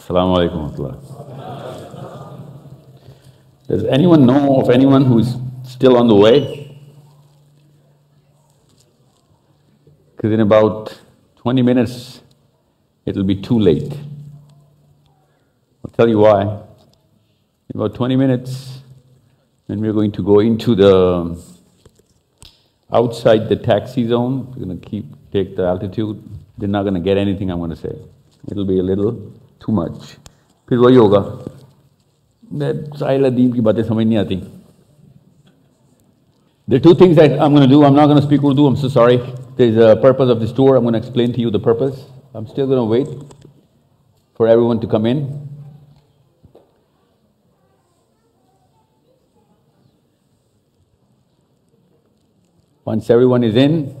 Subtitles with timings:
[0.00, 0.72] Assalamu alaikum.
[3.68, 6.74] Does anyone know of anyone who's still on the way?
[10.16, 10.98] Because in about
[11.36, 12.22] 20 minutes,
[13.04, 13.92] it'll be too late.
[15.84, 16.44] I'll tell you why.
[16.44, 18.78] In about 20 minutes,
[19.68, 21.38] then we're going to go into the
[22.90, 26.22] outside the taxi zone, we're going to keep take the altitude.
[26.56, 27.96] They're not going to get anything I'm going to say.
[28.50, 30.17] It'll be a little too much.
[30.69, 31.21] फिर वही होगा
[32.99, 34.41] साहिल अदीब की बातें समझ नहीं आती
[36.67, 37.83] There are two things that I'm going to do.
[37.83, 38.65] I'm not going to speak Urdu.
[38.65, 39.17] I'm so sorry.
[39.55, 40.75] There's a purpose of this tour.
[40.75, 42.05] I'm going to explain to you the purpose.
[42.33, 43.07] I'm still going to wait
[44.35, 45.47] for everyone to come in.
[52.83, 53.95] Once everyone is in,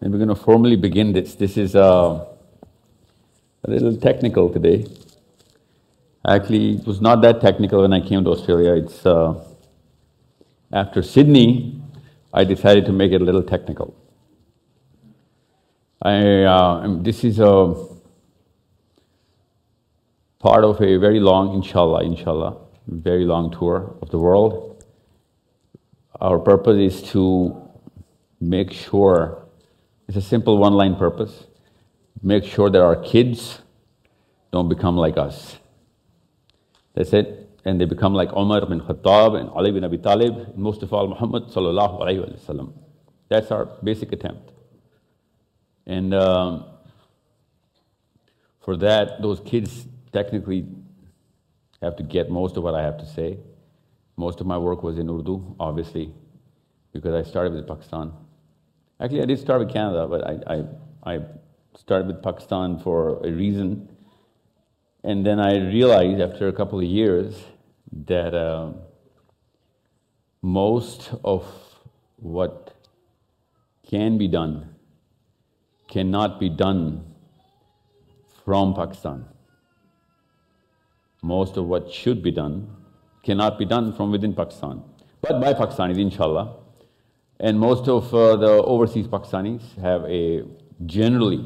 [0.00, 1.36] then we're going to formally begin this.
[1.36, 2.24] This is uh,
[3.67, 4.85] a little technical today.
[6.27, 8.73] Actually, it was not that technical when I came to Australia.
[8.73, 9.43] It's uh,
[10.71, 11.81] after Sydney,
[12.33, 13.95] I decided to make it a little technical.
[16.01, 17.73] I, uh, this is a
[20.39, 24.83] part of a very long, inshallah, inshallah, very long tour of the world.
[26.21, 27.67] Our purpose is to
[28.39, 29.43] make sure,
[30.07, 31.44] it's a simple one line purpose,
[32.21, 33.59] make sure that our kids
[34.51, 35.57] don't become like us.
[36.93, 37.49] That's it.
[37.65, 40.93] And they become like Umar bin Khattab and Ali bin Abi Talib, and most of
[40.93, 42.73] all Muhammad sallallahu alayhi wasallam.
[43.27, 44.51] That's our basic attempt.
[45.87, 46.65] And um,
[48.61, 50.67] for that, those kids technically
[51.81, 53.39] have to get most of what I have to say.
[54.17, 56.13] Most of my work was in Urdu, obviously,
[56.93, 58.13] because I started with Pakistan.
[58.99, 61.19] Actually, I did start with Canada, but I, I, I
[61.77, 63.89] started with Pakistan for a reason.
[65.03, 67.43] And then I realized after a couple of years
[68.07, 68.71] that uh,
[70.41, 71.45] most of
[72.17, 72.73] what
[73.87, 74.75] can be done
[75.87, 77.13] cannot be done
[78.43, 79.25] from Pakistan.
[81.21, 82.75] Most of what should be done
[83.23, 84.83] cannot be done from within Pakistan,
[85.21, 86.57] but by Pakistanis, inshallah.
[87.39, 90.43] And most of uh, the overseas Pakistanis have a
[90.85, 91.43] generally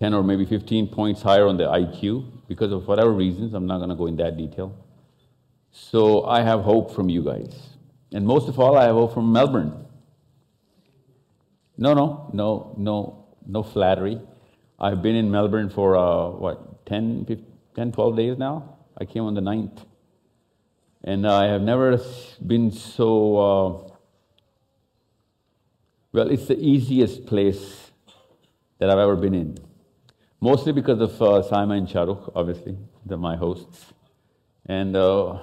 [0.00, 3.54] 10 or maybe 15 points higher on the IQ because of whatever reasons.
[3.54, 4.74] I'm not going to go in that detail.
[5.70, 7.54] So I have hope from you guys.
[8.12, 9.86] And most of all, I have hope from Melbourne.
[11.76, 14.20] No, no, no, no, no flattery.
[14.78, 17.46] I've been in Melbourne for uh, what, 10, 15,
[17.76, 18.78] 10, 12 days now?
[18.98, 19.84] I came on the 9th.
[21.04, 21.98] And I have never
[22.44, 23.90] been so uh,
[26.12, 27.92] well, it's the easiest place
[28.78, 29.58] that I've ever been in.
[30.40, 33.92] Mostly because of uh, Saima and Shahrukh, obviously, they're my hosts.
[34.66, 35.38] And uh,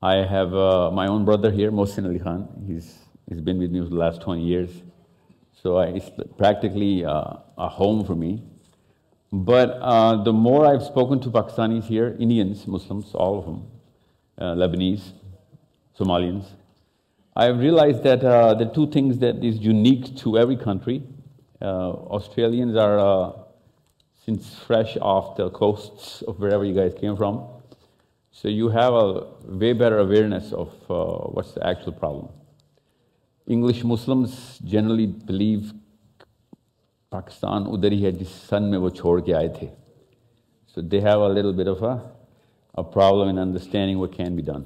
[0.00, 2.48] I have uh, my own brother here, Mohsin Ali Khan.
[2.66, 2.98] He's,
[3.28, 4.70] he's been with me for the last 20 years.
[5.62, 8.42] So I, it's practically uh, a home for me.
[9.32, 13.66] But uh, the more I've spoken to Pakistanis here, Indians, Muslims, all of them,
[14.38, 15.12] uh, Lebanese,
[15.98, 16.46] Somalians,
[17.34, 21.02] I've realized that uh, the two things that is unique to every country,
[21.62, 23.32] uh, Australians are, uh,
[24.24, 27.46] since fresh off the coasts of wherever you guys came from,
[28.30, 32.28] so you have a way better awareness of uh, what's the actual problem.
[33.46, 35.72] English Muslims generally believe
[37.10, 39.68] Pakistan udhar hi hai jis sun mein wo chhod ke aaye the.
[40.74, 41.94] So they have a little bit of a,
[42.74, 44.64] a problem in understanding what can be done.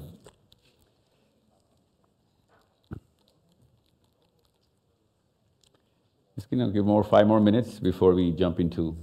[6.35, 8.95] Just gonna give more five more minutes before we jump into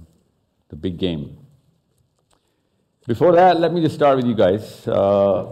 [0.68, 1.36] the big game.
[3.06, 4.86] Before that, let me just start with you guys.
[4.86, 5.46] Uh,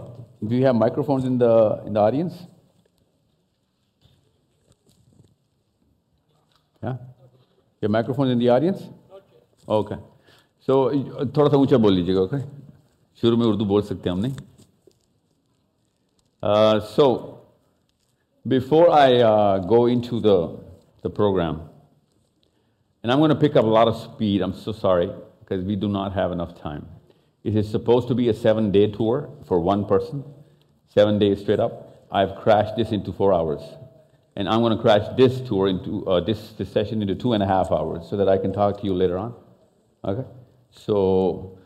[0.47, 2.35] do you have microphones in the in the audience?
[6.83, 6.97] Yeah,
[7.81, 8.83] your microphones in the audience?
[9.67, 9.97] Okay.
[10.59, 12.41] So थोड़ा सा ऊंचा बोल लीजिएगा, okay?
[13.21, 14.35] शुरू में उर्दू बोल सकते हैं हम नहीं?
[16.41, 17.41] Uh, so,
[18.47, 20.57] before I uh, go into the,
[21.01, 21.69] the program,
[23.04, 24.40] and I'm going to pick up a lot of speed.
[24.40, 25.10] I'm so sorry
[25.40, 26.88] because we do not have enough time.
[27.44, 30.24] It is supposed to be a seven day tour for one person,
[30.86, 32.06] seven days straight up.
[32.10, 33.60] I've crashed this into four hours.
[34.36, 37.42] And I'm going to crash this tour into uh, this, this session into two and
[37.42, 39.34] a half hours so that I can talk to you later on.
[40.02, 40.26] Okay?
[40.70, 41.58] So,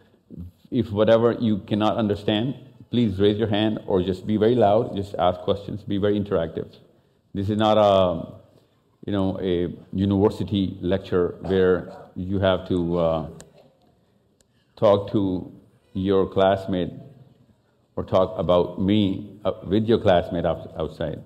[0.73, 2.57] if whatever you cannot understand,
[2.91, 6.75] please raise your hand or just be very loud, just ask questions, be very interactive.
[7.33, 8.38] This is not a
[9.09, 13.29] you know, a university lecture where you have to, uh,
[14.77, 15.51] talk to
[15.95, 16.93] your classmate
[17.97, 21.23] or talk about me uh, with your classmate outside.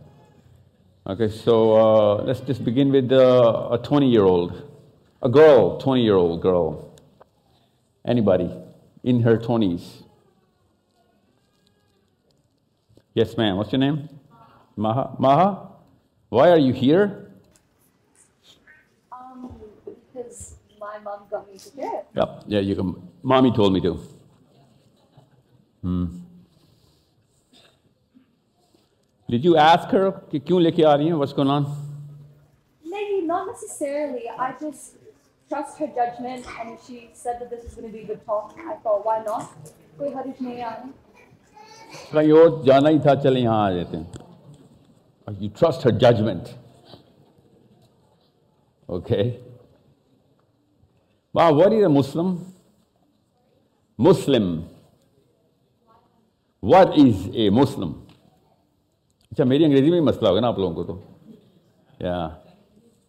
[1.09, 4.63] Okay, so uh, let's just begin with uh, a 20 year old,
[5.21, 6.95] a girl, 20 year old girl.
[8.05, 8.49] Anybody
[9.03, 10.05] in her 20s?
[13.13, 13.57] Yes, ma'am.
[13.57, 14.09] What's your name?
[14.77, 15.17] Maha.
[15.19, 15.67] Maha?
[16.29, 17.22] Why are you here?
[21.67, 22.01] You did.
[22.15, 22.43] Yep.
[22.47, 22.95] Yeah, you can.
[23.23, 23.99] Mommy told me to.
[25.83, 26.07] Hmm.
[29.29, 31.65] Did you ask her what's going on?
[32.85, 34.29] Maybe not necessarily.
[34.29, 34.97] I just
[35.49, 38.25] trust her judgment and if she said that this is going to be a good
[38.27, 38.55] talk.
[38.59, 39.49] I thought why not?
[39.97, 40.61] کوئی حرج نہیں
[42.65, 44.05] جانا ہی تھا چلے یہاں آ جاتے ہیں.
[45.41, 46.55] You trust her judgment.
[48.89, 49.25] Okay.
[51.34, 52.54] Wow, what is a Muslim?
[53.98, 54.70] Muslim.
[56.60, 57.96] What is a Muslim?
[59.32, 61.02] अच्छा मेरी अंग्रेजी में मसला होगा ना आप लोगों को तो
[62.00, 62.32] Yeah,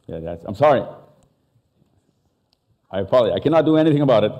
[0.06, 0.82] yeah, that's, I'm sorry.
[2.90, 3.36] I apologize.
[3.36, 4.32] I cannot do anything about it.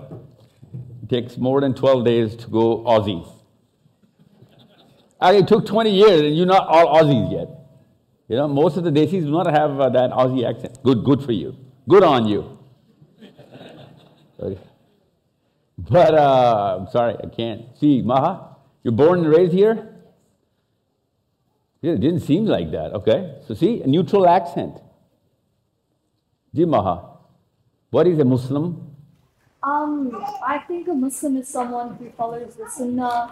[1.02, 3.30] It takes more than 12 days to go Aussie.
[5.20, 7.48] And it took 20 years and you're not all Aussies yet.
[8.28, 10.78] You know, most of the Desis do not have uh, that Aussie accent.
[10.82, 11.56] Good, good for you.
[11.88, 12.58] Good on you.
[14.43, 14.59] Okay.
[15.77, 17.61] But uh, I'm sorry, I can't.
[17.79, 19.89] See, Maha, you're born and raised here?
[21.81, 23.35] Yeah, it didn't seem like that, okay?
[23.47, 24.79] So see, a neutral accent.
[26.53, 27.09] Ji Maha,
[27.89, 28.95] what is a Muslim?
[29.63, 33.31] Um, I think a Muslim is someone who follows the Sunnah,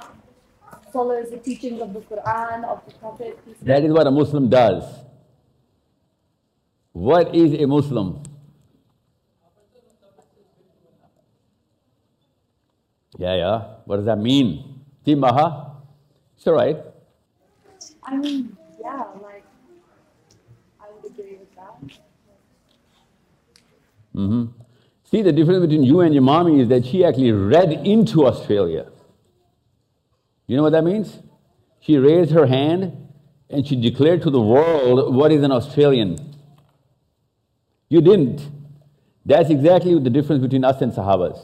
[0.92, 3.38] follows the teachings of the Quran, of the Prophet.
[3.62, 4.84] That is what a Muslim does.
[6.94, 8.24] What is a Muslim?
[13.18, 13.64] Yeah, yeah.
[13.86, 14.82] What does that mean?
[15.06, 15.72] See, Maha?
[16.38, 16.78] It's all right.
[18.04, 19.44] I mean, yeah, like,
[20.80, 22.00] I would agree with that.
[24.16, 24.46] Mm-hmm.
[25.04, 28.88] See, the difference between you and your mommy is that she actually read into Australia.
[30.48, 31.20] You know what that means?
[31.80, 33.10] She raised her hand
[33.50, 36.18] and she declared to the world what is an Australian.
[37.90, 38.50] You didn't.
[39.26, 41.40] That's exactly the difference between us and Sahabas.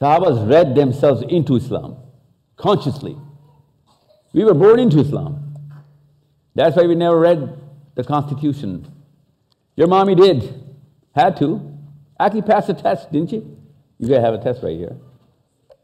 [0.00, 1.96] Sahabas read themselves into Islam
[2.56, 3.16] consciously.
[4.32, 5.54] We were born into Islam.
[6.54, 7.58] That's why we never read
[7.94, 8.92] the Constitution.
[9.76, 10.64] Your mommy did,
[11.14, 11.72] had to.
[12.18, 13.46] Actually passed the test, didn't she?
[13.98, 14.96] You gotta have a test right here.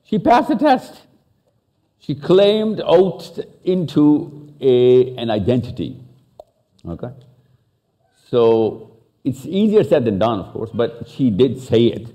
[0.04, 1.02] She passed the test.
[1.98, 6.00] She claimed oath into a, an identity.
[6.86, 7.10] Okay?
[8.28, 12.10] So it's easier said than done, of course, but she did say it.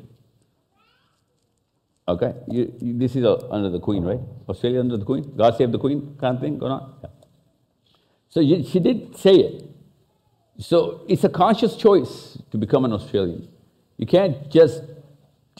[2.08, 2.34] Okay?
[2.48, 4.20] You, you, this is a, under the Queen, right?
[4.48, 5.36] Australia under the Queen?
[5.36, 6.94] God save the Queen kind of thing going on?
[7.04, 7.10] Yeah.
[8.30, 9.64] So you, she did say it.
[10.60, 13.48] So it's a conscious choice to become an Australian.
[13.98, 14.84] You can't just,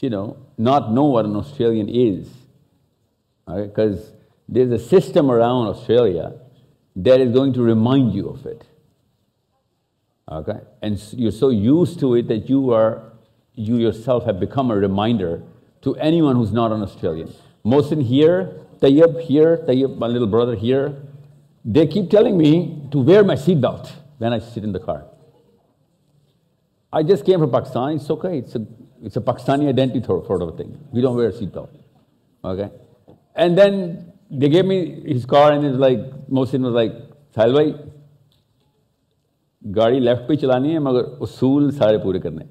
[0.00, 2.28] you know, not know what an Australian is.
[3.46, 4.14] Because right?
[4.48, 6.34] there's a system around Australia
[6.96, 8.64] that is going to remind you of it.
[10.30, 10.60] Okay?
[10.82, 13.12] And you're so used to it that you are,
[13.54, 15.42] you yourself have become a reminder
[15.81, 17.33] to anyone who's not an Australian.
[17.65, 20.95] Mohsin here, Tayyib here, Tayyib, my little brother here,
[21.65, 25.05] they keep telling me to wear my seatbelt when I sit in the car.
[26.91, 28.65] I just came from Pakistan, it's okay, it's a,
[29.01, 30.77] it's a Pakistani identity sort of a thing.
[30.91, 31.69] We don't wear a seatbelt,
[32.43, 32.69] okay?
[33.35, 36.93] And then they gave me his car and it's like, Mohsin was like,
[37.35, 37.93] Sahil bhai,
[39.65, 42.45] गाड़ी left पे चलानी है मगर उसूल सारे पूरे करने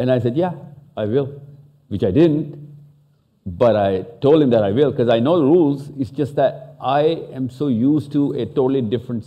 [0.00, 0.52] And I said, yeah,
[0.96, 1.42] I will,
[1.93, 2.57] which I didn't.
[3.45, 5.91] But I told him that I will because I know the rules.
[5.99, 9.25] It's just that I am so used to a totally different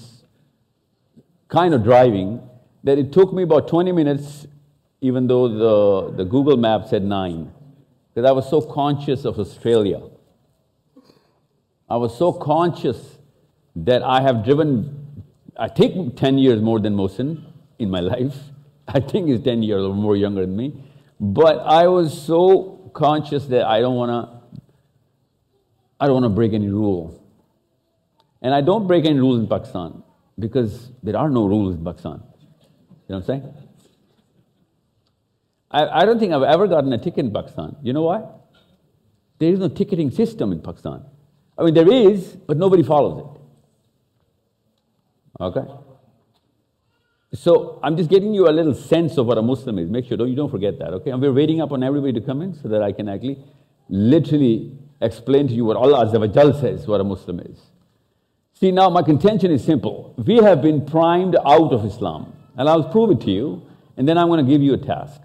[1.46, 2.40] kind of driving
[2.82, 4.48] that it took me about 20 minutes,
[5.00, 7.52] even though the, the Google map said nine,
[8.12, 10.02] because I was so conscious of Australia.
[11.88, 13.18] I was so conscious
[13.76, 15.22] that I have driven,
[15.56, 17.44] I think 10 years more than Mohsin
[17.78, 18.36] in my life.
[18.88, 20.85] I think he's 10 years or more younger than me.
[21.18, 24.60] But I was so conscious that I don't want to,
[25.98, 27.22] I don't want to break any rule.
[28.42, 30.02] And I don't break any rules in Pakistan
[30.38, 32.22] because there are no rules in Pakistan.
[33.08, 33.54] You know what I'm saying?
[35.70, 37.76] I, I don't think I've ever gotten a ticket in Pakistan.
[37.82, 38.24] You know why?
[39.38, 41.04] There is no ticketing system in Pakistan.
[41.58, 45.42] I mean, there is, but nobody follows it.
[45.42, 45.66] Okay?
[47.34, 49.90] So I'm just getting you a little sense of what a Muslim is.
[49.90, 51.10] Make sure don't, you don't forget that, okay?
[51.10, 53.44] And we're waiting up on everybody to come in so that I can actually
[53.88, 57.60] literally explain to you what Allah Azza says what a Muslim is.
[58.54, 60.14] See, now my contention is simple.
[60.16, 63.66] We have been primed out of Islam, and I'll prove it to you,
[63.96, 65.20] and then I'm going to give you a task.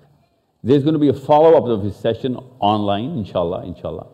[0.63, 4.07] There's going to be a follow up of this session online, inshallah, inshallah.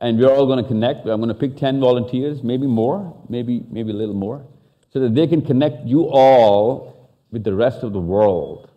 [0.00, 1.06] And we're all going to connect.
[1.06, 4.46] I'm going to pick 10 volunteers, maybe more, maybe, maybe a little more,
[4.92, 6.95] so that they can connect you all
[7.36, 8.70] with the rest of the world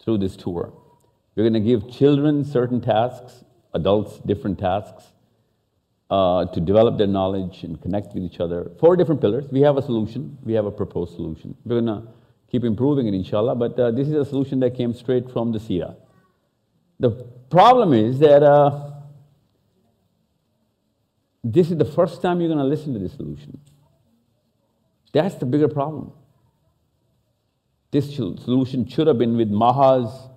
[0.00, 0.72] through this tour.
[1.34, 5.02] We're going to give children certain tasks, adults different tasks,
[6.08, 8.70] uh, to develop their knowledge and connect with each other.
[8.78, 9.46] Four different pillars.
[9.50, 10.38] We have a solution.
[10.44, 11.56] We have a proposed solution.
[11.64, 12.06] We're going to
[12.48, 15.58] keep improving it, inshallah, but uh, this is a solution that came straight from the
[15.58, 15.96] Sira.
[17.00, 17.10] The
[17.50, 18.92] problem is that uh,
[21.42, 23.58] this is the first time you're going to listen to this solution.
[25.12, 26.12] That's the bigger problem.
[27.94, 30.28] This solution should have been with Mahas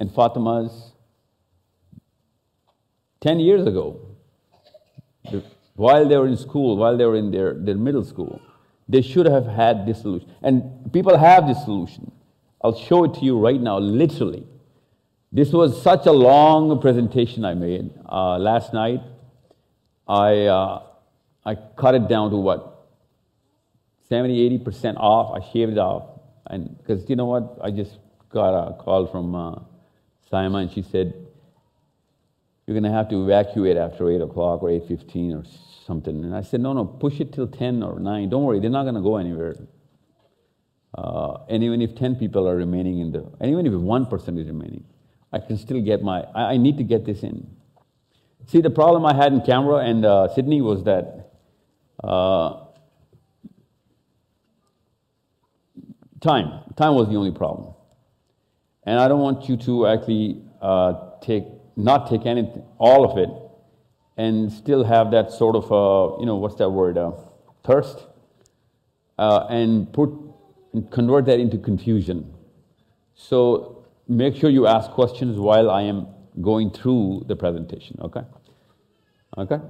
[0.00, 0.90] and Fatimas
[3.20, 4.00] 10 years ago,
[5.76, 8.40] while they were in school, while they were in their, their middle school.
[8.88, 10.28] They should have had this solution.
[10.42, 12.10] And people have this solution.
[12.60, 14.44] I'll show it to you right now, literally.
[15.30, 19.02] This was such a long presentation I made uh, last night.
[20.08, 20.82] I, uh,
[21.46, 22.88] I cut it down to what?
[24.08, 25.40] 70, 80% off.
[25.40, 26.11] I shaved it off.
[26.52, 27.58] And because you know what?
[27.62, 29.56] I just got a call from uh,
[30.30, 30.62] Saima.
[30.62, 31.14] And she said,
[32.66, 35.44] You're going to have to evacuate after 8 o'clock or 8.15 or
[35.86, 36.24] something.
[36.24, 38.28] And I said, No, no, push it till 10 or 9.
[38.28, 39.56] Don't worry, they're not going to go anywhere.
[40.96, 44.36] Uh, and even if 10 people are remaining in the, and even if one person
[44.36, 44.84] is remaining,
[45.32, 47.46] I can still get my, I, I need to get this in.
[48.46, 51.32] See, the problem I had in Canberra and uh, Sydney was that
[52.04, 52.61] uh,
[56.22, 56.62] time.
[56.76, 57.74] Time was the only problem.
[58.84, 61.44] And I don't want you to actually uh, take,
[61.76, 63.28] not take anything, all of it,
[64.16, 67.12] and still have that sort of, uh, you know, what's that word, uh,
[67.64, 68.06] thirst,
[69.18, 70.10] uh, and put,
[70.72, 72.32] and convert that into confusion.
[73.14, 76.08] So make sure you ask questions while I am
[76.40, 78.22] going through the presentation, okay?
[79.38, 79.60] Okay?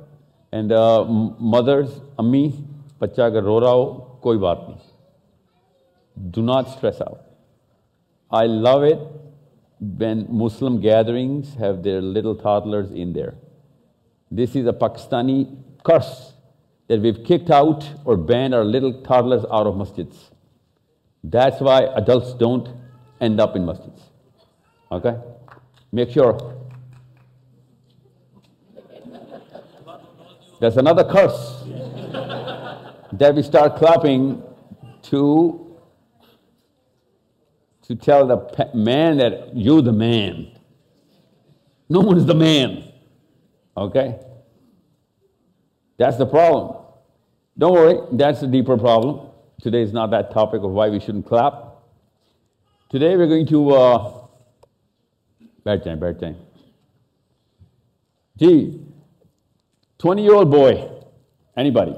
[0.52, 2.64] And uh, mothers, ammi,
[2.99, 4.92] bacha agar ro koi baat nahi.
[6.31, 7.25] Do not stress out.
[8.31, 8.99] I love it
[9.81, 13.35] when Muslim gatherings have their little toddlers in there.
[14.31, 16.33] This is a Pakistani curse
[16.88, 20.31] that we've kicked out or banned our little toddlers out of masjids.
[21.25, 22.69] That's why adults don't
[23.21, 24.00] end up in masjids.
[24.91, 25.17] Okay?
[25.91, 26.57] Make sure.
[30.61, 31.64] There's another curse
[33.12, 34.43] that we start clapping
[35.02, 35.72] to
[37.93, 40.51] to tell the man that you're the man.
[41.89, 42.91] No one's the man.
[43.77, 44.19] Okay?
[45.99, 46.85] That's the problem.
[47.59, 49.29] Don't worry, that's a deeper problem.
[49.61, 51.77] Today is not that topic of why we shouldn't clap.
[52.89, 53.71] Today we're going to.
[53.71, 54.27] Uh,
[55.65, 56.37] bad time, bad time.
[58.39, 58.81] Gee,
[59.99, 60.91] 20 year old boy,
[61.57, 61.95] anybody?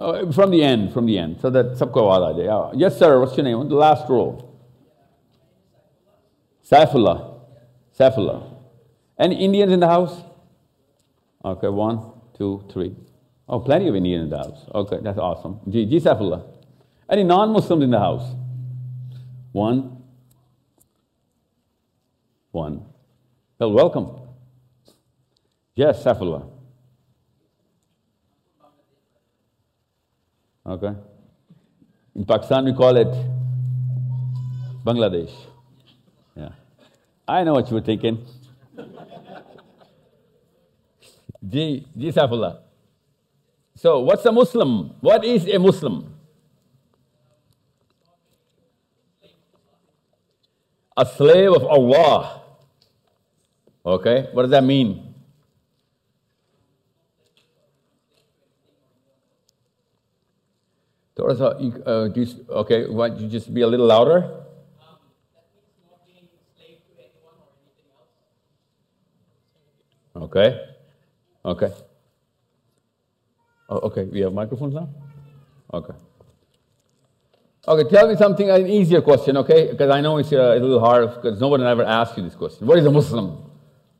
[0.00, 1.38] Uh, from the end, from the end.
[1.42, 3.68] So that sabko wala uh, Yes, sir, what's your name?
[3.68, 4.50] The last row.
[6.66, 7.38] Saifullah.
[7.98, 8.50] Saifullah.
[9.18, 10.22] Any Indians in the house?
[11.44, 12.96] Okay, one, two, three.
[13.46, 14.64] Oh, plenty of Indians in the house.
[14.74, 15.60] Okay, that's awesome.
[15.68, 16.46] Ji, Ji Saifullah.
[17.10, 18.34] Any non-Muslims in the house?
[19.52, 19.98] One.
[22.52, 22.86] One.
[23.58, 24.16] Well, welcome.
[25.74, 26.48] Yes, Saifullah.
[30.70, 30.94] Okay.
[32.14, 33.10] In Pakistan, we call it
[34.86, 35.32] Bangladesh.
[36.36, 36.50] Yeah.
[37.26, 38.24] I know what you were thinking.
[41.48, 41.86] Ji.
[43.74, 44.94] So, what's a Muslim?
[45.00, 46.14] What is a Muslim?
[50.96, 52.42] A slave of Allah.
[53.84, 55.09] Okay, what does that mean?
[61.20, 62.08] Uh,
[62.60, 64.40] okay, why don't you just be a little louder?
[70.16, 70.60] Okay.
[71.44, 71.72] Okay.
[73.68, 74.88] Oh, okay, we have microphones now?
[75.72, 75.94] Okay.
[77.68, 79.70] Okay, tell me something, an easier question, okay?
[79.70, 82.66] Because I know it's uh, a little hard because nobody ever asked you this question.
[82.66, 83.38] What is a Muslim?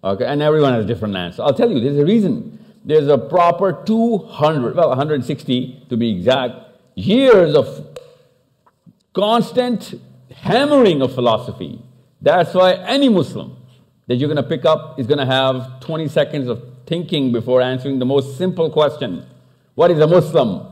[0.02, 1.42] Okay, and everyone has a different answer.
[1.42, 2.58] I'll tell you, there's a reason.
[2.84, 6.54] There's a proper 200, well, 160 to be exact,
[7.00, 7.66] years of
[9.12, 9.94] constant
[10.34, 11.80] hammering of philosophy.
[12.20, 13.56] That's why any Muslim
[14.06, 17.62] that you're going to pick up is going to have 20 seconds of thinking before
[17.62, 19.24] answering the most simple question
[19.74, 20.66] What is a Muslim?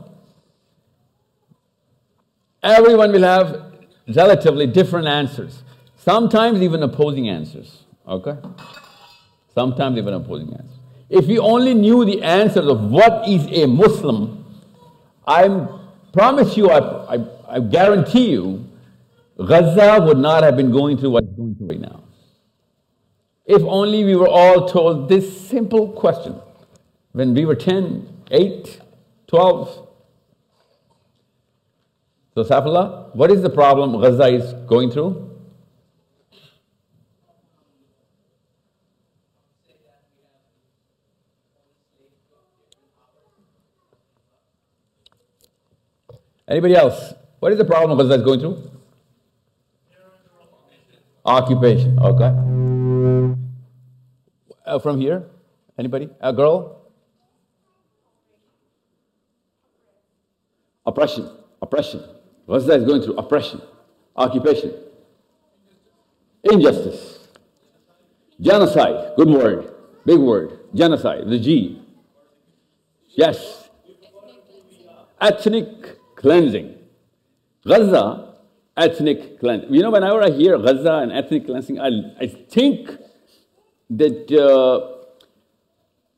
[2.61, 3.73] Everyone will have
[4.13, 5.63] relatively different answers,
[5.95, 7.83] sometimes even opposing answers.
[8.07, 8.35] Okay?
[9.53, 10.77] Sometimes even opposing answers.
[11.09, 14.45] If you only knew the answers of what is a Muslim,
[15.25, 15.47] I
[16.13, 18.65] promise you, I, I, I guarantee you,
[19.37, 22.03] Gaza would not have been going through what it's going through right now.
[23.45, 26.35] If only we were all told this simple question
[27.13, 28.81] when we were 10, 8,
[29.27, 29.87] 12.
[32.35, 35.28] So, Saifullah, what is the problem Gaza is going through?
[46.49, 47.13] Anybody else?
[47.39, 48.71] What is the problem Gaza is going through?
[51.23, 53.35] Occupation, okay.
[54.65, 55.25] Uh, from here?
[55.77, 56.09] Anybody?
[56.19, 56.81] A girl?
[60.85, 61.29] Oppression,
[61.61, 62.03] oppression.
[62.47, 63.61] Gaza is going through oppression,
[64.15, 64.73] occupation,
[66.43, 67.27] injustice,
[68.41, 69.13] genocide.
[69.15, 70.59] Good word, big word.
[70.73, 71.79] Genocide, the G.
[73.09, 73.69] Yes.
[75.21, 76.75] Ethnic cleansing.
[77.65, 78.35] Gaza,
[78.75, 79.73] ethnic cleansing.
[79.73, 82.91] You know, whenever I hear Gaza and ethnic cleansing, I, I think
[83.89, 84.97] that uh,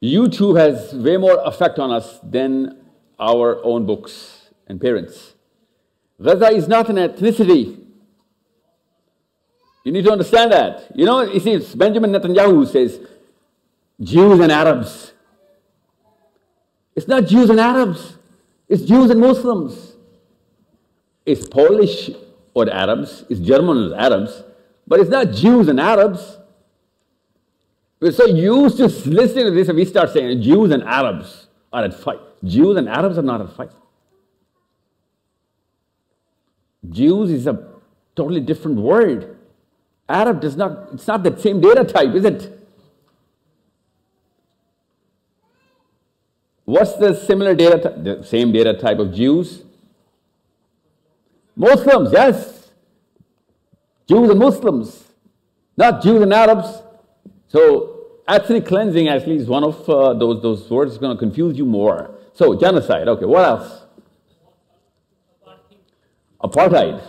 [0.03, 2.83] YouTube has way more effect on us than
[3.19, 5.35] our own books and parents.
[6.21, 7.77] Gaza is not an ethnicity.
[9.83, 10.91] You need to understand that.
[10.95, 12.99] You know, you see, it's Benjamin Netanyahu says
[13.99, 15.13] Jews and Arabs.
[16.95, 18.17] It's not Jews and Arabs,
[18.67, 19.90] it's Jews and Muslims.
[21.25, 22.09] It's Polish
[22.53, 24.43] or Arabs, it's German or Arabs,
[24.87, 26.37] but it's not Jews and Arabs.
[27.99, 31.83] We're so used to listening to this and we start saying Jews and Arabs are
[31.83, 32.19] at fight.
[32.43, 33.71] Jews and Arabs are not at fight.
[36.89, 37.69] Jews is a
[38.15, 39.37] totally different word.
[40.09, 42.57] Arab does not, it's not the same data type, is it?
[46.65, 48.03] What's the similar data type?
[48.03, 49.63] The same data type of Jews?
[51.56, 52.70] Muslims, yes.
[54.08, 55.04] Jews and Muslims,
[55.76, 56.82] not Jews and Arabs.
[57.48, 61.58] So ethnic cleansing actually is one of uh, those, those words that's going to confuse
[61.58, 62.14] you more.
[62.34, 63.82] So genocide, okay, what else?
[66.42, 67.02] Apartheid.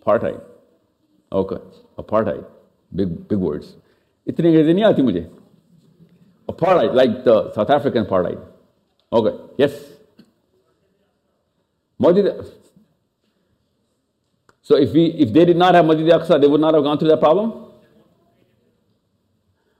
[0.00, 0.42] Apartheid.
[1.32, 1.56] Okay,
[1.98, 2.46] apartheid.
[2.94, 3.74] Big, big words.
[4.28, 5.28] इतनी अंग्रेजी नहीं आती मुझे
[6.50, 8.38] apartheid like the South African apartheid
[9.12, 9.72] okay yes
[12.04, 12.26] Masjid
[14.61, 16.97] so if we if they did not have Masjid Aqsa they would not have gone
[16.97, 17.71] through that problem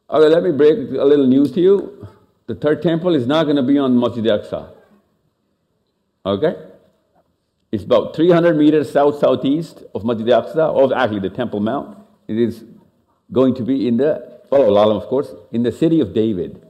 [0.10, 2.08] okay let me break a little news to you
[2.48, 4.74] the third temple is not going to be on Masjid Aqsa
[6.26, 6.56] okay
[7.72, 11.98] it's about 300 meters south southeast of Masjid Aqsa, or actually the Temple Mount.
[12.28, 12.66] It is
[13.32, 16.62] going to be in the, follow Lalam of course, in the city of David.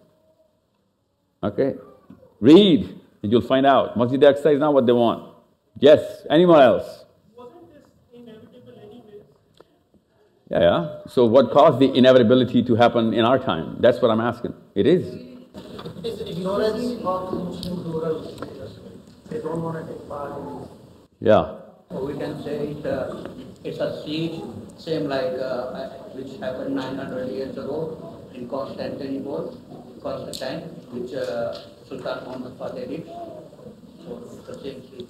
[1.41, 1.75] Okay?
[2.39, 3.97] Read, and you'll find out.
[3.97, 5.33] Masjid Aqsa is not what they want.
[5.79, 7.00] Yes, anyone else?
[10.51, 10.97] Yeah, yeah.
[11.07, 13.77] So, what caused the inevitability to happen in our time?
[13.79, 14.53] That's what I'm asking.
[14.75, 15.07] It is.
[16.03, 18.35] It's ignorance of Muslim plural.
[19.29, 20.67] They don't want to take part in.
[21.21, 21.55] Yeah.
[21.89, 23.29] Or we can say it, uh,
[23.63, 24.41] it's a siege,
[24.77, 29.57] same like uh, which happened 900 years ago in Constantinople,
[30.03, 31.53] Constantine, which uh,
[31.87, 33.05] Sultan Muhammad Fateh did.
[33.05, 35.07] So it's the same siege.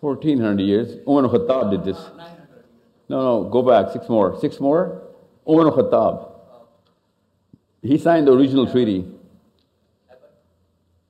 [0.00, 0.96] 1400 years.
[1.08, 2.33] Umar al-Khattab did this.
[3.08, 3.10] 900 years.
[3.10, 4.38] No, no, go back, six more.
[4.40, 5.02] Six more?
[5.48, 6.30] Umar al-Khattab.
[7.82, 9.06] He signed the original treaty.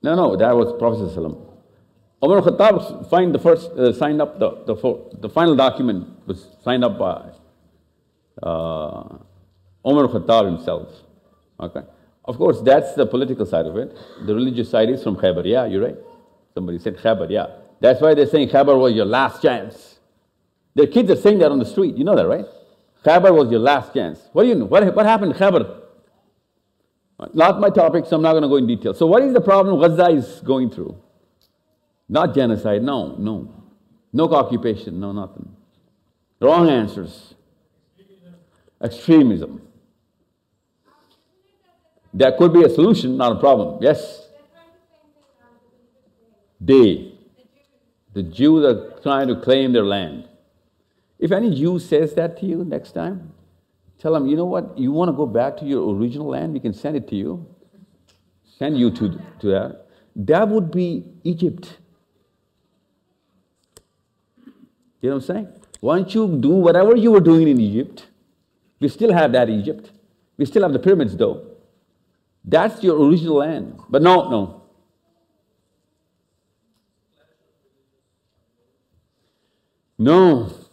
[0.02, 1.16] No, no, that was Prophet.
[1.16, 6.85] Umar al-Khattab signed the first, uh, signed up the, the, the final document was signed
[6.85, 7.30] up by
[8.42, 9.18] uh,
[9.87, 10.88] Umar al-Khattab himself.
[11.61, 11.83] Okay.
[12.24, 13.96] Of course, that's the political side of it.
[14.26, 15.44] The religious side is from Khaybar.
[15.44, 15.96] Yeah, you're right.
[16.54, 17.46] Somebody said Khaybar, yeah.
[17.80, 19.93] That's why they're saying Khaybar was your last chance.
[20.74, 21.96] Their kids are saying that on the street.
[21.96, 22.46] You know that, right?
[23.04, 24.28] Khaybar was your last chance.
[24.32, 24.64] What do you know?
[24.64, 25.82] What, what happened in Khaybar?
[27.32, 28.92] Not my topic, so I'm not going to go in detail.
[28.92, 30.96] So, what is the problem Gaza is going through?
[32.08, 33.52] Not genocide, no, no.
[34.12, 35.48] No occupation, no nothing.
[36.40, 37.34] Wrong answers.
[38.82, 39.62] Extremism.
[42.12, 43.82] There could be a solution, not a problem.
[43.82, 44.28] Yes?
[46.60, 47.12] They.
[48.12, 50.28] The Jews are trying to claim their land.
[51.18, 53.33] If any Jew says that to you next time,
[54.05, 56.61] Tell them, you know what, you want to go back to your original land, we
[56.61, 57.46] can send it to you.
[58.59, 59.87] Send you to, to that.
[60.14, 61.79] That would be Egypt.
[65.00, 65.48] You know what I'm saying?
[65.83, 68.07] Don't you do whatever you were doing in Egypt?
[68.79, 69.90] We still have that Egypt.
[70.37, 71.46] We still have the pyramids though.
[72.44, 73.81] That's your original land.
[73.88, 74.62] But no, no.
[79.98, 80.63] No.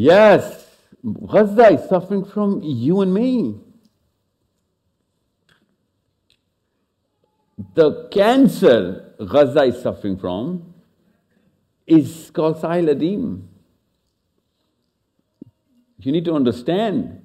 [0.00, 0.64] Yes,
[1.26, 3.56] Gaza is suffering from you and me.
[7.74, 10.72] The cancer Gaza is suffering from
[11.84, 13.42] is called Sahil.
[16.00, 17.20] You need to understand,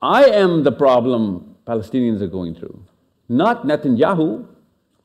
[0.00, 2.84] I am the problem Palestinians are going through,
[3.28, 4.48] not Netanyahu.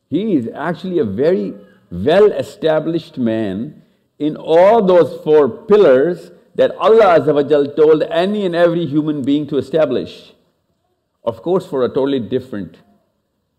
[0.09, 1.53] He is actually a very
[1.91, 3.83] well established man
[4.17, 7.23] in all those four pillars that Allah
[7.75, 10.33] told any and every human being to establish.
[11.23, 12.77] Of course, for a totally different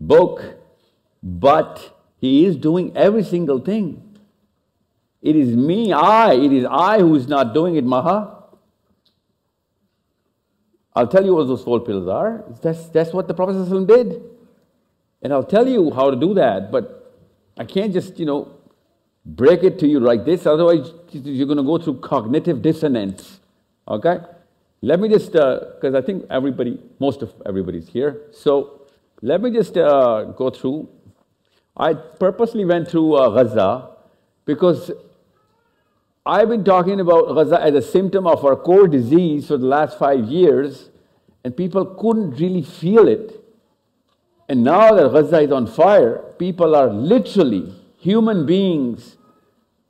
[0.00, 0.42] book,
[1.22, 4.18] but he is doing every single thing.
[5.22, 8.34] It is me, I, it is I who is not doing it, Maha.
[10.94, 12.44] I'll tell you what those four pillars are.
[12.62, 14.22] That's, that's what the Prophet did.
[15.22, 17.14] And I'll tell you how to do that, but
[17.56, 18.57] I can't just, you know,
[19.28, 23.40] break it to you like this, otherwise you're going to go through cognitive dissonance.
[23.86, 24.18] Okay?
[24.80, 28.22] Let me just, because uh, I think everybody, most of everybody's here.
[28.32, 28.82] So
[29.20, 30.88] let me just uh, go through.
[31.76, 33.90] I purposely went through uh, Gaza
[34.44, 34.90] because
[36.24, 39.98] I've been talking about Gaza as a symptom of our core disease for the last
[39.98, 40.90] five years,
[41.44, 43.34] and people couldn't really feel it.
[44.48, 49.16] And now that Gaza is on fire, people are literally, human beings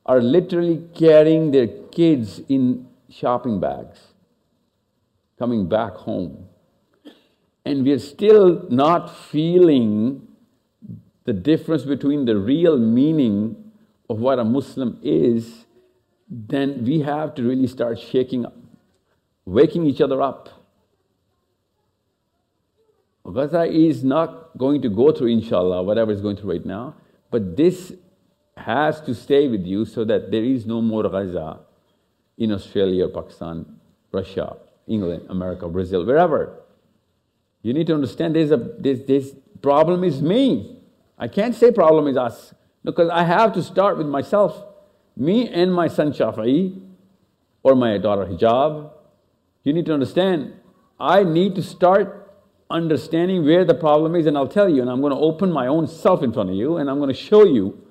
[0.09, 3.99] are literally carrying their kids in shopping bags,
[5.39, 6.49] coming back home.
[7.65, 10.27] And we're still not feeling
[11.25, 13.73] the difference between the real meaning
[14.09, 15.67] of what a Muslim is
[16.31, 18.55] then we have to really start shaking up,
[19.47, 20.51] waking each other up.
[23.25, 26.95] Gaza is not going to go through, inshallah, whatever is going through right now,
[27.31, 27.93] but this
[28.59, 31.61] has to stay with you so that there is no more Gaza
[32.37, 33.67] in Australia, Pakistan,
[34.13, 36.61] Russia, England, America, Brazil, wherever.
[37.63, 40.81] You need to understand there's a, this, this problem is me.
[41.19, 44.65] I can't say problem is us because I have to start with myself
[45.17, 46.81] me and my son Shafi'i
[47.65, 48.93] or my daughter Hijab,
[49.65, 50.55] you need to understand,
[50.99, 52.33] I need to start
[52.71, 55.67] understanding where the problem is and I'll tell you and I'm going to open my
[55.67, 57.83] own self in front of you and I'm going to show you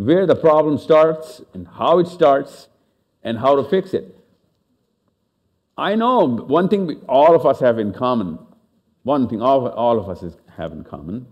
[0.00, 2.68] where the problem starts and how it starts
[3.22, 4.16] and how to fix it.
[5.76, 8.38] I know one thing all of us have in common,
[9.02, 11.26] one thing all, all of us have in common,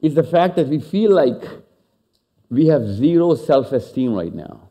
[0.00, 1.42] is the fact that we feel like
[2.48, 4.70] we have zero self esteem right now.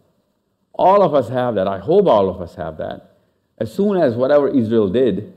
[0.73, 1.67] All of us have that.
[1.67, 3.17] I hope all of us have that.
[3.59, 5.31] As soon as whatever Israel did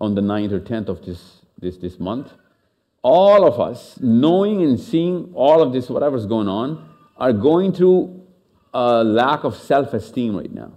[0.00, 2.32] on the 9th or 10th of this, this, this month,
[3.04, 6.88] all of us, knowing and seeing all of this, whatever's going on,
[7.18, 8.26] are going through
[8.72, 10.72] a lack of self esteem right now.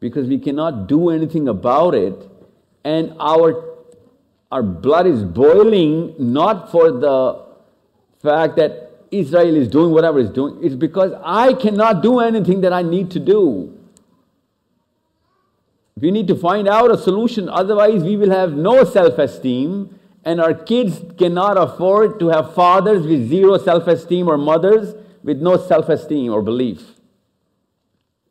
[0.00, 2.30] Because we cannot do anything about it,
[2.84, 3.64] and our,
[4.52, 7.42] our blood is boiling not for the
[8.22, 12.72] fact that Israel is doing whatever it's doing, it's because I cannot do anything that
[12.74, 13.72] I need to do.
[15.96, 20.40] We need to find out a solution, otherwise, we will have no self esteem, and
[20.40, 25.56] our kids cannot afford to have fathers with zero self esteem or mothers with no
[25.56, 26.82] self esteem or belief.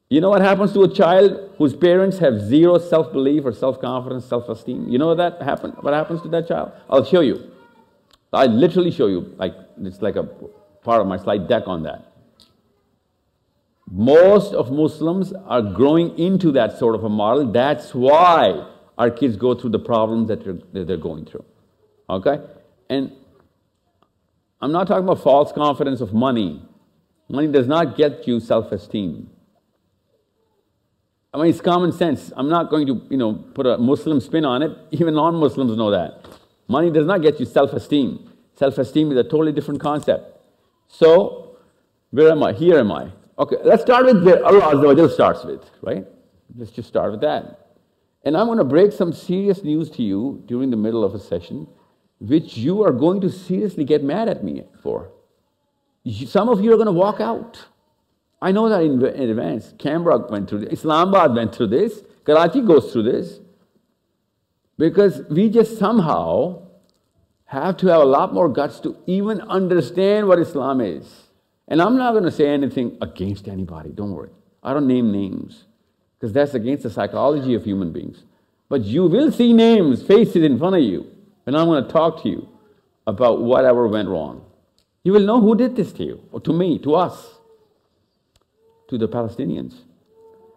[0.10, 3.80] You know what happens to a child whose parents have zero self belief or self
[3.80, 4.88] confidence, self esteem?
[4.90, 6.72] You know that happen, what happens to that child?
[6.90, 7.52] I'll show you.
[8.32, 12.12] I literally show you, like it's like a part of my slide deck on that.
[13.90, 17.52] Most of Muslims are growing into that sort of a model.
[17.52, 21.46] That's why our kids go through the problems that they're, that they're going through.
[22.14, 22.40] Okay?
[22.90, 23.12] And
[24.62, 26.62] I'm not talking about false confidence of money.
[27.30, 29.30] Money does not get you self-esteem.
[31.34, 32.32] I mean, it's common sense.
[32.36, 34.78] I'm not going to, you know, put a Muslim spin on it.
[34.92, 36.28] Even non-Muslims know that.
[36.68, 38.30] Money does not get you self-esteem.
[38.56, 40.40] Self-esteem is a totally different concept.
[40.88, 41.58] So,
[42.12, 42.54] where am I?
[42.54, 43.12] Here am I.
[43.40, 46.06] Okay, let's start with where Allah starts with, right?
[46.56, 47.78] Let's just start with that.
[48.24, 51.20] And I'm going to break some serious news to you during the middle of a
[51.20, 51.68] session,
[52.24, 55.12] which you are going to seriously get mad at me for.
[56.26, 57.66] Some of you are going to walk out.
[58.42, 59.74] I know that in, in advance.
[59.78, 63.40] Canberra went through this, Islamabad went through this, Karachi goes through this.
[64.78, 66.64] Because we just somehow
[67.46, 71.28] have to have a lot more guts to even understand what Islam is.
[71.68, 74.32] And I'm not going to say anything against anybody, don't worry.
[74.64, 75.66] I don't name names,
[76.18, 78.24] because that's against the psychology of human beings.
[78.70, 81.13] But you will see names, faces in front of you,
[81.46, 82.48] and I'm going to talk to you
[83.06, 84.46] about whatever went wrong.
[85.04, 87.40] You will know who did this to you, or to me, to us,
[88.88, 89.76] to the Palestinians.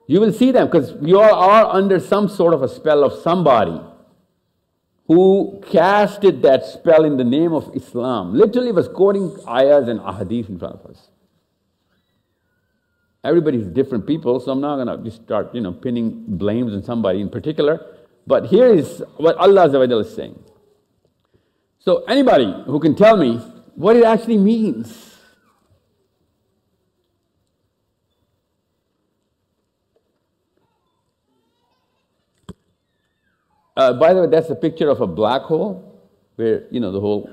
[0.07, 3.13] You will see them because you all are under some sort of a spell of
[3.23, 3.81] somebody
[5.09, 8.35] who casted that spell in the name of Islam.
[8.35, 11.11] Literally was quoting ayahs and ahadith in front of us.
[13.25, 17.21] Everybody's different people, so I'm not gonna just start, you know, pinning blames on somebody
[17.21, 17.85] in particular.
[18.27, 20.39] But here is what Allah is saying.
[21.87, 23.37] So anybody who can tell me
[23.77, 25.21] what it actually means.
[33.77, 36.03] Uh, by the way, that's a picture of a black hole
[36.35, 37.31] where, you know, the whole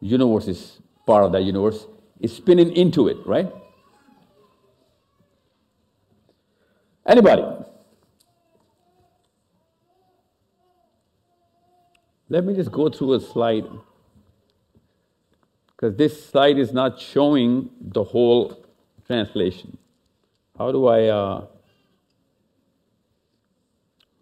[0.00, 1.86] universe is part of that universe,
[2.20, 3.52] is spinning into it, right?
[7.04, 7.55] Anybody?
[12.28, 13.64] Let me just go through a slide
[15.76, 18.66] because this slide is not showing the whole
[19.06, 19.76] translation.
[20.58, 21.46] How do I, uh,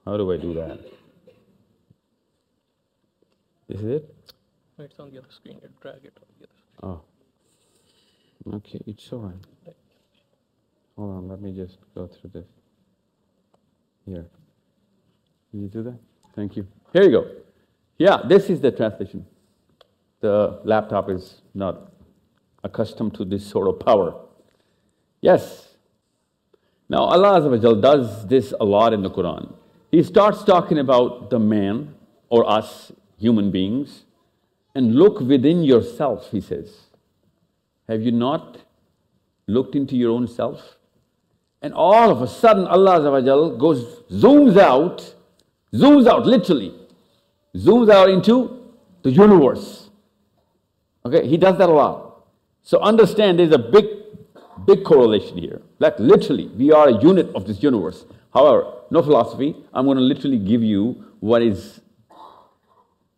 [0.05, 0.81] how do I do that?
[3.69, 4.15] This is it?
[4.79, 5.61] It's on the other screen.
[5.63, 6.91] You drag it on the other screen.
[6.91, 7.01] Oh.
[8.57, 9.75] Okay, it's all right.
[10.97, 12.47] Hold on, let me just go through this.
[14.05, 14.27] Here.
[15.51, 15.99] Can you do that?
[16.35, 16.67] Thank you.
[16.93, 17.44] Here you go.
[17.99, 19.27] Yeah, this is the translation.
[20.21, 21.93] The laptop is not
[22.63, 24.21] accustomed to this sort of power.
[25.21, 25.69] Yes.
[26.89, 27.41] Now, Allah
[27.81, 29.55] does this a lot in the Quran.
[29.91, 31.95] He starts talking about the man
[32.29, 34.05] or us, human beings,
[34.75, 36.89] and look within yourself, he says.
[37.89, 38.59] Have you not
[39.47, 40.79] looked into your own self?
[41.63, 43.01] And all of a sudden, Allah
[43.57, 45.15] goes, zooms out,
[45.73, 46.75] zooms out literally,
[47.57, 49.91] zooms out into the universe.
[51.07, 52.25] Okay, he does that a lot.
[52.63, 53.87] So understand there's a big,
[54.65, 55.61] big correlation here.
[55.79, 58.07] Like literally, we are a unit of this universe.
[58.33, 61.81] However, no philosophy, I'm going to literally give you what is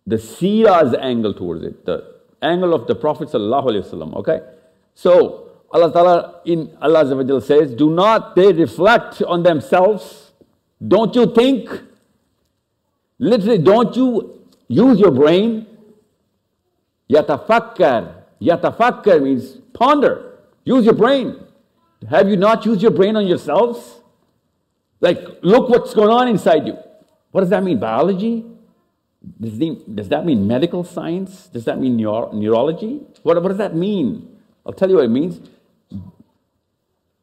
[0.07, 4.41] the seerah's angle towards it, the angle of the Prophet okay?
[4.95, 10.33] So, Allah Ta'ala in Allah says, do not they reflect on themselves?
[10.87, 11.69] Don't you think?
[13.19, 15.67] Literally, don't you use your brain?
[17.11, 18.23] Yatafakkar.
[18.41, 20.39] Yatafakkar means ponder.
[20.65, 21.41] Use your brain.
[22.11, 24.01] Have you not used your brain on yourselves?
[25.01, 26.77] Like, look what's going on inside you.
[27.31, 27.79] What does that mean?
[27.79, 28.45] Biology?
[29.41, 31.49] Does, the, does that mean medical science?
[31.49, 33.01] Does that mean neuro, neurology?
[33.23, 34.37] What, what does that mean?
[34.65, 35.41] I'll tell you what it means.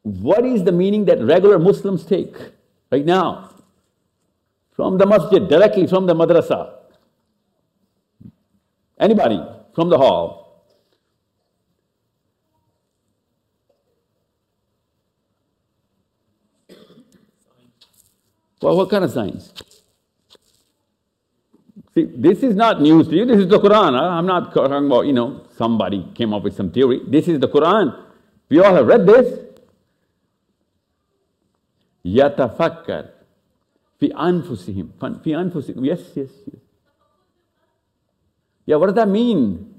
[0.02, 2.36] What is the meaning that regular Muslims take
[2.92, 3.53] right now?
[4.74, 6.74] From the masjid, directly from the madrasa.
[8.98, 9.40] Anybody
[9.74, 10.44] from the hall.
[18.60, 19.52] Well, what kind of signs?
[21.94, 23.92] See, this is not news to you, this is the Quran.
[23.94, 27.00] Ah, I'm not talking about, you know, somebody came up with some theory.
[27.06, 27.94] This is the Quran.
[28.48, 29.38] We all have read this.
[32.04, 33.13] Yatafakkar
[34.03, 34.89] fi anfusihim.
[35.23, 35.85] Fi anfusihim.
[35.85, 36.61] Yes, yes, yes.
[38.65, 39.75] Yeah, what does that mean?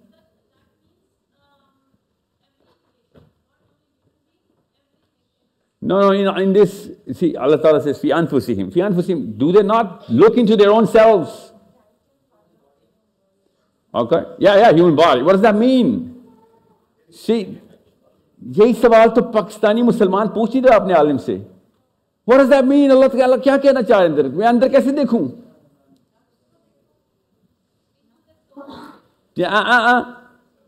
[5.83, 8.73] No, no, in, in this, see, Allah Ta'ala says, fi anfusihim.
[8.73, 9.39] Fi anfusihim.
[9.39, 11.53] Do they not look into their own selves?
[13.95, 14.23] Okay?
[14.39, 15.23] Yeah, yeah, human body.
[15.23, 16.17] What does that mean?
[17.11, 17.59] See,
[18.43, 21.35] यही सवाल तो पाकिस्तानी मुसलमान पूछ ही रहा अपने आलिम से
[22.25, 22.91] What does that mean?
[22.91, 25.29] अल्लाह ताला क्या कहना चाह रहे अंदर मैं अंदर कैसे देखूं
[29.37, 30.17] Yeah, uh, uh, uh.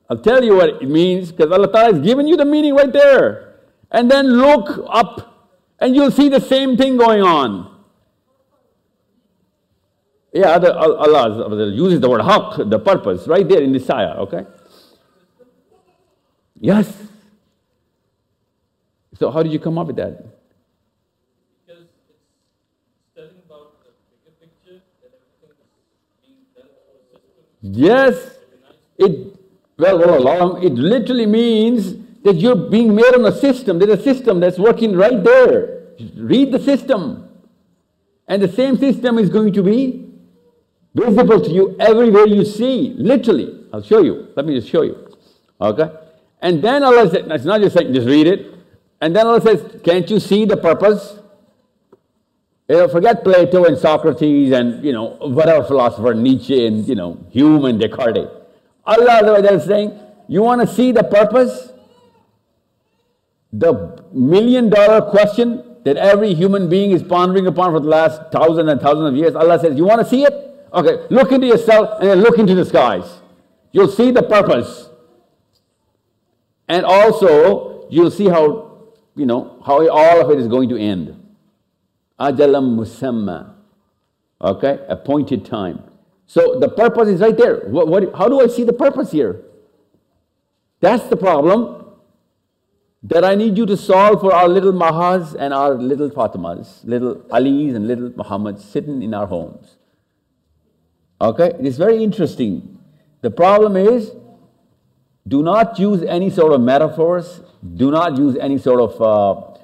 [0.08, 2.92] I'll tell you what it means because Allah Ta'ala has given you the meaning right
[2.92, 3.54] there.
[3.90, 7.70] And then look up and you'll see the same thing going on.
[10.32, 14.46] Yeah, the, Allah uses the word haq, the purpose, right there in this ayah, okay?
[16.58, 16.90] Yes.
[19.18, 20.24] So how did you come up with that?
[27.71, 28.37] Yes.
[28.97, 29.35] It,
[29.77, 33.79] well, well, um, it literally means that you're being made on a system.
[33.79, 35.83] There's a system that's working right there.
[36.15, 37.29] Read the system.
[38.27, 40.09] And the same system is going to be
[40.93, 43.65] visible to you everywhere you see, literally.
[43.71, 44.27] I'll show you.
[44.35, 45.13] Let me just show you.
[45.61, 45.89] Okay?
[46.41, 48.53] And then Allah says, it's not just saying, just read it.
[48.99, 51.19] And then Allah says, can't you see the purpose?
[52.67, 57.17] You know, forget Plato and Socrates and, you know, whatever philosopher, Nietzsche and, you know,
[57.29, 58.29] Hume and Descartes.
[58.85, 61.71] Allah is saying, you want to see the purpose?
[63.53, 68.67] The million dollar question that every human being is pondering upon for the last thousand
[68.67, 69.35] and thousands of years.
[69.35, 70.33] Allah says, you want to see it?
[70.73, 73.21] Okay, look into yourself and then look into the skies.
[73.71, 74.89] You'll see the purpose.
[76.67, 81.16] And also, you'll see how, you know, how all of it is going to end.
[82.19, 83.53] Ajalam musamma.
[84.41, 85.83] Okay, appointed time.
[86.27, 87.61] So the purpose is right there.
[87.67, 89.41] What, what, how do I see the purpose here?
[90.79, 91.85] That's the problem
[93.03, 97.25] that I need you to solve for our little Mahas and our little Fatimas, little
[97.31, 99.77] Alis and little Muhammads sitting in our homes.
[101.21, 102.79] Okay, it's very interesting.
[103.21, 104.11] The problem is,
[105.27, 107.41] do not use any sort of metaphors,
[107.75, 109.56] do not use any sort of uh,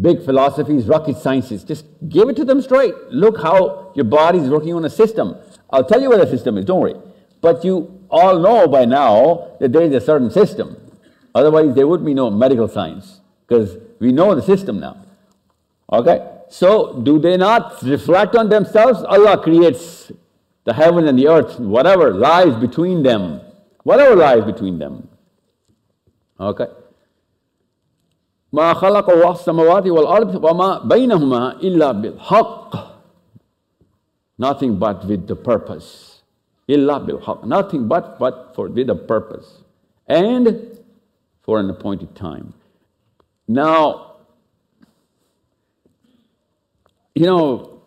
[0.00, 1.64] big philosophies, rocket sciences.
[1.64, 2.94] Just give it to them straight.
[3.10, 5.36] Look how your body is working on a system.
[5.70, 6.96] I'll tell you what the system is, don't worry.
[7.40, 10.76] But you all know by now that there is a certain system.
[11.34, 15.04] Otherwise, there would be no medical science because we know the system now.
[15.92, 16.26] Okay?
[16.48, 19.02] So, do they not reflect on themselves?
[19.02, 20.12] Allah creates
[20.64, 23.40] the heaven and the earth, whatever lies between them,
[23.82, 25.08] whatever lies between them.
[26.38, 26.66] Okay?
[28.55, 32.91] ما خلق الله السماوات والأرض وما بينهما إلا بالحق
[34.37, 36.21] Nothing but with the purpose.
[36.69, 39.61] إلا بالحق Nothing but, but for with a purpose.
[40.07, 40.77] And
[41.41, 42.53] for an appointed time.
[43.47, 44.15] Now,
[47.15, 47.81] you know,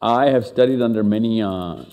[0.00, 1.84] I have studied under many uh,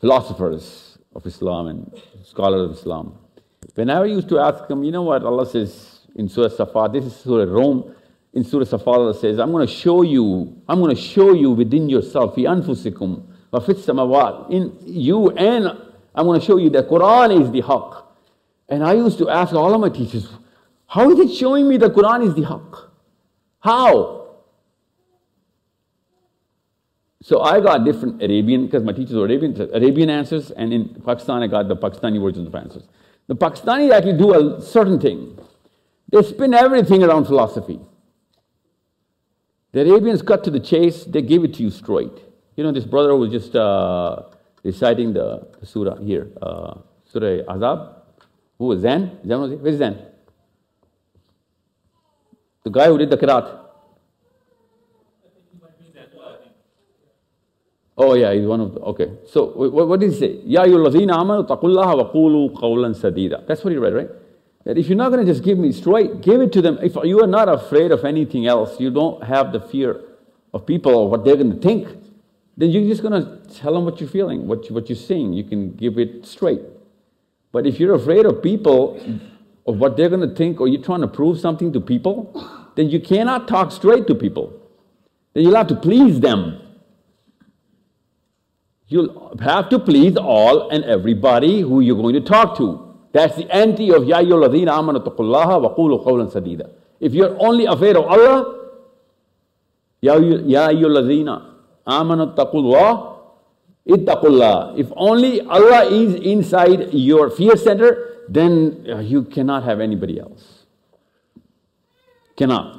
[0.00, 3.18] philosophers of Islam and scholars of Islam.
[3.74, 7.05] Whenever I used to ask them, you know what Allah says in Surah Safat, this
[7.05, 7.95] is Surah Rome.
[8.33, 11.51] in Surah Safat Allah says, I'm going to show you, I'm going to show you
[11.51, 15.67] within yourself, fi anfusikum, wa samawat, in you and
[16.13, 18.03] I'm going to show you that Quran is the haqq.
[18.67, 20.29] And I used to ask all of my teachers,
[20.87, 22.89] how is it showing me the Quran is the haqq?
[23.59, 24.19] How?
[27.21, 31.41] So I got different Arabian, because my teachers were Arabian, Arabian answers, and in Pakistan
[31.43, 32.87] I got the Pakistani versions of answers.
[33.27, 35.37] The Pakistanis actually do a certain thing.
[36.11, 37.79] They spin everything around philosophy.
[39.71, 42.17] The Arabians cut to the chase, they give it to you straight.
[42.55, 44.23] You know, this brother was just uh,
[44.63, 47.95] reciting the, the surah here, uh, Surah Ahzab.
[48.57, 49.19] Who was Zen?
[49.25, 49.57] Zen was he?
[49.57, 50.05] Where's Zen?
[52.63, 53.59] The guy who did the Kirat.
[58.01, 59.11] Oh yeah, he's one of the, okay.
[59.27, 60.41] So what, what did he say?
[60.45, 63.45] Ya ayyuhallazina amanu taqullaha wa qulu qawlan sadida.
[63.45, 64.09] That's what he read, right?
[64.65, 66.77] That if you're not going to just give me straight, give it to them.
[66.81, 70.01] If you are not afraid of anything else, you don't have the fear
[70.53, 71.87] of people or what they're going to think,
[72.57, 75.31] then you're just going to tell them what you're feeling, what, you, what you're seeing.
[75.31, 76.61] You can give it straight.
[77.51, 79.01] But if you're afraid of people,
[79.65, 82.33] of what they're going to think, or you're trying to prove something to people,
[82.75, 84.53] then you cannot talk straight to people.
[85.33, 86.61] Then you'll have to please them.
[88.87, 92.88] You'll have to please all and everybody who you're going to talk to.
[93.11, 96.69] That's the anti of Ya ayyuhalladhina amanu taqullaha wa qulu qawlan sadida.
[96.99, 98.55] If you're only afraid of Allah,
[100.01, 101.45] Ya ayyuhalladhina
[101.87, 103.17] amanu taqullah
[103.87, 104.77] ittaqullah.
[104.77, 110.65] If only Allah is inside your fear center, then you cannot have anybody else.
[112.37, 112.77] Cannot.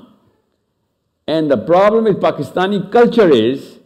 [1.27, 3.79] And the problem with Pakistani culture is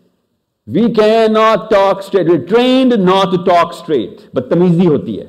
[0.67, 2.27] we cannot talk straight.
[2.27, 5.29] We're trained not to talk straight, but tamizi hoti hai.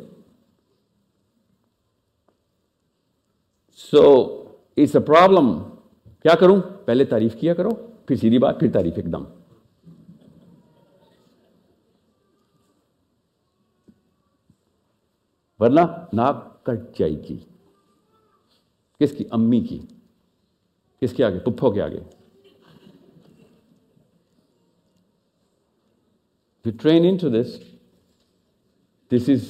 [3.91, 4.23] So
[4.77, 5.63] it's a problem
[6.23, 7.69] کیا کروں؟ پہلے تعریف کیا کرو،
[8.07, 9.23] پھر سیدھی بات، پھر تعریف ایک دم۔
[15.59, 15.79] ورنہ
[16.13, 17.37] ناک کٹ جائے گی۔
[18.99, 19.79] کس کی؟ امی کی۔
[21.01, 21.99] کس کے آگے؟ پپھوں کے آگے۔
[26.81, 27.59] Train into this
[29.11, 29.41] this is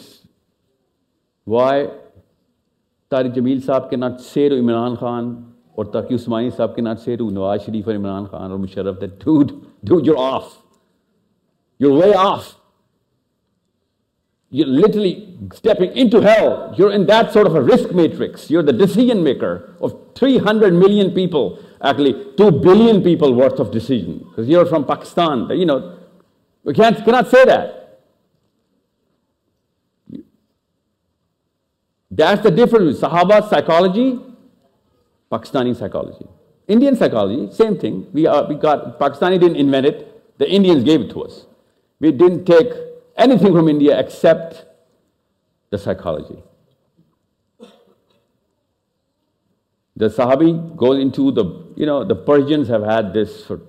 [1.47, 1.87] why
[3.10, 7.00] Tariq Jameel साहब के not say to Imran Khan or Taqi Usmani साहब के not
[7.00, 10.62] say to Nawaz Sharif or Imran Khan or Musharraf that dude, dude, you're off.
[11.78, 12.56] You're way off.
[14.50, 16.74] You're literally stepping into hell.
[16.76, 18.50] You're in that sort of a risk matrix.
[18.50, 24.18] You're the decision maker of 300 million people, actually 2 billion people worth of decision.
[24.18, 25.48] Because you're from Pakistan.
[25.50, 25.98] You know,
[26.64, 27.83] we can't, cannot say that.
[32.15, 34.17] That's the difference with Sahaba psychology,
[35.29, 36.25] Pakistani psychology.
[36.65, 38.07] Indian psychology, same thing.
[38.13, 41.45] We, are, we got, Pakistani didn't invent it, the Indians gave it to us.
[41.99, 42.71] We didn't take
[43.17, 44.65] anything from India except
[45.71, 46.41] the psychology.
[49.97, 51.43] The Sahabi goes into the,
[51.75, 53.59] you know, the Persians have had this for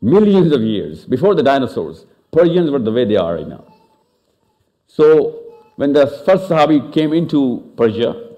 [0.00, 2.06] millions of years, before the dinosaurs.
[2.32, 3.64] Persians were the way they are right now.
[4.86, 5.43] So
[5.76, 8.30] when the first Sahabi came into Persia,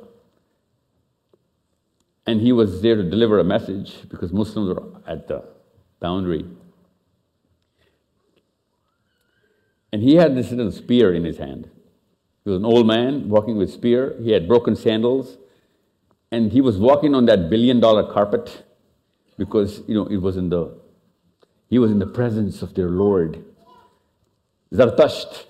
[2.26, 5.44] and he was there to deliver a message because Muslims were at the
[6.00, 6.44] boundary.
[9.92, 11.70] And he had this little spear in his hand.
[12.44, 14.16] He was an old man walking with spear.
[14.20, 15.38] He had broken sandals.
[16.32, 18.64] And he was walking on that billion dollar carpet
[19.38, 20.76] because, you know, it was in the,
[21.68, 23.44] he was in the presence of their Lord,
[24.72, 25.46] Zartasht.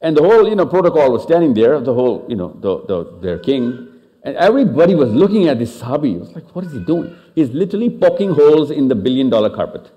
[0.00, 3.18] And the whole, you know, protocol was standing there, the whole, you know, the, the,
[3.20, 3.88] their king.
[4.22, 6.14] And everybody was looking at this Sahabi.
[6.14, 7.16] It was like, what is he doing?
[7.34, 9.90] He's literally poking holes in the billion dollar carpet.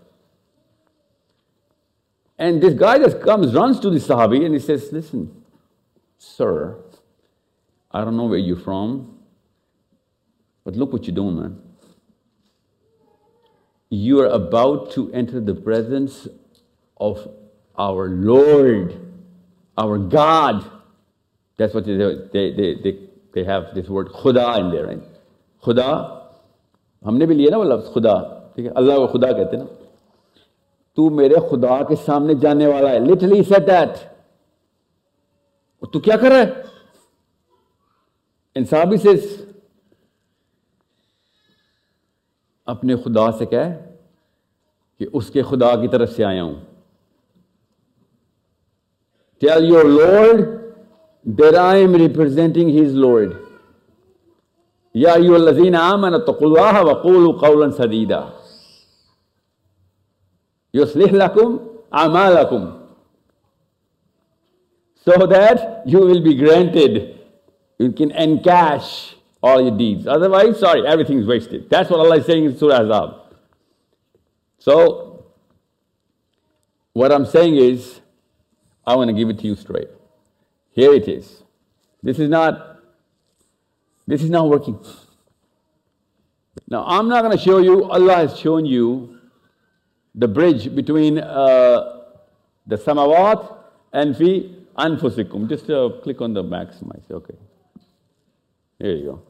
[2.38, 5.44] And this guy just comes, runs to the Sahabi, and he says, Listen,
[6.18, 6.78] sir,
[7.92, 9.20] I don't know where you're from,
[10.64, 11.62] but look what you're doing, man.
[13.90, 16.28] You are about to enter the presence
[16.98, 17.30] of
[17.78, 19.00] our Lord,
[19.82, 20.56] our God.
[21.60, 22.94] That's what they, they, they, they,
[23.38, 25.14] they have this word خدا in there, right?
[25.66, 26.20] خدا
[27.06, 29.66] ہم نے بھی لیا نا وہ لفظ خدا ٹھیک ہے؟ اللہ کو خدا کہتے نا۔
[30.96, 34.14] تو میرے خدا کے سامنے جانے والا ہے۔ لٹلی سیٹ دیٹ
[35.92, 36.64] تو کیا کر رہا ہے؟
[38.98, 39.46] سے
[42.66, 43.74] اپنے خدا سے کہہ
[45.00, 46.73] کہ اس کے خدا کی طرف سے آیا ہوں۔
[49.44, 50.76] Tell your Lord
[51.26, 53.38] that I am representing His Lord.
[54.94, 58.32] Ya ayyuhallazina amanu taqullaha wa qulu qawlan sadida.
[60.74, 61.60] Yuslih lakum
[61.92, 62.88] amalakum.
[65.04, 67.20] So that you will be granted,
[67.80, 70.08] you can encash all your deeds.
[70.08, 71.70] Otherwise, sorry, everything is wasted.
[71.70, 73.20] That's what Allah is saying in Surah Ahzab.
[74.60, 75.26] So,
[76.94, 78.00] what I'm saying is,
[78.86, 79.90] I want to give it to you straight.
[80.72, 81.44] Here it is.
[82.02, 82.80] This is not,
[84.06, 84.84] this is not working.
[86.68, 89.20] Now, I'm not going to show you, Allah has shown you
[90.16, 92.02] the bridge between uh,
[92.68, 93.58] the samawat
[93.94, 95.48] and fi anfusikum.
[95.48, 97.36] Just uh, click on the maximize, okay.
[98.80, 99.22] Here you go.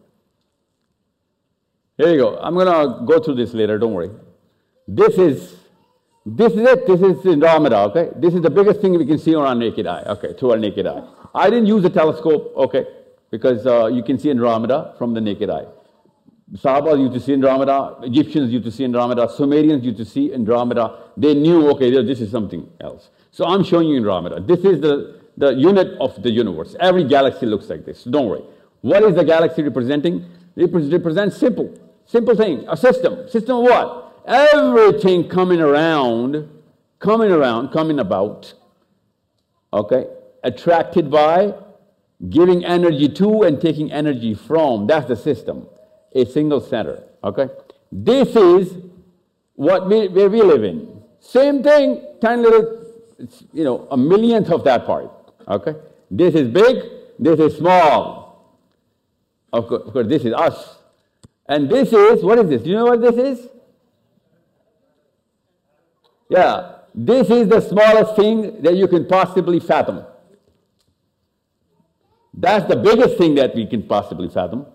[1.98, 2.38] Here you go.
[2.40, 4.10] I'm going to go through this later, don't worry.
[4.88, 5.56] This is
[6.26, 6.88] this is it.
[6.88, 8.10] This is Andromeda, okay?
[8.16, 10.58] This is the biggest thing we can see on our naked eye, okay, to our
[10.58, 11.04] naked eye.
[11.36, 12.86] I didn't use a telescope, okay,
[13.30, 15.66] because uh, you can see Andromeda from the naked eye.
[16.56, 21.00] Sahaba used to see Andromeda, Egyptians used to see Andromeda, Sumerians used to see Andromeda.
[21.18, 23.10] They knew, okay, this is something else.
[23.32, 24.40] So I'm showing you Andromeda.
[24.40, 26.76] This is the, the unit of the universe.
[26.80, 28.44] Every galaxy looks like this, don't worry.
[28.82, 30.26] What is the galaxy representing?
[30.56, 31.74] It represents simple,
[32.06, 33.28] simple thing, a system.
[33.30, 34.03] System of what?
[34.26, 36.50] Everything coming around,
[37.00, 38.54] coming around, coming about,
[39.72, 40.08] okay,
[40.44, 41.54] attracted by,
[42.30, 44.88] giving energy to, and taking energy from.
[44.88, 45.68] That's the system,
[46.14, 47.50] a single center, okay?
[47.92, 48.78] This is
[49.56, 51.02] what we, where we live in.
[51.20, 52.86] Same thing, tiny little,
[53.54, 55.12] you know, a millionth of that part,
[55.48, 55.76] okay?
[56.10, 56.84] This is big,
[57.20, 58.24] this is small.
[59.52, 60.78] Of course, of course, this is us.
[61.48, 62.64] And this is, what is this?
[62.64, 63.50] Do you know what this is?
[66.30, 70.06] Yeah, this is the smallest thing that you can possibly fathom.
[72.34, 74.66] That's the biggest thing that we can possibly fathom.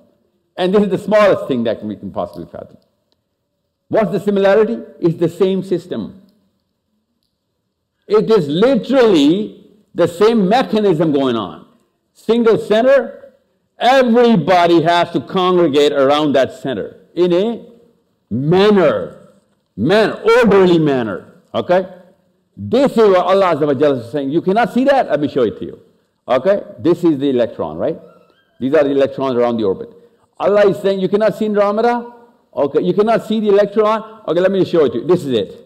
[0.57, 2.79] And this is the smallest thing that we can possibly fathom.
[3.89, 4.79] What's the similarity?
[5.01, 6.23] It's the same system.
[8.07, 11.67] It is literally the same mechanism going on.
[12.15, 13.35] Single center,
[13.79, 17.67] everybody has to congregate around that center in a
[18.31, 19.29] manner,
[19.77, 21.28] manner, orderly manner.
[21.55, 21.87] Okay?
[22.57, 24.31] This is what Allah is saying.
[24.31, 25.09] You cannot see that?
[25.09, 25.81] Let me show it to you.
[26.27, 26.63] Okay?
[26.79, 27.99] This is the electron, right?
[28.61, 29.91] These are the electrons around the orbit.
[30.39, 32.13] Allah is saying, you cannot see Andromeda?
[32.55, 34.23] Okay, you cannot see the electron?
[34.27, 35.07] Okay, let me show it to you.
[35.07, 35.65] This is it.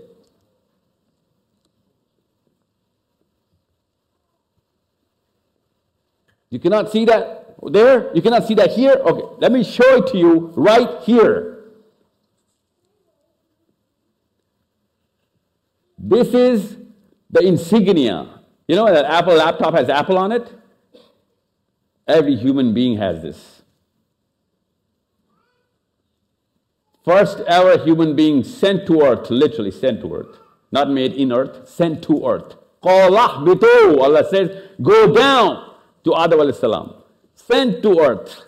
[6.50, 8.14] You cannot see that there?
[8.14, 8.92] You cannot see that here?
[8.92, 11.51] Okay, let me show it to you right here.
[16.02, 16.78] This is
[17.30, 18.40] the insignia.
[18.66, 20.52] You know that Apple laptop has Apple on it?
[22.08, 23.62] Every human being has this.
[27.04, 30.38] First ever human being sent to earth, literally sent to earth,
[30.70, 32.56] not made in earth, sent to earth.
[32.84, 34.50] Allah says,
[34.80, 35.74] go down
[36.04, 36.94] to Adam salam,
[37.34, 38.42] sent to earth.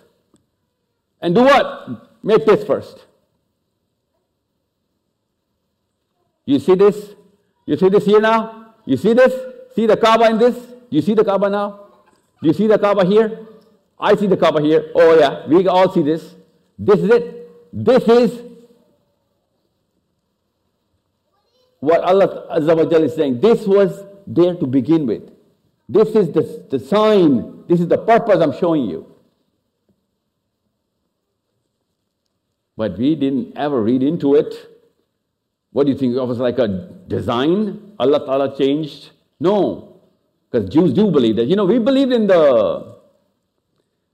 [1.21, 2.11] And do what?
[2.23, 3.07] Make this first.
[6.47, 7.14] You see this?
[7.67, 8.75] You see this here now?
[8.85, 9.33] You see this?
[9.75, 10.57] See the Kaaba in this?
[10.91, 11.81] You see the Kaaba now?
[12.43, 13.47] Do you see the Kaaba here?
[13.99, 14.91] I see the Kaaba here.
[14.95, 16.35] Oh yeah, we all see this.
[16.79, 17.51] This is it.
[17.73, 18.43] This is
[21.81, 23.41] what Allah Azza wa is saying.
[23.41, 25.31] This was there to begin with.
[25.89, 27.65] This is the, the sign.
[27.69, 29.07] This is the purpose I'm showing you.
[32.77, 34.74] But we didn't ever read into it.
[35.75, 36.15] What do you think?
[36.15, 36.69] It was like a
[37.09, 39.11] design Allah Ta'ala changed?
[39.41, 39.99] No.
[40.49, 41.47] Because Jews do believe that.
[41.47, 42.95] You know, we believe in the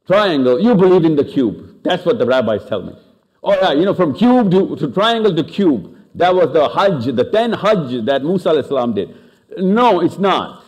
[0.06, 1.82] triangle, you believe in the cube.
[1.82, 2.94] That's what the rabbis tell me.
[3.42, 5.98] Oh yeah, you know, from cube to, to triangle to cube.
[6.14, 9.14] That was the Hajj, the ten Hajj that Musa al-Islam did.
[9.58, 10.64] No, it's not.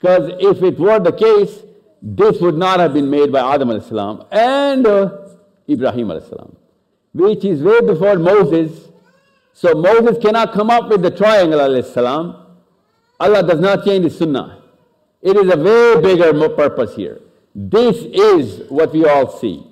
[0.00, 1.62] Because if it were the case,
[2.00, 5.10] this would not have been made by Adam al-salam and uh,
[5.68, 6.56] Ibrahim salam,
[7.12, 8.88] which is way before Moses.
[9.54, 11.60] So Moses cannot come up with the triangle.
[11.60, 14.62] Allah does not change the sunnah.
[15.22, 17.20] It is a way bigger purpose here.
[17.54, 19.64] This is what we all see.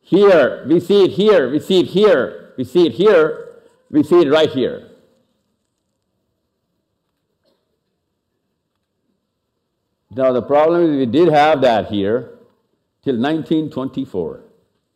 [0.00, 4.20] Here, we see it here, we see it here, we see it here, we see
[4.22, 4.88] it right here.
[10.10, 12.38] Now, the problem is we did have that here
[13.02, 14.40] till 1924.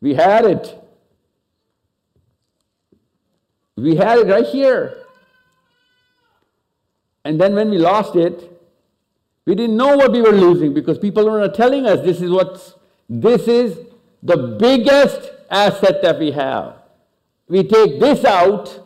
[0.01, 0.77] We had it.
[3.77, 4.97] We had it right here.
[7.25, 8.53] And then when we lost it,
[9.45, 12.31] we didn't know what we were losing because people were not telling us this is
[12.31, 12.75] what
[13.09, 13.79] this is
[14.23, 16.77] the biggest asset that we have.
[17.49, 18.83] We take this out.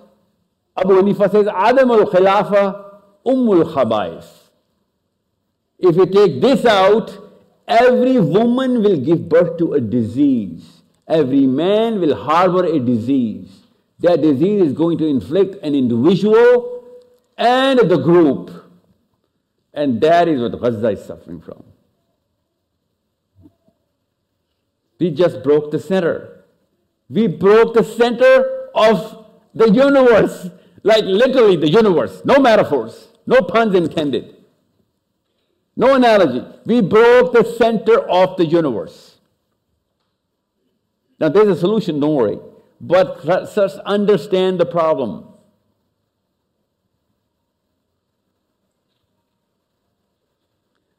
[0.77, 2.93] Abu Hanifa says, Adam al Khilafa
[3.27, 4.27] Ummul Khabais.
[5.79, 7.17] If we take this out,
[7.67, 10.83] every woman will give birth to a disease.
[11.09, 13.51] Every man will harbor a disease.
[14.01, 16.85] That disease is going to inflict an individual
[17.37, 18.51] and the group.
[19.73, 21.63] And that is what Gaza is suffering from.
[24.99, 26.45] We just broke the center.
[27.09, 30.49] We broke the center of the universe,
[30.83, 32.23] like literally the universe.
[32.25, 34.37] No metaphors, no puns intended,
[35.77, 36.47] no analogy.
[36.67, 39.17] We broke the center of the universe.
[41.19, 42.39] Now, there's a solution, don't worry.
[42.81, 45.27] But let's understand the problem.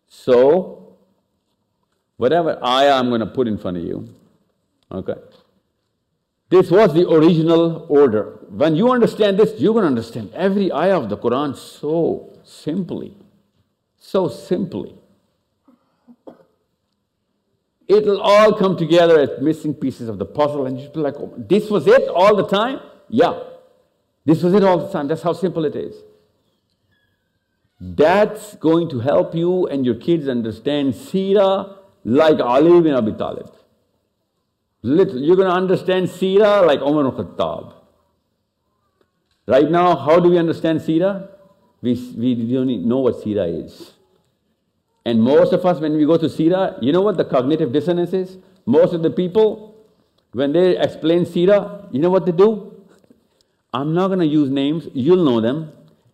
[0.08, 0.98] So,
[2.18, 4.14] whatever ayah I'm going to put in front of you,
[4.92, 5.16] okay,
[6.50, 8.38] this was the original order.
[8.50, 13.18] When you understand this, you're going to understand every ayah of the Quran so simply,
[13.98, 15.01] so simply.
[17.92, 21.34] It'll all come together as missing pieces of the puzzle, and you'll be like, oh,
[21.38, 22.80] this was it all the time?
[23.10, 23.38] Yeah,
[24.26, 25.10] this was it all the time.
[25.10, 25.96] That's how simple it is.
[27.82, 33.52] That's going to help you and your kids understand Sira like Ali bin Abi Talib.
[34.84, 37.74] Little, you're going to understand Sira like Umar al Khattab.
[39.48, 41.30] Right now, how do we understand Sira?
[41.82, 43.91] We, we don't know what Sira is.
[45.06, 48.14] And most of us, when we go to Sira, you know what the cognitive dissonance
[48.14, 48.38] is?
[48.66, 49.76] Most of the people,
[50.34, 52.86] when they explain Sira, you know what they do?
[53.74, 55.72] I'm not going to use names, you'll know them.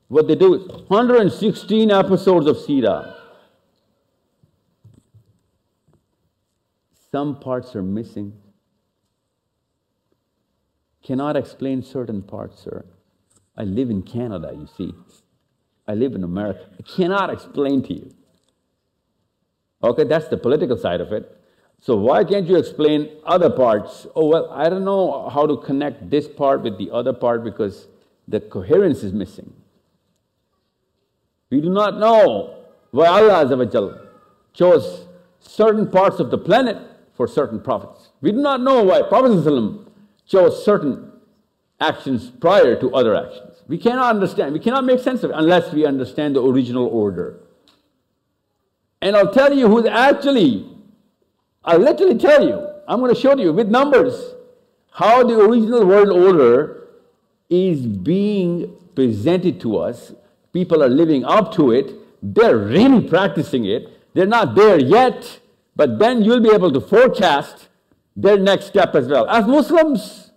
[0.08, 3.16] What they do is 116 episodes of Sira.
[7.12, 8.34] Some parts are missing.
[11.04, 12.86] Cannot explain certain parts, sir.
[13.58, 14.94] I live in Canada, you see.
[15.88, 16.68] I live in America.
[16.78, 18.14] I cannot explain to you.
[19.84, 21.38] Okay, that's the political side of it.
[21.80, 24.08] So why can't you explain other parts?
[24.16, 27.88] Oh, well, I don't know how to connect this part with the other part because
[28.28, 29.54] the coherence is missing.
[31.50, 34.02] We do not know why Allah
[34.54, 35.06] chose
[35.40, 36.78] certain parts of the planet
[37.14, 38.10] for certain prophets.
[38.22, 39.86] We do not know why Prophet
[40.26, 41.12] chose certain
[41.80, 43.62] actions prior to other actions.
[43.68, 47.40] We cannot understand, we cannot make sense of it unless we understand the original order.
[49.08, 50.50] And I'll tell you who's actually
[51.64, 54.36] I'll literally tell you, I'm going to show you with numbers
[54.92, 56.88] how the original world order
[57.50, 60.14] is being presented to us.
[60.52, 61.94] People are living up to it.
[62.22, 64.14] They're really practicing it.
[64.14, 65.40] They're not there yet,
[65.76, 67.70] but then you'll be able to forecast
[68.16, 69.30] their next step as well.
[69.30, 70.32] As Muslims,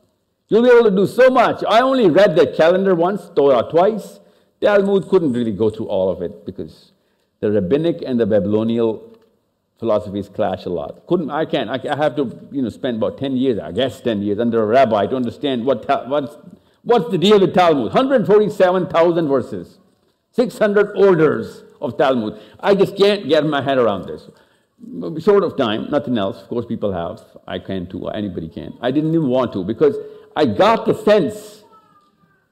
[0.48, 1.64] you'll be able to do so much.
[1.68, 4.20] I only read the calendar once, Torah twice.
[4.60, 6.92] The Talmud couldn't really go through all of it because
[7.41, 9.01] the rabbinic and the Babylonian
[9.78, 11.07] philosophies clash a lot.
[11.07, 14.01] Couldn't, I can't, I, I have to, you know, spend about 10 years, I guess
[14.01, 16.36] 10 years under a rabbi to understand what, what's,
[16.82, 17.86] what's the deal with Talmud.
[17.86, 19.78] 147,000 verses,
[20.32, 22.38] 600 orders of Talmud.
[22.61, 24.28] I just can't get my head around this.
[25.22, 26.43] Short of time, nothing else.
[26.43, 27.22] Of course, people have.
[27.47, 28.09] I can too.
[28.09, 28.78] Anybody can.
[28.80, 29.97] I didn't even want to because
[30.36, 31.59] I got the sense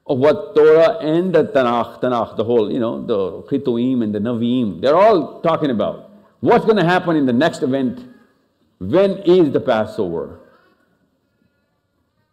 [0.09, 4.19] of what Torah and the Tanakh, Tanakh, the whole, you know, the Ketuvim and the
[4.19, 6.09] Naviim, they're all talking about.
[6.39, 8.05] What's going to happen in the next event?
[8.79, 10.39] When is the Passover?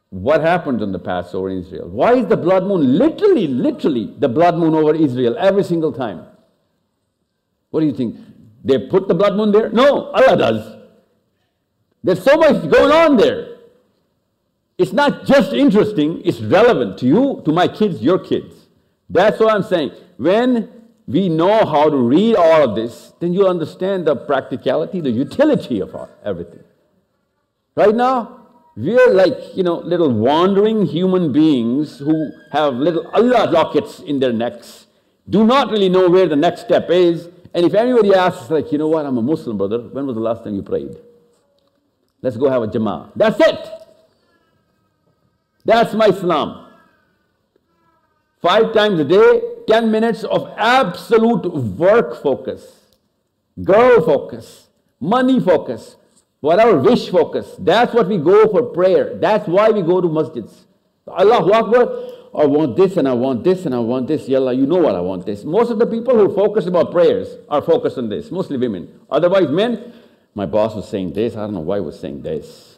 [0.08, 1.88] What happens on the Passover in Israel?
[1.88, 6.24] Why is the blood moon literally, literally the blood moon over Israel every single time?
[7.70, 8.16] What do you think?
[8.64, 9.68] They put the blood moon there?
[9.68, 10.76] No, Allah does.
[12.02, 13.55] There's so much going on there.
[14.78, 18.54] It's not just interesting, it's relevant to you, to my kids, your kids.
[19.08, 19.92] That's what I'm saying.
[20.18, 20.70] When
[21.06, 25.80] we know how to read all of this, then you'll understand the practicality, the utility
[25.80, 26.64] of everything.
[27.74, 28.46] Right now,
[28.76, 34.32] we're like, you know, little wandering human beings who have little Allah lockets in their
[34.32, 34.86] necks,
[35.30, 37.30] do not really know where the next step is.
[37.54, 40.20] And if anybody asks, like, you know what, I'm a Muslim brother, when was the
[40.20, 40.98] last time you prayed?
[42.20, 43.12] Let's go have a jama'ah.
[43.16, 43.85] That's it.
[45.66, 46.68] That's my Islam.
[48.40, 52.62] Five times a day, 10 minutes of absolute work focus,
[53.64, 54.68] girl focus,
[55.00, 55.96] money focus,
[56.40, 57.56] whatever wish focus.
[57.58, 59.18] That's what we go for prayer.
[59.18, 60.52] That's why we go to masjids.
[61.08, 61.82] Allahu Akbar,
[62.40, 64.28] I want this and I want this and I want this.
[64.28, 65.42] Yalla, you know what I want this.
[65.42, 69.00] Most of the people who focus about prayers are focused on this, mostly women.
[69.10, 69.92] Otherwise, men,
[70.32, 72.75] my boss was saying this, I don't know why he was saying this.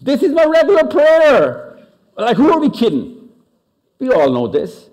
[0.00, 1.78] This is my regular prayer.
[2.16, 3.30] Like, who are we kidding?
[3.98, 4.88] We all know this.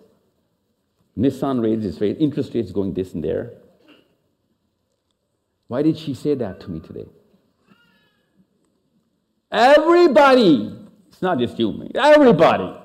[1.17, 3.53] Nissan raised its rate, interest rates going this and there.
[5.67, 7.05] Why did she say that to me today?
[9.51, 10.77] Everybody,
[11.07, 12.75] it's not just you, everybody.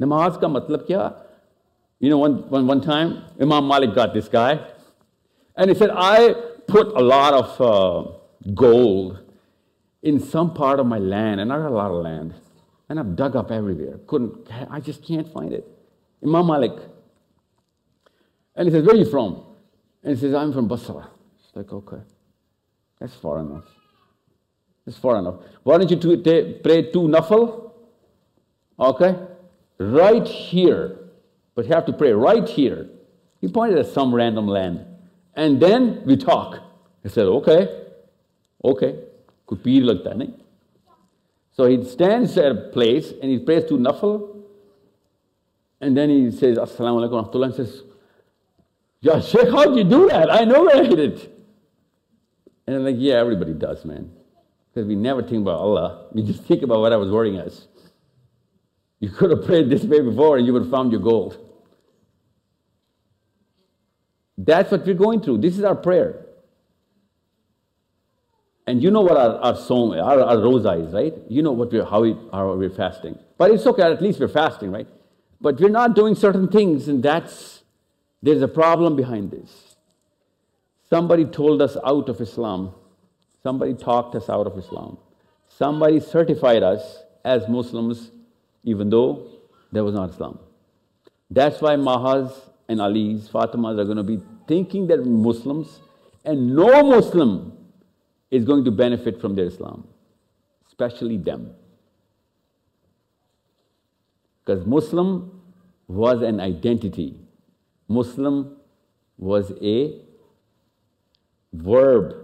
[0.00, 1.22] Namaz ka matlab kya?
[2.00, 4.60] You know, one, one, one time, Imam Malik got this guy,
[5.56, 6.34] and he said, I
[6.66, 9.20] put a lot of uh, gold
[10.06, 12.32] in some part of my land, and I got a lot of land.
[12.88, 13.98] And I've dug up everywhere.
[14.06, 15.66] Couldn't, I just can't find it.
[16.24, 16.78] Imam Malik.
[18.54, 19.42] And he says, Where are you from?
[20.04, 21.10] And he says, I'm from Basra.
[21.40, 22.02] It's like, okay.
[23.00, 23.64] That's far enough.
[24.84, 25.40] That's far enough.
[25.64, 26.16] Why don't you two,
[26.62, 27.72] pray two nafal?
[28.78, 29.16] Okay?
[29.78, 30.98] Right here.
[31.56, 32.88] But you have to pray right here.
[33.40, 34.86] He pointed at some random land.
[35.34, 36.60] And then we talk.
[37.04, 37.82] I said, okay.
[38.62, 39.05] Okay.
[39.48, 40.34] Like that, nahi?
[41.52, 44.42] So he stands at a place and he prays to Nafal.
[45.80, 47.82] And then he says, Assalamu alaikum wa and says,
[49.00, 50.30] Ya Sheikh, how did you do that?
[50.30, 51.32] I know I did it.
[52.66, 54.10] And I'm like, yeah, everybody does, man.
[54.68, 56.06] Because we never think about Allah.
[56.12, 57.68] We just think about what I was worrying us.
[59.00, 61.38] You could have prayed this way before and you would have found your gold.
[64.36, 65.38] That's what we're going through.
[65.38, 66.25] This is our prayer.
[68.66, 71.14] And you know what our, our song, our, our rosa is, right?
[71.28, 73.16] You know what we're, how, we, how we're fasting.
[73.38, 74.88] But it's okay, at least we're fasting, right?
[75.40, 77.62] But we're not doing certain things, and that's,
[78.22, 79.76] there's a problem behind this.
[80.90, 82.72] Somebody told us out of Islam.
[83.42, 84.98] Somebody talked us out of Islam.
[85.48, 88.10] Somebody certified us as Muslims,
[88.64, 89.30] even though
[89.70, 90.38] there was not Islam.
[91.30, 92.32] That's why Mahas
[92.68, 95.80] and Alis, Fatimas are going to be thinking they're Muslims,
[96.24, 97.55] and no Muslim
[98.36, 99.86] is going to benefit from their Islam,
[100.68, 101.54] especially them.
[104.44, 105.40] Because Muslim
[105.88, 107.18] was an identity,
[107.88, 108.56] Muslim
[109.18, 110.00] was a
[111.52, 112.14] verb.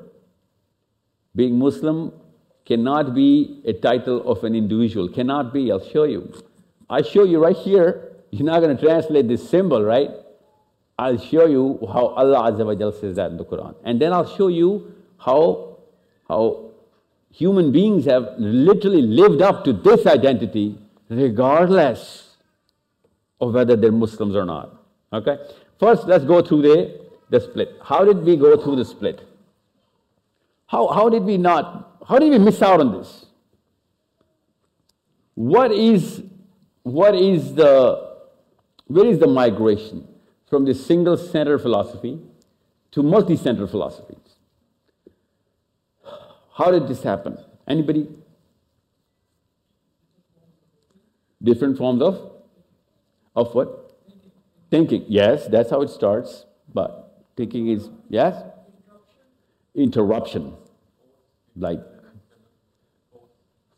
[1.34, 2.12] Being Muslim
[2.66, 5.72] cannot be a title of an individual, cannot be.
[5.72, 6.32] I'll show you.
[6.90, 8.12] I show you right here.
[8.30, 10.10] You're not going to translate this symbol, right?
[10.98, 13.74] I'll show you how Allah Azza wa says that in the Quran.
[13.84, 15.71] And then I'll show you how
[16.32, 16.70] how
[17.30, 20.78] human beings have literally lived up to this identity
[21.08, 22.36] regardless
[23.40, 24.68] of whether they're Muslims or not.
[25.12, 25.36] Okay?
[25.78, 27.76] First, let's go through the, the split.
[27.82, 29.20] How did we go through the split?
[30.66, 33.26] How, how did we not, how did we miss out on this?
[35.34, 36.22] What is,
[36.82, 38.16] what is the,
[38.86, 40.08] where is the migration
[40.48, 42.18] from the single center philosophy
[42.92, 44.31] to multi center philosophies?
[46.54, 47.38] How did this happen?
[47.66, 48.08] Anybody?
[51.42, 52.32] Different forms of?
[53.34, 53.98] Of what?
[54.70, 55.04] Thinking.
[55.08, 56.44] Yes, that's how it starts.
[56.72, 58.42] But thinking is, yes?
[59.74, 60.54] Interruption.
[61.56, 61.80] Like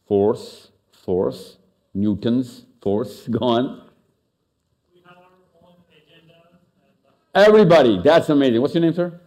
[0.07, 0.71] force,
[1.05, 1.57] force,
[1.95, 3.81] Newton's force, go on.
[7.35, 8.61] Everybody, that's amazing.
[8.61, 9.21] What's your name, sir?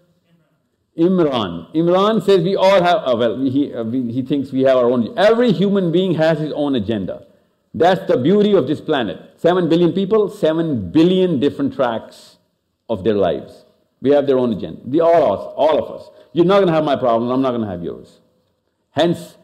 [0.98, 1.74] Imran.
[1.76, 4.90] Imran says we all have, oh, well, he, uh, we, he thinks we have our
[4.90, 5.18] own.
[5.18, 7.28] Every human being has his own agenda.
[7.74, 9.20] That's the beauty of this planet.
[9.38, 12.38] Seven billion people, seven billion different tracks
[12.90, 13.66] of their lives.
[14.02, 14.82] We have their own agenda.
[14.86, 16.10] We all us, all of us.
[16.34, 18.20] You're not going to have my problem, I'm not going to have yours.
[18.92, 19.38] Hence,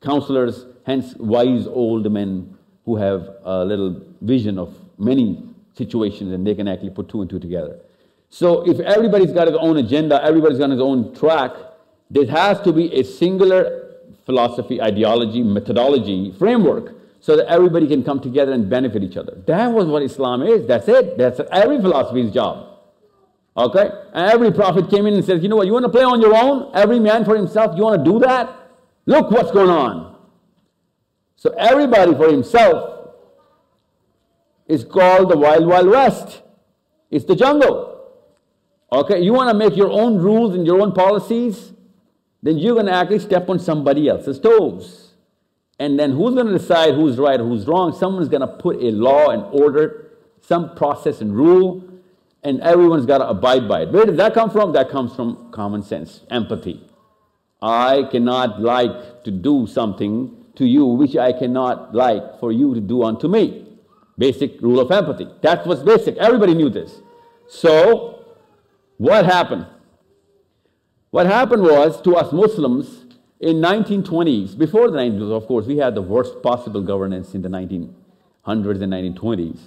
[0.00, 5.42] counselors, hence wise old men who have a little vision of many
[5.74, 7.80] situations and they can actually put two and two together.
[8.30, 11.52] So if everybody's got his own agenda, everybody's got his own track,
[12.10, 18.20] there has to be a singular philosophy, ideology, methodology, framework so that everybody can come
[18.20, 19.42] together and benefit each other.
[19.46, 20.66] That was what Islam is.
[20.66, 21.18] That's it.
[21.18, 22.78] That's every philosophy's job.
[23.56, 23.90] Okay?
[24.14, 26.20] And every prophet came in and said, you know what, you want to play on
[26.20, 26.70] your own?
[26.72, 28.48] Every man for himself, you want to do that?
[29.06, 30.16] Look what's going on.
[31.36, 33.14] So everybody for himself
[34.66, 36.42] is called the Wild Wild West.
[37.10, 37.89] It's the jungle.
[38.92, 41.72] Okay, you want to make your own rules and your own policies?
[42.42, 45.12] Then you're going to actually step on somebody else's toes.
[45.78, 47.92] And then who's going to decide who's right who's wrong?
[47.92, 50.10] Someone's going to put a law and order,
[50.40, 51.88] some process and rule,
[52.42, 53.92] and everyone's got to abide by it.
[53.92, 54.72] Where does that come from?
[54.72, 56.86] That comes from common sense, empathy.
[57.62, 62.80] I cannot like to do something to you which I cannot like for you to
[62.80, 63.66] do unto me.
[64.18, 65.28] Basic rule of empathy.
[65.42, 66.16] That was basic.
[66.16, 67.00] Everybody knew this.
[67.48, 68.19] So,
[69.00, 69.66] what happened?
[71.10, 73.06] What happened was to us Muslims
[73.40, 77.48] in 1920s, before the 1920s, of course, we had the worst possible governance in the
[77.48, 77.94] 1900s
[78.44, 79.58] and 1920s.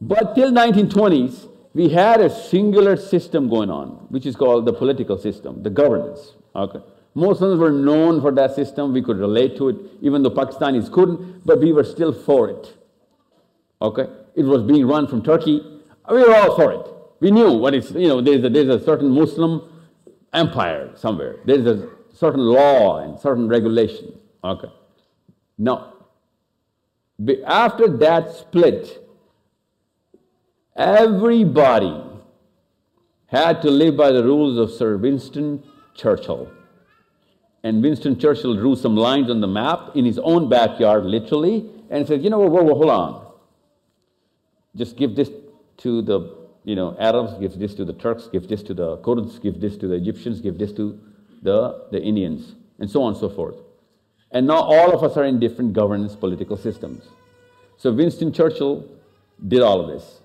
[0.00, 5.18] But till 1920s, we had a singular system going on, which is called the political
[5.18, 6.32] system, the governance.
[6.56, 6.80] Okay.
[7.14, 11.44] Muslims were known for that system, we could relate to it, even though Pakistanis couldn't,
[11.44, 12.78] but we were still for it.
[13.82, 14.06] Okay?
[14.34, 15.60] It was being run from Turkey,
[16.10, 16.99] we were all for it.
[17.20, 19.62] We knew what it's, you know, there's a, there's a certain Muslim
[20.32, 21.36] empire somewhere.
[21.44, 24.18] There's a certain law and certain regulation.
[24.42, 24.72] Okay.
[25.58, 25.94] Now,
[27.46, 29.06] after that split,
[30.74, 32.02] everybody
[33.26, 35.62] had to live by the rules of Sir Winston
[35.94, 36.50] Churchill.
[37.62, 42.06] And Winston Churchill drew some lines on the map in his own backyard, literally, and
[42.06, 43.26] said, you know what, hold on.
[44.74, 45.30] Just give this
[45.78, 49.38] to the you know, Arabs give this to the Turks, give this to the Kurds,
[49.38, 50.98] give this to the Egyptians, give this to
[51.42, 53.56] the, the Indians, and so on and so forth.
[54.30, 57.04] And now all of us are in different governance political systems.
[57.76, 58.86] So Winston Churchill
[59.48, 60.20] did all of this.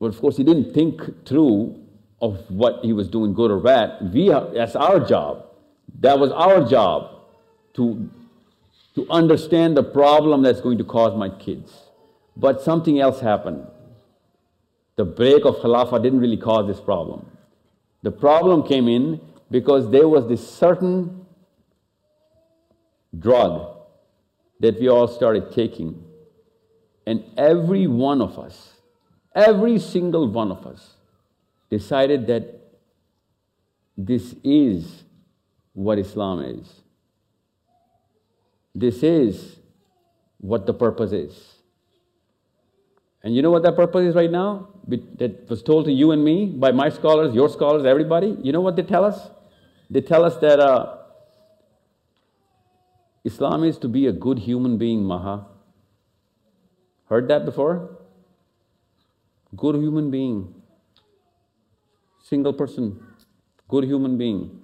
[0.00, 1.80] But of course, he didn't think through
[2.20, 4.12] of what he was doing, good or bad.
[4.12, 5.46] We that's our job.
[6.00, 7.20] That was our job
[7.74, 8.10] to,
[8.94, 11.72] to understand the problem that's going to cause my kids.
[12.36, 13.66] But something else happened.
[14.96, 17.26] The break of Khilafah didn't really cause this problem.
[18.02, 19.20] The problem came in
[19.50, 21.26] because there was this certain
[23.18, 23.76] drug
[24.60, 26.04] that we all started taking.
[27.06, 28.74] And every one of us,
[29.34, 30.94] every single one of us,
[31.70, 32.60] decided that
[33.96, 35.02] this is
[35.72, 36.80] what Islam is.
[38.74, 39.56] This is
[40.38, 41.53] what the purpose is.
[43.24, 44.68] And you know what that purpose is right now?
[44.86, 48.36] That was told to you and me by my scholars, your scholars, everybody.
[48.42, 49.30] You know what they tell us?
[49.88, 50.98] They tell us that uh,
[53.24, 55.46] Islam is to be a good human being, Maha.
[57.08, 57.96] Heard that before?
[59.56, 60.54] Good human being.
[62.22, 63.02] Single person.
[63.68, 64.60] Good human being.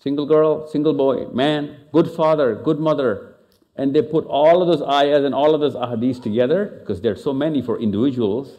[0.00, 3.34] Single girl, single boy, man, good father, good mother,
[3.78, 7.12] and they put all of those ayahs and all of those ahadiths together, because there
[7.12, 8.58] are so many for individuals,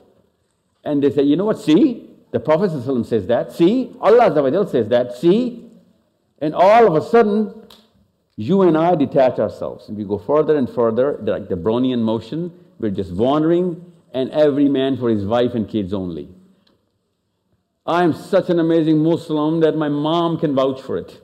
[0.84, 2.72] and they say, you know what, see, the Prophet
[3.06, 5.70] says that, see, Allah says that, see,
[6.40, 7.54] and all of a sudden,
[8.38, 12.54] you and I detach ourselves, and we go further and further, like the Brownian motion,
[12.80, 16.30] we're just wandering, and every man for his wife and kids only.
[17.86, 21.22] I'm such an amazing Muslim that my mom can vouch for it.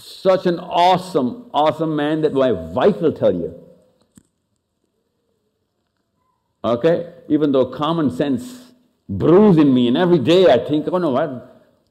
[0.00, 3.54] Such an awesome, awesome man that my wife will tell you.
[6.64, 7.12] Okay?
[7.28, 8.72] Even though common sense
[9.08, 11.40] brews in me, and every day I think, oh no, I,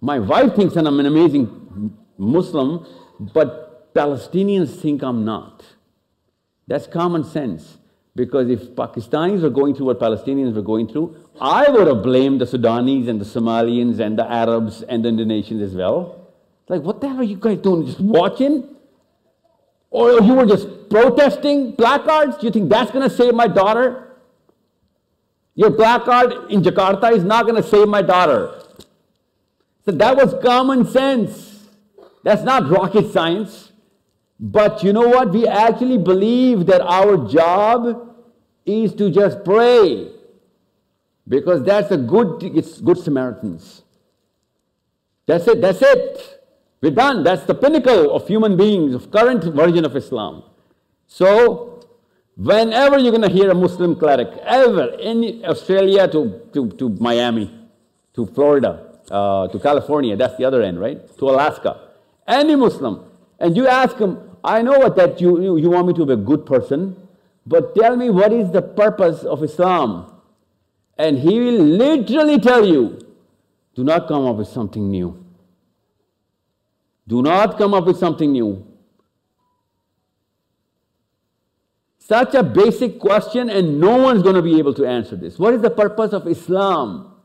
[0.01, 2.86] my wife thinks that I'm an amazing Muslim,
[3.20, 5.64] but Palestinians think I'm not.
[6.68, 7.78] That's common sense.
[8.16, 12.41] Because if Pakistanis were going through what Palestinians were going through, I would have blamed
[12.41, 16.18] the Sudanese and the Somalians and the Arabs and the Indonesians as well.
[16.70, 17.86] Like, what the hell are you guys doing?
[17.88, 18.76] Just watching?
[19.89, 22.38] Or you were just protesting placards?
[22.38, 24.15] Do you think that's going to save my daughter?
[25.55, 28.61] Your placard in Jakarta is not going to save my daughter.
[29.84, 31.67] So that was common sense.
[32.24, 33.72] That's not rocket science.
[34.39, 35.32] But you know what?
[35.32, 38.15] We actually believe that our job
[38.65, 40.11] is to just pray.
[41.28, 43.82] Because that's a good, it's good Samaritans.
[45.26, 46.39] That's it, that's it.
[46.82, 47.24] We're done.
[47.24, 50.44] That's the pinnacle of human beings, of current version of Islam.
[51.08, 51.86] So,
[52.38, 57.54] whenever you're going to hear a Muslim cleric, ever, in Australia to, to, to Miami,
[58.14, 61.18] to Florida, uh, to California, that's the other end, right?
[61.18, 61.90] To Alaska,
[62.28, 63.04] any Muslim,
[63.40, 66.14] and you ask him, I know what that you, you, you want me to be
[66.14, 66.96] a good person,
[67.46, 70.14] but tell me what is the purpose of Islam?
[70.98, 73.00] And he will literally tell you,
[73.76, 75.26] do not come up with something new.
[77.10, 78.68] Do not come up with something new.
[81.97, 85.39] Such a basic question, and no one's going to be able to answer this.
[85.39, 87.16] What is the purpose of Islam?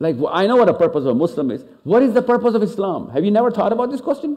[0.00, 1.64] Like, I know what the purpose of a Muslim is.
[1.84, 3.10] What is the purpose of Islam?
[3.10, 4.36] Have you never thought about this question?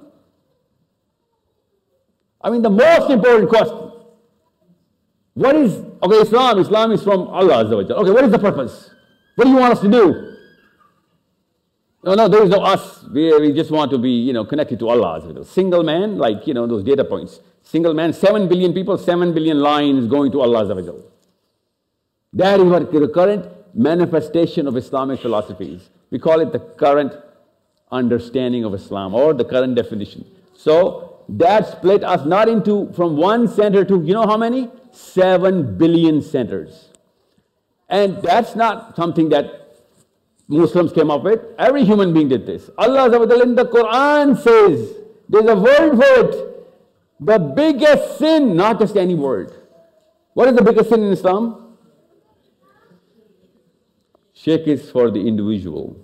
[2.40, 3.92] I mean, the most important question.
[5.34, 7.66] What is, okay, Islam, Islam is from Allah.
[7.66, 8.92] Okay, what is the purpose?
[9.36, 10.29] What do you want us to do?
[12.02, 13.04] No, no, there is no us.
[13.12, 15.44] We, we just want to be, you know, connected to Allah.
[15.44, 17.42] Single man, like, you know, those data points.
[17.62, 20.66] Single man, 7 billion people, 7 billion lines going to Allah.
[22.34, 25.90] That is what the current manifestation of Islamic philosophies.
[26.10, 27.14] We call it the current
[27.92, 30.26] understanding of Islam or the current definition.
[30.56, 34.70] So that split us not into from one center to you know how many?
[34.92, 36.90] Seven billion centers.
[37.90, 39.59] And that's not something that
[40.50, 41.42] Muslims came up with.
[41.60, 42.70] Every human being did this.
[42.78, 44.96] Allah in the Quran says,
[45.30, 46.46] there's a word for it.
[47.20, 49.54] The biggest sin, not just any word.
[50.34, 51.76] What is the biggest sin in Islam?
[54.34, 55.96] Shirk is for the individual.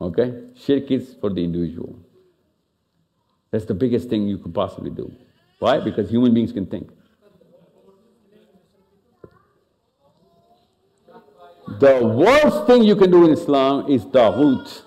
[0.00, 0.46] Okay?
[0.56, 1.96] Shirk is for the individual.
[3.52, 5.12] That's the biggest thing you could possibly do.
[5.58, 5.78] Why?
[5.78, 6.90] Because human beings can think.
[11.78, 14.82] The worst thing you can do in Islam is taghut.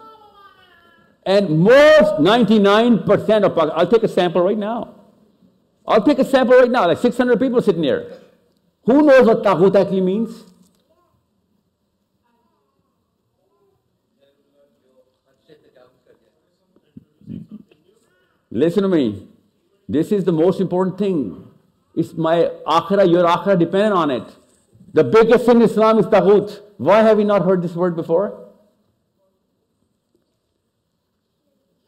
[1.25, 4.95] And most 99% of I'll take a sample right now.
[5.87, 8.19] I'll take a sample right now, like 600 people sitting here.
[8.85, 10.43] Who knows what taghut actually means?
[18.51, 19.27] Listen to me.
[19.89, 21.47] This is the most important thing.
[21.95, 24.35] It's my akhira, your akhira dependent on it.
[24.93, 26.61] The biggest sin in Islam is taghut.
[26.77, 28.47] Why have we not heard this word before?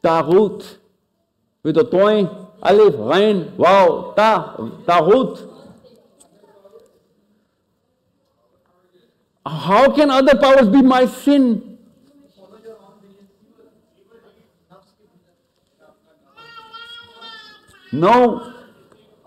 [0.02, 0.78] Taghut.
[1.62, 2.28] With a toy,
[2.62, 5.52] alif, ghain, wow, ta, taghut.
[9.46, 11.78] How can other powers be my sin?
[17.92, 18.52] No.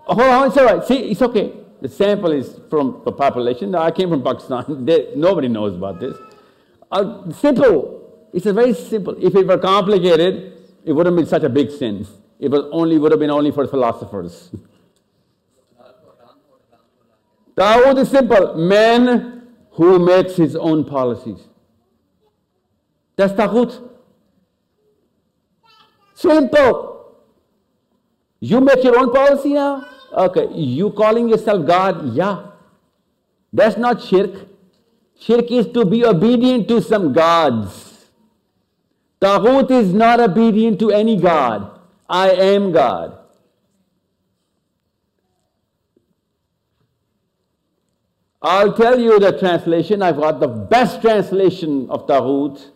[0.05, 0.83] Oh, it's all right.
[0.85, 1.53] See, it's okay.
[1.81, 3.73] The sample is from the population.
[3.75, 4.65] I came from Pakistan.
[4.85, 6.17] They, nobody knows about this.
[6.91, 8.29] Uh, simple.
[8.33, 9.15] It's a very simple.
[9.19, 10.53] If it were complicated,
[10.83, 12.05] it wouldn't be such a big sin.
[12.39, 14.49] It was only would have been only for philosophers.
[17.55, 18.55] Taghut is simple.
[18.55, 21.39] Man who makes his own policies.
[23.15, 23.89] That's Taghut.
[26.13, 27.15] Simple.
[28.39, 29.85] You make your own policy now?
[30.13, 32.13] Okay, you calling yourself God?
[32.13, 32.47] Yeah.
[33.53, 34.47] That's not shirk.
[35.19, 38.07] Shirk is to be obedient to some gods.
[39.21, 41.79] Taghut is not obedient to any God.
[42.09, 43.17] I am God.
[48.41, 50.01] I'll tell you the translation.
[50.01, 52.71] I've got the best translation of Taghut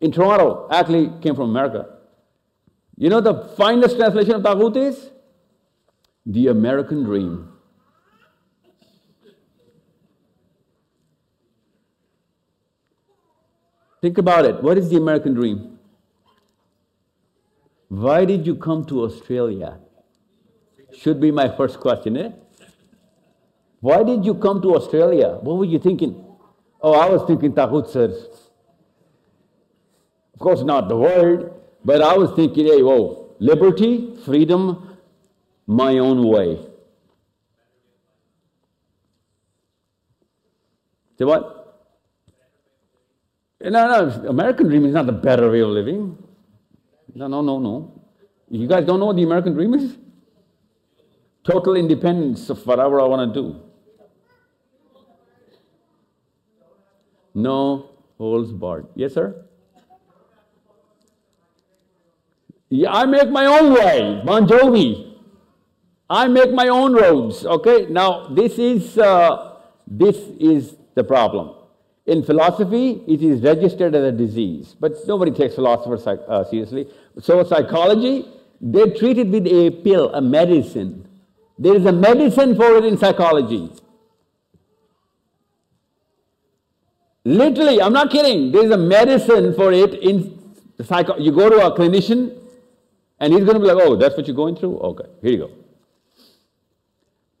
[0.00, 0.66] in Toronto.
[0.70, 1.88] Actually, came from America.
[2.96, 5.10] You know the finest translation of Taghut is?
[6.28, 7.48] The American Dream.
[14.02, 14.62] Think about it.
[14.62, 15.78] What is the American dream?
[17.88, 19.78] Why did you come to Australia?
[20.96, 22.30] Should be my first question, eh?
[23.80, 25.38] Why did you come to Australia?
[25.40, 26.24] What were you thinking?
[26.80, 28.14] Oh, I was thinking Taghut, sir.
[30.34, 31.50] Of course, not the world,
[31.84, 34.87] but I was thinking, hey, whoa, liberty, freedom,
[35.68, 36.58] my own way.
[41.18, 41.54] Say what?
[43.60, 46.16] No, no, American dream is not the better way of living.
[47.14, 48.02] No, no, no, no.
[48.50, 49.98] You guys don't know what the American dream is?
[51.44, 53.60] Total independence of whatever I want to do.
[57.34, 58.86] No holds barred.
[58.94, 59.44] Yes, sir?
[62.70, 65.07] Yeah, I make my own way, Bon Jovi.
[66.10, 67.86] I make my own roads, okay?
[67.90, 69.56] Now, this is, uh,
[69.86, 71.54] this is the problem.
[72.06, 76.88] In philosophy, it is registered as a disease, but nobody takes philosophers uh, seriously.
[77.20, 78.26] So, psychology,
[78.60, 81.06] they treat it with a pill, a medicine.
[81.58, 83.70] There is a medicine for it in psychology.
[87.24, 88.52] Literally, I'm not kidding.
[88.52, 91.18] There is a medicine for it in psycho.
[91.18, 92.40] You go to a clinician,
[93.20, 94.78] and he's going to be like, "Oh, that's what you're going through.
[94.78, 95.50] Okay, here you go.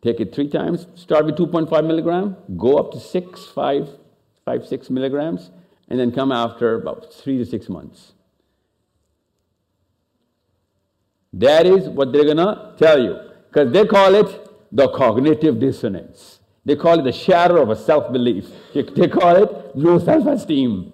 [0.02, 0.86] Take it three times.
[0.94, 2.36] Start with 2.5 milligram.
[2.56, 3.88] Go up to six, five,
[4.44, 5.50] five, six milligrams,
[5.88, 8.12] and then come after about three to six months.
[11.32, 13.18] That is what they're to tell you,
[13.48, 16.40] because they call it the cognitive dissonance.
[16.64, 18.46] They call it the shadow of a self belief.
[18.74, 20.92] They call it low self esteem.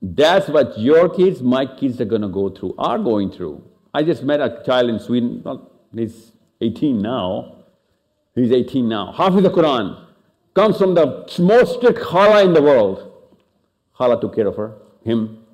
[0.00, 3.64] That's what your kids, my kids are going to go through, are going through.
[3.94, 7.56] I just met a child in Sydney, well, he's 18 now.
[8.34, 9.12] He's 18 now.
[9.12, 10.04] Hafiz of the Quran
[10.54, 13.12] comes from the most strict khala in the world.
[13.96, 14.74] Khala took care of her,
[15.04, 15.44] him.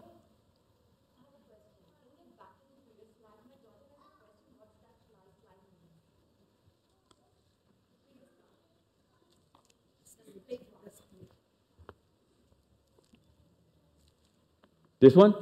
[15.00, 15.34] This one?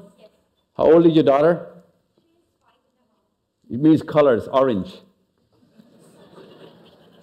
[0.77, 1.72] How old is your daughter?
[3.71, 4.95] It means colors, orange.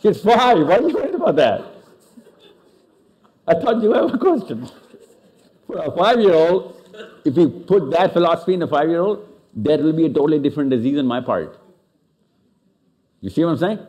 [0.02, 0.66] She's five.
[0.66, 1.62] Why are you worried about that?
[3.48, 4.70] I thought you have a question.
[5.68, 6.82] For a five year old,
[7.26, 10.40] if you put that philosophy in a five year old, that will be a totally
[10.40, 11.60] different disease on my part.
[13.22, 13.80] You see what I'm saying?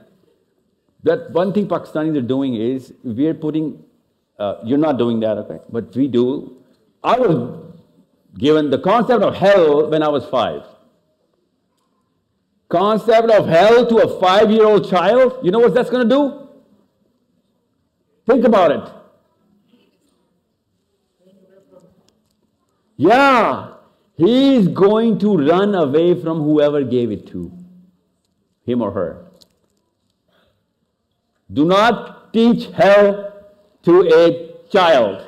[1.04, 3.82] That one thing Pakistanis are doing is we're putting,
[4.38, 5.58] uh, you're not doing that, okay?
[5.70, 6.56] But we do.
[7.02, 7.72] I was
[8.38, 10.62] given the concept of hell when I was five.
[12.70, 16.14] Concept of hell to a five year old child, you know what that's going to
[16.14, 16.48] do?
[18.26, 18.92] Think about it.
[22.96, 23.72] Yeah,
[24.16, 27.50] he's going to run away from whoever gave it to
[28.64, 29.26] him or her.
[31.52, 33.32] Do not teach hell
[33.82, 35.26] to a child.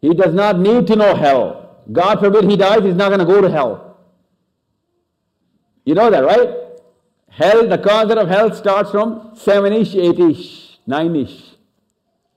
[0.00, 1.76] He does not need to know hell.
[1.92, 3.87] God forbid he dies, he's not going to go to hell.
[5.88, 6.50] You know that, right?
[7.30, 11.54] Hell, the concept of hell starts from 7-ish, 8-ish, 9-ish.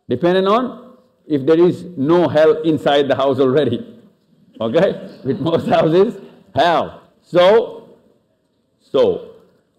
[0.08, 0.96] Depending on
[1.28, 4.00] if there is no hell inside the house already.
[4.62, 5.20] Okay?
[5.26, 6.16] With most houses,
[6.56, 7.02] hell.
[7.24, 7.98] So,
[8.80, 9.32] so,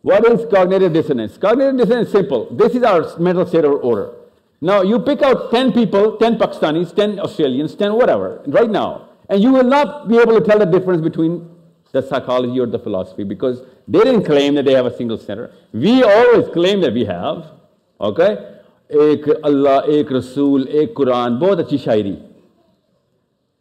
[0.02, 1.38] what is cognitive dissonance?
[1.38, 2.54] Cognitive dissonance is simple.
[2.54, 4.12] This is our mental state of order.
[4.60, 9.08] Now, you pick out 10 people, 10 Pakistanis, 10 Australians, 10 whatever, right now.
[9.30, 11.48] And you will not be able to tell the difference between
[11.92, 15.52] the psychology or the philosophy because they didn't claim that they have a single center.
[15.72, 17.50] We always claim that we have.
[18.00, 18.58] Okay?
[18.90, 22.22] Ek Allah, ek Rasul, ek Quran, both achi shairi.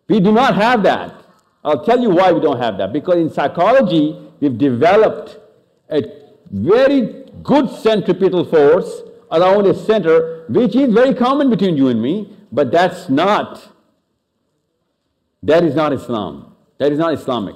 [0.08, 1.16] We do not have that.
[1.64, 2.92] I'll tell you why we don't have that.
[2.92, 5.38] Because in psychology, we've developed
[5.90, 6.02] a
[6.50, 9.02] very good centripetal force
[9.32, 13.72] around a center, which is very common between you and me, but that's not
[15.44, 16.56] that is not Islam.
[16.78, 17.56] That is not Islamic.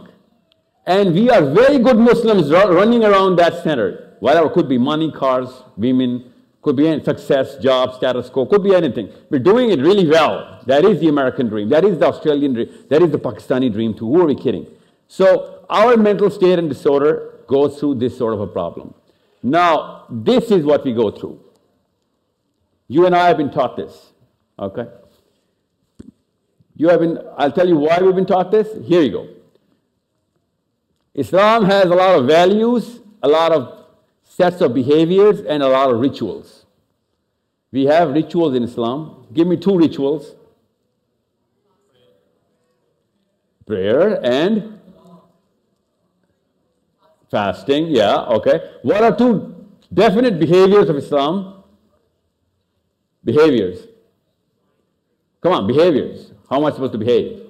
[0.86, 4.16] And we are very good Muslims running around that center.
[4.20, 6.32] Whatever, could be money, cars, women,
[6.62, 9.12] could be success, job, status quo, could be anything.
[9.30, 10.62] We're doing it really well.
[10.66, 11.70] That is the American dream.
[11.70, 12.86] That is the Australian dream.
[12.90, 14.08] That is the Pakistani dream too.
[14.08, 14.68] Who are we kidding?
[15.08, 18.94] So our mental state and disorder goes through this sort of a problem.
[19.44, 21.40] Now, this is what we go through.
[22.88, 24.12] You and I have been taught this,
[24.58, 24.88] okay?
[26.76, 28.68] You have been, I'll tell you why we've been taught this.
[28.88, 29.28] Here you go.
[31.16, 33.86] Islam has a lot of values, a lot of
[34.24, 36.66] sets of behaviors, and a lot of rituals.
[37.72, 39.26] We have rituals in Islam.
[39.34, 40.36] Give me two rituals
[43.66, 44.80] prayer and
[47.32, 47.88] fasting.
[47.88, 48.74] Yeah, okay.
[48.84, 51.64] What are two definite behaviors of Islam?
[53.24, 53.88] Behaviors.
[55.42, 56.32] Come on, behaviors.
[56.50, 57.45] How am I supposed to behave?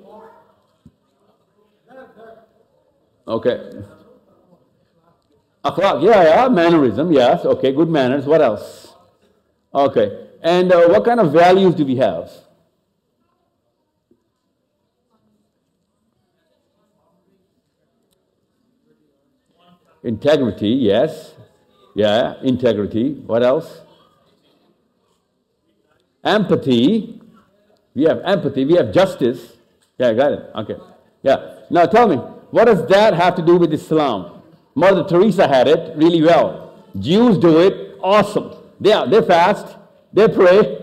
[3.27, 3.71] Okay.
[5.63, 8.25] Akhlaq, yeah, yeah, mannerism, yes, okay, good manners.
[8.25, 8.93] What else?
[9.73, 12.31] Okay, and uh, what kind of values do we have?
[20.03, 21.33] Integrity, yes.
[21.95, 23.13] Yeah, integrity.
[23.25, 23.81] What else?
[26.23, 27.21] Empathy.
[27.95, 28.65] We have empathy.
[28.65, 29.53] We have justice.
[29.97, 30.51] Yeah, I got it.
[30.55, 30.75] Okay.
[31.23, 31.59] Yeah.
[31.71, 32.19] Now tell me,
[32.51, 34.41] what does that have to do with Islam?
[34.75, 36.73] Mother Teresa had it really well.
[36.99, 37.97] Jews do it.
[38.01, 38.53] Awesome.
[38.79, 39.77] They, are, they fast.
[40.13, 40.81] They pray.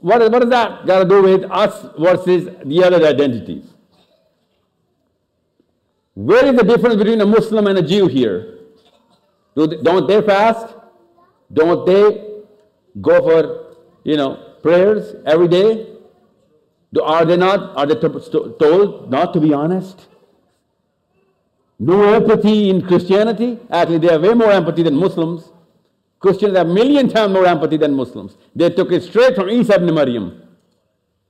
[0.00, 3.64] What, what does that got to do with us versus the other identities?
[6.14, 8.58] Where is the difference between a Muslim and a Jew here?
[9.56, 10.74] Do they, don't they fast?
[11.52, 12.42] Don't they
[13.00, 15.88] go for, you know, prayers every day?
[16.92, 17.76] Do, are they not?
[17.76, 20.06] Are they told not to be honest?
[21.78, 23.58] No empathy in Christianity?
[23.70, 25.50] Actually, they have way more empathy than Muslims.
[26.20, 28.36] Christians have a million times more empathy than Muslims.
[28.54, 30.42] They took it straight from Isa ibn Maryam.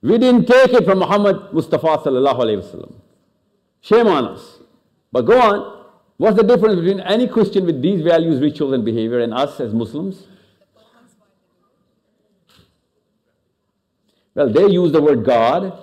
[0.02, 2.92] We didn't take it from Muhammad Mustafa sallallahu wasallam.
[3.80, 4.58] Shame on us.
[5.10, 5.86] But go on.
[6.16, 9.74] What's the difference between any Christian with these values, rituals, and behavior and us as
[9.74, 10.26] Muslims?
[14.34, 15.76] Well, they use the word God.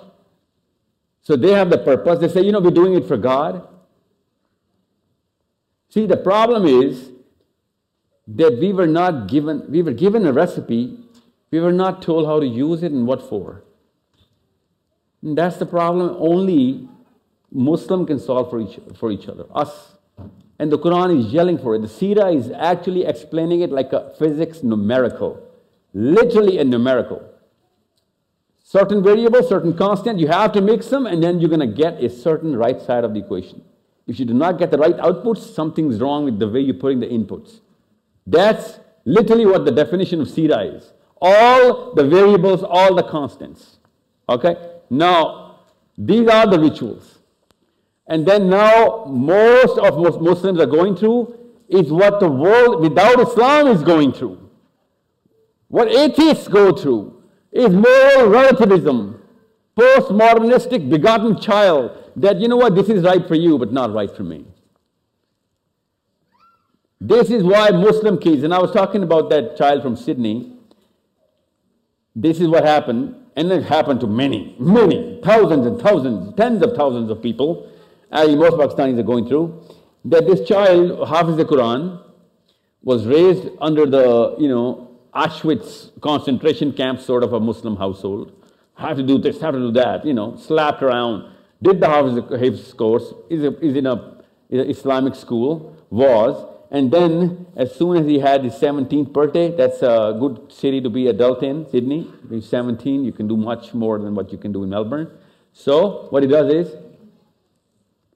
[1.22, 2.18] So they have the purpose.
[2.18, 3.68] They say, you know, we're doing it for God.
[5.92, 7.10] See, the problem is
[8.26, 10.98] that we were not given, we were given a recipe,
[11.50, 13.62] we were not told how to use it and what for.
[15.20, 16.88] And that's the problem only
[17.50, 19.92] Muslim can solve for each, for each other, us.
[20.58, 21.82] And the Quran is yelling for it.
[21.82, 25.46] The Sira is actually explaining it like a physics numerical,
[25.92, 27.22] literally a numerical.
[28.64, 32.02] Certain variables, certain constant, you have to mix them, and then you're going to get
[32.02, 33.62] a certain right side of the equation.
[34.06, 37.00] If you do not get the right outputs, something's wrong with the way you're putting
[37.00, 37.60] the inputs.
[38.26, 40.92] That's literally what the definition of Sirah is.
[41.20, 43.78] All the variables, all the constants.
[44.28, 44.56] Okay?
[44.90, 45.60] Now,
[45.96, 47.20] these are the rituals.
[48.06, 51.38] And then now, most of most Muslims are going through
[51.68, 54.38] is what the world without Islam is going through.
[55.68, 59.22] What atheists go through is moral relativism,
[59.78, 64.14] postmodernistic begotten child that, you know what, this is right for you, but not right
[64.14, 64.46] for me.
[67.00, 70.52] This is why Muslim kids, and I was talking about that child from Sydney,
[72.14, 76.76] this is what happened, and it happened to many, many, thousands and thousands, tens of
[76.76, 77.68] thousands of people,
[78.10, 79.64] as most Pakistanis are going through,
[80.04, 82.00] that this child, half Hafiz the Quran,
[82.82, 88.32] was raised under the, you know, Auschwitz concentration camp sort of a Muslim household.
[88.74, 91.31] Have to do this, have to do that, you know, slapped around.
[91.62, 94.16] Did the Hafiz course, is, a, is in a,
[94.50, 100.16] Islamic school, was, and then as soon as he had his 17th birthday, that's a
[100.18, 102.10] good city to be adult in, Sydney.
[102.28, 105.10] He's 17, you can do much more than what you can do in Melbourne.
[105.52, 106.74] So what he does is,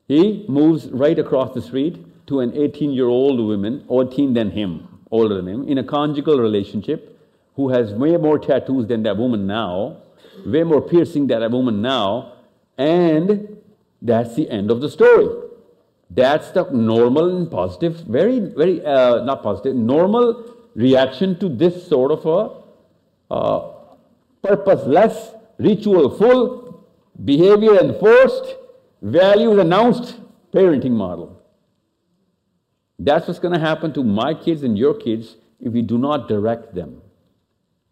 [0.09, 5.47] he moves right across the street to an 18-year-old woman, 18 than him, older than
[5.47, 7.13] him, in a conjugal relationship,
[7.55, 9.99] who has way more tattoos than that woman now,
[10.45, 12.36] way more piercing than that woman now,
[12.79, 13.59] and
[14.03, 15.29] that's the end of the story.
[16.11, 22.13] That's the normal and positive, very, very, uh, not positive, normal reaction to this sort
[22.13, 23.73] of a uh,
[24.43, 26.85] purposeless, ritual-full,
[27.25, 28.57] behavior-enforced,
[29.03, 30.21] values-announced
[30.53, 31.43] parenting model.
[32.99, 36.29] That's what's going to happen to my kids and your kids if we do not
[36.29, 37.03] direct them.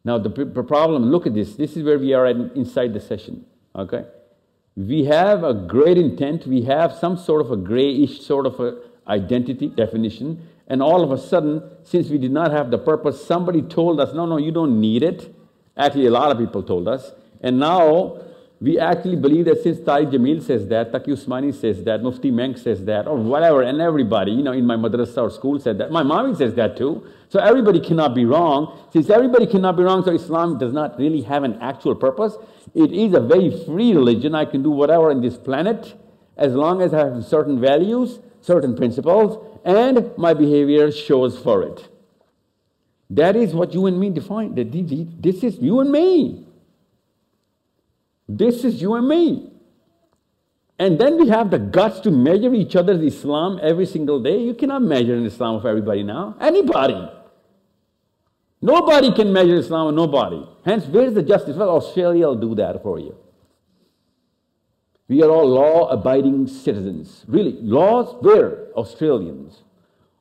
[0.05, 1.57] Now, the, the problem, look at this.
[1.57, 3.45] This is where we are at inside the session,
[3.75, 4.05] okay?
[4.77, 6.47] We have a great intent.
[6.47, 10.49] We have some sort of a grayish sort of a identity definition.
[10.67, 14.15] And all of a sudden, since we did not have the purpose, somebody told us,
[14.15, 15.35] no, no, you don't need it.
[15.77, 17.13] Actually, a lot of people told us.
[17.41, 18.19] And now
[18.61, 22.57] we actually believe that since Tariq Jamil says that, Taqi Usmani says that, Mufti Menk
[22.57, 25.91] says that, or whatever, and everybody, you know, in my madrasa or school said that.
[25.91, 27.07] My mommy says that too.
[27.29, 28.79] So everybody cannot be wrong.
[28.93, 32.37] Since everybody cannot be wrong, so Islam does not really have an actual purpose.
[32.75, 34.35] It is a very free religion.
[34.35, 35.95] I can do whatever on this planet
[36.37, 41.89] as long as I have certain values, certain principles, and my behavior shows for it.
[43.11, 44.55] That is what you and me define.
[44.55, 46.47] This is you and me.
[48.29, 49.51] This is you and me.
[50.79, 54.39] And then we have the guts to measure each other's Islam every single day.
[54.39, 56.37] You cannot measure an Islam of everybody now.
[56.41, 57.09] Anybody.
[58.61, 60.43] Nobody can measure Islam of nobody.
[60.65, 61.57] Hence, where's the justice?
[61.57, 63.17] Well, Australia will do that for you.
[65.07, 67.25] We are all law abiding citizens.
[67.29, 68.69] Really, laws where?
[68.73, 69.63] Australians.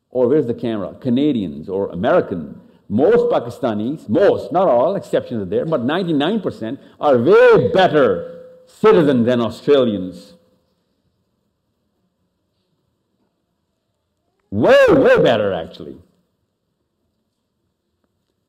[0.10, 0.94] Or where's the camera?
[1.00, 2.60] Canadians or American.
[2.90, 9.42] Most Pakistanis, most, not all, exceptions are there, but 99% are way better citizens than
[9.42, 10.34] Australians.
[14.52, 15.98] Way, way better actually.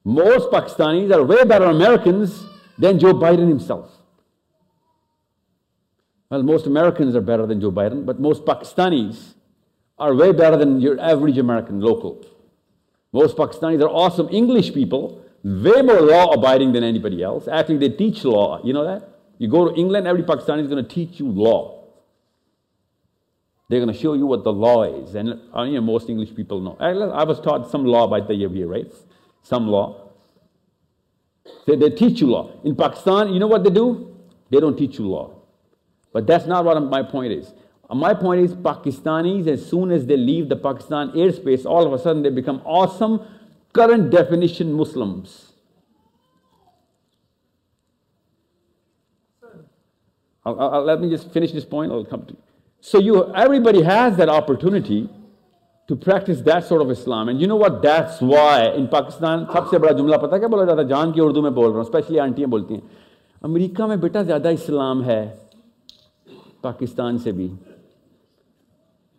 [0.05, 2.44] Most Pakistanis are way better Americans
[2.77, 3.90] than Joe Biden himself.
[6.28, 9.35] Well, most Americans are better than Joe Biden, but most Pakistanis
[9.98, 12.27] are way better than your average American local.
[13.15, 17.47] Most Pakistanis are awesome English people, way more law abiding than anybody else.
[17.47, 18.61] Actually, they teach law.
[18.65, 19.09] You know that?
[19.39, 21.85] You go to England, every Pakistani is going to teach you law.
[23.69, 25.15] They're going to show you what the law is.
[25.15, 26.77] And uh, you know, most English people know.
[26.81, 28.93] I was taught some law by the year, right?
[29.45, 30.11] Some law.
[31.69, 32.51] They, they teach you law.
[32.65, 34.16] In Pakistan, you know what they do?
[34.51, 35.31] They don't teach you law.
[36.12, 37.53] But that's not what my point is
[37.90, 41.94] Uh, my point is Pakistanis, as soon as they leave the Pakistan airspace, all of
[41.94, 43.20] a sudden they become awesome,
[43.74, 45.54] current definition Muslims.
[50.46, 52.36] I'll, I'll, let me just finish this point, I'll come to
[52.82, 55.10] so you, everybody has that opportunity
[55.88, 57.30] to practice that sort of Islam.
[57.30, 57.82] And you know what?
[57.82, 61.41] That's why in Pakistan, सबसे बड़ा जुमला पता क्या बोला जाता है जान की उर्दू
[61.41, 62.82] में बोल रहा हूँ स्पेशली आंटियाँ बोलती हैं
[63.44, 65.22] अमेरिका में बेटा ज़्यादा इस्लाम है
[66.64, 67.52] पाकिस्तान से भी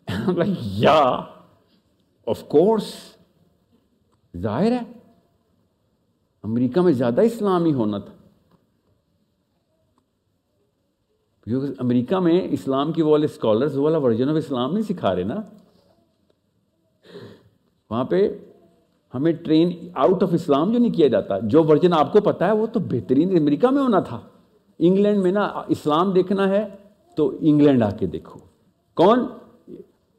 [0.14, 1.20] I'm like, yeah,
[2.28, 2.94] of course
[4.38, 4.82] ظاہر ہے
[6.44, 8.14] امریکہ میں زیادہ اسلامی ہونا تھا۔
[11.44, 15.16] کیونکہ امریکہ میں اسلام کی وہ والے اسکالرز وہ والا ورژن آف اسلام نہیں سکھا
[15.16, 15.36] رہے نا۔
[17.90, 18.40] وہاں پہ
[19.14, 22.52] ہمیں ٹرین آؤٹ آف اسلام جو نہیں کیا جاتا جو ورژن آپ کو پتا ہے
[22.52, 24.20] وہ تو بہترین امریکہ میں ہونا تھا۔
[24.80, 26.68] انگلینڈ میں نا اسلام دیکھنا ہے
[27.16, 28.40] تو انگلینڈ آ کے دیکھو۔
[28.94, 29.20] کون؟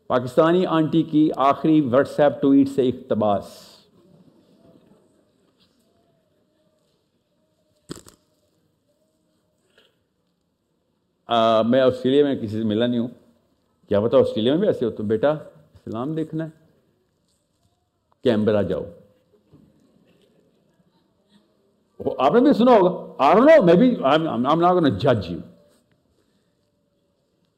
[0.06, 3.44] پاکستانی آنٹی کی آخری واٹس ایپ ٹویٹ سے اقتباس۔
[11.68, 13.08] میں آسٹریلیا میں کسی سے ملا نہیں ہوں۔
[13.88, 16.50] کیا پتا آسٹریلیا میں بھی ایسے ہو تو بیٹا، اسلام دیکھنا ہے۔
[18.22, 18.82] کیمبرا جاؤ۔
[22.18, 23.96] آپ نے بھی سنا ہوگا۔ آر نو میں بھی
[24.90, 25.38] جج you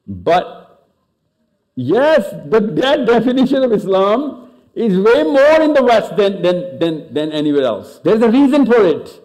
[0.07, 0.58] but
[1.78, 7.14] yes the that definition of islam is way more in the west than than than,
[7.14, 9.20] than anywhere else there's a reason for it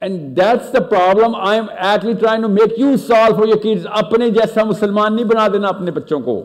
[0.00, 3.84] And that's the problem I'm actually trying to make you solve for your kids.
[3.84, 6.36] अपने जैसा मुसलमान नहीं बना देना अपने बच्चों को.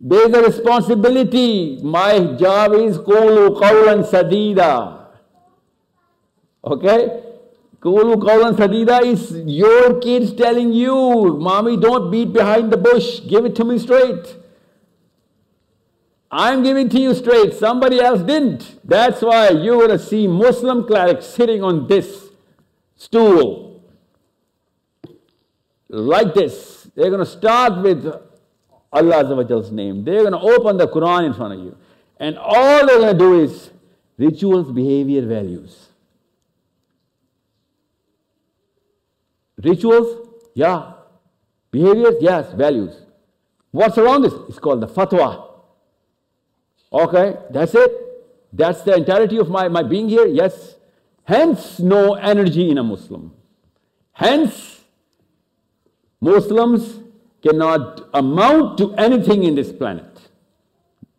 [0.00, 1.80] There is a responsibility.
[1.82, 5.06] My job is kulu qawlan sadida.
[6.64, 7.22] Okay?
[7.83, 13.19] Kulu qawlan sadida is your kids telling you, mommy, don't beat behind the bush.
[13.27, 14.37] Give it to me straight.
[16.31, 17.53] I'm giving to you straight.
[17.53, 18.79] Somebody else didn't.
[18.87, 22.29] That's why you're going to see Muslim clerics sitting on this
[22.95, 23.83] stool
[25.89, 26.89] like this.
[26.95, 28.09] They're going to start with
[28.93, 30.05] Allah's name.
[30.05, 31.77] They're going to open the Quran in front of you.
[32.17, 33.71] And all they're going to do is
[34.17, 35.89] rituals, behavior, values.
[39.63, 40.93] Rituals, yeah.
[41.71, 42.53] Behaviors, yes.
[42.53, 42.93] Values.
[43.71, 44.33] What's around this?
[44.49, 45.49] It's called the fatwa.
[46.91, 47.91] Okay, that's it.
[48.51, 50.27] That's the entirety of my, my being here.
[50.27, 50.75] Yes,
[51.25, 53.33] Hence, no energy in a Muslim.
[54.11, 54.81] Hence,
[56.19, 56.99] Muslims
[57.41, 60.05] cannot amount to anything in this planet.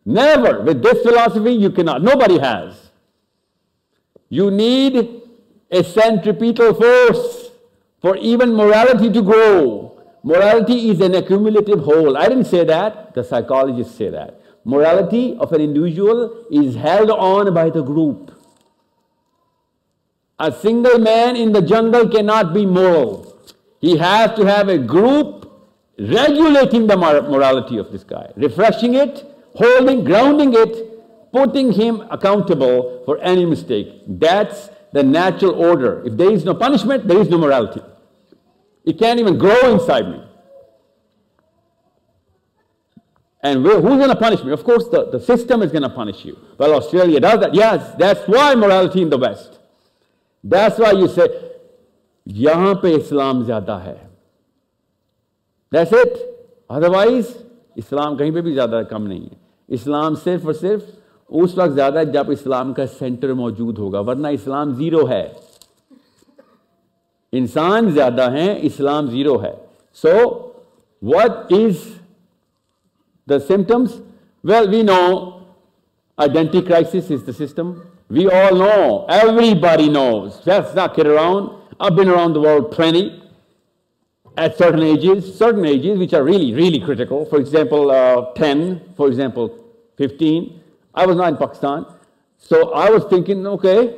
[0.05, 0.61] Never.
[0.61, 2.03] With this philosophy, you cannot.
[2.03, 2.91] Nobody has.
[4.29, 5.21] You need
[5.71, 7.44] a centripetal force
[8.05, 9.99] for even morality to grow.
[10.21, 12.15] Morality is an accumulative whole.
[12.15, 14.39] I didn't say that, the psychologists say that.
[14.63, 18.31] Morality of an individual is held on by the group.
[20.37, 23.39] A single man in the jungle cannot be moral.
[23.81, 25.51] He has to have a group
[25.97, 29.25] regulating the morality of this guy, refreshing it,
[29.55, 34.03] holding, grounding it, putting him accountable for any mistake.
[34.07, 36.03] That's the natural order.
[36.05, 37.81] If there is no punishment, there is no morality.
[38.85, 40.21] It can't even grow inside me.
[43.43, 44.51] And we're, who's going to punish me?
[44.51, 46.37] Of course, the, the system is going to punish you.
[46.57, 47.53] Well, Australia does that.
[47.53, 49.59] Yes, that's why morality in the West.
[50.43, 51.27] That's why you say,
[52.27, 53.95] یہاں پہ اسلام زیادہ ہے
[55.71, 56.17] That's it.
[56.69, 57.31] Otherwise,
[57.75, 59.35] اسلام کہیں پہ بھی زیادہ کم نہیں ہے
[59.75, 60.81] اسلام صرف اور صرف
[61.29, 65.27] اس وقت زیادہ ہے جب اسلام کا سینٹر موجود ہوگا ورنہ اسلام زیرو ہے
[67.38, 69.54] इंसान ज्यादा हैं इस्लाम जीरो है
[70.02, 70.14] सो
[71.00, 71.98] what is
[73.26, 74.00] the symptoms?
[74.42, 75.46] Well, we know
[76.18, 77.86] identity crisis is the system.
[78.08, 80.42] We all know, everybody knows.
[80.44, 81.58] Let's not kid around.
[81.78, 83.22] I've been around the world plenty
[84.36, 87.24] at certain ages, certain ages which are really, really critical.
[87.24, 89.56] For example, uh, 10, for example,
[89.96, 90.60] 15.
[90.94, 91.86] I was not in Pakistan.
[92.38, 93.96] So I was thinking, okay,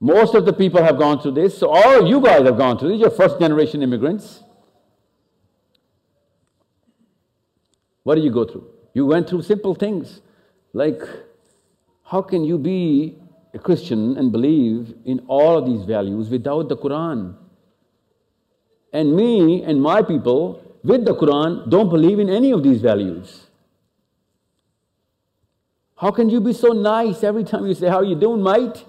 [0.00, 1.58] most of the people have gone through this.
[1.58, 3.00] So all you guys have gone through this.
[3.00, 4.42] You're first generation immigrants.
[8.04, 8.66] What did you go through?
[8.94, 10.20] You went through simple things
[10.72, 11.02] like
[12.04, 13.18] how can you be
[13.52, 17.36] a Christian and believe in all of these values without the Quran?
[18.92, 23.46] And me and my people with the Quran don't believe in any of these values.
[25.96, 28.84] How can you be so nice every time you say, How you doing, mate?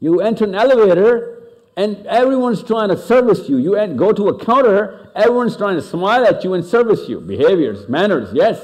[0.00, 1.42] You enter an elevator
[1.76, 3.58] and everyone's trying to service you.
[3.58, 7.20] You go to a counter, everyone's trying to smile at you and service you.
[7.20, 8.60] Behaviors, manners, yes.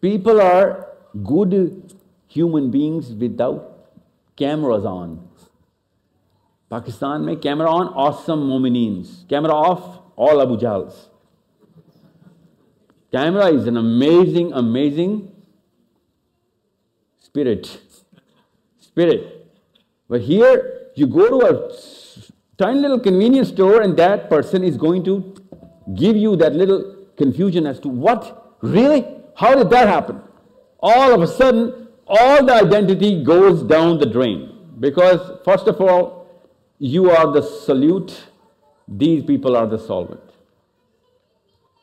[0.00, 0.88] People are
[1.22, 1.92] good
[2.28, 3.88] human beings without
[4.36, 5.28] cameras on.
[6.70, 9.28] Pakistan में camera on, awesome mominins.
[9.28, 11.08] Camera off, all Abu Jahls.
[13.12, 15.30] Camera is an amazing, amazing
[17.20, 17.80] spirit.
[18.80, 19.33] Spirit.
[20.08, 21.70] But here, you go to a
[22.56, 25.34] tiny little convenience store and that person is going to
[25.94, 28.56] give you that little confusion as to what?
[28.60, 29.06] Really?
[29.36, 30.20] How did that happen?
[30.80, 34.50] All of a sudden, all the identity goes down the drain.
[34.78, 36.26] Because, first of all,
[36.78, 38.24] you are the solute,
[38.86, 40.20] these people are the solvent.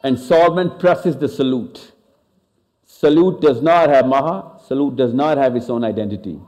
[0.03, 1.91] And solvent presses the solute.
[2.87, 6.39] Solute does not have maha, solute does not have its own identity.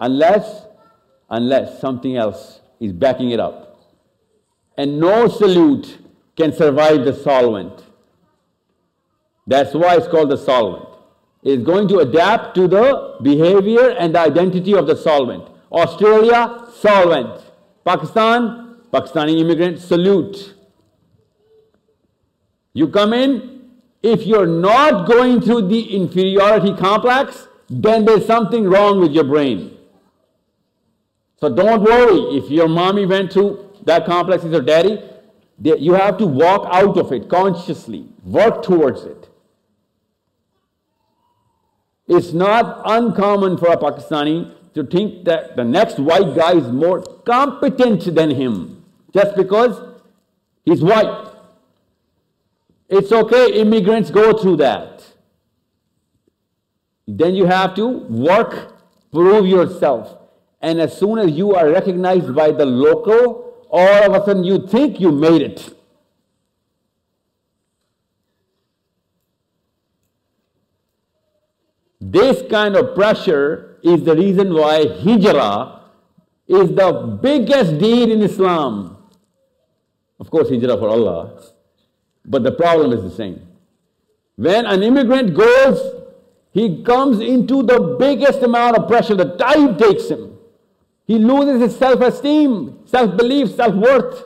[0.00, 0.66] Unless
[1.32, 3.80] unless something else is backing it up.
[4.76, 5.98] And no solute
[6.36, 7.84] can survive the solvent.
[9.46, 10.88] That's why it's called the solvent.
[11.42, 15.48] It's going to adapt to the behavior and the identity of the solvent.
[15.72, 17.42] Australia, solvent.
[17.84, 20.52] Pakistan, Pakistani immigrant, solute.
[22.74, 23.70] You come in,
[24.02, 29.78] if you're not going through the inferiority complex, then there's something wrong with your brain.
[31.42, 35.02] So don't worry if your mommy went through that complex with your daddy,
[35.60, 39.28] you have to walk out of it consciously, work towards it.
[42.06, 47.02] It's not uncommon for a Pakistani to think that the next white guy is more
[47.02, 49.98] competent than him just because
[50.64, 51.26] he's white.
[52.88, 55.04] It's okay, immigrants go through that.
[57.08, 58.76] Then you have to work,
[59.10, 60.18] prove yourself.
[60.62, 64.66] And as soon as you are recognized by the local, all of a sudden you
[64.66, 65.76] think you made it.
[72.00, 75.80] This kind of pressure is the reason why hijrah
[76.46, 78.98] is the biggest deed in Islam.
[80.20, 81.42] Of course, hijrah for Allah,
[82.24, 83.46] but the problem is the same.
[84.36, 86.04] When an immigrant goes,
[86.52, 90.31] he comes into the biggest amount of pressure, the tide takes him.
[91.06, 94.24] He loses his self-esteem, self-belief, self-worth.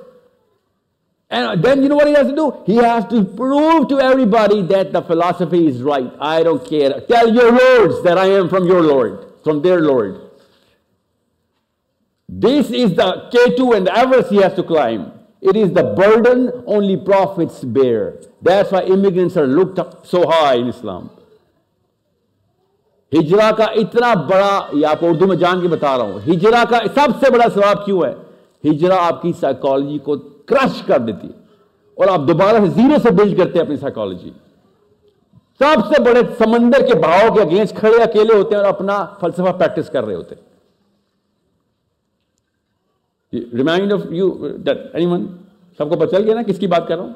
[1.29, 2.63] And then you know what he has to do?
[2.67, 6.13] He has to prove to everybody that the philosophy is right.
[6.21, 7.01] I don't care.
[7.01, 10.21] Tell your lords that I am from your Lord, from their Lord.
[12.29, 15.13] This is the K2 and the Everest he has to climb.
[15.41, 18.21] It is the burden only prophets bear.
[18.43, 21.11] That's why immigrants are looked up so high in Islam.
[23.13, 26.79] ہجرا کا اتنا بڑا، یہ آپ اردو میں جان کے بتا رہا ہوں ہجرا کا
[26.95, 28.15] سب سے بڑا ثواب کیوں ہے؟
[28.71, 31.33] ہجرا آپ کی سائیکالوجی کو کرش کر دیتی ہے۔
[31.95, 34.31] اور آپ دوبارہ سے زیرو سے بلڈ کرتے ہیں اپنی سائیکالوجی
[35.59, 39.53] سب سے بڑے سمندر کے بہاؤ کے اگینسٹ کھڑے اکیلے ہوتے ہیں اور اپنا فلسفہ
[39.53, 40.45] پریکٹس کر رہے ہوتے ہیں۔
[43.55, 45.27] Remind of you that anyone
[45.79, 47.13] سب کو پتہ چل گیا نا کس کی بات کر رہا ہوں؟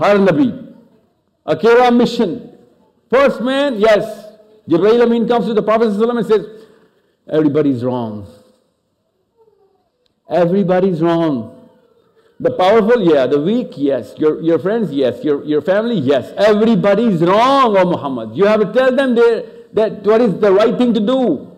[0.00, 0.50] ہر نبی،
[1.44, 2.34] اکیلا mission
[3.10, 4.25] first man yes
[4.68, 6.46] Jibreel Amin comes to the Prophet and says,
[7.28, 8.26] Everybody's wrong.
[10.28, 11.68] Everybody's wrong.
[12.38, 13.26] The powerful, yeah.
[13.26, 14.14] The weak, yes.
[14.18, 15.24] Your, your friends, yes.
[15.24, 16.32] Your, your family, yes.
[16.36, 18.36] Everybody is wrong, O Muhammad.
[18.36, 21.52] You have to tell them that what is the right thing to do.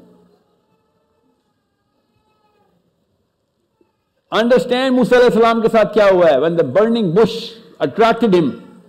[4.30, 6.38] Understand Musa salam ke saath kya hua hai?
[6.38, 8.82] When the burning bush attracted him,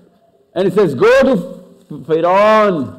[0.54, 2.99] and he says, Go to Pharaoh,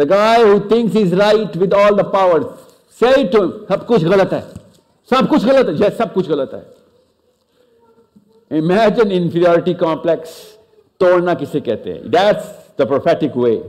[0.00, 2.46] the guy who thinks he's right with all the powers.
[2.90, 4.42] Say to him, सब कुछ गलत है
[5.10, 6.64] सब कुछ गलत है yes सब कुछ गलत है
[8.60, 10.36] Imagine inferiority complex
[11.00, 13.62] तोड़ना किसे कहते हैं That's the prophetic way.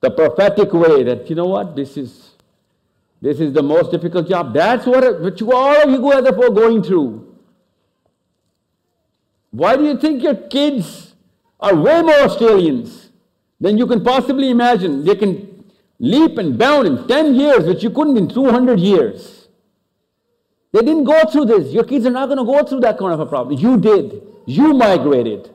[0.00, 2.30] The prophetic way that, you know what, this is
[3.20, 4.52] this is the most difficult job.
[4.52, 7.28] That's what which all of you guys are going through.
[9.52, 11.14] Why do you think your kids
[11.60, 13.05] are way more Australians
[13.60, 15.04] than you can possibly imagine?
[15.04, 15.64] They can
[15.98, 19.48] leap and bound in 10 years, which you couldn't in 200 years.
[20.72, 21.72] They didn't go through this.
[21.72, 23.58] Your kids are not going to go through that kind of a problem.
[23.58, 24.22] You did.
[24.46, 25.50] You migrated.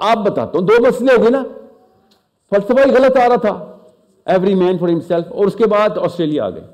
[0.00, 1.42] आप बताता हूं दो मसले हो गए ना
[2.52, 3.54] फलसफा ही गलत आ रहा था
[4.34, 6.66] एवरी मैन फॉर हिमसेल्फ और उसके बाद ऑस्ट्रेलिया आ गए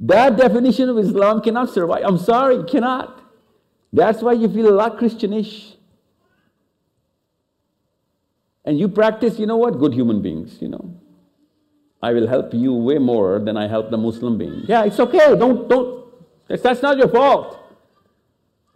[0.00, 2.04] That definition of Islam cannot survive.
[2.04, 3.20] I'm sorry, cannot.
[3.93, 5.75] that's why you feel a lot Christianish.
[8.65, 10.99] And you practice, you know what, good human beings, you know.
[12.01, 14.63] I will help you way more than I help the Muslim being.
[14.67, 15.35] Yeah, it's okay.
[15.35, 16.05] Don't, don't,
[16.47, 17.59] that's, not your fault.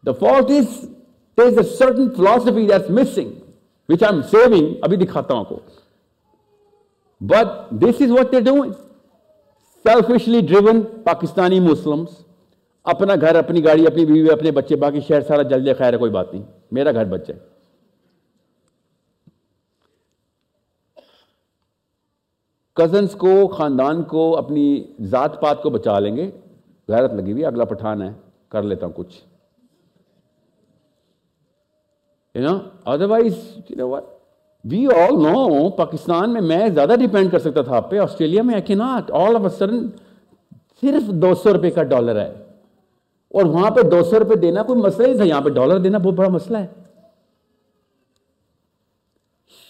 [0.03, 0.87] The fault is
[1.35, 3.41] there's a certain philosophy that's missing,
[3.87, 5.61] which I'm saving, abhi
[7.19, 8.75] But this is what they're doing.
[9.83, 12.23] Selfishly driven Pakistani Muslims,
[12.87, 16.11] اپنا گھر، اپنی گاڑی، اپنی بیوی، اپنے بچے، باقی شہر سارا جلدی خیر ہے، کوئی
[16.11, 17.39] بات نہیں۔ میرا گھر بچ جائے
[22.75, 26.31] کزنس کو، خاندان کو، اپنی ذات پات کو بچا لیں گے۔
[26.87, 28.09] غیرت لگی ہوئی اگلا پٹھان ہے۔
[28.49, 29.23] کر لیتا ہوں کچھ۔
[33.09, 34.05] Otherwise otherwise
[34.63, 38.53] we all know Pakistan میں میں زیادہ ڈیپینڈ کر سکتا تھا آپ پہ۔ آسٹریلیا میں
[38.53, 39.87] آئی کے not all of a sudden
[40.81, 42.46] صرف دو سو روپے کا ڈالر ہے۔
[43.33, 45.97] اور وہاں پہ دو سو روپے دینا کوئی مسئلہ ہی تھا، یہاں پہ ڈالر دینا
[45.97, 46.67] بہت بڑا مسئلہ ہے۔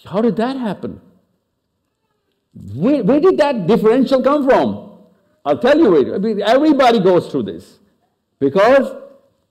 [0.04, 0.92] How did that happen
[2.82, 4.72] way did that differential come from
[5.46, 5.92] I tell you
[6.78, 7.64] everybody goes through this
[8.40, 8.92] because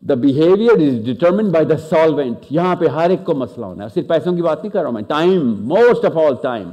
[0.04, 3.90] the behaviour is determined by the solvent یہاں پہ ہر ایک کو مسئلہ ہونا ہے۔
[3.94, 6.70] صرف پیسوں کی بات نہیں کر رہا ہوں میں time most of all time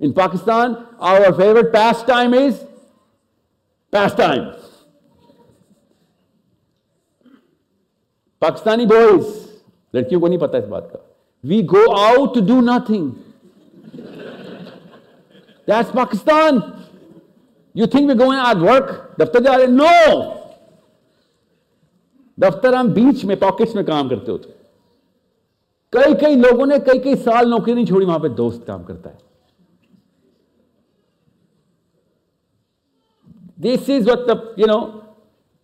[0.00, 0.74] in Pakistan
[1.10, 2.60] our favourite peace time is
[3.92, 4.42] peace time
[8.42, 9.26] Pakistani boys,
[9.94, 10.98] لڑکیوں کو نہیں پتا اس بات کا۔
[11.44, 13.10] We go out do nothing
[15.68, 16.58] that's Pakistan
[17.74, 18.90] you think we go out work
[19.20, 20.20] دفتر جا رہے نو
[22.38, 24.50] دفتر ہم بیچ میں پاکٹس میں کام کرتے ہوتے
[25.92, 29.10] کئی کئی لوگوں نے کئی کئی سال نوکری نہیں چھوڑی، وہاں پہ دوست کام کرتا
[29.10, 29.24] ہے۔
[33.56, 34.80] This is what you know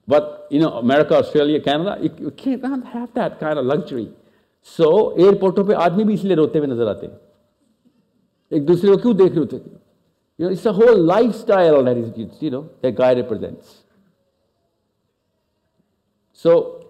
[0.06, 3.40] what the, you know, what, you know, America, Australia, Canada, you, you can't have that
[3.40, 4.11] kind of luxury.
[4.61, 7.19] So, एयरपोर्टों पे आदमी भी इसलिए रोते हुए नजर आते हैं
[8.53, 9.61] एक दूसरे को क्यों देख रहे होते
[10.40, 13.84] You know, it's a whole lifestyle that is, you know, that guy represents.
[16.34, 16.86] So,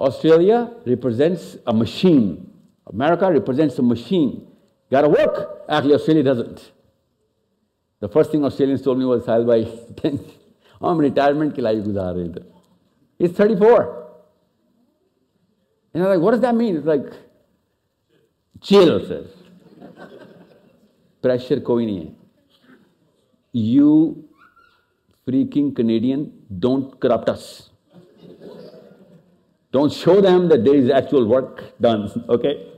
[0.00, 2.50] Australia represents a machine.
[2.86, 4.48] America represents a machine.
[4.90, 5.64] Gotta work.
[5.68, 6.72] Actually, Australia doesn't.
[8.00, 10.32] The first thing Australians told me was, Sahil bhai,
[10.82, 12.44] हम retirement की life गुजार रहे इधर.
[13.18, 14.06] He's 34.
[15.94, 16.76] And I'm like, what does that mean?
[16.76, 17.12] It's like,
[18.60, 19.24] chill, sir.
[21.22, 22.14] Pressure कोई नहीं है.
[23.54, 24.24] You
[25.26, 27.70] freaking Canadian, don't corrupt us.
[29.72, 32.72] Don't show them that there is actual work done, okay?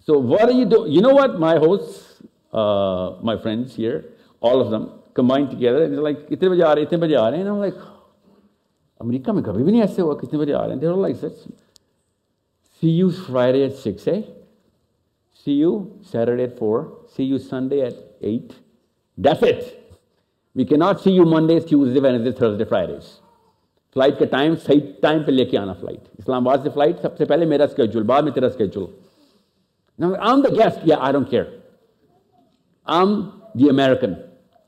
[0.00, 0.92] So what are you doing?
[0.92, 2.22] You know what my hosts,
[2.52, 4.04] uh, my friends here,
[4.40, 7.28] all of them combined together, and they're like, इतने बजे आ रहे इतने बजे आ
[7.28, 7.80] रहे हैं, and I'm like,
[9.00, 10.80] America में कभी भी नहीं ऐसे हुआ कितने बजे आ रहे हैं?
[10.80, 11.16] They're all like,
[12.80, 14.22] see you Friday at 6, eh?
[15.44, 18.54] See you Saturday at 4, see you Sunday at 8.
[19.18, 19.94] That's it.
[20.54, 23.18] We cannot see you Mondays, Tuesdays, Wednesdays, Thursdays, Fridays.
[23.94, 27.66] Flight का टाइम सही टाइम पे लेके आना फ्लाइट इस्लामाबाद से flight सबसे पहले मेरा
[27.66, 28.88] schedule बाद में तेरा schedule
[30.00, 30.78] I'm the guest.
[30.84, 31.46] Yeah, I don't care.
[32.86, 34.16] I'm the American.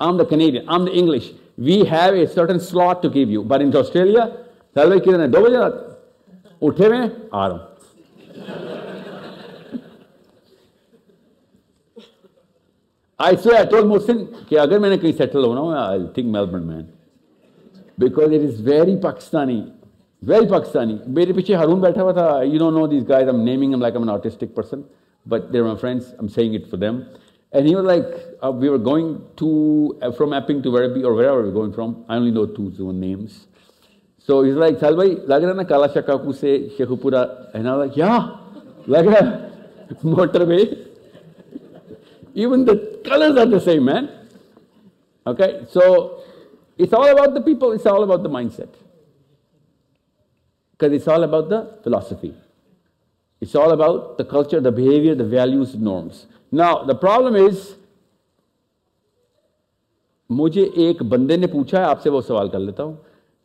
[0.00, 0.68] I'm the Canadian.
[0.68, 1.32] I'm the English.
[1.56, 3.42] We have a certain slot to give you.
[3.42, 4.32] But in Australia,
[4.74, 5.58] salary कितने दो बजे
[6.66, 7.72] उठे में आ रहा हूं
[13.18, 16.62] I say I told Mohsin कि अगर मैंने कहीं सेटल होना हो I think Melbourne
[16.62, 16.86] man
[17.98, 19.72] because it is very Pakistani.
[20.22, 20.98] Very Pakistani.
[21.08, 22.52] मेरे पीछे हारून बैठा हुआ था.
[22.52, 23.28] You don't know these guys.
[23.28, 24.84] I'm naming them like I'm an autistic person,
[25.26, 26.12] but they're my friends.
[26.18, 27.06] I'm saying it for them.
[27.51, 28.05] And he was like,
[28.43, 32.05] uh, we were going to uh, from Epping to Werribee or wherever we're going from.
[32.07, 33.47] I only know two zone names.
[34.19, 37.53] So he's like, Sal bhai, lag raha na Kala Shah Kaku se Sheikhupura?
[37.55, 38.37] And I was like, yeah,
[38.85, 39.49] lag raha.
[40.03, 40.87] Motorway.
[42.35, 44.09] Even the colors are the same, man.
[45.25, 46.21] Okay, so
[46.77, 48.69] it's all about the people, it's all about the mindset.
[50.71, 52.33] Because it's all about the philosophy.
[53.41, 56.27] It's all about the culture, the behavior, the values, norms.
[56.52, 57.74] Now, the problem is,
[60.30, 62.94] मुझे एक बंदे ने पूछा है आपसे वो सवाल कर लेता हूं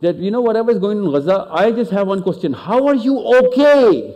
[0.01, 2.53] that you know whatever is going on in Gaza, I just have one question.
[2.53, 4.15] How are you okay?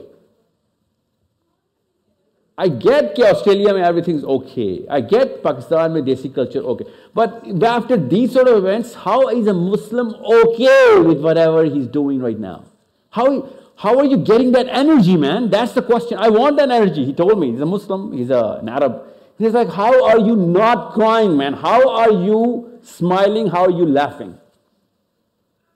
[2.58, 4.86] I get कि Australia में everything's okay.
[4.90, 6.86] I get Pakistan में desi culture okay.
[7.14, 12.22] But after these sort of events, how is a Muslim okay with whatever he's doing
[12.22, 12.64] right now?
[13.10, 15.51] How, how are you getting that energy, man?
[15.51, 16.19] That's the question.
[16.19, 17.05] I want that energy.
[17.05, 19.05] He told me, he's a Muslim, he's a, an Arab.
[19.39, 21.53] He's like, how are you not crying, man?
[21.53, 23.47] How are you smiling?
[23.47, 24.37] How are you laughing?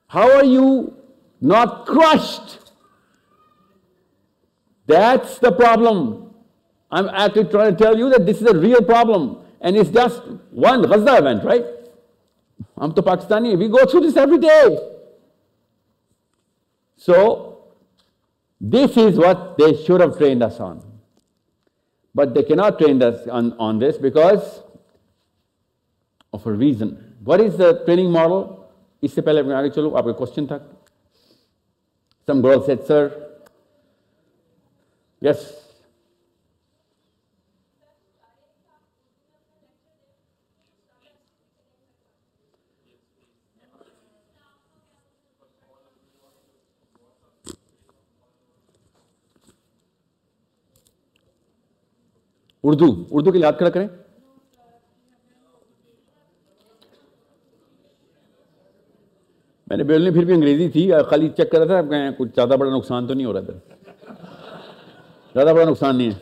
[0.09, 0.97] How are you
[1.41, 2.73] not crushed?
[4.89, 6.35] That's the problem.
[6.91, 9.39] I'm actually trying to tell you that this is a real problem.
[9.61, 10.20] And it's just
[10.51, 11.65] one Gaza event, right?
[12.77, 13.57] I'm to Pakistani.
[13.57, 14.77] We go through this every day.
[16.97, 17.52] So,
[18.62, 20.84] this is what they should have trained us on.
[22.16, 24.64] But they cannot train us on, on this because
[26.34, 27.16] of a reason.
[27.24, 28.54] What is the training model?
[29.04, 30.60] इससे पहले आगे चलो आपका question था
[32.28, 32.60] Some girl
[52.65, 53.87] Urdu Urdu کے لیے ہاتھ کھڑا کریں۔
[59.67, 62.77] میں نے بولنے پھر بھی انگریزی تھی، خالی چیک کرا تھا کہیں کچھ زیادہ بڑا
[62.77, 63.53] نقصان تو نہیں ہو رہا تھا
[65.35, 66.19] زیادہ بڑا نقصان نہیں ہے۔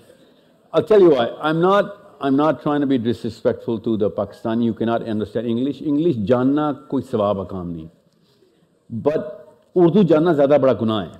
[0.73, 4.67] اچھا you I I am not I am not try be disrespectful to the Pakistani
[4.67, 7.87] you کی ناٹ انڈرسٹینڈ انگلش انگلش جاننا کوئی ثواب کا کام نہیں۔
[8.91, 9.19] بٹ
[9.75, 11.19] اردو جاننا زیادہ بڑا گناہ ہے۔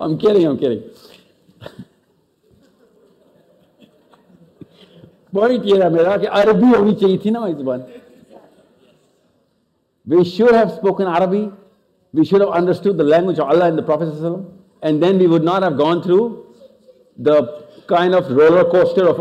[0.00, 0.97] ہم کہہ رہے ہیں ہم کہہ رہے ہیں
[5.32, 7.80] پوائنٹ یہ رہا میرا کہ عربی ہونی چاہیے تھی نا زبان
[10.06, 11.44] وی should have spoken Arabic
[12.14, 14.42] we should have understood the language of Allah and the professor وسلم
[14.82, 16.28] and then we would not have gone through
[17.18, 17.38] the
[17.86, 19.20] kind of roller coaster of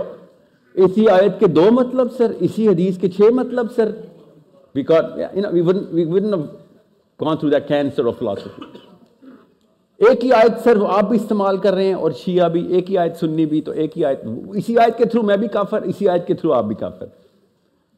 [0.75, 3.91] اسی آیت کے دو مطلب سر اسی حدیث کے چھ مطلب sir
[4.75, 5.03] because
[5.51, 6.33] we wouldn't we wouldn't
[7.19, 8.86] gone through the cancer of philosophy
[9.97, 12.97] ایک ہی آیت صرف آپ بھی استعمال کر رہے ہیں اور شیعہ بھی، ایک ہی
[12.97, 14.19] آیت سننی بھی، تو ایک ہی آیت،
[14.53, 17.05] اسی آیت کے تھرو میں بھی کافر، اسی آیت کے تھرو آپ بھی کافر۔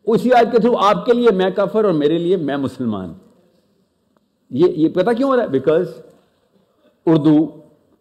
[0.06, 3.14] اسی آیت کے تھرو آپ کے لیے میں کافر اور میرے لیے میں مسلمان۔
[4.50, 5.90] یہ یہ پتہ کیوں ہو رہا ہے؟ بیکاز
[7.06, 7.48] اردو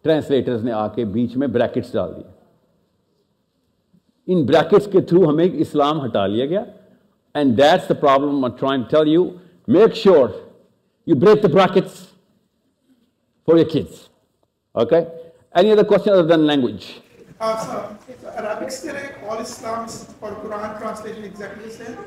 [0.01, 2.31] ٹرانسلیٹرز نے آ کے بیچ میں بریکٹس ڈال دیے۔
[4.27, 6.63] ان بریکٹس کے تھرو ہمیں اسلام ہٹا لیا گیا۔
[7.33, 8.47] And that's the problem
[8.89, 9.25] tell you
[9.67, 10.29] make sure
[11.07, 12.08] you break the brackets
[13.49, 14.09] for your kids.
[14.75, 15.07] Okay?
[15.55, 17.01] Any other question other than language?
[17.39, 17.97] Uh, so,
[18.37, 18.95] Arabic still
[19.27, 21.97] all Islam's or Quran translation exactly the same?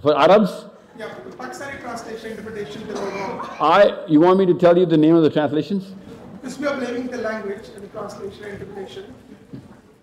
[0.00, 0.66] For Arabs?
[0.98, 3.48] Yeah, Pakistani translation interpretation they were wrong.
[3.60, 5.92] I you want me to tell you the name of the translations?
[6.40, 9.14] Because we are blaming the language and the translation interpretation.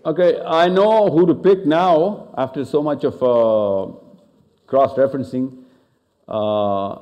[0.06, 3.92] Okay, I know who to pick now after so much of uh,
[4.68, 5.46] cross-referencing
[6.28, 7.00] uh,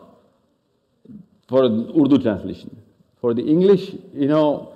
[1.48, 2.80] for Urdu translation.
[3.22, 4.74] for the English, you know,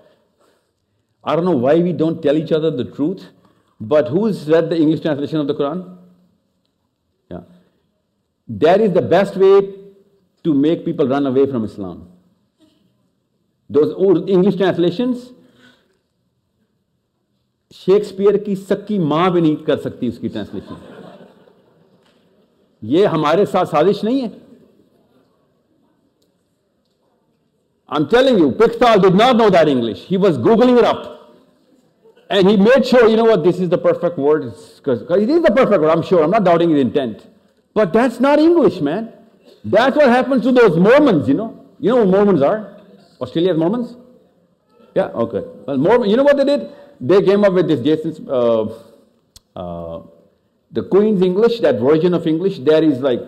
[1.23, 3.23] I don't know why we don't tell each other the truth,
[3.79, 5.97] but who's read the English translation of the Quran?
[7.29, 7.41] Yeah.
[8.49, 9.73] That is the best way
[10.43, 12.09] to make people run away from Islam.
[13.69, 15.31] Those old English translations.
[17.75, 20.73] Shakespeare کی سکی ماں بھی نہیں کر سکتی اس کی translation
[22.81, 24.27] یہ ہمارے ساتھ سازش نہیں ہے
[27.93, 30.05] I'm telling you, Pickthall did not know that English.
[30.05, 31.35] He was Googling it up.
[32.27, 34.51] And he made sure, you know what, this is the perfect word.
[34.77, 36.23] Because it is the perfect word, I'm sure.
[36.23, 37.27] I'm not doubting his intent.
[37.75, 39.13] But that's not English, man.
[39.63, 41.67] That's what happens to those Mormons, you know.
[41.79, 42.81] You know who Mormons are?
[43.21, 43.95] Australia's Mormons?
[44.95, 45.43] Yeah, okay.
[45.67, 46.71] Well, Mormon, you know what they did?
[46.99, 48.73] They came up with this Jason's, uh,
[49.55, 50.01] uh,
[50.71, 53.27] the Queen's English, that version of English, that is like,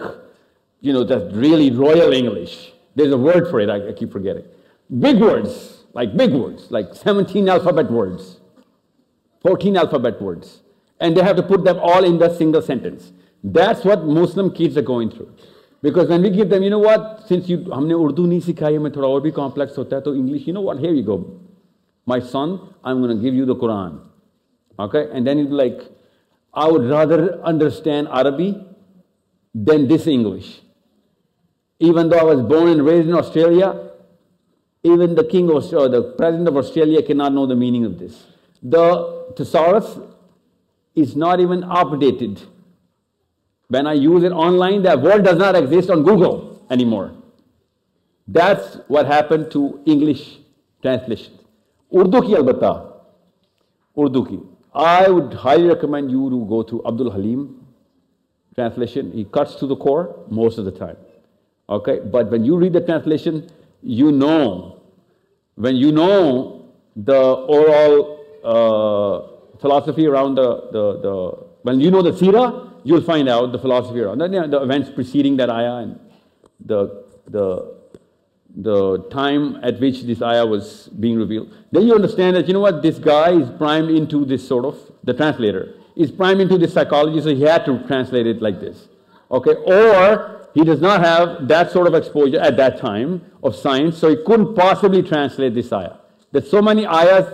[0.81, 2.71] you know, that's really royal English.
[2.95, 4.45] There's a word for it, I, I keep forgetting
[4.98, 8.40] Big words, like big words, like 17 alphabet words,
[9.42, 10.62] 14 alphabet words.
[10.98, 13.12] And they have to put them all in the single sentence.
[13.42, 15.34] That's what Muslim kids are going through.
[15.82, 18.90] Because when we give them, you know what, since you, हमने उर्दू नहीं सिखाई हमें
[18.96, 21.40] थोड़ा और भी complex होता है तो English, you know what, here you go.
[22.06, 24.00] My son, I'm going to give you the Quran.
[24.78, 25.08] Okay?
[25.12, 25.80] And then he'll be like,
[26.52, 28.56] I would rather understand Arabic
[29.54, 30.60] than this English.
[31.78, 33.90] Even though I was born and raised in Australia,
[34.85, 37.97] even the king of or uh, the president of Australia cannot know the meaning of
[37.97, 38.23] this.
[38.61, 39.97] The thesaurus
[40.95, 42.41] is not even updated.
[43.67, 47.13] When I use it online, that word does not exist on Google anymore.
[48.27, 50.37] That's what happened to English
[50.83, 51.39] translation.
[51.93, 52.93] Urdu ki albata.
[53.97, 54.39] Urdu ki.
[54.73, 57.65] I would highly recommend you to go through Abdul Halim
[58.53, 59.11] translation.
[59.11, 60.97] He cuts to the core most of the time.
[61.69, 63.49] Okay, but when you read the translation,
[63.81, 64.74] you know,
[65.55, 71.31] when you know the overall uh, philosophy around the, the, the,
[71.63, 75.37] when you know the Sira, you'll find out the philosophy around the, the events preceding
[75.37, 75.99] that ayah and
[76.59, 77.75] the, the,
[78.57, 81.53] the time at which this ayah was being revealed.
[81.71, 84.77] Then you understand that, you know what, this guy is primed into this sort of,
[85.03, 88.87] the translator, is primed into this psychology, so he had to translate it like this.
[89.31, 93.98] Okay, or he does not have that sort of exposure at that time of science,
[93.98, 95.94] so he couldn't possibly translate this ayah.
[96.32, 97.26] There's so many ayahs,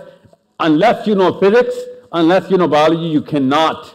[0.59, 1.75] unless you know physics,
[2.11, 3.93] unless you know biology, you cannot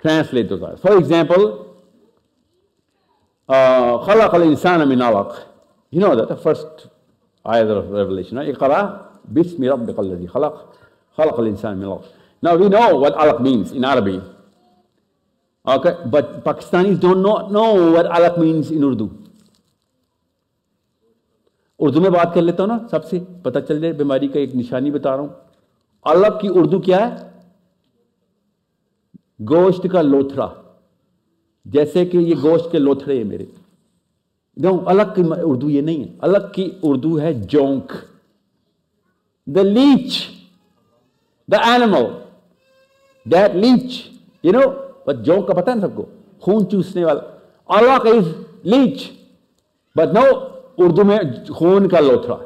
[0.00, 0.80] translate those ayahs.
[0.80, 1.62] For example,
[3.48, 5.44] خلق الإنسان من علق.
[5.90, 6.88] You know that the first
[7.46, 8.54] ayah of Revelation, right?
[8.54, 10.74] اقرأ باسم ربك الذي خلق
[11.16, 12.04] خلق الإنسان من علق.
[12.42, 14.20] Now we know what alaq means in Arabic.
[15.69, 19.07] Okay, but Pakistanis do not know what alaq means in Urdu.
[21.79, 24.55] Urdu میں بات کر لیتا ہوں نا سب سے پتہ چل جائے بیماری کا ایک
[24.55, 25.27] نشانی بتا رہا ہوں۔
[26.03, 27.29] الگ کی اردو کیا ہے؟
[29.49, 30.53] گوشت کا لوتھڑا۔
[31.65, 33.45] جیسے کہ یہ گوشت کے لوتھڑے ہیں میرے۔
[34.85, 37.93] الگ کی اردو یہ نہیں ہے۔ الگ کی اردو ہے جونک۔
[39.45, 40.29] The leech
[41.51, 42.03] the animal
[43.31, 44.09] that leech
[44.43, 46.08] you know but जोंक का पता है ना सबको
[46.44, 48.34] खून चूसने वाला अलग is
[48.74, 49.08] Leach
[49.96, 50.24] but no
[50.84, 51.18] Urdu में
[51.54, 52.38] खून का लोथड़ा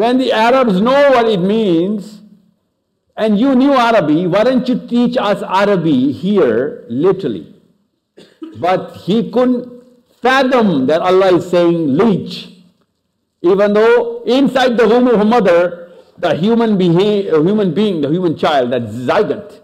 [0.00, 2.20] when the Arabs know what it means,
[3.14, 7.54] and you knew Arabic, why don't you teach us Arabic here, literally?
[8.58, 9.66] But he couldn't
[10.22, 12.38] fathom that Allah is saying leech.
[13.42, 18.34] Even though inside the womb of a mother, the human, beha- human being, the human
[18.34, 19.60] child, that zygote,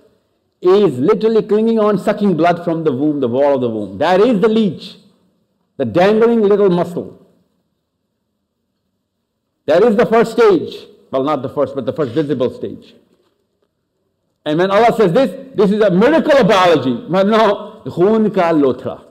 [0.66, 3.98] is literally clinging on, sucking blood from the womb, the wall of the womb.
[3.98, 4.96] That is the leech,
[5.78, 7.20] the dangling little muscle.
[9.66, 10.88] That is the first stage.
[11.12, 12.96] Well, not the first, but the first visible stage.
[14.46, 17.06] And when Allah says this, this is a miracle of biology.
[17.10, 19.06] But no, khun ka lothra.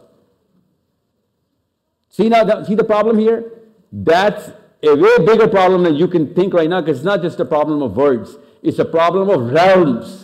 [2.10, 3.52] See now, see the problem here?
[3.90, 4.50] That's
[4.82, 7.44] a way bigger problem than you can think right now, because it's not just a
[7.44, 8.36] problem of words.
[8.62, 10.21] It's a problem of realms.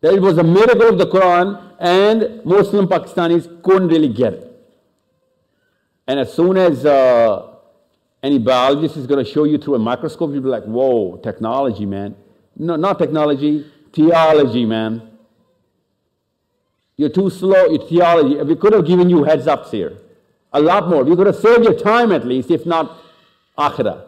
[0.00, 4.44] That it was a miracle of the Quran, and Muslim Pakistanis couldn't really get it.
[6.06, 7.54] And as soon as uh,
[8.22, 11.86] any biologist is going to show you through a microscope, you'll be like, whoa, technology,
[11.86, 12.16] man.
[12.56, 15.08] No, not technology, theology, man.
[16.96, 18.42] You're too slow, your theology.
[18.42, 19.98] We could have given you heads ups here.
[20.52, 21.04] A lot more.
[21.04, 22.96] We could have saved your time at least, if not
[23.56, 24.04] akhirah.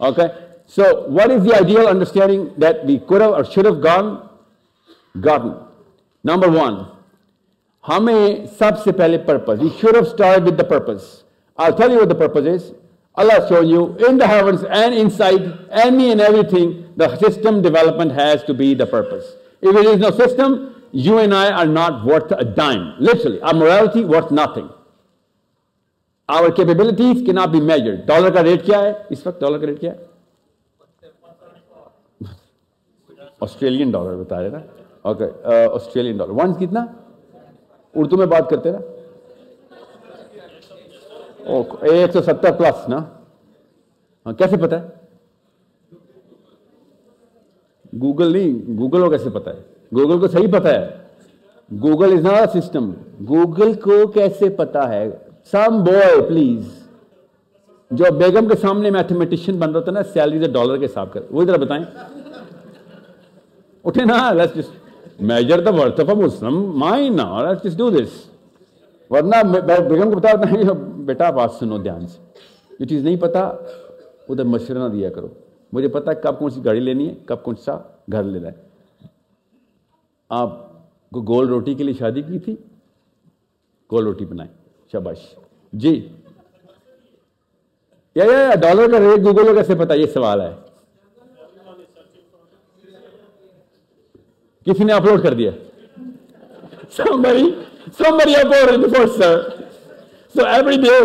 [0.00, 0.28] Okay?
[0.66, 4.28] So, what is the ideal understanding that we could have or should have gone?
[5.19, 5.55] Gotten.
[6.23, 6.85] Number one,
[7.83, 9.59] हमें सबसे पहले purpose.
[9.59, 11.23] We should have started with the purpose.
[11.57, 12.73] I'll tell you what the purpose is.
[13.15, 15.41] Allah has shown you in the heavens and inside
[15.71, 19.35] any and everything, the system development has to be the purpose.
[19.61, 22.95] If it is no system, you and I are not worth a dime.
[22.99, 24.69] Literally, our morality worth nothing.
[26.29, 28.05] Our capabilities cannot be measured.
[28.07, 30.09] Dollar का rate क्या है इस वक्त dollar का rate क्या है
[33.43, 34.61] Australian dollar बता रहे ना
[35.06, 36.84] اوکے آسٹریلین ڈالر ون کتنا
[37.94, 38.78] اردو میں بات کرتے نا
[41.82, 44.88] ایک سو ستر پلس نا کیسے پتا ہے
[47.92, 49.60] گوگل نہیں گوگل کو کیسے پتا ہے
[49.92, 50.88] گوگل کو صحیح پتا ہے
[51.70, 52.90] Google is not system
[53.28, 55.08] Google کو کیسے پتا ہے
[55.52, 56.64] سم بوائے پلیز
[57.90, 61.20] جو بیگم کے سامنے میتھمیٹیشین بن رہا تھا نا سیلری سے ڈالر کے حساب کر
[61.30, 61.84] وہی ذرا بتائیں
[63.84, 64.70] اٹھے نا let's
[65.18, 67.44] measure the worth of a Muslim, why not?
[67.44, 68.10] Let's just do this.
[69.10, 70.72] ورنہ بیگم کو بتا ہوتا ہے
[71.04, 72.18] بیٹا آپ آج سنو دھیان سے
[72.80, 73.40] یہ چیز نہیں پتا
[74.28, 75.28] ادھر مشورہ نہ دیا کرو
[75.72, 77.76] مجھے پتا ہے کب کون سی گاڑی لینی ہے کب کون سا
[78.12, 79.08] گھر لینا ہے
[80.30, 80.50] آپ
[81.12, 82.56] کو گول روٹی کے لیے شادی کی تھی
[83.90, 84.50] گول روٹی بنائیں
[84.92, 85.18] شباش
[85.72, 85.94] جی
[88.16, 90.52] یا ڈالر کا ریٹ گوگل کا کیسے پتا یہ سوال ہے
[94.65, 95.53] किसी ने अपलोड कर दिया
[96.95, 97.43] somebody
[97.97, 99.35] somebody uploaded the first sir
[100.37, 101.03] so every day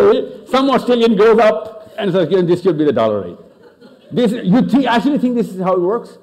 [0.53, 1.61] some australian goes up
[1.97, 3.37] and says "Okay, this should be the dollar rate
[4.19, 6.17] this you think, actually think this is how it works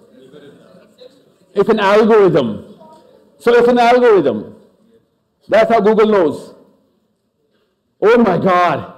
[1.62, 2.50] it's an algorithm
[3.46, 4.42] so it's an algorithm
[5.54, 6.42] that's how google knows
[8.10, 8.90] oh my god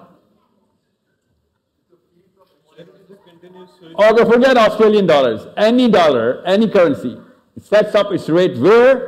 [3.99, 5.47] Okay, forget Australian dollars.
[5.57, 7.21] Any dollar, any currency, it
[7.62, 9.08] sets up its rate where?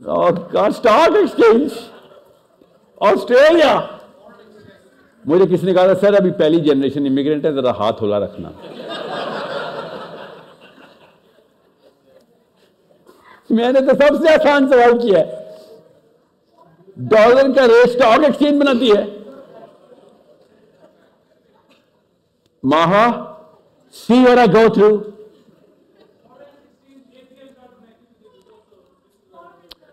[0.00, 1.72] Stock exchange
[3.00, 3.70] Australia
[5.24, 8.50] مجھے کسی نے کہا تھا سر ابھی پہلی generation immigrant ہے ذرا ہاتھ ہولا رکھنا
[13.50, 15.22] میں نے تو سب سے آسان سوال کیا
[16.96, 19.04] ڈالر کا ریٹ اسٹاک ایکسچینج بناتی ہے
[22.62, 23.06] ماہا
[23.94, 24.96] سی اور go through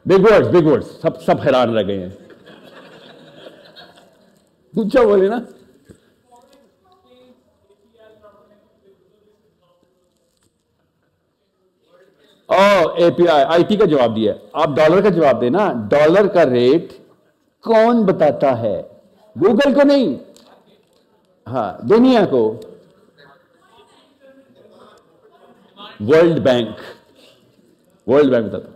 [0.06, 2.10] big words big words سب سب حیران رہ گئے ہیں۔
[4.74, 5.40] اونچا بولے نا۔
[12.56, 15.74] او اے پی آئی آئی ٹی کا جواب دیا آپ ڈالر کا جواب دیں نا
[15.90, 16.92] ڈالر کا ریٹ
[17.64, 18.82] کون بتاتا ہے؟
[19.36, 20.10] گوگل کو نہیں۔
[21.48, 22.44] ہاں دنیا کو۔
[26.10, 26.76] ورلڈ بینک
[28.08, 28.71] ورلڈ بینک بتاتا۔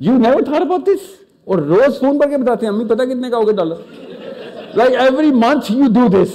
[0.00, 1.06] You never thought about this
[1.46, 5.30] اور روز فون پر کے بتاتے ہیں، امی پتا کتنے کا ہوگا dollar like every
[5.34, 6.34] month you do this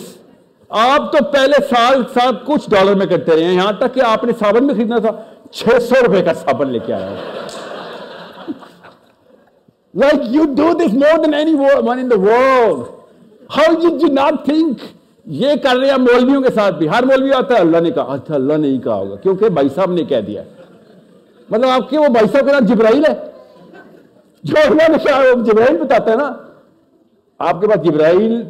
[0.72, 4.24] آپ تو پہلے سال سال کچھ ڈالر میں کرتے رہے ہیں، یہاں تک کہ آپ
[4.24, 5.12] نے صابن بھی خریدنا تھا،
[5.52, 7.16] چھ سو روپے کا صابن لے کے آیا
[9.94, 12.80] like you do this more than anyone in the world
[13.58, 14.82] how did you not think
[15.26, 18.14] یہ کر رہے ہیں مولویوں کے ساتھ بھی۔ ہر مولوی آتا ہے، اللہ نے کہا
[18.14, 20.44] اچھا اللہ نے ہی کہا ہوگا، کیونکہ بھائی صاحب نے کہہ دیا۔
[21.50, 23.14] مطلب آپ کے وہ بھائی صاحب کا نام جبرائیل ہے؟
[24.44, 24.56] جو
[25.44, 26.34] جبرائیل بتاتا ہے نا،
[27.40, 28.44] آپ کے پاس جبرائیل،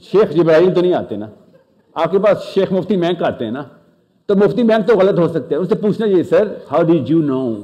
[0.00, 1.26] شیخ جبرائیل تو نہیں آتے نا۔
[1.94, 3.62] آپ کے پاس شیخ مفتی مینک آتے ہیں نا۔
[4.26, 7.10] تو مفتی مینک تو غلط ہو سکتے ہیں۔ اس سے پوچھنا چاہیے sir how did
[7.10, 7.54] you know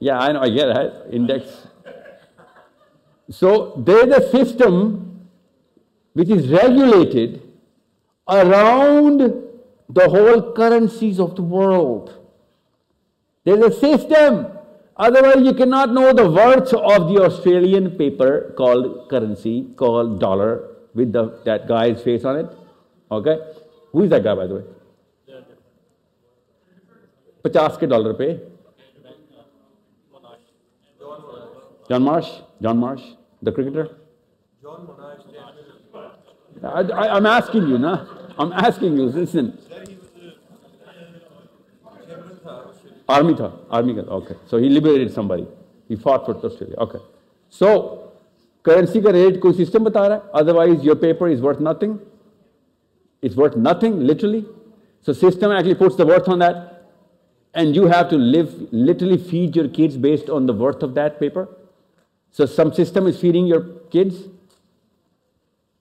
[0.00, 1.66] یا آئی نو ہے index
[3.34, 4.74] so there is a system
[6.16, 7.38] which is regulated
[8.26, 9.22] around
[9.88, 12.10] the whole currencies of the world
[13.46, 14.42] there is a system
[14.97, 21.13] Otherwise, you cannot know the worth of the Australian paper called currency, called dollar, with
[21.13, 22.47] the, that guy's face on it.
[23.09, 23.37] Okay?
[23.93, 24.63] Who is that guy, by the way?
[27.43, 28.27] पचास के dollar पे
[31.89, 32.29] John Marsh?
[32.61, 33.01] John Marsh,
[33.41, 33.87] the cricketer?
[36.63, 38.05] I, I, I'm asking you, na?
[38.37, 39.57] I'm asking you, listen.
[43.07, 44.35] Army tha, army ka, okay.
[44.47, 45.47] So he liberated somebody.
[45.87, 46.99] He fought for Australia, okay.
[47.49, 48.11] So,
[48.63, 51.99] currency का rate कोई system बता रहा है otherwise your paper is worth nothing.
[53.21, 54.45] It's worth nothing, literally.
[55.01, 56.89] So system actually puts the worth on that.
[57.53, 61.19] And you have to live, literally feed your kids based on the worth of that
[61.19, 61.47] paper.
[62.31, 63.61] So some system is feeding your
[63.91, 64.27] kids.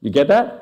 [0.00, 0.61] You get that?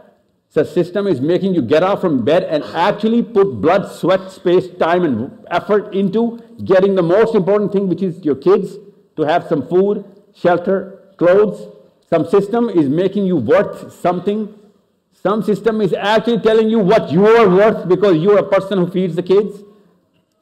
[0.53, 4.67] So system is making you get out from bed and actually put blood, sweat, space,
[4.77, 8.75] time, and effort into getting the most important thing, which is your kids
[9.15, 10.03] to have some food,
[10.35, 11.73] shelter, clothes.
[12.09, 14.53] Some system is making you worth something.
[15.13, 18.77] Some system is actually telling you what you are worth because you are a person
[18.77, 19.63] who feeds the kids.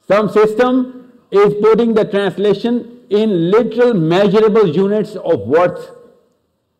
[0.08, 5.92] Some system is putting the translation in literal measurable units of worth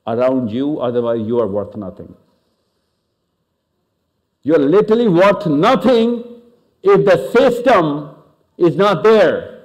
[0.04, 2.16] around you, otherwise, you are worth nothing.
[4.42, 6.24] You're literally worth nothing
[6.82, 8.14] if the system
[8.56, 9.64] is not there.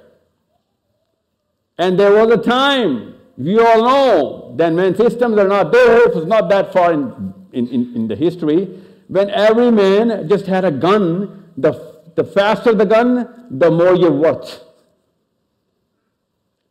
[1.78, 6.14] And there was a time, we all know, that when systems are not there, it
[6.14, 10.64] was not that far in, in, in, in the history, when every man just had
[10.64, 14.62] a gun, the, the faster the gun, the more you're worth.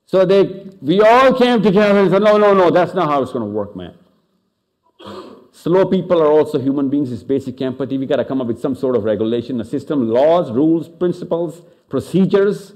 [0.08, 3.32] So they, we all came together and said, no, no, no, that's not how it's
[3.32, 3.96] going to work, man.
[5.66, 7.12] Slow people are also human beings.
[7.12, 7.98] It's basic empathy.
[7.98, 11.64] We got to come up with some sort of regulation, a system, laws, rules, principles,
[11.90, 12.74] procedures.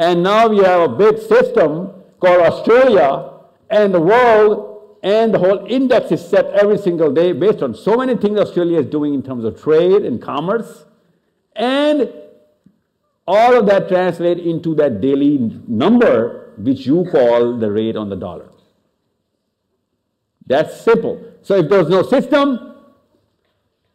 [0.00, 3.34] And now we have a big system called Australia,
[3.70, 7.96] and the world and the whole index is set every single day based on so
[7.96, 10.86] many things Australia is doing in terms of trade and commerce.
[11.54, 12.12] And
[13.28, 15.38] all of that translate into that daily
[15.68, 18.50] number which you call the rate on the dollar.
[20.48, 21.27] That's simple.
[21.41, 22.75] So if there's no system,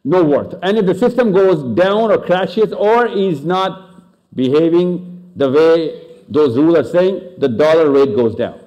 [0.03, 0.55] no worth.
[0.61, 4.03] And if the system goes down or crashes or is not
[4.35, 8.59] behaving the way those rules are saying, the dollar rate goes down.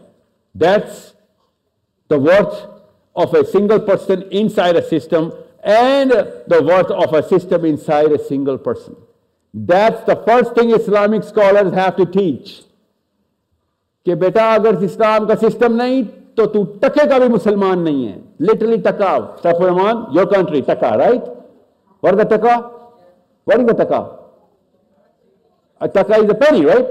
[0.54, 1.14] That's
[2.08, 2.66] the worth
[3.14, 5.32] of a single person inside a system
[5.62, 8.96] and the worth of a system inside a single person.
[9.54, 12.64] That's the first thing Islamic scholars have to teach.
[14.06, 16.02] कि बेटा अगर इस्लाम का system नहीं
[16.37, 19.17] تو تو ٹکے کا بھی مسلمان نہیں ہے۔ Literally taka.
[19.41, 21.21] Saif ur-Rahman your country taka right
[22.03, 22.55] where the taka?
[23.47, 24.01] Where the taka
[25.81, 26.85] taka is a peri right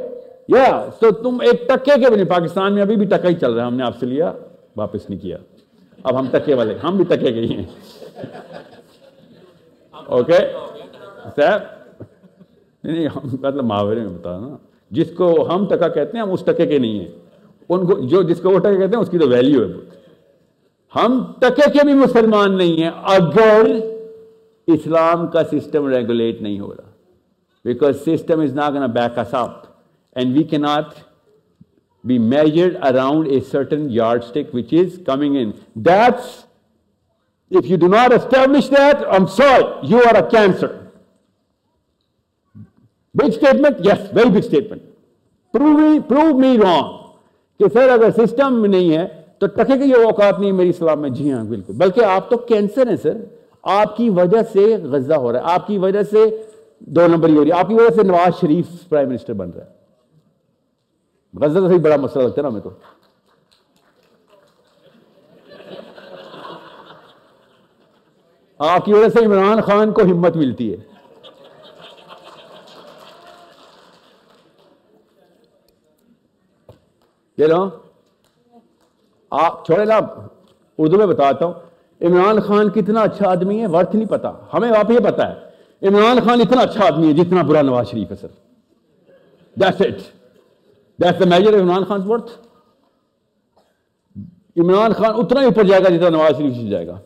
[0.49, 3.53] یا تو تم ایک ٹکے کے بھی نہیں، پاکستان میں ابھی بھی ٹکا ہی چل
[3.53, 4.33] رہا ہے۔ ہم نے آپ سے لیا،
[4.77, 5.37] واپس نہیں کیا۔
[6.03, 7.65] اب ہم ٹکے والے، ہم بھی ٹکے گئے ہیں۔
[10.07, 10.39] اوکے
[11.37, 11.63] سیف
[12.85, 14.57] نہیں ہم مطلب محاورے میں بتا نا
[14.91, 17.26] جس کو ہم ٹکا کہتے ہیں، ہم اس ٹکے کے نہیں ہیں۔
[17.69, 19.95] ان کو جو جس کو وہ ٹکے کہتے ہیں، اس کی تو ویلیو ہے۔ بہت
[20.93, 23.71] ہم ٹکے کے بھی مسلمان نہیں ہیں، اگر
[24.69, 26.91] اسلام کا سسٹم ریگولیٹ نہیں ہو رہا۔
[27.65, 29.67] Because system is not gonna back us up
[30.17, 30.95] and we کی not
[32.05, 33.87] be measured around a certain
[34.25, 36.27] yardstick which is coming in that's
[37.51, 40.67] if you do not establish that am sorry you are a cancer
[43.15, 44.83] big statement yes very big statement
[46.09, 47.06] prove me wrong
[47.59, 51.11] کہ sir اگر system نہیں ہے تو ٹکے کے یہ اوقات نہیں میری سلام میں
[51.11, 53.17] جی ہاں بالکل۔ بلکہ آپ تو کینسر ہیں سر۔
[53.63, 56.43] آپ کی وجہ سے غزہ ہو رہا ہے، آپ کی وجہ سے
[56.79, 59.51] دو نمبر ہی ہو رہی ہے، آپ کی وجہ سے نواز شریف پرائم منسٹر بن
[59.51, 59.71] رہا ہے۔
[61.41, 62.71] غزہ تو بڑا مسئلہ لگتا ہے نا ہمیں تو۔
[68.59, 70.96] آپ کی وجہ سے عمران خان کو ہمت ملتی ہے۔
[77.39, 77.69] یہ لو،
[79.31, 79.99] آپ چھوڑے لا
[80.79, 81.53] اردو میں بتاتا ہوں۔
[82.01, 85.47] عمران خان کتنا اچھا آدمی ہے، ورتھ نہیں پتا۔ ہمیں آپ یہ پتا ہے،
[85.89, 88.29] عمران خان اتنا اچھا آدمی ہے جتنا برا نواز شریف ہے، sir.
[89.61, 90.01] That's it
[91.03, 92.31] that's the major Imran Khan worth
[94.57, 96.99] Imran Khan اتنا ہی اوپر جائے گا جتنا نواز شریف سے جائے گا۔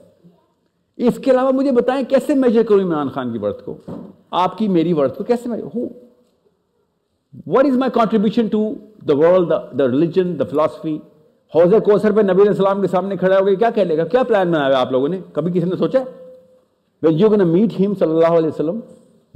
[0.96, 3.76] اس کے علاوہ مجھے بتائیں کیسے میجر کروں عمران خان کی ورتھ کو؟
[4.30, 5.88] آپ کی میری ورتھ کو کیسے میجر ہوں
[7.47, 8.63] हूं what is my contribution to
[9.05, 10.99] the world the religion the philosophy
[11.53, 14.51] हौज कोसर पर नबी सलाम के सामने खड़ा हो गया क्या कह लेगा क्या प्लान
[14.51, 16.05] बनाया आप लोगों ने कभी किसी ने सोचा
[17.03, 18.77] when you're going to meet him sallallahu alaihi wasallam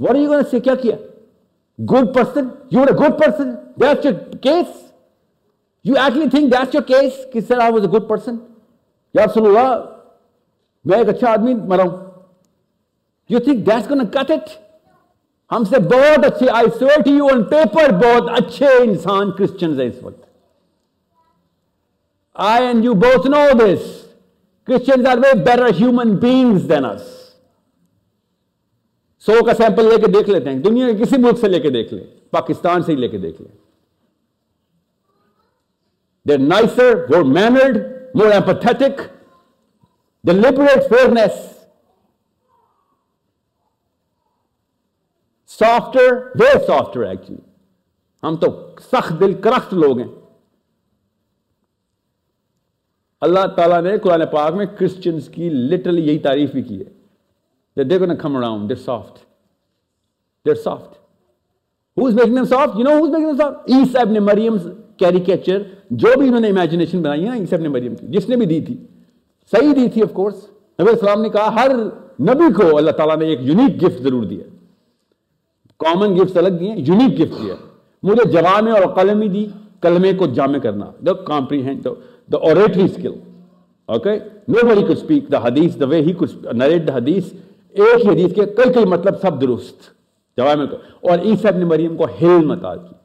[0.00, 0.96] what are you going to say क्या किया
[1.78, 3.52] good person you were a good person
[3.82, 4.14] that's your
[4.46, 4.72] case
[5.84, 8.38] you actually think that's your case कि sir I was a good person
[9.14, 9.68] या रसूलुल्लाह
[10.84, 11.98] मैं एक अच्छा आदमी मरा हूं
[13.30, 13.86] you think that's
[15.51, 20.03] ہم سے بہت اچھے I sweet you on paper بہت اچھے انسان کرسچنز ہیں اس
[20.03, 20.25] وقت۔
[22.33, 24.05] I and you both know this
[24.67, 27.01] Christians are way better human beings than اس
[29.19, 31.69] سو کا سیمپل لے کے دیکھ لیتے ہیں۔ دنیا کے کسی ملک سے لے کے
[31.69, 33.57] دیکھ لیں۔ پاکستان سے ہی لے کے دیکھ لیں۔
[36.29, 37.77] There nicer more mannered
[38.15, 38.99] more empathetic
[40.27, 41.54] the liberate fairness
[45.95, 46.65] software softer
[46.97, 47.41] software actually
[48.23, 48.47] ہم تو
[48.91, 50.07] سخت دل کرخت لوگ ہیں۔
[53.21, 58.05] اللہ تعالیٰ نے قرآن پاک میں کرسچنس کی لٹرلی یہی تعریف بھی کی ہے۔ دیکھو
[58.05, 59.17] نا come around there soft
[60.45, 60.95] there soft
[61.97, 64.57] who's making them soft you know who's making them soft ای سب نے مریم
[64.97, 68.35] کیریکیچر جو بھی انہوں نے امیجنیشن بنائی ہے نا عیسیٰ نے مریم کی، جس نے
[68.35, 68.75] بھی دی تھی۔
[69.51, 70.49] صحیح دی تھی آف کورس
[70.81, 71.71] نبی السلام نے کہا ہر
[72.21, 74.43] نبی کو اللہ تعالیٰ نے ایک یونیک گفٹ ضرور دیا۔
[75.79, 77.55] کامن گفٹ الگ دیے یونیک گفٹ دیا
[78.03, 79.45] مجھے جوانے اور قلمی دی،
[79.81, 81.87] کلمے کو جامع کرنا۔ The comprehend
[82.31, 83.13] the oratory skill
[83.85, 84.13] okay
[84.47, 87.33] نو بڑی کچھ اسپیک دا حدیث دا وے ہی کچھ نریٹ دا حدیث
[87.69, 89.81] ایک ہی حدیث کے کئی کئی مطلب سب درست۔
[90.37, 90.77] جوامع کو۔
[91.09, 92.95] اور عیسیٰ ابن مریم کو ہیل متاج کی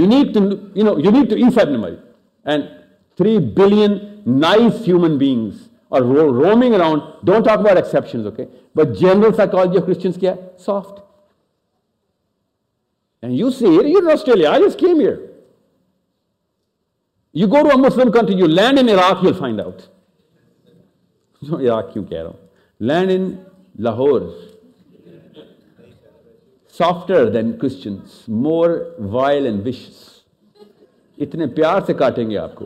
[0.00, 0.40] unique to
[0.74, 1.94] you know unique to عیسیٰ ابن مریم۔
[2.44, 2.64] And
[3.16, 3.92] three billion
[4.26, 5.54] nice human beings
[5.88, 10.48] اور roaming around don't talk about exceptions okay but general psychology of Christians کیا ہے؟
[10.58, 11.05] Soft
[13.21, 15.29] And you see it, you're in Australia, I just came here.
[17.33, 19.87] You go to a Muslim country, you land in Iraq, you'll find out.
[21.47, 22.37] So Iraq क्यों कह रहा हूं?
[22.79, 23.45] Land in
[23.77, 24.33] Lahore.
[26.67, 30.23] Softer than Christians, more vile and vicious.
[31.19, 32.65] इतने प्यार से काटेंगे आपको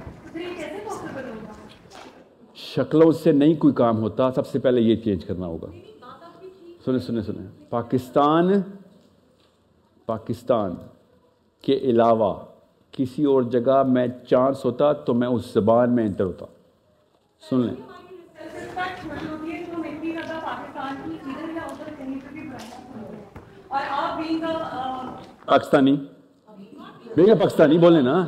[2.55, 5.67] شکلوں سے نہیں کوئی کام ہوتا، سب سے پہلے یہ چینج کرنا ہوگا۔
[6.85, 8.51] سنیں سنیں سنیں۔ پاکستان
[10.05, 10.75] پاکستان
[11.61, 12.33] کے علاوہ
[12.91, 16.45] کسی اور جگہ میں چانس ہوتا تو میں اس زبان میں انٹر ہوتا۔
[17.49, 17.75] سن لیں۔
[25.45, 25.97] پاکستانی۔
[27.15, 28.27] پاکستانی، بولیں نا۔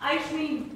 [0.00, 0.70] Ashwin.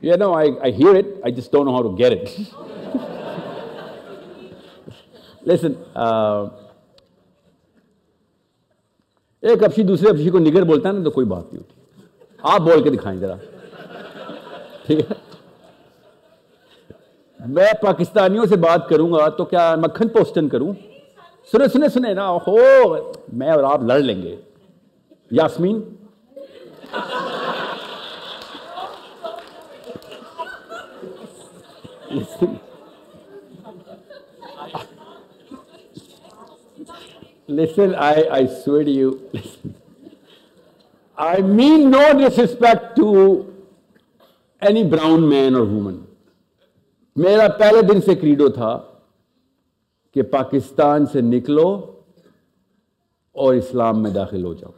[0.00, 1.20] Yeah, no, I, I hear it.
[1.24, 2.28] I just don't know how to get it.
[5.42, 5.76] Listen,
[9.42, 11.74] ایک افشی دوسرے افشی کو نگر بولتا ہے نا تو کوئی بات نہیں ہوتی
[12.52, 13.36] آپ بول کے دکھائیں ذرا
[14.86, 15.14] ٹھیک ہے
[17.40, 20.72] میں پاکستانیوں سے بات کروں گا تو کیا مکھن پوسٹن کروں
[21.52, 22.56] سنے سنے سنے نا ہو
[23.32, 24.36] میں اور آپ لڑ لیں گے
[25.30, 25.80] Yasmin
[42.46, 43.42] respect to
[44.60, 45.98] any brown man or woman
[47.16, 48.80] میرا پہلے دن سے کریڈو تھا
[50.14, 51.96] کہ پاکستان سے نکلو
[53.32, 54.70] اور اسلام میں داخل ہو جاؤ۔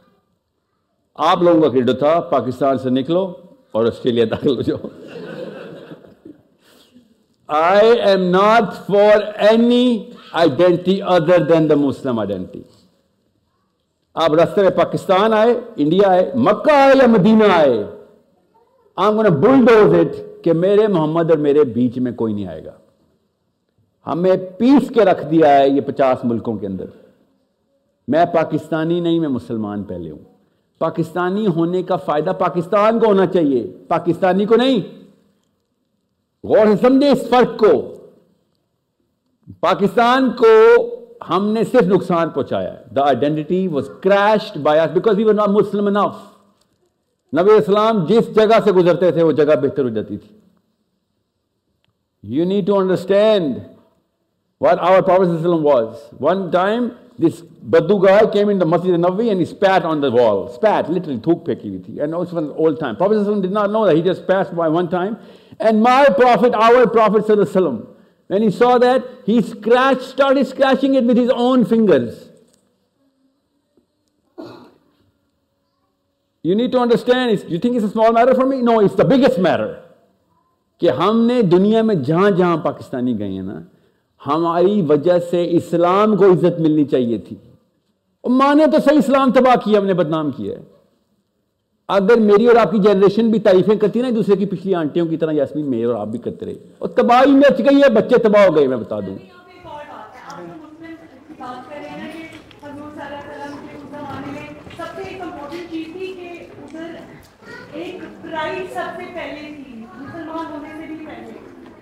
[1.15, 3.33] آپ لوگوں کا کریڈو تھا، پاکستان سے نکلو
[3.71, 4.87] اور آسٹریلیا داخل ہو جاؤ۔
[7.47, 12.61] I am not for any identity other than the Muslim identity
[14.13, 17.83] آپ رستے میں پاکستان آئے، انڈیا آئے، مکہ آئے یا مدینہ آئے
[18.95, 22.65] آم نے بل ڈوز اٹ کہ میرے محمد اور میرے بیچ میں کوئی نہیں آئے
[22.65, 22.71] گا۔
[24.07, 26.85] ہمیں پیس کے رکھ دیا ہے یہ پچاس ملکوں کے اندر۔
[28.07, 30.32] میں پاکستانی نہیں، میں مسلمان پہلے ہوں۔
[30.79, 34.79] پاکستانی ہونے کا فائدہ پاکستان کو ہونا چاہیے۔ پاکستانی کو نہیں۔
[36.43, 37.93] غور سے سمجھے اس فرق کو۔
[39.59, 40.77] پاکستان کو
[41.29, 45.49] ہم نے صرف نقصان پہنچایا the identity was crushed by us because we were not
[45.49, 46.33] Muslim enough
[47.39, 50.39] نبی اسلام جس جگہ سے گزرتے تھے وہ جگہ بہتر ہو جاتی تھی۔
[52.23, 53.59] You need to understand
[54.63, 56.07] what our Prophet was.
[56.19, 60.09] One time, this Baddu guy came in the Masjid Nabi and he spat on the
[60.09, 60.47] wall.
[60.53, 61.99] Spat, literally, thukpeki.
[62.01, 62.95] And also the old time.
[62.95, 63.97] Prophet did not know that.
[63.97, 65.19] He just passed by one time.
[65.59, 67.27] And my Prophet, our Prophet,
[68.27, 72.29] when he saw that, he scratched, started scratching it with his own fingers.
[76.41, 78.61] You need to understand, you think it's a small matter for me?
[78.61, 79.81] No, it's the biggest matter.
[80.79, 83.63] कि हमने दुनिया में जहाँ जहाँ पाकिस्तानी गए ना
[84.27, 87.35] ہماری وجہ سے اسلام کو عزت ملنی چاہیے تھی۔
[88.29, 90.63] مانے تو صحیح اسلام تباہ کیا، ہم نے بدنام کیا ہے۔
[91.87, 95.17] اگر میری اور آپ کی جنریشن بھی تعریفیں کرتی نا دوسرے کی، پچھلی آنٹیوں کی
[95.17, 98.45] طرح، یاسمین، میرے اور آپ بھی کرتے رہے۔ اور تباہی مچ گئی ہے، بچے تباہ
[98.45, 99.15] ہو گئے، میں بتا دوں۔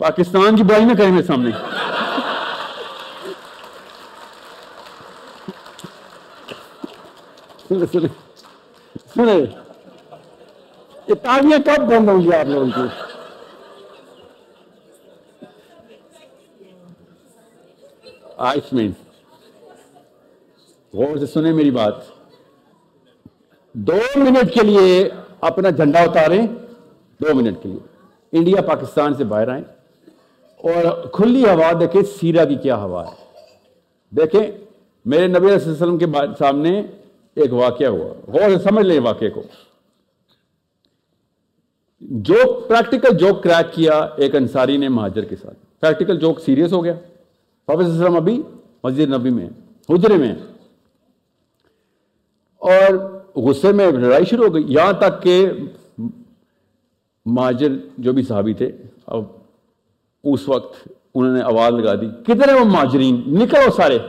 [0.00, 1.50] पाकिस्तान की बुराई ना करें मेरे सामने
[7.68, 8.08] सुने सुने
[9.14, 9.36] सुने
[11.10, 12.86] ये तालियां कब बंद होंगी आप लोगों की
[18.50, 18.94] आइसमीन
[20.97, 21.93] غور سے سنیں میری بات۔
[23.73, 25.09] دو منٹ کے لیے
[25.41, 26.47] اپنا جھنڈا اتاریں،
[27.19, 27.79] دو منٹ کے لیے۔
[28.31, 29.63] انڈیا پاکستان سے باہر آئیں۔
[30.57, 33.11] اور کھلی ہوا دیکھیں سیرا کی کیا ہوا ہے۔
[34.09, 34.43] دیکھیں،
[35.05, 36.05] میرے نبی علیہ وسلم کے
[36.39, 36.81] سامنے
[37.35, 39.41] ایک واقعہ ہوا۔ غور سے سمجھ لیں واقعے کو۔
[41.99, 46.83] جوک پریکٹیکل جوک کریک کیا ایک انصاری نے مہاجر کے ساتھ۔ پریکٹیکل جوک سیریس ہو
[46.83, 46.93] گیا۔
[47.65, 48.41] پروفیسر وسلم ابھی
[48.83, 49.49] مسجد نبی میں
[49.89, 50.35] حجرے میں
[52.57, 55.49] اور غصے میں لڑائی شروع ہو گئی۔ یہاں تک کہ
[57.25, 57.67] ماجر
[57.97, 58.71] جو بھی صحابی تھے،
[59.05, 59.23] اب
[60.23, 63.99] اس وقت انہوں نے آواز لگا دی، کتنے وہ ماجرین؟ نکلو سارے.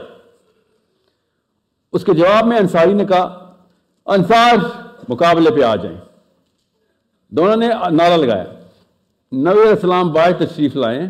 [1.93, 3.53] اس کے جواب میں انصاری نے کہا،
[4.05, 4.55] انصار
[5.09, 5.97] مقابلے پہ آ جائیں.
[7.29, 8.43] دونوں نے نعرہ لگایا۔
[9.31, 11.07] نبی السلام باہر تشریف لائیں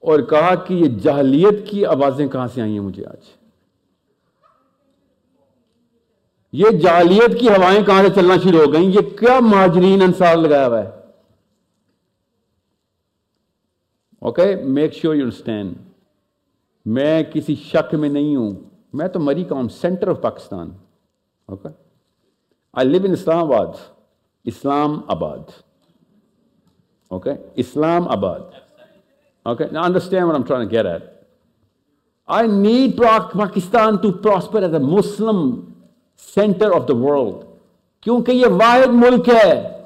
[0.00, 3.37] اور کہا کہ یہ جہلیت کی آوازیں کہاں سے آئی ہیں مجھے آج؟
[6.52, 10.66] یہ جالیت کی ہوائیں کہاں سے چلنا شروع ہو گئیں؟ یہ کیا ماجرین انصار لگایا
[10.66, 10.90] ہوا ہے؟
[14.22, 15.74] Okay make sure you understand
[16.86, 18.54] میں کسی شک میں نہیں ہوں.
[18.92, 20.70] میں تو مری قوم centre of Pakistan
[21.48, 21.68] okay
[22.72, 23.66] I live in Islamabad
[25.06, 25.50] Islamabad
[27.08, 27.30] okay
[28.08, 28.40] Islamabad
[29.42, 31.02] okay understand am try get it
[32.26, 33.00] I need
[33.38, 35.60] Pakistan to prosper as a Muslim
[36.18, 37.34] centre of the world
[38.00, 39.82] کیونکہ یہ واحد ملک ہے.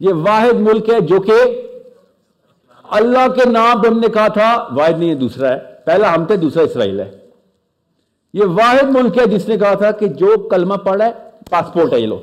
[0.00, 1.62] یہ واحد ملک ہے جو کہ
[2.82, 6.24] اللہ کے نام پہ ہم نے کہا تھا، واحد نہیں ہے، دوسرا ہے۔ پہلا ہم
[6.24, 7.18] تھے، دوسرا اسرائیل ہے۔
[8.34, 11.12] یہ واحد ملک ہے جس نے کہا تھا کہ جو کلمہ پڑھا ہے،
[11.50, 12.18] پاسپورٹ ہے یہ لوگ۔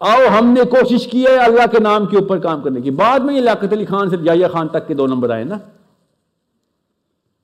[0.00, 3.20] آؤ، ہم نے کوشش کی ہے اللہ کے نام کے اوپر کام کرنے کی۔ بعد
[3.20, 5.58] میں یہ لاکت علی خان سے جائیہ خان تک کے دو نمبر آئے نا۔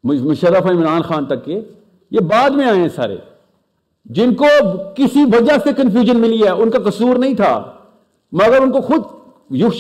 [0.05, 1.61] مشرف عمران خان تک کے۔
[2.11, 3.17] یہ بعد میں آئے ہیں سارے۔
[4.05, 4.47] جن کو
[4.95, 7.73] کسی وجہ سے کنفیوژن ملی ہے، ان کا قصور نہیں تھا۔
[8.33, 9.03] مگر ان کو خود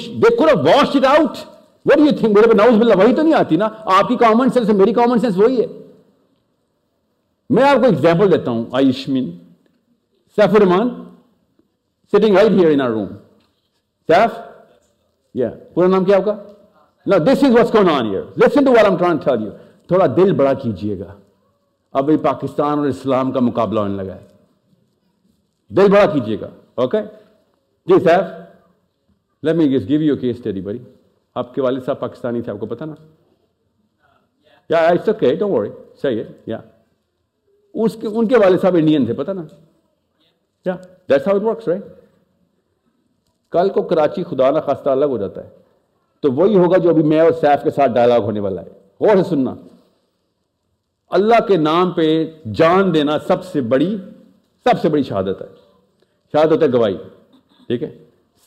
[0.08, 1.30] دے wash it out
[1.84, 4.68] what you think میرے پہ ناؤز وہی تو نہیں آتی نا۔ آپ کی کامن سینس
[4.68, 5.66] میری کامن سینس وہی ہے۔
[7.50, 9.30] میں آپ کو ایگزامپل دیتا ہوں آیشمین
[10.36, 11.04] Saif ur-Rahman
[12.12, 13.06] sitting right here in room
[14.06, 14.38] Saif?
[15.34, 16.36] یا پورا نام کیا آپ کا؟
[17.18, 19.50] This is what's going on here listen to what I'm ٹران you
[19.88, 21.14] تھوڑا دل بڑا کیجیے گا۔
[21.92, 24.26] اب یہ پاکستان اور اسلام کا مقابلہ ہونے لگا ہے۔
[25.68, 26.98] دل بڑا کیجیے گا اوکے
[27.86, 28.24] جی صاحب
[29.42, 30.78] let me guess give you case study بڑی
[31.34, 32.94] آپ کے والد صاحب پاکستانی تھے، آپ کو پتہ نا؟
[34.68, 35.70] یا اٹس اوکے ڈونٹ وری
[36.02, 36.58] صحیح ہے یا
[37.74, 39.42] اس کے، ان کے والد صاحب انڈین تھے، پتہ نا؟
[40.66, 40.76] یا
[41.08, 41.84] that's how it works right
[43.50, 45.48] کل کو کراچی خدا نہ خاصہ الگ ہو جاتا ہے۔
[46.20, 48.70] تو وہی ہوگا جو ابھی میں اور سیف کے ساتھ ڈائلاگ ہونے والا ہے۔
[49.00, 49.54] غور سے سننا۔
[51.12, 53.96] اللہ کے نام پہ جان دینا سب سے بڑی
[54.64, 55.46] سب سے بڑی شہادت ہے۔
[56.32, 56.96] شہادت ہے گواہی۔
[57.66, 57.98] ٹھیک ہے؟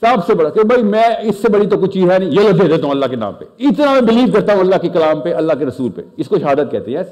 [0.02, 2.40] سب سے بڑا کہ بھائی میں اس سے بڑی تو کچھ چیز ہے نہیں، یہ
[2.40, 4.90] لو دے دیتا ہوں اللہ کے نام پہ۔ اتنا میں بلیو کرتا ہوں اللہ کے
[4.90, 7.04] کلام پہ، اللہ کے رسول پہ۔ اس کو شہادت کہتے ہیں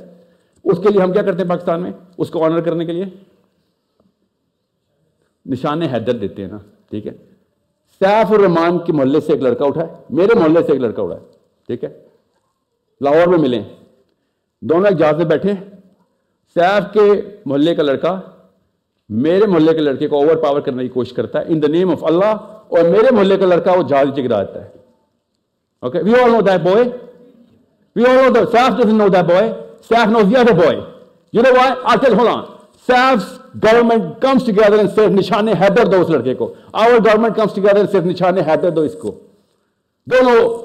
[0.63, 3.05] اس کے لیے ہم کیا کرتے ہیں پاکستان میں؟ اس کو آنر کرنے کے لیے۔
[5.45, 6.57] نشان حیدر دیتے ہیں نا،
[6.89, 7.13] ٹھیک ہے؟
[7.99, 11.15] سیف الرحمان کے محلے سے ایک لڑکا اٹھا ہے، میرے محلے سے ایک لڑکا اٹھا
[11.15, 11.21] ہے،
[11.67, 11.99] ٹھیک ہے؟
[13.01, 13.61] لاہور میں ملے
[14.69, 15.51] دونوں ایک جہاز میں بیٹھے۔
[16.53, 18.19] سیف کے محلے کا لڑکا،
[19.09, 21.91] میرے محلے کے لڑکے کو اوور پاور کرنے کی کوشش کرتا ہے۔ ان دا نیم
[21.91, 22.35] آف اللہ
[22.73, 24.69] اور میرے محلے کا لڑکا وہ جہاز چکرا دیتا ہے۔
[25.79, 26.89] Okay we all know that boy
[27.95, 29.53] we all know that Saif doesn't know that boy
[29.89, 30.79] Saif knows the other boy
[31.33, 32.43] you know why I tell hold on
[32.87, 37.53] Saif government comes together and Saif Nishan Haider دو اس لڑکے کو۔ Our government comes
[37.53, 39.19] together and Saif Nishan Haider دو اس کو۔
[40.05, 40.59] دونوں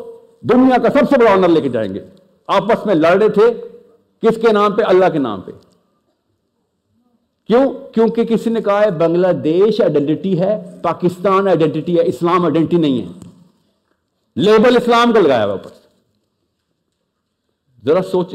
[0.47, 2.05] دنیا کا سب سے بڑا owner لے کے جائیں گے۔
[2.47, 3.78] آپس میں لڑ رہے تھے۔
[4.23, 5.53] کس کے نام پہ؟ اللہ کے نام پہ۔
[7.47, 12.77] کیوں؟ کیونکہ کسی نے کہا ہے بنگلہ دیش آئیڈینٹی ہے، پاکستان آئیڈینٹی ہے، اسلام آئیڈینٹی
[12.77, 13.07] نہیں ہے۔
[14.36, 15.70] لیبل اسلام کا لگایا ہوا اوپر
[17.85, 18.35] ذرا سوچ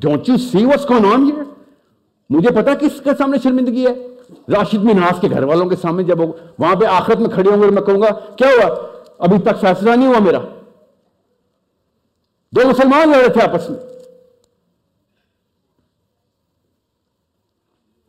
[0.00, 1.30] ڈونٹ یو سی واٹس کون آن
[2.30, 4.06] مجھے پتا کس کے سامنے شرمندگی ہے۔
[4.48, 6.20] راشد مناس کے گھر والوں کے سامنے جب
[6.58, 8.76] وہاں پہ آخرت میں کھڑے ہوں گے میں کہوں گا، کیا ہوا؟
[9.18, 10.38] ابھی تک فیصلہ نہیں ہوا میرا۔
[12.52, 13.85] دو مسلمان لڑے تھے آپس میں۔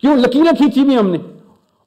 [0.01, 1.17] کیوں؟ لکیریں کھینچی بھی ہم نے۔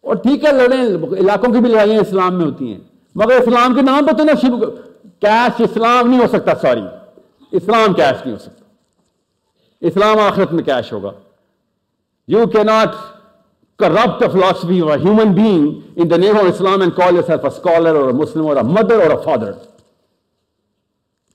[0.01, 0.87] اور ٹھیک ہے، لڑیں،
[1.19, 2.81] علاقوں کی بھی لڑائیاں اسلام میں ہوتی ہیں۔
[3.15, 4.59] مگر اسلام کے نام پہ تو نا شروع
[5.21, 6.83] کیش اسلام نہیں ہو سکتا، سوری۔
[7.53, 8.65] اسلام کیش نہیں ہو سکتا۔
[9.81, 11.11] اسلام آخرت میں کیش ہوگا۔
[12.29, 12.89] You can not
[13.79, 18.13] corrupt philosophy or human being in the name of Islam and call yourself scholar or
[18.13, 19.53] Muslim or mother or father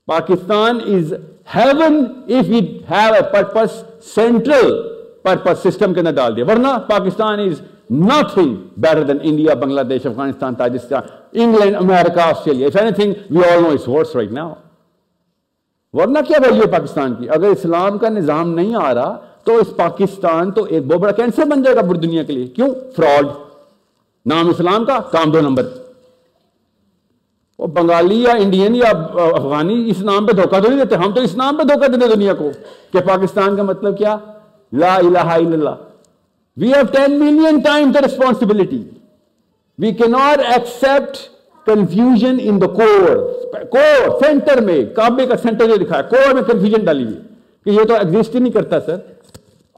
[0.06, 1.14] Pakistan is
[1.54, 3.84] heaven if you have a purpose
[4.14, 4.95] central
[5.26, 7.60] purpose system کے اندر ڈال دیا۔ ورنہ پاکستان از
[7.94, 8.54] nothing
[8.86, 11.02] better than India, Bangladesh, Afghanistan, Tajikistan,
[11.42, 12.66] England, America, Australia.
[12.66, 14.52] If anything, we all know it's worse right now.
[15.92, 19.76] ورنہ کیا بھائی ہے پاکستان کی؟ اگر اسلام کا نظام نہیں آ رہا تو اس
[19.76, 23.26] پاکستان تو ایک بہت بڑا کینسر بن جائے گا پوری دنیا کے لیے۔ کیوں؟ فراڈ
[24.26, 25.62] نام اسلام کا کام دو نمبر۔
[27.58, 31.20] وہ بنگالی یا انڈین یا افغانی اس نام پہ دھوکہ تو نہیں دیتے ہم تو
[31.20, 32.50] اس نام پہ دھوکہ دیتے دنیا کو۔
[32.92, 34.16] کہ پاکستان کا مطلب کیا؟
[34.76, 35.76] La ilaha illallah.
[36.56, 38.82] We have 10 million times the responsibility.
[39.78, 41.30] We cannot accept
[41.66, 43.16] confusion in the core.
[43.72, 47.20] Core, center میں کعبے کا center جو دکھایا ہے core میں confusion ڈالی ہوئی
[47.66, 48.96] کہ یہ تو exist ہی نہیں کرتا سر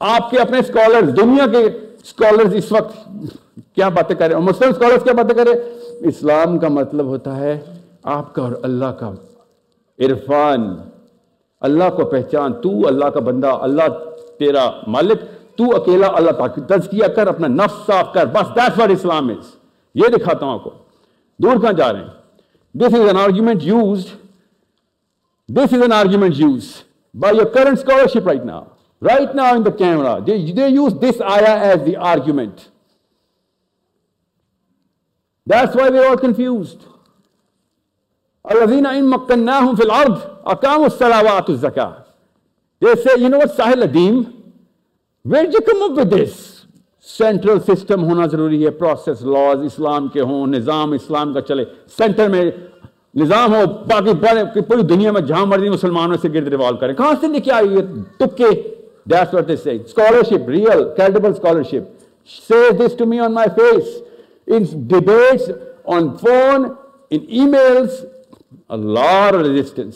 [0.01, 1.63] آپ کے اپنے scholars دنیا کے
[2.11, 2.95] scholars اس وقت
[3.75, 7.05] کیا باتیں کر رہے ہیں مسلم scholars کیا باتیں کر رہے ہیں اسلام کا مطلب
[7.05, 7.59] ہوتا ہے
[8.11, 9.11] آپ کا اور اللہ کا
[9.99, 10.69] عرفان
[11.61, 13.87] اللہ کو پہچان تو اللہ کا بندہ اللہ
[14.39, 15.21] تیرا مالک،
[15.57, 19.55] تو اکیلا اللہ پاک تزکیہ کر، اپنا نفس صاف کر۔ بس دیٹ واٹ اسلام از
[19.95, 20.71] یہ دکھاتا ہوں آپ کو۔
[21.39, 22.17] دور کہاں جا رہے ہیں؟
[22.75, 24.07] This is an argument used
[25.49, 26.65] this is an argument use
[27.13, 28.59] by your current scholarship right نا
[29.01, 30.17] رائٹ نا in the camera
[30.67, 32.59] use this آیا as the argument
[35.47, 36.83] that's why we are confused
[38.45, 41.98] الذین ان مکناہم فی الارض اقاموا الصلاۃ والزکاۃ
[42.81, 44.33] They say, you know what, Sahil Adeem,
[45.25, 46.37] where you come up with this?
[47.07, 51.63] Central system ہونا ضروری ہے پروسیس لاز اسلام کے ہوں نظام اسلام کا چلے
[51.97, 52.43] سینٹر میں
[53.15, 57.27] نظام ہو باقی پوری دنیا میں جہاں مرضی مسلمانوں سے گرد ریوالو کریں کہاں سے
[57.27, 57.81] لکھے کے آئی ہے
[58.19, 58.51] تکے
[59.11, 63.97] that's what is scholarship real credible scholarship say this to me on my face
[64.47, 65.49] in debates
[65.95, 66.65] on phone
[67.11, 68.03] in emails
[68.89, 69.95] لار resistance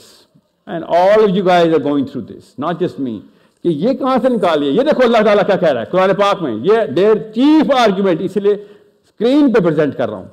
[0.68, 3.20] and all of you guys are going through this not just me
[3.64, 6.42] کہ یہ کہاں سے نکالیے یہ دیکھو اللہ تعالیٰ کیا کہہ رہا ہے قرآن پاک
[6.42, 10.28] میں۔ یہ دیر چیف آرگیومنٹ اس لیے اسکرین پہ پریزنٹ کر رہا ہوں۔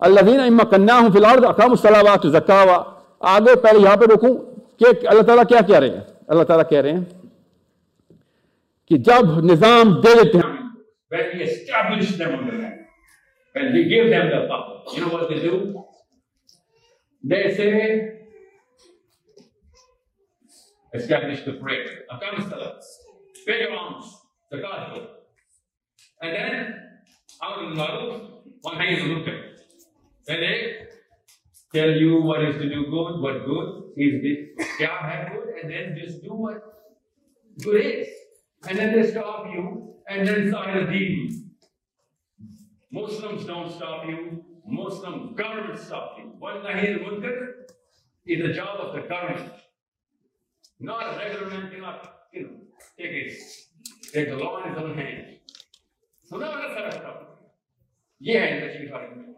[0.00, 2.82] اللہ دین اما کنا ہوں فی الحال اقام السلام تو زکا ہوا
[3.20, 4.34] آگے پہلے یہاں پہ روکوں
[4.78, 7.04] کہ اللہ تعالیٰ کیا کہہ رہے ہیں؟ اللہ تعالیٰ کہہ رہے ہیں
[8.88, 10.50] کہ جب نظام دے دیتے ہیں۔
[11.14, 12.78] When we establish them on the land,
[13.54, 15.56] when we give them the power, you know what they do?
[17.24, 17.72] They say,
[20.94, 22.82] establish the prayer, Akam Salat,
[23.46, 24.06] pay your alms,
[24.52, 25.08] zakat,
[26.20, 26.74] and then,
[27.42, 29.38] Amr al-Maruf, one hand is munkar.
[30.26, 30.86] Then they
[31.74, 35.72] tell you what is to do good, what good is this, kya hai good, and
[35.72, 36.62] then just do what
[37.62, 38.08] good is.
[38.68, 41.30] And then they stop you, and then start a deal.
[42.92, 46.32] Muslims don't stop you, Muslim government stop you.
[46.38, 47.36] What Nahir Munkar
[48.26, 49.50] is the job of the government.
[50.82, 51.98] Not regular man cannot,
[52.32, 52.56] you know,
[52.98, 53.32] take it,
[54.12, 55.38] take the law in his own hands.
[56.28, 57.28] So now that's our problem.
[58.20, 59.32] یہ ہے industry فارغ میں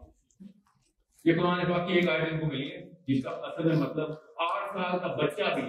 [1.24, 4.10] یہ قرآن پاک کی ایک آیت ان کو ملی ہے جس کا اصل میں مطلب
[4.44, 5.62] آٹھ سال کا بچہ بھی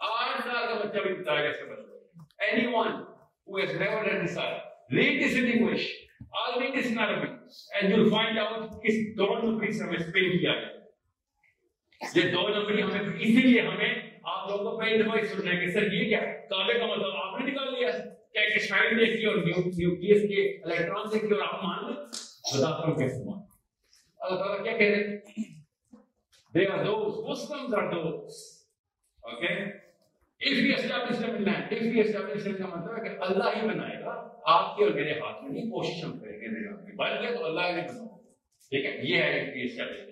[0.00, 3.00] آٹھ سال کا بچہ بھی بتائے گا اس کے بدلے anyone
[3.46, 4.60] who has never read this ayah,
[4.90, 5.86] read this in English,
[6.32, 7.32] I'll read this in Arabic,
[7.74, 12.82] and you'll find out کس دو نمبری سے ہمیں اسپین کیا گیا یہ دو نمبری
[12.82, 16.20] ہمیں اسی لیے ہمیں آپ لوگ کو پہلی دفعہ سننا ہے کہ سر یہ کیا
[16.50, 17.90] کالے کا مطلب آپ نے نکال لیا
[18.32, 22.76] کیا کشمائڈ نے کی اور نیوکلیس کے الیکٹران سے کی اور آپ مان لیں بتاتا
[22.78, 23.40] ہوں کیسے مان
[24.20, 25.50] اللہ تعالیٰ کیا کہہ رہے ہیں
[26.54, 28.64] They are those, Muslims are those.
[29.22, 29.72] Okay?
[30.40, 33.56] If we establish them in land, if we establish them کا مطلب ہے کہ اللہ
[33.56, 34.14] ہی بنائے گا
[34.52, 36.48] آپ کے اور میرے ہاتھ میں نہیں کوشش ہم کریں گے
[36.94, 38.06] بلکہ تو اللہ ہی بنائے گا
[38.72, 40.11] ٹھیک ہے یہ ہے if we establish them.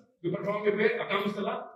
[0.22, 1.70] You perform your prayer, Akam Salah.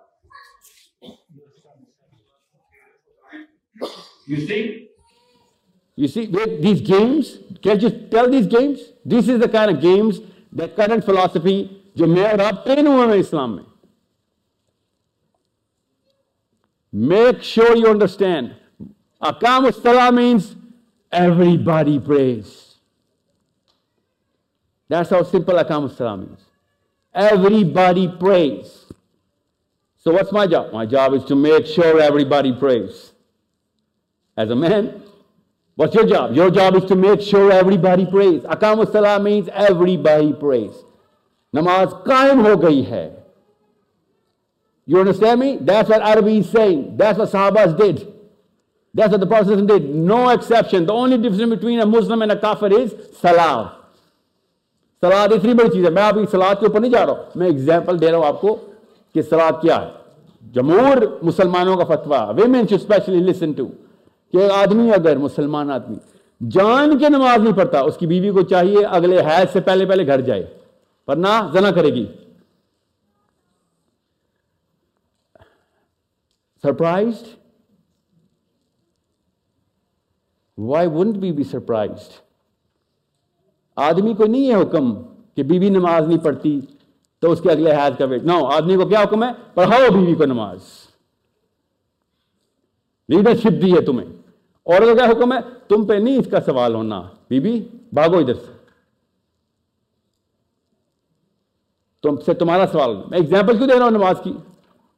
[4.27, 4.89] You see?
[5.97, 7.31] You see, they- these games,
[7.63, 8.81] can you tell these games?
[9.13, 10.21] This is the kind of games
[10.57, 11.59] that current philosophy
[11.97, 13.67] जो मैं और आप train हुए हैं इस्लाम में
[16.93, 18.57] Make sure you understand.
[19.23, 20.47] Akam Salah means
[21.13, 22.55] everybody prays.
[24.91, 26.44] That's how simple Akam Salah means.
[27.16, 28.86] Everybody prays.
[29.98, 30.74] So what's my job?
[30.74, 33.14] My job is to make sure everybody prays.
[34.38, 35.02] As a man,
[35.76, 36.36] what's your job?
[36.36, 38.42] Your job is to make sure everybody prays.
[38.42, 40.74] Akam Salah means everybody prays.
[41.56, 43.12] Namaz qaim ho gayi hai.
[44.86, 45.58] You understand me?
[45.60, 46.98] That's what Arabi is saying.
[46.98, 48.14] That's what Sahabas did.
[48.94, 49.96] That's what the Prophet did.
[49.96, 50.86] No exception.
[50.86, 53.75] The only difference between a Muslim and a kafir is salah.
[55.06, 57.48] سلاد اتنی بڑی چیز ہے۔ میں ابھی سلاد کے اوپر نہیں جا رہا ہوں۔ میں
[57.48, 58.56] اگزامپل دے رہا ہوں آپ کو
[59.14, 59.92] کہ سلاد کیا ہے۔
[60.52, 63.66] جمہور مسلمانوں کا فتویٰ women show especially listen to
[64.32, 65.96] کہ آدمی اگر مسلمان آدمی
[66.50, 70.08] جان کے نماز نہیں پڑھتا، اس کی بیوی کو چاہیے اگلے حیض سے پہلے پہلے
[70.08, 70.58] گھر جائے،
[71.08, 72.06] ورنہ زنا کرے گی۔
[76.64, 77.28] Surprised
[80.58, 82.25] why wouldn't be be surprised
[83.76, 84.94] آدمی کو نہیں ہے حکم
[85.36, 86.62] کہ بیوی بی نماز نہیں پڑھتی
[87.20, 90.06] تو اس کے اگلے حیات کا ویٹ نہ آدمی کو کیا حکم ہے؟ پڑھاؤ بیوی
[90.06, 90.60] بی کو نماز۔
[93.10, 94.10] لیڈرشپ دی ہے تمہیں۔
[94.64, 95.38] اور کا حکم ہے؟
[95.70, 98.52] تم پہ نہیں اس کا سوال ہونا۔ بی بی بھاگو ادھر سے۔
[102.04, 104.34] تم سے تمہارا سوال میں اگزامپل کیوں دے رہا ہوں نماز کی؟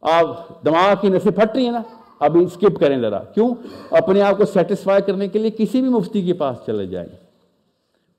[0.01, 1.81] آپ دماغ کی نسیں پھٹ رہی ہیں نا؟
[2.19, 3.55] ابھی اسکپ کریں ذرا۔ کیوں؟
[3.91, 7.26] اپنے آپ کو سیٹسفائی کرنے کے لیے کسی بھی مفتی کے پاس چلے جائیں۔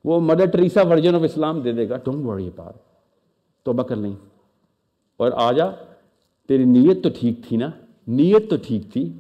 [0.05, 2.73] وہ Mother Teresa version of Islam دے دے گا۔ ڈونٹ وری پار
[3.63, 4.13] توبہ کر لیں۔
[5.17, 5.65] اور آ جا
[6.49, 7.71] تیری نیت تو ٹھیک تھی نا؟
[8.07, 9.13] نیت تو ٹھیک تھی۔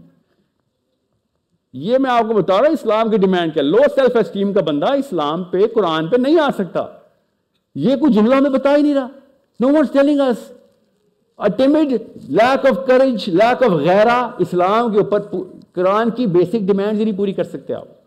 [1.73, 4.61] یہ میں آپ کو بتا رہا ہوں، اسلام کی ڈیمانڈ کیا؟ لو سیلف اسٹیم کا
[4.61, 6.87] بندہ اسلام پہ، قرآن پہ نہیں آ سکتا۔
[7.75, 9.09] یہ کوئی جملہ ہمیں بتا ہی نہیں رہا۔
[9.61, 10.53] No one's telling us
[11.57, 11.93] timid
[12.29, 15.19] lack of courage lack of غیرہ اسلام کے اوپر
[15.73, 17.98] قرآن کی بیسک ڈیمانڈ نہیں پوری کر سکتے آپ۔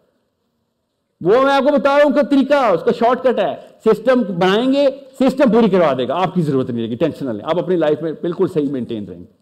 [1.21, 4.21] وہ میں آپ کو بتا رہا ہوں کہ طریقہ اس کا شارٹ کٹ ہے۔ سسٹم
[4.21, 4.87] بنائیں گے
[5.19, 7.59] سسٹم پوری کروا دے گا۔ آپ کی ضرورت نہیں رہے گی ٹینشن نہ لیں۔ آپ
[7.59, 9.41] اپنی لائف میں بالکل صحیح مینٹین رہیں گے۔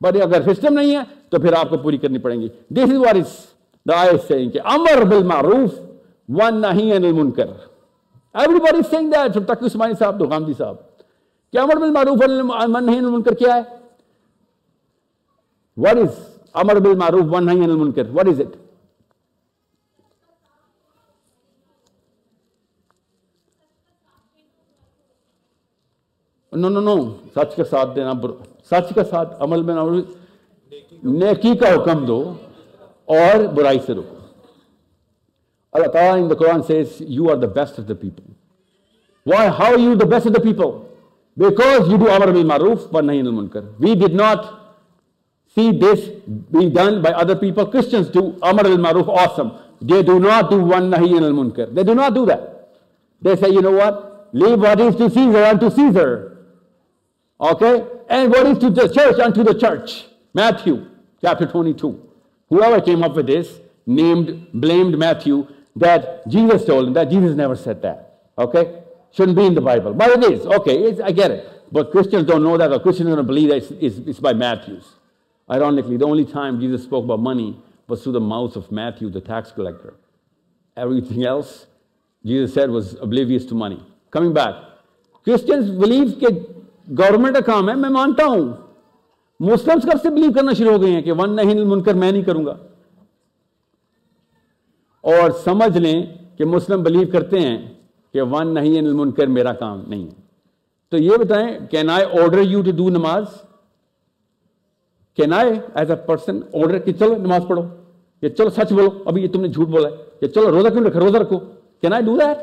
[0.00, 2.96] بٹ اگر سسٹم نہیں ہے تو پھر آپ کو پوری کرنی پڑیں گی۔ دس از
[2.96, 3.46] وار از
[3.88, 5.80] دا آئی سینگ کہ امر بل معروف
[6.28, 7.46] ون نہیں من کر
[8.34, 10.76] ایوری بار از سینگ دیٹ سب تک عثمانی صاحب تو گاندھی صاحب۔
[11.52, 13.60] کہ امر بل معروف ون نہیں انل من کر کیا ہے؟
[15.76, 18.67] وٹ از امر بل معروف ون نہیں انل من کر وٹ از اٹ
[26.58, 26.96] نو نو نو
[27.34, 28.32] سچ کا ساتھ دینا برا
[28.70, 29.88] سچ کا ساتھ عمل میں نہ
[31.18, 32.22] نیکی کا حکم دو
[33.16, 34.16] اور برائی سے رکھو
[35.74, 38.24] اللہ تعالیٰ ان دا قرآن says you are the best of the people
[39.26, 40.72] why how are you the best of the people
[41.36, 44.46] because you do عمر بھی معروف پر نہیں نمون کر we did not
[45.56, 46.06] see this
[46.56, 49.50] being done by other people Christians do عمر بھی معروف awesome
[49.92, 52.48] they do not do one نہیں نمون کر they do not do that
[53.22, 54.02] they say you know what
[54.32, 56.08] leave what is to Caesar and to Caesar
[57.40, 57.84] Okay?
[58.08, 60.06] And what is to the church unto the church.
[60.34, 60.88] Matthew
[61.20, 62.08] chapter 22.
[62.48, 65.46] Whoever came up with this named, blamed Matthew
[65.76, 68.22] that Jesus told him that Jesus never said that.
[68.36, 68.82] Okay?
[69.12, 69.94] Shouldn't be in the Bible.
[69.94, 70.46] But it is.
[70.46, 71.50] Okay, I get it.
[71.70, 74.94] But Christians don't know that, or Christians don't believe that it's, it's, it's by Matthews.
[75.50, 79.20] Ironically, the only time Jesus spoke about money was through the mouth of Matthew, the
[79.20, 79.94] tax collector.
[80.76, 81.66] Everything else,
[82.24, 83.84] Jesus said, was oblivious to money.
[84.10, 84.54] Coming back,
[85.24, 86.18] Christians believe
[86.90, 88.52] government کا کام ہے، میں مانتا ہوں۔
[89.40, 92.22] Muslims کب سے blue کرنا شروع ہو گئے ہیں کہ ون نہیں منکر میں نہیں
[92.22, 92.54] کروں گا۔
[95.00, 96.02] اور سمجھ لیں
[96.38, 97.74] کہ مسلم بلیو کرتے ہیں
[98.12, 100.20] کہ ون نہیں المنکر میرا کام نہیں ہے۔
[100.90, 103.24] تو یہ بتائیں can I order you to do نماز
[105.16, 107.62] can I as a person order کہ چلو نماز پڑھو؟
[108.20, 110.84] کہ چلو سچ بولو، ابھی یہ تم نے جھوٹ بولا ہے۔ کہ چلو روزہ کیوں
[110.84, 111.38] رکھو روزہ رکھو۔
[111.80, 112.38] Can I do that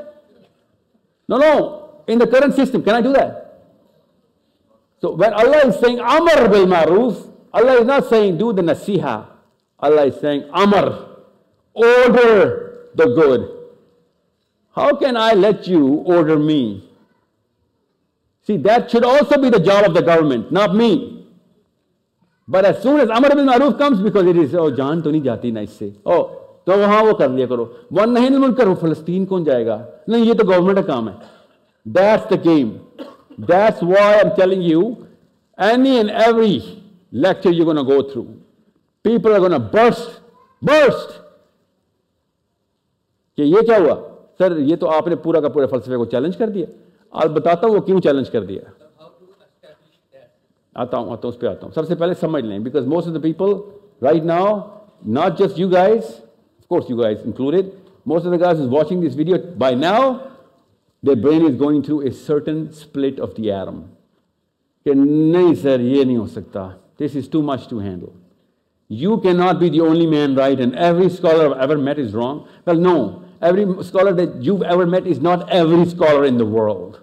[1.29, 3.44] no no in the current system can I do that
[5.05, 9.27] So when Allah is saying Amr bil Maruf, Allah is not saying do the nasiha.
[9.79, 11.09] Allah is saying Amr,
[11.75, 13.41] order the good.
[14.75, 15.85] How can I let you
[16.17, 16.89] order me?
[18.47, 21.27] See, that should also be the job of the government, not me.
[22.47, 25.21] But as soon as Amr bil Maruf comes, because it is, oh, जान तो नहीं
[25.21, 26.17] जाती ना इससे ओ
[26.65, 29.77] तो वहाँ वो कर लिया करो वन नहीं मुनकर हो फलस्तीन कौन जाएगा
[30.09, 31.15] नहीं ये तो गवर्नमेंट का काम है
[31.85, 32.41] that's the
[33.40, 34.82] that's why I am telling you
[35.58, 36.62] any and every
[37.26, 38.22] lecture you gonna go through
[39.04, 40.20] people are gonna burst
[40.62, 41.18] burst
[43.38, 43.94] कि ये क्या हुआ
[44.40, 46.66] सर ये तो आपने पूरा का पूरा फलसफे को चैलेंज कर दिया
[47.12, 48.72] आज बताता हूं वो क्यों चैलेंज कर दिया
[50.76, 53.14] आता हूं आता हूं उस पर आता हूं सबसे पहले समझ लें because most of
[53.14, 53.54] the people
[54.02, 54.60] right now
[55.10, 57.72] not just you guys of course you guys included
[58.08, 60.12] most of the guys is watching this video by now
[61.04, 63.80] the brain is going through a certain split of the एरम
[64.86, 66.66] कि नहीं sir ये नहीं हो सकता
[66.98, 68.08] this is too much to handle
[68.90, 72.48] You cannot be the only man right, and every scholar I've ever met is wrong.
[72.64, 73.22] Well, no.
[73.40, 77.00] Every scholar that you've ever met is not every scholar in the world.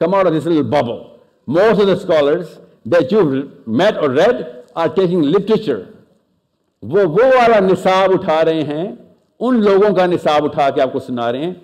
[0.00, 1.20] Come out of this little bubble.
[1.46, 5.86] Most of the scholars that you've met or read are taking literature.
[6.82, 8.86] वो वो वाला निसाब उठा रहे हैं
[9.40, 11.60] उन लोगों का निसाब उठा के आपको सुना रहे हैं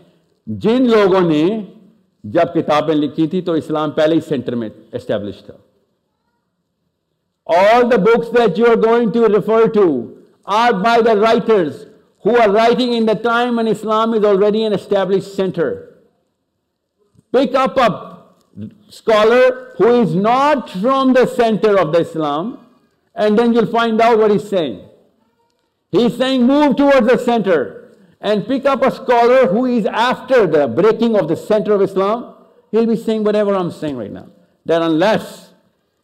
[0.47, 1.43] جن لوگوں نے
[2.23, 5.61] جب کتابیں لکھی تھی تو اسلام پہلے ہی سینٹر میں establish تھاز
[12.47, 12.93] writing
[13.45, 15.73] from centre
[17.33, 17.99] pick of the
[20.01, 22.55] Islam the centre of the Islam
[23.15, 24.73] and then you find out move saying
[25.93, 27.82] he centre
[28.23, 32.33] and pick up a scholar who is after the breaking of the center of Islam.
[32.71, 34.29] He'll be saying whatever I'm saying right now.
[34.65, 35.51] That unless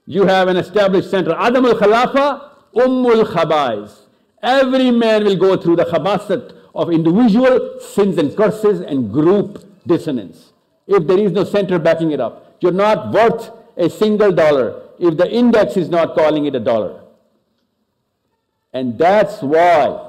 [0.05, 1.33] you have an established center.
[1.39, 4.01] Adam al Khalafa, Ummul Khabais.
[4.43, 10.51] Every man will go through the khabasat of individual sins and curses and group dissonance.
[10.87, 15.15] If there is no center backing it up, you're not worth a single dollar if
[15.15, 17.01] the index is not calling it a dollar.
[18.73, 20.09] And that's why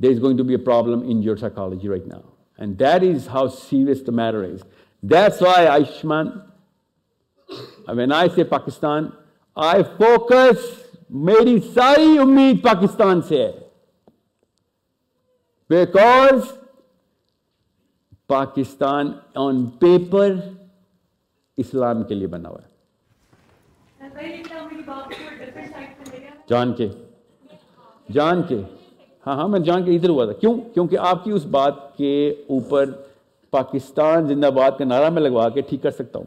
[0.00, 2.22] there is going to be a problem in your psychology right now.
[2.58, 4.62] And that is how serious the matter is.
[5.02, 6.42] That's why Aishman
[7.86, 9.12] when I say Pakistan,
[9.56, 10.78] I focus
[11.12, 13.50] मेरी सारी उम्मीद पाकिस्तान से है
[15.70, 16.42] because
[18.28, 20.30] Pakistan on paper
[21.58, 22.70] इस्लाम के लिए बना हुआ है
[26.48, 26.88] जान के
[28.12, 28.62] जान के
[29.27, 32.33] ہاں ہاں میں جان کے ادھر ہوا تھا۔ کیوں؟ کیونکہ آپ کی اس بات کے
[32.47, 32.85] اوپر
[33.51, 36.25] پاکستان زندہ باد کا نعرہ میں لگوا کے ٹھیک کر سکتا ہوں۔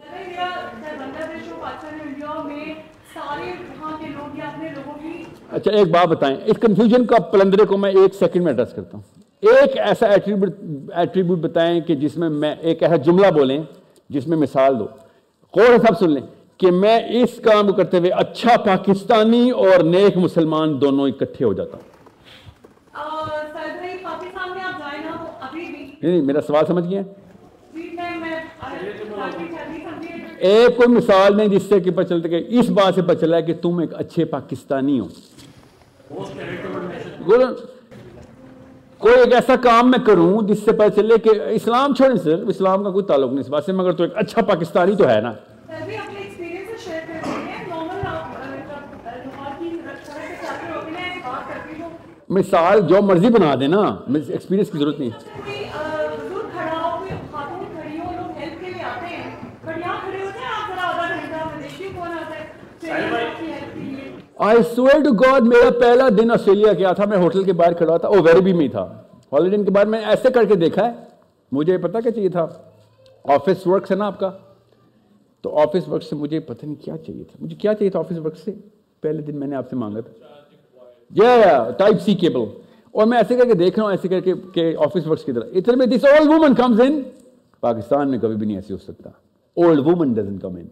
[5.50, 8.96] اچھا ایک بات بتائیں۔ اس کنفیوژن کا پلندرے کو میں ایک سیکنڈ میں ایڈریس کرتا
[8.96, 9.02] ہوں۔
[9.40, 10.50] ایک ایسا ایٹریبیوٹ
[10.94, 13.62] ایٹریبیوٹ بتائیں کہ جس میں میں ایک ایسا جملہ بولیں
[14.08, 14.84] جس میں مثال دو۔
[15.56, 16.22] غور صاحب سن لیں
[16.58, 21.76] کہ میں اس کام کرتے ہوئے اچھا پاکستانی اور نیک مسلمان دونوں اکٹھے ہو جاتا
[21.76, 21.89] ہوں۔
[26.02, 27.02] نہیں میرا سوال سمجھ گیا؟
[30.38, 33.36] ایک کوئی مثال نہیں جس سے کہ پتہ چلتا کہ اس بات سے پتہ چلا
[33.36, 35.06] ہے کہ تم ایک اچھے پاکستانی ہو۔
[38.98, 42.84] کوئی ایک ایسا کام میں کروں جس سے پتہ چلے کہ اسلام چھوڑیں سر اسلام
[42.84, 45.32] کا کوئی تعلق نہیں اس بات سے مگر تو ایک اچھا پاکستانی تو ہے نا۔
[52.30, 53.80] مثال جو مرضی بنا دے نا
[54.14, 55.10] ایکسپیرینس کی ضرورت نہیں
[64.38, 67.96] آئی سوئر ٹو گاڈ میرا پہلا دن آسٹریلیا کیا تھا میں ہوٹل کے باہر کھڑا
[67.96, 69.02] تھا او ویریبی میں تھا۔
[69.32, 70.92] ہالیڈے کے بعد میں ایسے کر کے دیکھا ہے
[71.52, 72.46] مجھے پتا کیا چاہیے تھا؟
[73.24, 74.30] آفس ورکس ہے نا آپ کا۔
[75.40, 78.18] تو آفس ورک سے مجھے پتہ نہیں کیا چاہیے تھا۔ مجھے کیا چاہیے تھا آفس
[78.18, 78.50] ورک سے؟
[79.00, 80.39] پہلے دن میں نے آپ سے مانگا تھا۔
[82.94, 84.20] اور میں ایسے کر کے دیکھ رہا ہوں، ایسے کر
[84.54, 87.00] کے آفس ورکس کی طرح۔ اتنے میں this old woman comes in
[87.60, 89.10] Pakistan میں کبھی بھی نہیں ایسی ہو سکتا۔
[89.56, 90.66] Old woman doesn't come in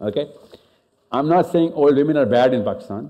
[0.00, 3.06] okay I am not old women are bad in Pakistan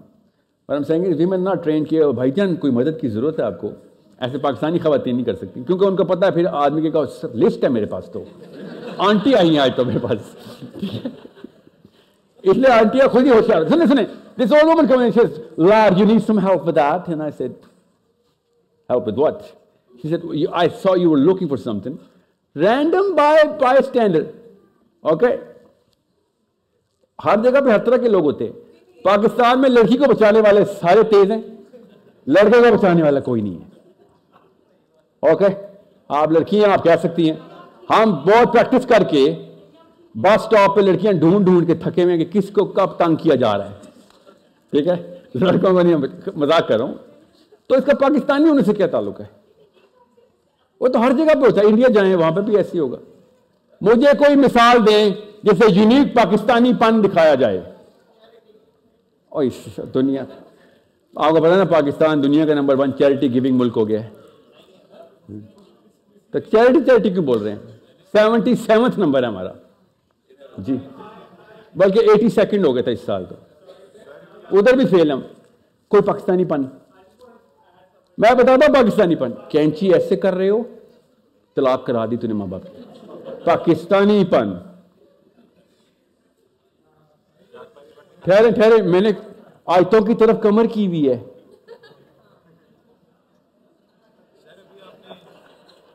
[0.68, 0.82] ہم
[1.18, 3.70] ویمن ناٹ ٹرین کیے، اور بھائی جان کوئی مدد کی ضرورت ہے آپ کو،
[4.18, 7.02] ایسے پاکستانی خواتین نہیں کر سکتی۔ کیونکہ ان کو پتہ ہے، پھر آدمی کے کا
[7.34, 8.24] لسٹ ہے میرے پاس تو۔
[8.98, 10.74] آنٹی آئی ہیں آج تو میرے پاس۔
[12.42, 14.04] اس لیے آنٹیاں خود ہی ہوشیار سنیں سنیں
[14.42, 17.08] this old woman come and says says you you need some help with that.
[17.12, 17.52] And I said
[18.90, 19.42] help with what?
[19.94, 21.96] She said so you were looking for something
[22.56, 23.48] random by
[23.78, 24.22] bystander
[27.24, 28.52] ہر جگہ پہ ہر طرح کے لوگ ہوتے ہیں۔
[29.02, 31.42] پاکستان میں لڑکی کو بچانے والے سارے تیز ہیں۔
[32.26, 33.68] لڑکے کو بچانے والا کوئی نہیں ہے۔
[35.30, 35.46] اوکے
[36.08, 37.36] آپ لڑکی ہیں آپ کہہ سکتی ہیں۔
[37.90, 39.49] ہم بہت پریکٹس کر کے
[40.14, 43.16] بس سٹاپ پہ لڑکیاں ڈھونڈ ڈھونڈ کے تھکے ہوئے ہیں کہ کس کو کب تنگ
[43.16, 43.74] کیا جا رہا ہے۔
[44.70, 45.96] ٹھیک ہے؟ لڑکوں کو نہیں،
[46.36, 46.94] مذاق کر رہا ہوں۔
[47.66, 49.24] تو اس کا پاکستانی ہونے سے کیا تعلق ہے؟
[50.80, 52.96] وہ تو ہر جگہ پہ ہوتا ہے۔ انڈیا جائیں، وہاں پہ بھی ایسے ہوگا۔
[53.80, 55.10] مجھے کوئی مثال دیں
[55.42, 57.60] جسے یونیک پاکستانی پن دکھایا جائے۔
[59.28, 60.24] اور اس دنیا۔
[61.16, 64.10] آپ کو پتا نا، پاکستان دنیا کا نمبر ون چیریٹی گیونگ ملک ہو گیا ہے۔
[66.30, 67.58] تو چیریٹی چیریٹی کیوں بول رہے ہیں؟
[68.12, 69.52] سیونٹی سیونتھ نمبر ہے ہمارا۔
[70.58, 70.76] جی۔
[71.74, 73.34] بلکہ ایٹی سیکنڈ ہو گیا تھا اس سال تو۔
[74.58, 75.20] ادھر بھی فیل ہم۔
[75.88, 76.62] کوئی پاکستانی پن۔
[78.18, 80.62] میں بتاتا ہوں پاکستانی پن۔ کینچی ایسے کر رہے ہو۔
[81.56, 82.62] طلاق کرا دی تھی نے ماں باپ۔
[83.44, 84.52] پاکستانی پن۔
[88.24, 89.10] ٹھہرے ٹھہرے۔ میں نے
[89.66, 91.24] آیتوں کی طرف کمر کی ہوئی ہے۔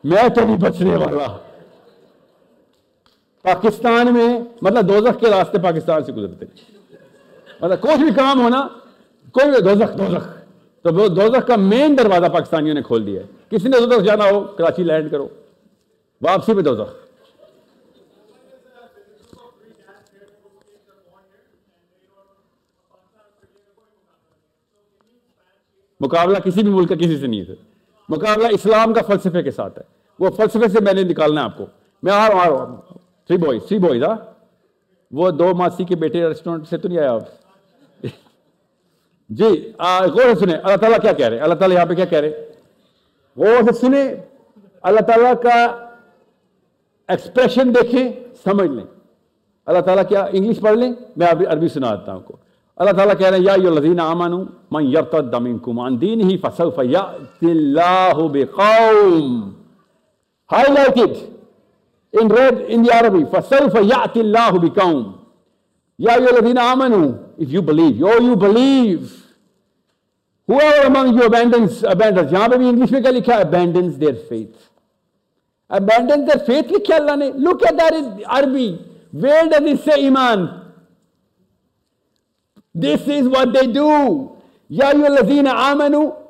[0.03, 1.38] میں تو نہیں بچنے والا۔
[3.46, 6.46] پاکستان میں مطلب دوزخ کے راستے پاکستان سے گزرتے
[7.62, 8.68] مطلب کوئی بھی کام ہونا،
[9.32, 10.28] کوئی بھی دوزخ دوزخ۔
[10.82, 14.30] تو وہ دوزخ کا مین دروازہ پاکستانیوں نے کھول دیا ہے۔ کسی نے دوزخ جانا
[14.30, 15.28] ہو؟ کراچی لینڈ کرو۔
[16.22, 17.06] واپسی پہ دوزخ۔
[26.00, 27.56] مقابلہ کسی بھی ملک کا کسی سے نہیں ہے
[28.10, 29.84] مقابلہ اسلام کا فلسفے کے ساتھ ہے۔
[30.20, 31.66] وہ فلسفے سے میں نے نکالنا ہے آپ کو۔
[32.04, 34.15] میں آ رہا ہوں، آ رہا ہوں۔ تھری بوائز تھری بوائز ہاں
[35.11, 37.23] وہ دو ماسی کے بیٹے ریسٹورنٹ سے تو نہیں آیا آپ؟
[39.30, 39.45] جی
[39.80, 42.19] غور سے سنیں، اللہ تعالیٰ کیا کہہ رہے ہیں؟ اللہ تعالیٰ یہاں پہ کیا کہہ
[42.19, 42.43] رہے ہیں؟
[43.38, 44.07] غور سے سنیں،
[44.84, 45.56] اللہ تعالیٰ کا
[47.10, 48.10] ایکسپریشن دیکھیں،
[48.43, 48.85] سمجھ لیں۔
[49.68, 52.35] اللہ تعالیٰ کیا انگلش پڑھ لیں؟ میں عربی سنا دیتا ہوں کو۔
[52.77, 54.34] اللہ تعالیٰ کہہ رہے ہیں، یا یو لذین آمن
[54.72, 59.41] من یرتد منکم عن دین ہی فسوف یأتی اللہ بقوم۔
[60.52, 61.35] High like it
[62.15, 65.16] in red in the Arabic فسوف يأتي الله بقوم
[65.99, 69.12] يا أيها الذين آمنوا if you believe oh you believe
[70.47, 74.16] whoever among you abandons abandons यहाँ पे भी इंग्लिश में क्या लिखा है abandons their
[74.31, 74.70] faith
[75.70, 78.81] abandons their faith लिखा अल्लाह ने look at that in Arabic
[79.12, 80.49] where does it say iman
[82.74, 83.89] this is what they do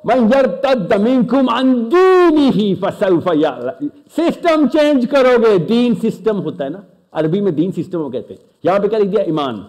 [0.08, 6.68] من یرتد منكم عن دينه فسوف يعلم سسٹم چینج کرو گے دین سسٹم ہوتا ہے
[6.68, 6.80] نا؟
[7.12, 9.62] عربی میں دین سسٹم ہو کہتے ہیں۔ یہاں پہ کیا لکھ دیا ایمان۔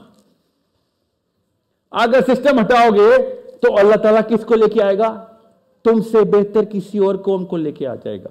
[1.91, 3.09] اگر سسٹم ہٹاؤ گے
[3.61, 5.26] تو اللہ تعالیٰ کس کو لے کے آئے گا؟
[5.84, 8.30] تم سے بہتر کسی اور قوم کو لے کے آ جائے گا۔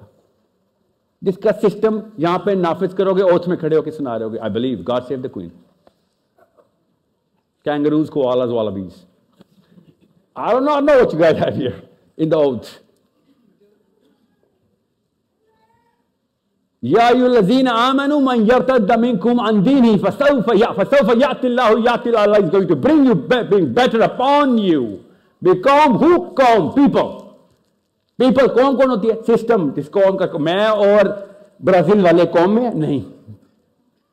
[1.21, 4.25] جس کا سسٹم یہاں پہ نافذ کرو گے اوتھ میں کھڑے ہو کے سنا رہے
[4.25, 5.49] ہو گے I believe God save the queen
[7.63, 9.05] kangaroos کو آلاز والا بیز
[10.33, 11.86] I don't know what you get have here
[12.17, 12.67] indulge.
[16.83, 20.45] يا أيها الذين آمنوا من يرتد منكم عن دينه فسوف
[20.79, 25.03] فسوف يأتي الله يأتي الله is going to bring you bring better upon you.
[25.41, 26.35] Become who?
[26.35, 27.09] قوم people.
[28.19, 31.05] People قوم کون ہوتی ہے سسٹم جس قوم کا میں اور
[31.63, 32.99] برازیل والے قوم میں نہیں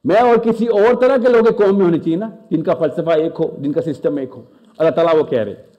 [0.05, 3.19] میں اور کسی اور طرح کے لوگ قوم میں ہونے چاہیے نا جن کا فلسفہ
[3.21, 4.43] ایک ہو جن کا سسٹم ایک ہو
[4.79, 5.74] اللہ تعالیٰ وہ کہہ رہے ہیں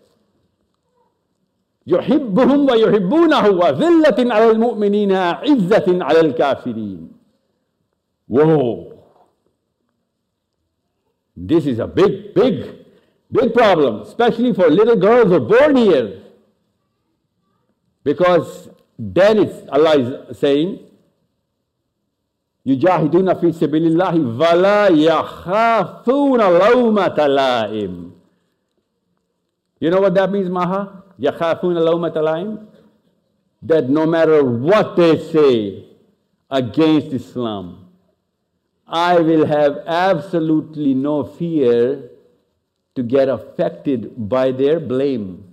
[1.88, 7.16] يحبهم ويحبونه وذلة على المؤمنين عزة على الكافرين
[8.28, 9.04] Whoa.
[11.38, 12.66] This is a big, big,
[13.32, 16.22] big problem, especially for little girls who are born here.
[18.04, 20.80] Because then it's, Allah is saying,
[22.66, 28.12] يجاهدون في سبيل الله ولا يخافون لومة لائم.
[29.80, 31.05] You know what that means, Maha?
[31.20, 32.68] يَخَافُونَ لَوْمَةَ
[33.64, 35.86] That no matter what they say
[36.50, 37.88] against Islam,
[38.88, 42.12] I will have absolutely no fear
[42.96, 45.44] to get affected by their blame.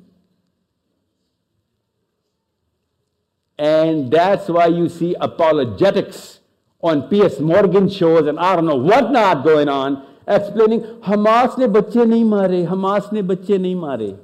[3.59, 6.41] And that's why you see apologetics
[6.83, 11.67] on Piers Morgan shows and I don't know what not going on, explaining Hamas ne
[11.67, 14.19] bache nahi mare, Hamas ne bache nahi mare.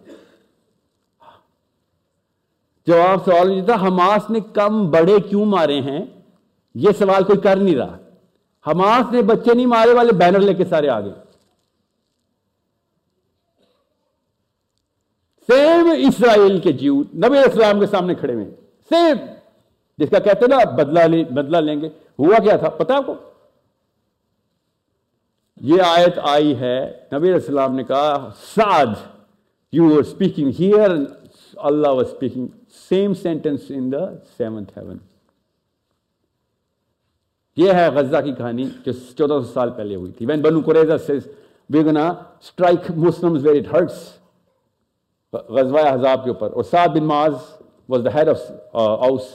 [2.89, 6.05] جواب سوال یہ تھا Hamas نے کم بڑے کیوں مارے ہیں؟
[6.75, 7.97] یہ سوال کوئی کر نہیں رہا۔
[8.67, 11.11] حماس نے بچے نہیں مارے، والے بینر لے کے سارے آگے
[15.49, 18.51] سیم اسرائیل کے جیو نبی اسلام کے سامنے کھڑے ہوئے۔
[18.91, 19.17] سیم،
[19.99, 21.89] جس کا کہتے نا، بدلہ لیں بدلہ لیں گے۔
[22.19, 23.15] ہوا کیا تھا؟ پتا آپ کو؟
[25.57, 28.93] یہ آیت آئی ہے، نبی السلام نے کہا، سعد
[29.73, 30.91] you are speaking here
[31.57, 32.47] Allah was speaking
[32.89, 34.05] same sentence in the
[34.37, 34.97] seventh heaven
[37.57, 40.27] یہ ہے غزہ کی کہانی جو چودہ سو سال پہلے ہوئی تھی.
[40.27, 41.27] وین بنو قریضہ says
[41.71, 44.07] we gonna strike Muslims where it hurts
[45.33, 46.51] غزوہ حذاب کے اوپر.
[46.53, 47.35] اور سعد بن معاذ
[47.89, 48.41] was the head of
[48.73, 49.27] آؤس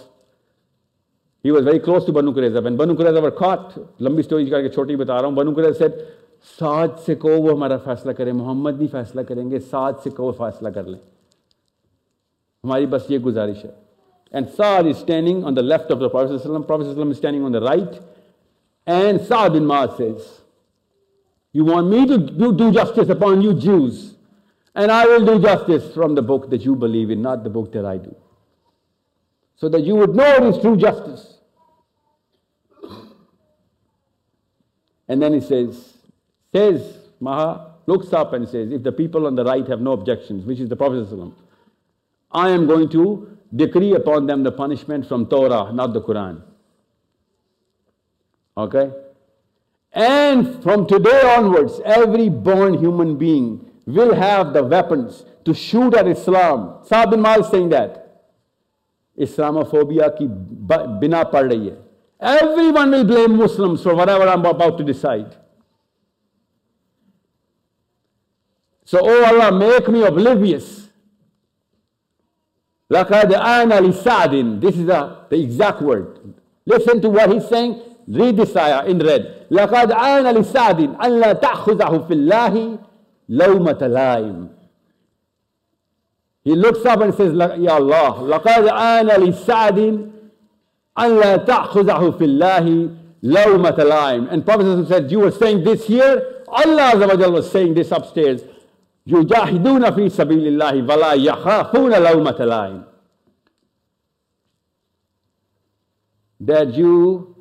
[1.45, 4.61] he was very close to بنو قریضہ وین بنو قریضہ ور کاٹ لمبی اسٹوری کر
[4.61, 5.35] کے چھوٹی بتا رہا ہوں.
[5.35, 6.01] بنو قریضہ سیڈ
[6.59, 10.31] سعد سے کو وہ ہمارا فیصلہ کرے محمد نہیں فیصلہ کریں گے، سعد سے کو
[10.37, 10.99] فیصلہ کر لیں.
[12.64, 13.74] हमारी बस ये गुजारिश है
[14.30, 17.60] and Saad is standing on the left of the Prophet Prophet is standing on the
[17.62, 18.00] right
[18.86, 20.42] and Saad bin Maad says
[21.52, 24.14] you want me to do, do justice upon you Jews
[24.74, 27.72] and I will do justice from the book that you believe in not the book
[27.72, 28.14] that I do
[29.56, 31.38] so that you would know it is true justice
[35.08, 35.94] and then he says
[36.52, 40.44] says Maha looks up and says if the people on the right have no objections
[40.44, 41.08] which is the Prophet
[42.33, 46.41] I am going to decree upon them the punishment from Torah, not the Quran.
[48.57, 48.91] Okay?
[49.91, 56.07] And from today onwards, every born human being will have the weapons to shoot at
[56.07, 56.79] Islam.
[56.83, 57.99] Saad bin Mal saying that.
[59.19, 61.77] Islamophobia ki bina pad rahi hai.
[62.19, 65.35] Everyone will blame Muslims for whatever I'm about to decide.
[68.85, 70.89] So, oh Allah, make me oblivious
[72.90, 76.34] لَقَدْ آنَ لِسَعْدٍ This is a, the exact word.
[76.66, 77.82] Listen to what he's saying.
[78.06, 79.46] Read this ayah in red.
[79.50, 82.78] لَقَدْ آنَ لِسَعْدٍ أَنْ لَا تَأْخُذَهُ فِي اللَّهِ
[83.28, 84.48] لَوْمَةَ لَائِمٍ
[86.44, 89.78] He looks up and says, Ya Allah, لَقَدْ آنَ لِسَعْدٍ
[90.98, 96.42] أَنْ لَا تَأْخُذَهُ فِي اللَّهِ لَوْمَةَ لَائِمٍ And Prophet said, you were saying this here,
[96.48, 98.42] Allah was saying this upstairs.
[99.06, 102.84] يجاهدون في سبيل الله ولا يخافون لومة لائم
[106.40, 107.34] that you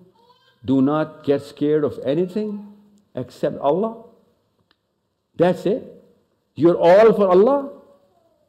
[0.65, 2.73] do not get scared of anything
[3.15, 4.03] except Allah.
[5.37, 6.03] That's it.
[6.55, 7.73] You're all for Allah.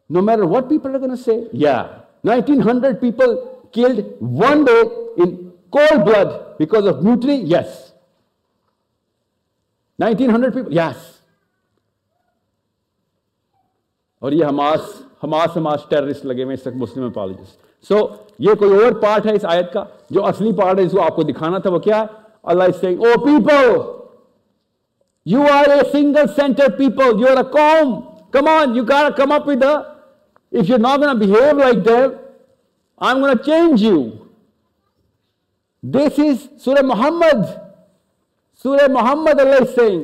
[0.08, 1.48] No matter what people are going to say.
[1.52, 2.00] Yeah.
[2.22, 4.82] 1900 people killed one day
[5.18, 7.42] in cold blood because of mutiny?
[7.42, 7.92] Yes.
[9.96, 10.72] 1900 people?
[10.72, 11.11] Yes.
[14.23, 14.81] اور یہ Hamas
[15.23, 17.97] Hamas Hamas terrorist لگے ہوئے اس وقت مسلم apologist سو
[18.39, 21.15] یہ کوئی اور part ہے اس آیت کا، جو اصلی پارٹ ہے جس کو آپ
[21.15, 22.05] کو دکھانا تھا، وہ کیا ہے؟
[22.43, 23.67] اللہ is saying O people
[25.25, 27.99] you are a single centre people you are a قوم.
[28.31, 32.07] Come on you car come up with if you not gonna behave like Dev
[33.01, 34.01] I am gonna change you
[35.83, 37.45] this is سورہ محمد
[38.65, 40.03] سورہ محمد اللہ is saying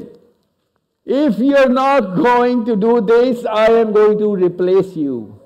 [1.12, 5.42] if you're not going to do this, I am going to replace you.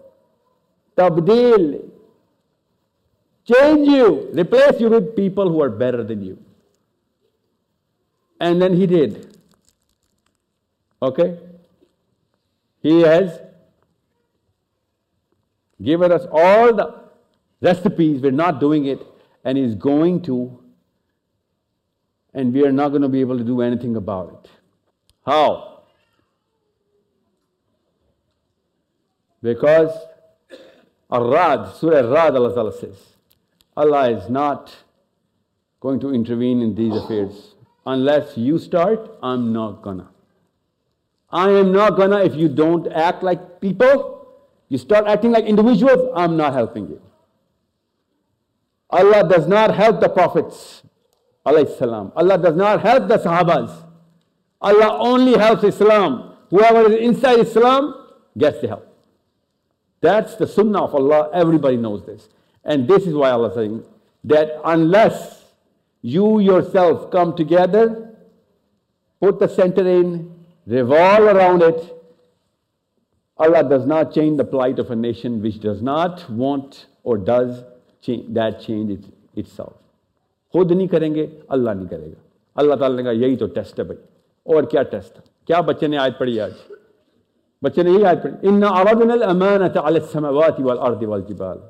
[0.98, 1.90] Tabdil.
[3.45, 4.30] Change you.
[4.33, 6.38] Replace you with people who are better than you.
[8.42, 9.38] And then he did.
[11.01, 11.40] Okay?
[12.82, 13.40] He has
[15.82, 17.03] given us all the
[17.61, 18.22] recipes.
[18.22, 19.01] We're not doing it.
[19.45, 20.59] And he's going to.
[22.33, 24.51] And we are not going to be able to do anything about it.
[25.26, 25.84] How?
[29.42, 29.92] Because
[31.10, 32.98] Ar-Rad, Surah Ar-Rad, Allah Ta'ala says,
[33.76, 34.74] Allah is not
[35.80, 37.56] going to intervene in these affairs.
[37.85, 40.10] Unless you start, I'm not gonna.
[41.30, 44.27] I am not gonna, if you don't act like people,
[44.69, 47.02] you start acting like individuals, I'm not helping you.
[48.90, 50.84] Allah does not help the prophets,
[51.45, 53.83] Allah does not help the Sahabas.
[54.62, 56.34] Allah only helps Islam.
[56.50, 57.94] Whoever is inside Islam
[58.36, 58.84] gets the help.
[60.00, 61.31] That's the sunnah of Allah.
[61.33, 62.28] Everybody knows this.
[62.65, 63.84] And this is why Allah is saying
[64.25, 65.44] that unless
[66.02, 68.15] you yourself come together,
[69.20, 70.33] put the center in,
[70.67, 71.94] revolve around it,
[73.36, 77.65] Allah does not change the plight of a nation which does not want or does
[78.02, 79.75] change, that change it, itself.
[80.52, 82.17] खुद नहीं करेंगे अल्लाह नहीं करेगा
[82.60, 83.97] अल्लाह ताला ने कहा यही तो टेस्ट है भाई
[84.45, 86.51] اور کیا ٹیسٹ کیا بچے نے آیت پڑھی آج
[87.63, 91.61] بچے نے یہی آیت پڑھی ان اردنا الامانه على السماوات والارض والجبال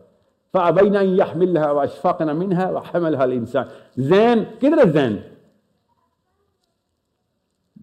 [0.53, 3.65] فابين ان يحملها واشفقنا منها وحملها الانسان
[3.97, 5.21] زين كده Zain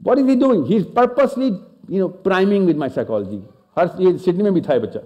[0.08, 1.48] what is he doing he's purposely
[1.88, 3.40] you know priming with my psychology
[3.76, 3.86] ہر
[4.24, 4.98] سڈنی میں بھی تھا یہ بچہ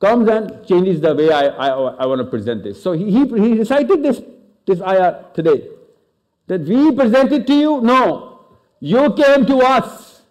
[0.00, 2.82] comes and changes the way I, I, I want to present this.
[2.82, 4.20] So he, he, he recited this,
[4.66, 5.68] this ayah today.
[6.48, 7.80] That we present to you?
[7.80, 8.25] No.
[8.80, 10.22] You came to us.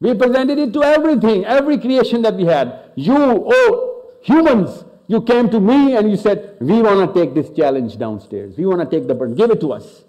[0.00, 2.90] We presented it to everything, every creation that we had.
[2.94, 7.50] You, oh, humans, you came to me and you said, We want to take this
[7.56, 8.56] challenge downstairs.
[8.56, 9.34] We want to take the burden.
[9.34, 10.02] Give it to us.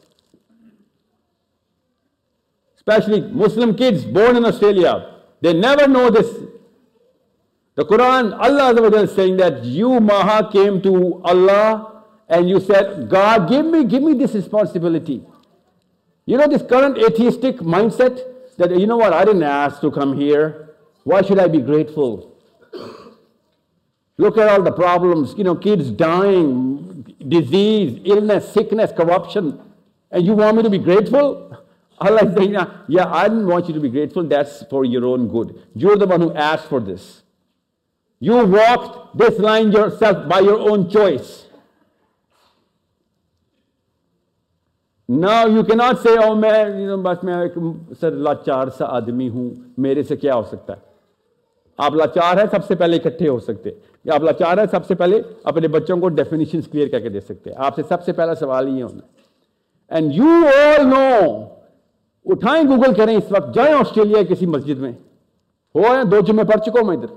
[2.75, 5.21] Especially Muslim kids born in Australia.
[5.41, 6.29] They never know this.
[7.75, 13.49] The Quran, Allah is saying that you, Maha, came to Allah and you said, God,
[13.49, 15.23] give me, give me this responsibility.
[16.25, 18.21] You know, this current atheistic mindset
[18.57, 20.75] that, you know what, I didn't ask to come here.
[21.03, 22.35] Why should I be grateful?
[24.17, 29.59] Look at all the problems, you know, kids dying, disease, illness, sickness, corruption.
[30.09, 31.63] And you want me to be grateful?
[31.99, 32.53] Allah is saying,
[32.87, 34.23] yeah, I didn't want you to be grateful.
[34.23, 35.61] That's for your own good.
[35.75, 37.23] You're the one who asked for this.
[38.19, 41.44] You walked this line yourself by your own choice.
[45.09, 47.53] نا you کی not say او میں بس میں ایک
[48.01, 50.79] سر لاچار سا آدمی ہوں، میرے سے کیا ہو سکتا ہے؟
[51.77, 53.69] آپ لاچار ہے سب سے پہلے اکٹھے ہو سکتے۔
[54.03, 57.21] یا آپ لاچار ہے سب سے پہلے اپنے بچوں کو ڈیفینیشنس کلیئر کر کے دے
[57.21, 58.99] سکتے۔ آپ سے سب سے پہلا سوال یہ ہونا
[59.95, 61.43] اینڈ یو آل نو
[62.25, 64.91] اٹھائیں گوگل کریں اس وقت جائیں آسٹریلیا کسی مسجد میں۔
[65.75, 67.07] ہو دو جمعے پڑھ چکو میں ادھر۔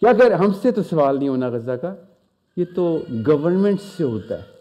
[0.00, 1.94] کیا کہہ ہم سے تو سوال نہیں ہونا غزہ کا،
[2.56, 4.59] یہ تو گورنمنٹ سے ہوتا ہے۔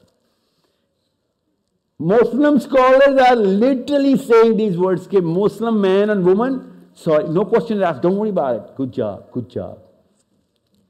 [2.00, 7.84] Muslim scholars are literally saying these words okay, Muslim man and woman sorry no question
[7.84, 9.80] asked don't worry about it good job good job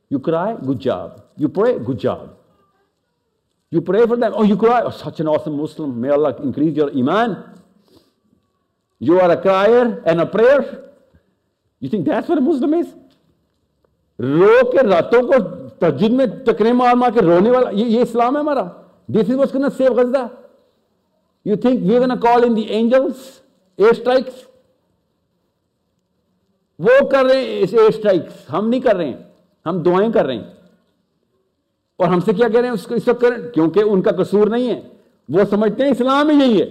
[0.09, 2.35] you cry good job you pray good job
[3.71, 6.75] you pray for them oh you cry oh, such an awesome Muslim may Allah increase
[6.75, 7.59] your iman
[8.99, 10.91] you are a crier and a prayer
[11.79, 12.87] you think that's what a Muslim is
[14.19, 15.37] رو کے راتوں کو
[15.79, 18.63] تجد میں تکرے مار مار کے رونے والا یہ اسلام ہے ہمارا
[19.15, 20.25] this is what's gonna save Gaza
[21.49, 23.41] You think we're going to call in the angels?
[23.79, 24.45] Air strikes?
[26.79, 29.17] وہ کر رہے ہیں ایئر اسٹرائکس ہم نہیں کر رہے ہیں
[29.65, 30.43] ہم دعائیں کر رہے ہیں
[31.99, 34.47] اور ہم سے کیا کہہ رہے ہیں اس کو اس وقت کیونکہ ان کا قصور
[34.47, 34.79] نہیں ہے
[35.29, 36.67] وہ سمجھتے ہیں اسلام ہی یہی ہے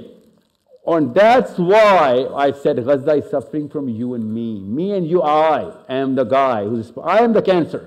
[0.87, 5.23] اور that's why I said Gaza is suffering from you and me me and you
[5.25, 6.67] I I am the guy
[7.05, 7.87] I am the cancer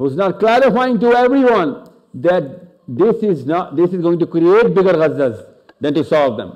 [0.00, 1.70] who's not clarifying to everyone
[2.16, 5.36] that this is not this is going to create bigger ghazas
[5.80, 6.50] than to solve them.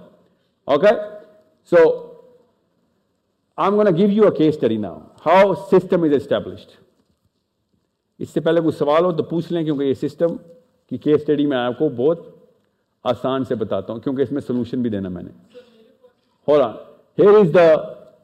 [0.69, 0.95] Okay?
[1.73, 1.81] So
[3.59, 4.97] i'm going to give you a case study now.
[5.25, 6.71] How system is established.
[8.19, 10.37] اس سے پہلے کچھ سوال ہو تو پوچھ لیں کیونکہ یہ سسٹم
[10.89, 12.27] کی کیس اسٹڈی میں آپ کو بہت
[13.05, 15.31] آسان سے بتاتا ہوں، کیونکہ اس میں سولوشن بھی دینا میں نے۔
[16.49, 17.67] ہو ہیئر از دا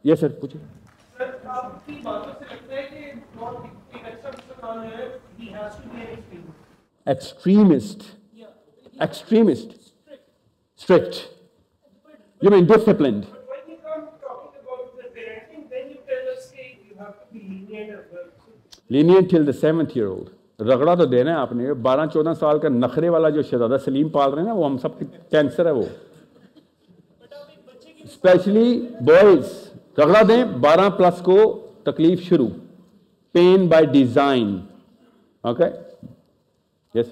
[0.05, 0.61] یس سر پوچھیں۔
[1.19, 3.13] سر آپ کی باتوں سے لگتا ہے کہ
[7.07, 8.03] extremist
[9.01, 9.73] extremist
[10.81, 11.15] strict
[12.43, 13.25] you mean disciplined
[18.91, 20.29] lenient till the seventh year old
[20.61, 21.73] رگڑا تو دینا ہے آپ نے.
[21.87, 24.77] بارہ چودہ سال کا نخرے والا جو شہزادہ سلیم پال رہے ہیں نا وہ ہم
[24.79, 25.85] سب کے کینسر ہے وہ.
[28.05, 29.53] اسپیشلی بوائز
[29.99, 31.39] رگڑا دیں بارہ پلس کو
[31.85, 32.49] تکلیف شروع.
[33.35, 34.57] Pain by design
[35.45, 35.69] okay
[36.97, 37.07] yes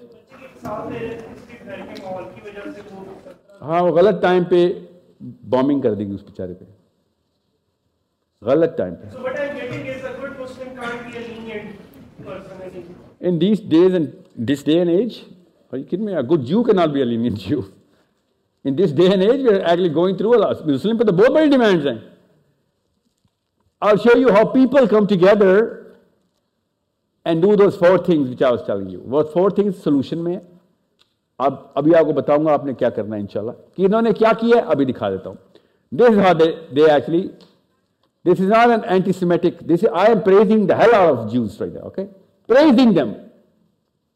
[3.61, 4.73] ہاں وہ غلط ٹائم پہ
[5.21, 6.65] بومنگ کر دے گی اس بیچارے پہ۔
[8.43, 9.07] غلط ٹائم پہ۔
[13.21, 14.07] In these days and
[14.49, 15.21] this day and age
[16.31, 17.61] good you can not be lenient Jio.
[18.65, 20.33] In this day and age we actually going through
[20.67, 21.99] Muslim پہ تو بہت بڑی ڈیمانڈز ہیں۔
[23.81, 25.84] I show you how people come together
[27.25, 30.39] and do those four things which I was telling you وہ four things solution میں،
[31.39, 33.53] اب، ابھی آپ کو بتاؤں گا آپ نے کیا کرنا ہے انشاءاللہ.
[33.77, 35.37] کہ انہوں نے کیا کیا ہے؟ ابھی دکھا دیتا ہوں.
[35.93, 37.29] This how they they actually
[38.25, 38.81] this is not an
[39.13, 42.07] antisemitic this I am praising the hell of Jews right okay
[42.47, 43.13] praising them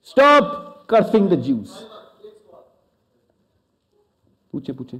[0.02, 1.70] stop cursing the Jews
[4.50, 4.98] پوچھیں پوچھیں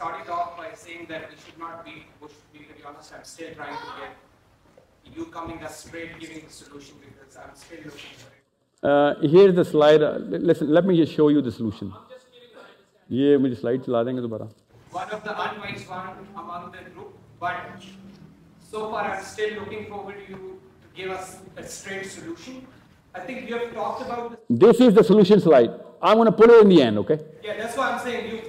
[0.00, 2.31] started off by saying that we should not be Bush.
[2.31, 6.51] To be very honest, I'm still trying to get you coming as straight giving the
[6.51, 8.41] solution because I'm still looking for it.
[8.83, 10.01] Uh, here's the slide.
[10.03, 10.17] Uh,
[10.51, 11.91] listen, let me just show you the solution.
[13.11, 14.47] ये मुझे slide चला देंगे दोबारा
[14.95, 17.83] one of the unwise one among the group, but
[18.71, 22.65] so far I'm still looking forward to you to give us a straight solution.
[23.13, 24.39] I think you have talked about this.
[24.63, 25.75] This is the solution slide.
[26.01, 27.19] I'm going to put it in the end, okay?
[27.43, 28.41] Yeah, that's why I'm saying you.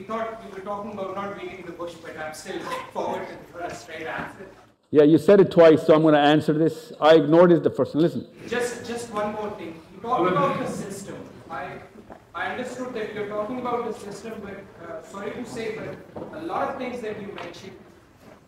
[0.00, 3.28] we thought you were talking about not beating the bush, but I'm still looking forward
[3.52, 4.46] to a straight answer.
[4.90, 6.90] Yeah, you said it twice, so I'm going to answer this.
[6.98, 8.04] I ignored it the first one.
[8.04, 8.26] Listen.
[8.48, 9.78] Just, just one more thing.
[9.94, 11.16] You talked about the system.
[11.50, 11.80] I
[12.34, 16.46] I understood that you're talking about the system, but uh, sorry to say, but a
[16.46, 17.76] lot of things that you mentioned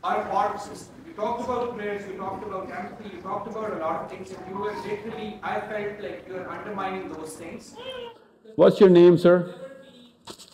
[0.02, 0.94] are part of the system.
[1.06, 4.30] You talked about prayers, you talked about empathy, you talked about a lot of things,
[4.30, 7.74] and you were literally, I felt like you're undermining those things.
[8.56, 9.54] What's your name, sir?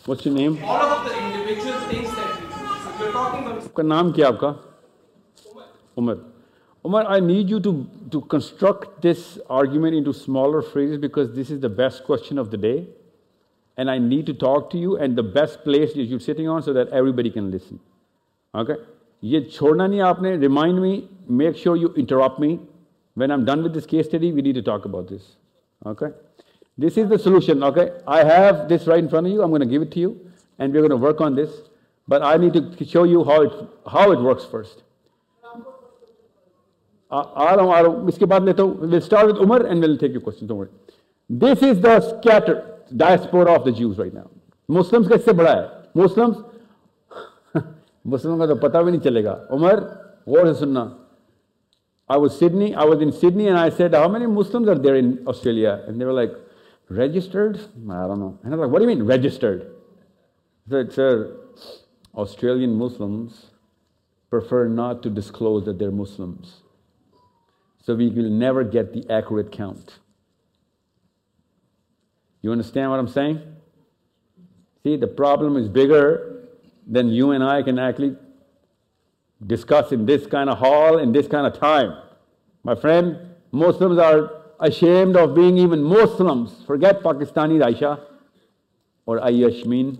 [0.08, 0.58] What's your name?
[0.64, 2.56] all of the individual things that you do.
[2.98, 4.50] So you're talking about आपका नाम क्या है आपका
[5.98, 6.22] Umar
[6.86, 11.60] Umar, I need you to, to construct this argument into smaller phrases because this is
[11.60, 12.86] the best question of the day.
[13.78, 16.62] And I need to talk to you, and the best place is you're sitting on
[16.62, 17.80] so that everybody can listen.
[18.54, 18.76] Okay?
[19.24, 22.60] ये छोड़ना नहीं आपने remind me, make sure you interrupt me.
[23.14, 25.36] When I'm done with this case study, we need to talk about this.
[25.86, 26.12] Okay?
[26.78, 27.62] This is the solution.
[27.62, 27.92] Okay?
[28.06, 29.42] I have this right in front of you.
[29.42, 30.10] I'm going to give it to you,
[30.58, 31.50] and we're going to work on this.
[32.08, 33.52] But I need to show you how it,
[33.86, 34.82] how it works first.
[37.12, 39.64] आ आ रहा हूँ आ रहा हूँ इसके बाद लेता हूँ will start with Umar
[39.66, 42.54] and will take you question don't worry this is the scatter
[43.02, 46.36] diaspora of the Jews right now Muslims का इससे बड़ा है मुस्लिम्स
[48.14, 49.80] मुस्लिम का तो पता भी नहीं चलेगा उमर
[50.28, 50.84] गौर से सुनना
[52.10, 54.96] I was Sydney, I was in Sydney and I said, how many Muslims are there
[54.96, 55.82] in Australia?
[55.86, 56.32] And they were like,
[56.89, 57.57] registered?
[57.57, 58.39] I don't know.
[58.43, 59.75] And I was like, what do you mean registered?
[60.67, 61.37] I said, sir,
[62.15, 63.47] Australian Muslims
[64.29, 66.61] prefer not to disclose that they're Muslims.
[67.83, 69.99] So we will never get the accurate count.
[72.41, 73.41] You understand what I'm saying?
[74.83, 76.47] See, the problem is bigger
[76.87, 78.15] than you and I can actually
[79.45, 81.97] discuss in this kind of hall, in this kind of time.
[82.63, 83.17] My friend,
[83.51, 86.63] Muslims are ashamed of being even Muslims.
[86.65, 87.99] Forget Pakistani Aisha
[89.05, 89.99] or Ayashmin.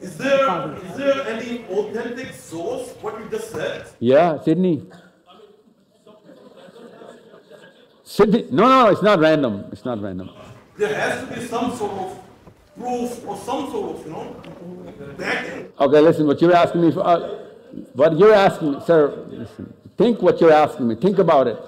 [0.00, 3.86] Is there, is there any authentic source, what you just said?
[4.00, 4.86] Yeah, Sydney.
[8.02, 8.46] Sydney.
[8.50, 9.64] No, no, it's not random.
[9.72, 10.30] It's not random.
[10.76, 12.18] There has to be some sort of
[12.78, 14.36] proof or some sort of, you know,
[15.16, 15.72] backing.
[15.80, 17.48] Okay, listen, what you're asking me for, uh,
[17.94, 20.96] what you're asking me, sir, listen, think what you're asking me.
[20.96, 21.58] Think about it.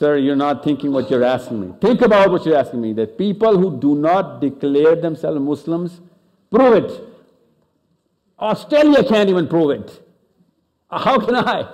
[0.00, 1.74] Sir, you're not thinking what you're asking me.
[1.78, 2.94] Think about what you're asking me.
[2.94, 6.00] That people who do not declare themselves Muslims,
[6.50, 7.04] prove it.
[8.38, 10.02] Australia can't even prove it.
[10.90, 11.70] How can I?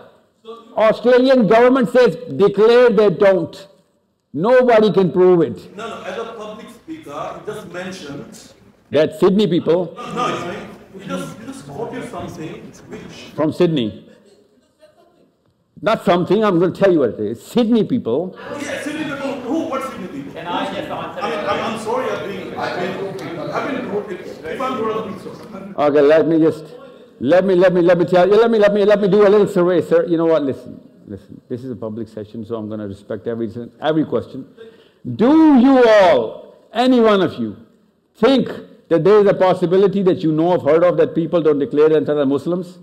[0.77, 3.69] Australian government says declare they don't.
[4.33, 5.77] Nobody can prove it.
[5.77, 8.53] No, no, as a public speaker, you just mentioned,
[8.91, 10.67] That Sydney people no, know,
[10.99, 14.06] you just, you just quoted something which, from Sydney.
[15.83, 17.45] Not something, I'm going to tell you what it is.
[17.45, 20.33] Sydney people, yeah, Sydney people, who, what Sydney people?
[20.33, 21.21] Can I just answer?
[21.21, 24.13] I mean, I'm, I'm sorry, I've been, I've been, I've been rude.
[24.13, 25.91] If if I'm rude, I'm sorry.
[25.91, 26.65] okay, let me just,
[27.21, 29.27] let me, let me, let me tell you, let me, let me, let me do
[29.27, 30.07] a little survey, sir.
[30.07, 31.43] You know what, listen, listen.
[31.51, 34.49] This is a public session, so I'm going to respect every, every question.
[35.15, 37.55] Do you all, any one of you,
[38.15, 38.49] think
[38.89, 41.91] that there is a possibility that you know of, heard of, that people don't declare
[41.91, 42.79] themselves as Muslims?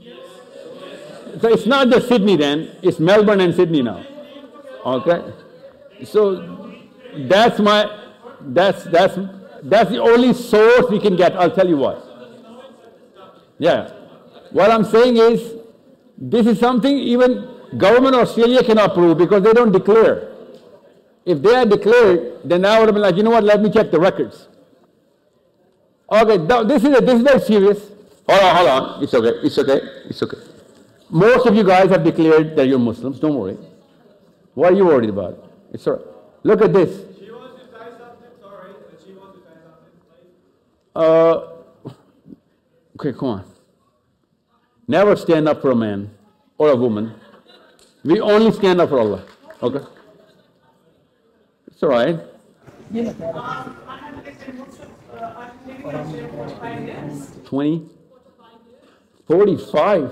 [1.40, 4.06] So it's not just Sydney then, it's Melbourne and Sydney now.
[4.86, 5.34] Okay?
[6.04, 6.74] So
[7.28, 7.90] that's my,
[8.42, 9.18] that's, that's,
[9.64, 11.34] that's the only source we can get.
[11.36, 12.06] I'll tell you what.
[13.58, 13.92] Yeah.
[14.52, 15.56] What I'm saying is,
[16.18, 20.30] this is something even government Australia cannot prove because they don't declare.
[21.26, 23.72] If they had declared, then I would have been like, you know what, let me
[23.72, 24.48] check the records.
[26.12, 27.90] Okay, th- this is, a, this is very serious.
[28.30, 29.04] Hold on, hold on.
[29.04, 30.53] It's okay, it's okay, it's okay.
[31.14, 33.56] Most of you guys have declared that you're Muslims, don't worry.
[34.56, 35.48] What are you worried about?
[35.72, 36.06] It's all right.
[36.42, 37.06] Look at this.
[40.96, 41.54] Uh,
[42.96, 43.46] okay, come on.
[44.88, 46.10] Never stand up for a man
[46.58, 47.14] or a woman.
[48.04, 49.24] We only stand up for Allah.
[49.62, 49.86] Okay?
[51.68, 52.18] It's all right.
[52.18, 57.32] I have lived in most of, uh, I've lived in Australia for five years.
[57.46, 57.90] 20?
[59.28, 60.12] 45?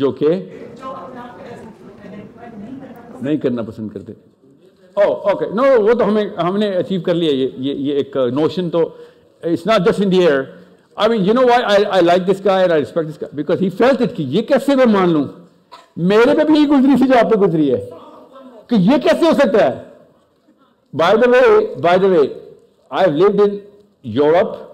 [0.00, 0.28] جو کہ
[3.20, 4.12] نہیں کرنا پسند کرتے۔
[4.96, 7.48] او okay no وہ تو ہمیں ہم نے اچیو کر لیا، یہ
[7.84, 8.80] یہ ایک نوشن تو
[9.42, 10.40] it's not just in the air
[10.96, 13.68] I mean you know why I like this کا آئی ریسپیکٹ دس کا بیکاز ہی
[13.78, 15.24] فیلٹ اٹ کہ یہ کیسے میں مان لوں
[16.10, 17.80] میرے پہ بھی یہی گزری تھی جو آپ پہ گزری ہے
[18.68, 19.82] کہ یہ کیسے ہو سکتا ہے
[20.94, 22.26] by the way by the way
[22.90, 23.58] I lived in
[24.16, 24.69] Europe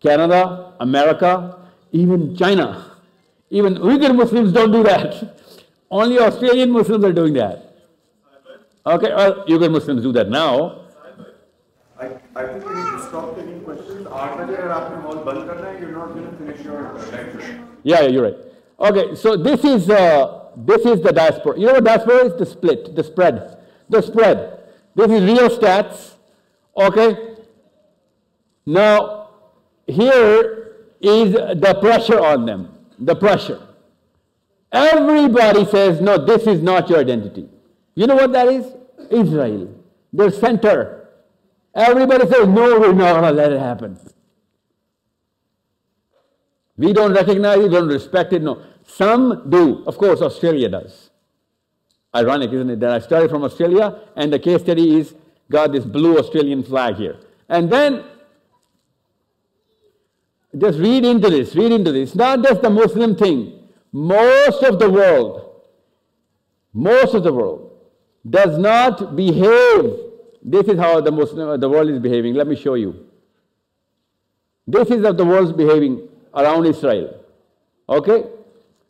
[0.00, 1.58] Canada, America,
[1.92, 2.96] even China.
[3.50, 5.36] Even Uyghur Muslims don't do that.
[5.90, 7.66] Only Australian Muslims are doing that.
[8.86, 10.86] Okay, well, Uyghur Muslims do that now.
[11.98, 14.00] I, I think we need to stop taking questions.
[14.00, 14.38] You're not
[16.14, 17.60] going to finish your lecture.
[17.82, 18.36] Yeah, yeah, you're right.
[18.80, 21.58] Okay, so this is uh, this is the diaspora.
[21.58, 22.34] You know what diaspora is?
[22.38, 23.58] The split, the spread,
[23.90, 24.58] the spread.
[24.94, 26.14] This is real stats.
[26.76, 27.36] Okay.
[28.64, 29.19] Now
[29.90, 32.72] here is the pressure on them.
[32.98, 33.66] The pressure.
[34.72, 37.48] Everybody says, no, this is not your identity.
[37.94, 38.66] You know what that is?
[39.10, 39.74] Israel.
[40.12, 41.08] Their center.
[41.74, 43.98] Everybody says, no, we're not going to let it happen.
[46.76, 48.62] We don't recognize it, don't respect it, no.
[48.86, 49.84] Some do.
[49.86, 51.10] Of course, Australia does.
[52.14, 52.80] Ironic, isn't it?
[52.80, 55.14] That I started from Australia and the case study is
[55.50, 57.20] got this blue Australian flag here.
[57.48, 58.04] And then
[60.56, 62.14] just read into this, read into this.
[62.14, 63.68] Not just the Muslim thing.
[63.92, 65.62] Most of the world,
[66.72, 67.72] most of the world
[68.28, 69.96] does not behave.
[70.42, 72.34] This is how the Muslim, the world is behaving.
[72.34, 73.06] Let me show you.
[74.66, 77.24] This is how the world's behaving around Israel.
[77.88, 78.24] Okay?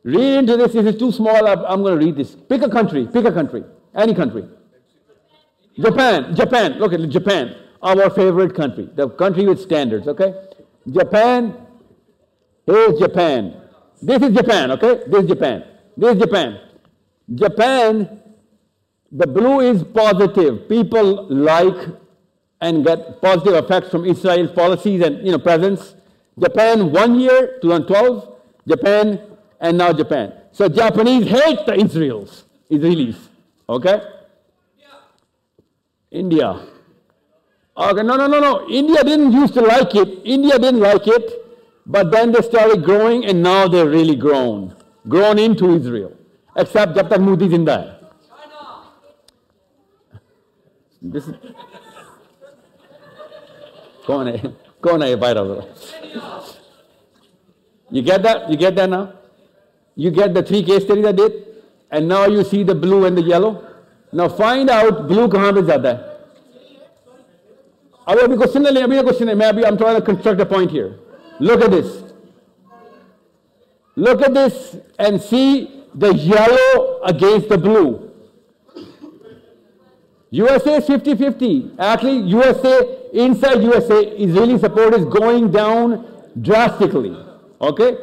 [0.03, 0.73] Read into this.
[0.73, 1.47] This is too small.
[1.47, 2.35] I'm going to read this.
[2.35, 3.07] Pick a country.
[3.07, 3.65] Pick a country.
[3.95, 4.47] Any country.
[5.79, 6.35] Japan.
[6.35, 6.79] Japan.
[6.79, 7.57] Look at Japan.
[7.83, 8.89] Our favorite country.
[8.95, 10.07] The country with standards.
[10.09, 10.35] Okay?
[10.89, 11.67] Japan.
[12.67, 13.61] Here's Japan.
[14.01, 14.71] This is Japan.
[14.73, 15.03] Okay?
[15.07, 15.65] This is Japan.
[15.97, 16.61] This is Japan.
[17.35, 18.23] Japan.
[19.13, 20.69] The blue is positive.
[20.69, 21.89] People like
[22.61, 25.95] and get positive effects from Israel's policies and you know presence.
[26.39, 28.37] Japan one year, 2012.
[28.69, 29.21] Japan
[29.61, 30.33] and now Japan.
[30.53, 33.17] So Japanese hate the Israels, Israelis.
[33.69, 34.01] Okay?
[34.79, 34.87] Yeah.
[36.11, 36.67] India.
[37.78, 38.70] Okay, no, no, no, no.
[38.70, 40.22] India didn't used to like it.
[40.24, 41.46] India didn't like it,
[41.86, 44.74] but then they started growing, and now they're really grown,
[45.10, 46.14] grown into Israel.
[46.56, 47.92] Except jab tak Modi zinda hai.
[51.02, 51.36] This is.
[54.08, 55.68] कौन है कौन है ये बाहर
[57.92, 58.50] You get that?
[58.50, 59.14] You get that now?
[59.96, 61.34] You get the three case studies I did,
[61.92, 63.64] and now you see the blue and the yellow.
[64.14, 66.14] Now find out blue कहाँ पे ज़्यादा है
[68.10, 70.72] अब अभी क्वेश्चन ले अभी क्वेश्चन है मैं अभी I'm trying to construct a point
[70.72, 71.00] here.
[71.40, 72.04] Look at this.
[73.96, 78.12] Look at this and see the yellow against the blue.
[80.32, 81.76] USA is 50-50.
[81.80, 82.74] Actually, USA,
[83.14, 86.06] inside USA, Israeli support is going down
[86.42, 87.16] drastically.
[87.62, 87.98] Okay?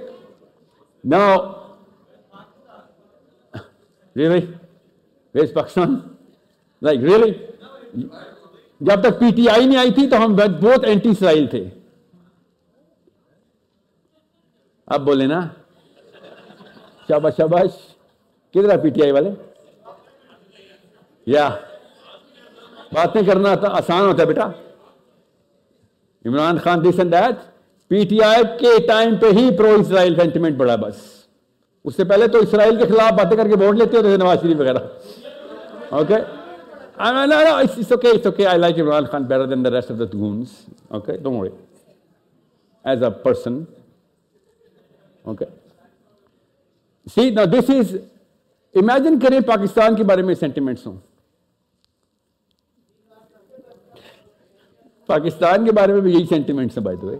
[1.05, 1.63] Now,
[4.15, 4.59] Really?
[5.33, 6.17] Where's Pakistan?
[6.81, 7.49] Like, really?
[8.80, 11.70] جب تک P T I نہیں آئی تھی تو ہم بہت anti اسرائیل تھے۔
[14.88, 15.48] اب بولے نا۔
[17.08, 17.70] شاباش شاباش،
[18.54, 19.30] کدھر پی ٹی آئی والے؟
[21.26, 21.50] یا۔
[22.94, 24.50] بات نہیں کرنا آسان ہوتا ہے بیٹا۔
[26.26, 27.36] Imran Khan this and that
[27.88, 30.96] P T I کے ٹائم پہ ہی پرو اسرائیل سینٹیمنٹ بڑا بس۔
[31.86, 34.42] اس سے پہلے تو اسرائیل کے خلاف باتیں کر کے ووٹ لیتے ہوتے تھے نواز
[34.42, 34.78] شریف وغیرہ۔
[35.90, 36.37] Okay okay?
[37.00, 38.46] I, no, no, it's, it's okay, it's okay.
[38.48, 40.66] I like Imran Khan better than the rest of the goons.
[40.92, 41.52] Okay, don't worry.
[42.86, 43.68] As a person.
[45.26, 45.46] Okay.
[47.08, 47.98] See, now this is,
[48.74, 50.98] imagine کریں پاکستان کے بارے میں sentiments ہوں
[55.10, 57.16] پاکستان کے بارے میں بھی یہی سینٹیمنٹس ہیں بائی دو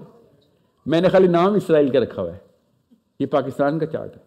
[0.86, 2.38] میں نے خالی نام اسرائیل کا رکھا ہوا ہے
[3.20, 4.26] یہ پاکستان کا چارٹ ہے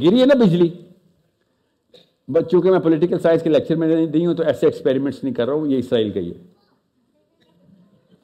[0.00, 0.70] گری ہے نا بجلی
[2.32, 5.34] بس چونکہ میں پولیٹیکل سائنس کے لیکچر میں نہیں دی ہوں تو ایسے ایکسپیریمنٹس نہیں
[5.34, 6.32] کر رہا ہوں، یہ اسرائیل کا یہ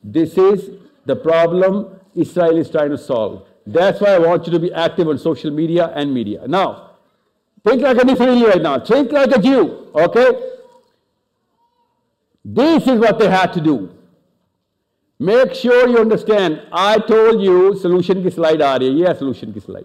[0.04, 0.68] this is
[1.08, 1.82] the problem
[2.22, 3.36] Israel is trying to solve
[3.74, 6.72] that's why I want you to be active on social media and media now
[7.64, 9.62] think like a different right now think like a Jew
[10.02, 10.26] okay
[12.44, 13.76] this is what they have to do
[15.20, 19.52] make sure you understand I told you solution کی slide آ رہی ہے یہ solution
[19.52, 19.84] کی slide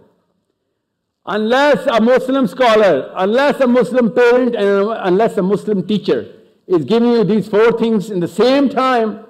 [1.26, 6.26] Unless a Muslim scholar, unless a Muslim parent, and unless a Muslim teacher
[6.66, 9.24] is giving you these four things in the same time,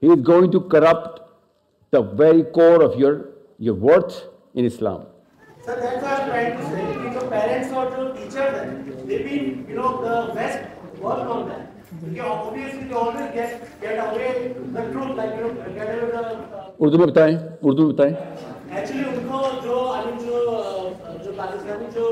[0.00, 1.20] he is going to corrupt
[1.90, 5.06] the very core of your, your worth in Islam.
[5.64, 7.20] So that's what I'm trying to say.
[7.20, 10.64] The parents or the teachers, they've been, you know, the West
[11.00, 11.70] work on that.
[12.20, 16.50] obviously they always get, get away the truth, like, you know, get away the...
[16.80, 17.34] Urdu में बताएं
[17.68, 18.12] उर्दू में बताएं
[18.78, 19.63] actually उनको जो I mean जो
[21.45, 22.09] پاکستانی جو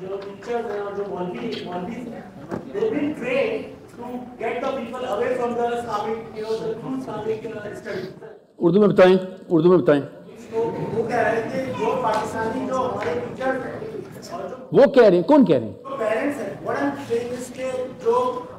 [0.00, 1.50] جو teachers ہیں اور جو مولوی
[2.74, 3.64] they been trained
[3.96, 4.10] to
[4.40, 6.94] get people away from you know through
[7.64, 8.08] study
[8.58, 9.16] Urdu میں بتائیں
[9.48, 10.02] اردو میں بتائیں۔
[10.52, 10.64] وہ
[11.08, 13.18] کہہ رہے ہیں کہ جو پاکستانی جو ہمارے
[14.72, 16.54] وہ کہہ رہے ہیں کون کہہ رہے ہیں؟ پیرنٹس ہیں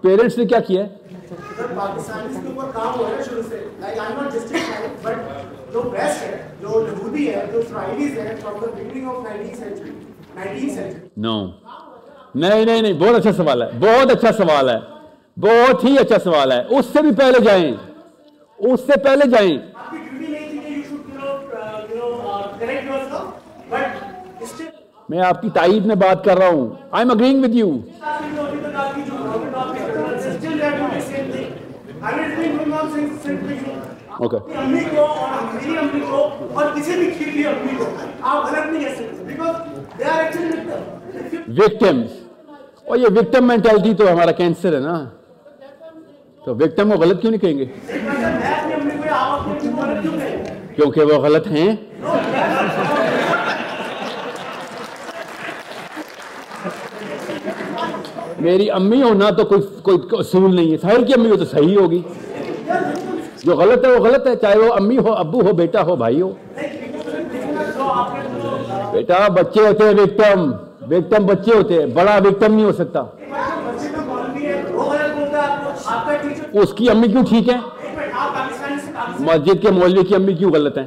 [0.01, 1.01] پیرنٹس نے کیا کیا ہے؟
[1.32, 4.14] پاکستان کے اوپر کام ہو رہا ہے شروع سے لائک آئی
[5.03, 9.56] بٹ جو پریس ہے جو یہودی ہے جو فرائیڈیز ہے from the beginning of nineteen
[9.56, 9.92] century
[10.35, 11.35] nineteen century no
[12.35, 14.80] نہیں نہیں نہیں بہت اچھا سوال ہے بہت اچھا سوال ہے
[15.38, 17.72] بہت ہی اچھا سوال ہے اس سے بھی پہلے جائیں
[18.60, 19.58] اس سے پہلے جائیں۔
[25.10, 27.69] میں آپ کی تائید میں بات کر رہا ہوں۔ I am agreeing with you
[41.50, 42.12] victims
[42.86, 44.96] اور یہ وکٹم مینٹالٹی تو ہمارا کینسر ہے نا۔
[46.46, 47.66] تو وکٹم کو غلط کیوں نہیں کہیں گے؟
[50.76, 51.76] کیونکہ وہ غلط ہیں۔
[58.42, 61.78] میری امی ہونا تو کوئی کوئی اصول نہیں ہے۔ ساحل کی امی ہو تو صحیح
[61.78, 62.02] ہوگی۔
[63.44, 66.22] جو غلط ہے، وہ غلط ہے، چاہے وہ امی ہو، ابو ہو، بیٹا ہو، بھائی
[66.22, 66.32] ہو۔
[68.92, 70.52] بیٹا، بچے ہوتے ہیں وکٹم
[70.92, 73.03] وکٹم بچے ہوتے ہیں، بڑا وکٹم نہیں ہو سکتا۔
[76.53, 77.58] اس کی امی کیوں ٹھیک ہے
[79.20, 80.86] مسجد کے مولوی کی امی کیوں غلط ہیں؟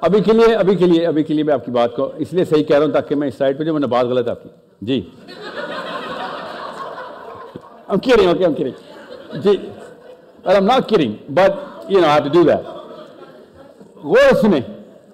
[0.00, 2.32] ابھی کے لیے ابھی کے لیے ابھی کے لیے میں آپ کی بات کو اس
[2.32, 4.28] لیے صحیح کہہ رہا ہوں تاکہ میں اس سائڈ پہ جو میں نے بات غلط
[4.28, 4.48] آپ کی
[4.82, 5.00] جی
[7.88, 8.74] I'm kidding, okay, I'm kidding.
[9.42, 9.56] جی
[10.44, 12.00] اور I'm not kidding, but you
[14.04, 14.60] غور سنیں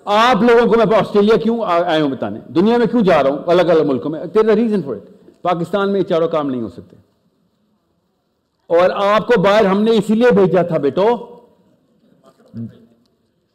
[0.06, 3.38] آپ لوگوں کو میں آسٹریلیا کیوں آیا ہوں بتانے دنیا میں کیوں جا رہا ہوں
[3.46, 5.13] الگ الگ ملکوں میں there a reason for it
[5.44, 6.96] Pakistan میں یہ چاروں کام نہیں ہو سکتے۔
[8.66, 11.16] اور آپ کو باہر ہم نے اسی لیے بھیجا تھا بیٹو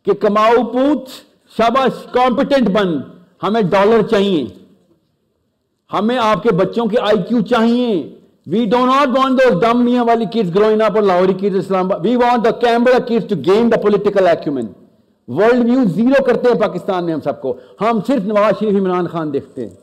[0.06, 1.10] کہ کماؤ پوچھ
[1.58, 2.88] شاباش کمپٹنٹ بن۔
[3.44, 4.48] ہمیں ڈالر چاہیے۔
[5.94, 8.16] ہمیں آپ کے بچوں کے آئی کیو چاہیے۔
[8.48, 11.90] We do not want those dumb میاں والی کڈز گروئنگ اپ اور Lahori kids Islam
[12.04, 14.66] we want the کیمبرا kids to gain the political acumen
[15.28, 19.08] world view zero کرتے ہیں پاکستان میں ہم سب کو۔ ہم صرف نواز شریف عمران
[19.08, 19.76] خان دیکھتے ہیں۔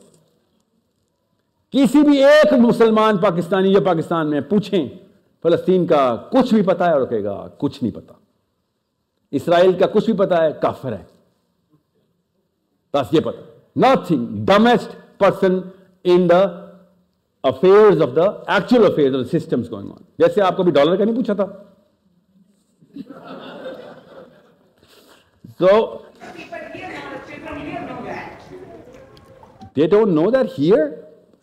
[1.73, 4.87] کسی بھی ایک مسلمان پاکستانی یا پاکستان میں پوچھیں،
[5.43, 8.13] فلسطین کا کچھ بھی پتا ہے رکے گا، کچھ نہیں پتا
[9.31, 11.03] اسرائیل کا کچھ بھی پتا ہے، کافر ہے۔
[12.93, 13.41] بس یہ پتا
[13.75, 15.59] nothing domestic person
[16.03, 16.41] in the
[17.43, 21.03] affairs of the actual affair of system going on جیسے آپ کو بھی ڈالر کا
[21.03, 21.45] نہیں پوچھا تھا۔
[25.59, 25.97] So
[29.75, 30.85] they don't know that here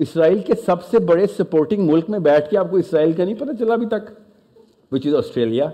[0.00, 3.34] Israel کے سب سے بڑے سپورٹنگ ملک میں بیٹھ کے آپ کو اسرائیل کا نہیں
[3.34, 4.10] پتہ چلا ابھی تک
[4.92, 5.68] وچ از آسٹریلیا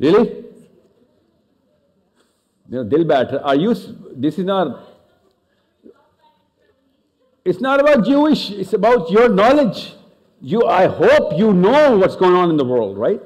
[0.00, 0.24] ریلی
[2.68, 3.72] دل بیٹھ are you
[4.22, 4.66] this is not
[7.46, 9.84] it's not about جوش it's about your knowledge
[10.42, 13.22] you I hope you know what's going on in world right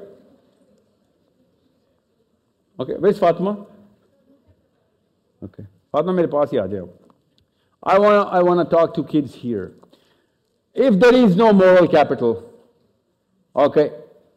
[2.79, 3.49] okay ویس فاطمہ
[5.41, 6.83] اوکے فاطمہ میرے پاس ہی آ جائے
[7.86, 9.64] I want I want to talk to kids here.
[10.76, 12.34] If there is no moral capital,
[13.56, 13.86] okay,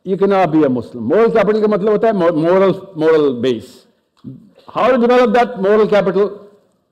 [0.06, 1.04] you cannot be a Muslim.
[1.12, 2.74] Moral capital का मतलब होता है mo- moral
[3.04, 3.70] moral base.
[4.78, 6.32] How to develop that moral capital?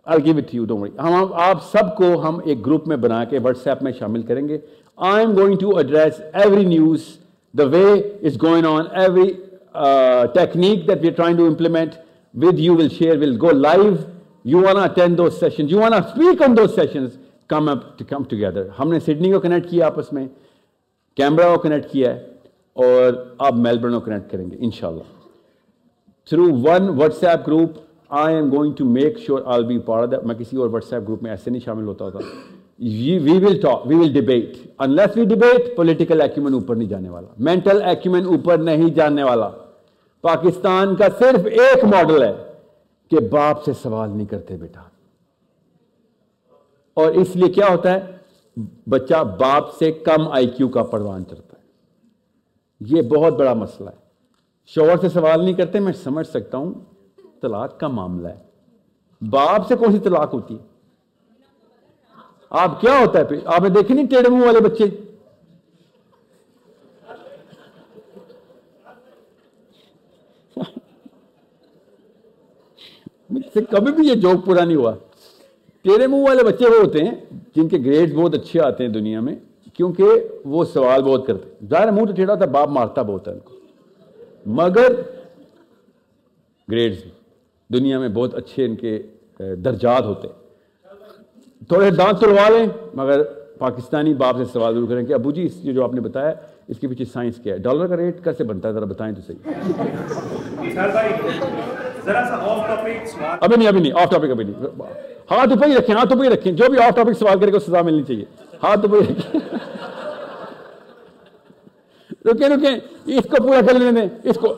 [0.08, 0.94] I'll give it to you, don't worry.
[1.00, 4.60] हम हम- आप सबको हम एक ग्रुप में बना के व्हाट्सएप में शामिल करेंगे
[5.12, 7.06] I am going to address every news
[7.56, 7.84] the way
[8.30, 9.28] is going on every
[10.40, 12.02] technique that we are trying to implement
[12.44, 13.98] with you will share will go live
[14.51, 17.07] You wanna attend those session you wanna speak on those session
[17.49, 20.27] come up come together ہم نے Sydney کو connect کیا آپس میں
[21.17, 22.27] camera کو connect کیا ہے،
[22.77, 25.03] اور آپ میلبرن کو کنیکٹ کریں گے، انشاءاللہ.
[26.29, 26.89] Through one
[27.25, 27.79] WhatsApp group
[28.21, 31.03] I am going to make sure all be پار پارٹ میں کسی اور واٹس ایپ
[31.07, 32.19] گروپ میں ایسے نہیں شامل ہوتا ہوتا.
[32.81, 34.57] We will talk we will debate
[34.97, 37.27] unless we debate political acumen اوپر نہیں جانے والا.
[37.39, 39.51] مینٹل ایکومن اوپر نہیں جانے والا.
[40.25, 42.33] پاکستان کا صرف ایک ماڈل ہے.
[43.11, 44.81] کہ باپ سے سوال نہیں کرتے بیٹا۔
[46.95, 48.19] اور اس لیے کیا ہوتا ہے؟
[48.89, 51.67] بچہ باپ سے کم آئی کیو کا پروان چڑھتا ہے۔
[52.81, 54.09] یہ بہت بڑا مسئلہ ہے۔
[54.67, 56.75] شوہر سے سوال نہیں کرتے، میں سمجھ سکتا ہوں،
[57.43, 58.39] طلاق کا معاملہ ہے۔
[59.31, 60.67] باپ سے کون سی طلاق ہوتی ہے؟
[62.51, 65.08] آپ کیا ہوتا ہے؟ پھر آپ نے دیکھے نہیں ٹیڑھ منہ والے بچے؟
[73.31, 74.95] مجھ سے کبھی بھی یہ جوک پورا نہیں ہوا۔
[75.85, 77.15] تیرے منہ والے بچے وہ ہوتے ہیں
[77.57, 79.35] جن کے گریڈز بہت اچھے آتے ہیں دنیا میں،
[79.75, 80.05] کیونکہ
[80.45, 83.39] وہ سوال بہت کرتے ہیں۔ ظاہر منہ تو ٹھیڑا تھا، باپ مارتا بہت ہے ان
[83.39, 83.55] کو۔
[84.61, 84.93] مگر
[86.69, 86.99] گریڈز
[87.71, 88.99] دنیا میں بہت اچھے ان کے
[89.39, 90.29] درجات ہوتے
[91.69, 93.23] تھوڑے دانت تڑوا لیں، مگر
[93.59, 96.33] پاکستانی باپ سے سوال ضرور کریں کہ ابو جی اس جو آپ نے بتایا،
[96.69, 99.23] اس کے پیچھے سائنس کیا ہے؟ ڈالر کا ریٹ کیسے بنتا ہے؟ ذرا بتائیں تو
[99.27, 99.41] صحیح۔
[103.41, 104.67] ابھی نہیں ابھی نہیں آف ٹاپک ابھی نہیں۔
[105.31, 107.59] ہاتھ اوپر ہی رکھیں ہاتھ اوپر ہی رکھیں۔ جو بھی آف ٹاپک سوال کرے گا
[107.59, 108.25] سزا ملنی چاہیے۔
[108.63, 109.41] ہاتھ اوپر ہی رکھیں۔
[112.25, 114.55] رکیں رکیں۔ اس کو پورا کر لینے اس کو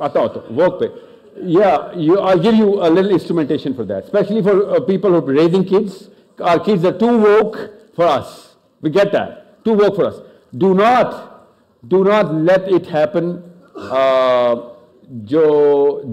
[0.00, 0.86] آتا ہوتا ووک پہ۔
[4.86, 5.10] People
[10.52, 11.06] do not
[11.84, 13.30] do not let it happen
[15.30, 15.42] جو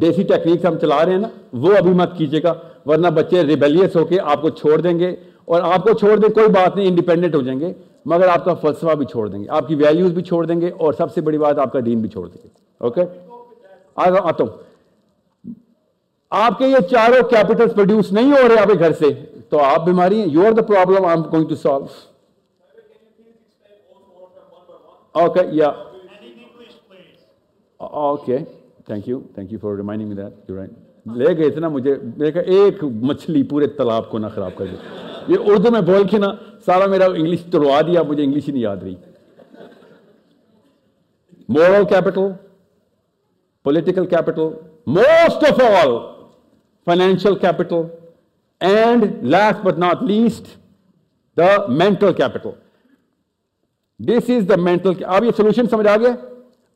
[0.02, 2.54] دیسی ٹیکنیکس ہم چلا رہے ہیں نا، وہ ابھی مت کیجیے گا،
[2.86, 6.30] ورنہ بچے ریبیلیس ہو کے آپ کو چھوڑ دیں گے اور آپ کو چھوڑ دیں
[6.36, 7.72] کوئی بات نہیں انڈیپینڈنٹ ہو جائیں گے،
[8.06, 10.70] مگر آپ کا فلسفہ بھی چھوڑ دیں گے، آپ کی ویلیوز بھی چھوڑ دیں گے
[10.70, 12.50] اور سب سے بڑی بات، آپ کا دین بھی چھوڑ دیں گے
[12.82, 13.04] اوکے
[13.96, 14.52] آتا ہوں
[16.32, 19.14] آپ کے یہ چاروں کیپٹل پروڈیوس نہیں ہو رہے آپ کے گھر سے،
[19.50, 21.86] تو آپ بیماری ہیں you are the problem I am going to solve
[25.16, 25.74] Okay, yeah.
[27.80, 28.46] Oh, oh, okay,
[28.86, 29.30] thank you.
[29.34, 30.34] Thank you for reminding me that.
[30.48, 30.74] You're right.
[31.16, 34.66] لے گئے تھے نا مجھے میں کہا ایک مچھلی پورے تالاب کو نہ خراب کر
[34.66, 36.28] دے یہ اردو میں بول کے نا
[36.66, 38.96] سارا میرا انگلش تروا دیا مجھے انگلش ہی نہیں یاد رہی
[41.50, 42.28] moral capital
[43.66, 44.50] political capital
[44.98, 45.96] most of all
[46.88, 47.82] financial capital
[48.62, 50.56] and last but not least
[51.38, 52.65] the mental capital
[54.00, 54.94] This is the mental.
[55.06, 56.18] Ab a solution samajh aa gaya?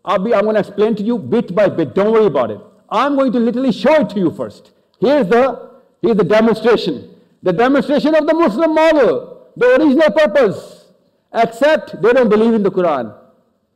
[0.06, 1.94] I'm going to explain to you bit by bit.
[1.94, 2.62] Don't worry about it.
[2.90, 4.72] I'm going to literally show it to you first.
[5.00, 7.16] Here's the here's the demonstration.
[7.44, 10.88] The demonstration of the Muslim model, the original purpose.
[11.34, 13.16] Except they don't believe in the Quran.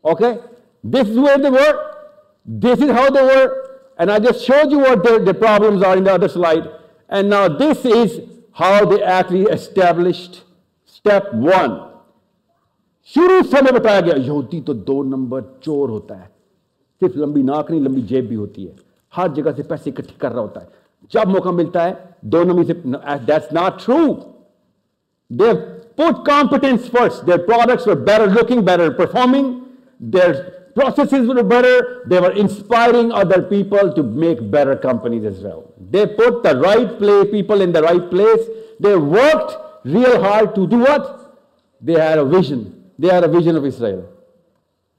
[0.04, 0.40] Okay?
[0.84, 1.96] This is where they were.
[2.46, 3.80] This is how they were.
[3.98, 6.68] And I just showed you what their, their problems are in the other slide.
[7.10, 8.22] And now this is
[8.54, 10.44] how they actually established
[10.86, 11.93] step one.
[13.12, 16.28] شروع سے ہمیں بتایا گیا، یہودی تو دو number چور ہوتا ہے،
[17.02, 18.74] صرف لمبی ناک نہیں، لمبی جیب بھی ہوتی ہے۔
[19.18, 20.68] ہر جگہ سے پیسے اکٹھے کر رہا ہوتا ہے۔
[21.14, 22.74] جب موقع ملتا ہے، دو نمبر سے
[23.28, 23.98] that's not true
[25.30, 25.52] they
[25.96, 29.54] put competence first their products better looking better performing
[30.14, 30.34] their
[30.76, 35.60] processes better they were inspiring other people to make better companies as well
[35.94, 38.48] they put the right play people in the right place
[38.84, 39.52] they work
[39.86, 41.06] real hard to do what
[41.82, 42.64] they have a vision
[42.99, 44.09] They had a vision of Israel.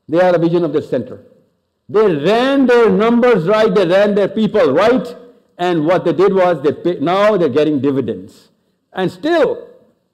[0.07, 1.23] They had a vision of the center.
[1.88, 3.73] They ran their numbers right.
[3.73, 5.15] They ran their people right.
[5.57, 8.49] And what they did was they pay, now they're getting dividends.
[8.93, 9.67] And still,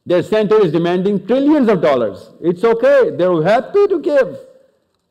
[0.05, 2.31] their center is demanding trillions of dollars.
[2.41, 3.11] It's okay.
[3.11, 4.37] They're happy to give.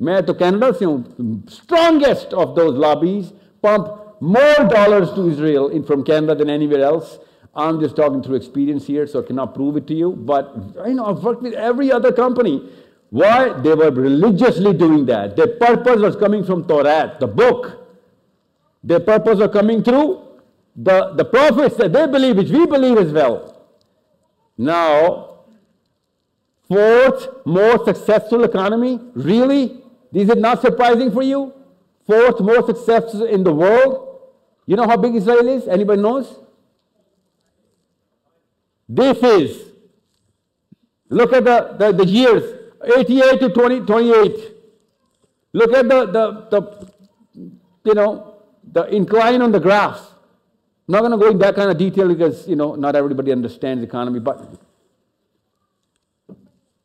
[0.02, 3.32] मैं तो Canada से हूँ strongest of those lobbies
[3.62, 3.88] pump
[4.20, 7.18] more dollars to Israel in, from Canada than anywhere else.
[7.55, 10.11] I'm just talking through experience here, so I cannot prove it to you.
[10.11, 10.55] But
[10.85, 12.69] you know, I've worked with every other company.
[13.09, 13.53] Why?
[13.53, 15.35] They were religiously doing that.
[15.35, 17.87] Their purpose was coming from Torah, the book.
[18.83, 20.25] Their purpose was coming through
[20.75, 23.67] the, the prophets that they believe, which we believe as well.
[24.57, 25.39] Now,
[26.67, 29.81] fourth most successful economy, really?
[30.13, 31.53] Is it not surprising for you?
[32.05, 34.19] Fourth most successful in the world.
[34.65, 35.67] You know how big Israel is?
[35.67, 36.39] Anybody knows?
[38.89, 39.71] This is,
[41.09, 42.55] look at the, the, the years,
[42.97, 44.55] 88 to 20, 28.
[45.53, 46.91] Look at the, the, the,
[47.85, 48.35] you know,
[48.71, 49.99] the incline on the graph.
[50.87, 53.31] I'm not going to go in that kind of detail because, you know, not everybody
[53.31, 54.43] understands economy, but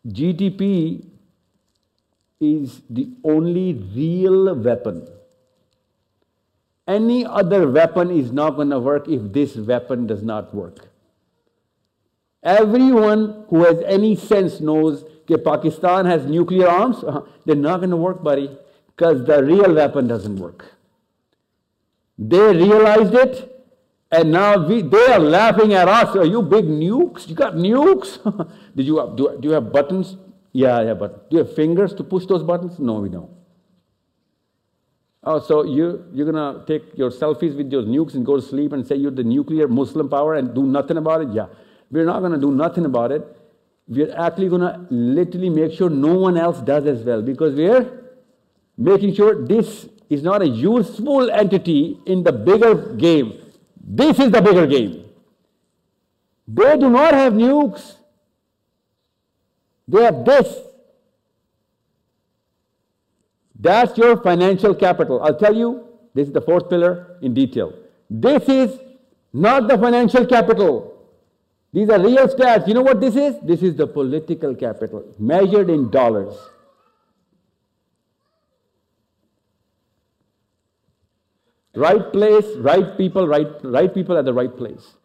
[0.07, 1.07] GDP
[2.39, 5.09] is the only real weapon.
[6.87, 10.91] Any other weapon is not going to work if this weapon does not work.
[12.45, 17.03] Everyone who has any sense knows that Pakistan has nuclear arms.
[17.03, 17.23] Uh-huh.
[17.47, 18.57] They're not going to work, buddy,
[18.89, 20.67] because the real weapon doesn't work.
[22.19, 23.51] They realized it,
[24.13, 26.15] and now we, they are laughing at us.
[26.15, 27.29] Are you big nukes?
[27.29, 28.21] You got nukes?
[28.77, 30.17] Did you have, do, do you have buttons?
[30.53, 32.79] Yeah, yeah, but do you have fingers to push those buttons?
[32.79, 33.31] No, we don't.
[35.25, 38.43] Oh, so you, you're going to take your selfies with your nukes and go to
[38.43, 41.29] sleep and say you're the nuclear Muslim power and do nothing about it?
[41.33, 41.47] Yeah.
[41.95, 43.25] We're not going to do nothing about it.
[43.87, 47.89] We're actually going to literally make sure no one else does as well because we're
[48.77, 53.35] making sure this is not a useful entity in the bigger game.
[53.81, 55.05] This is the bigger game.
[56.49, 57.95] They do not have nukes.
[59.87, 60.49] They have this.
[63.61, 65.23] That's your financial capital.
[65.23, 67.73] I'll tell you, this is the fourth pillar in detail.
[68.11, 68.81] This is
[69.33, 70.94] not the financial capital.
[71.74, 72.68] These are real stats.
[72.68, 73.36] You know what this is?
[73.44, 76.36] This is the political capital, measured in dollars.
[81.76, 84.96] Right place, right people, right, right people at the right place.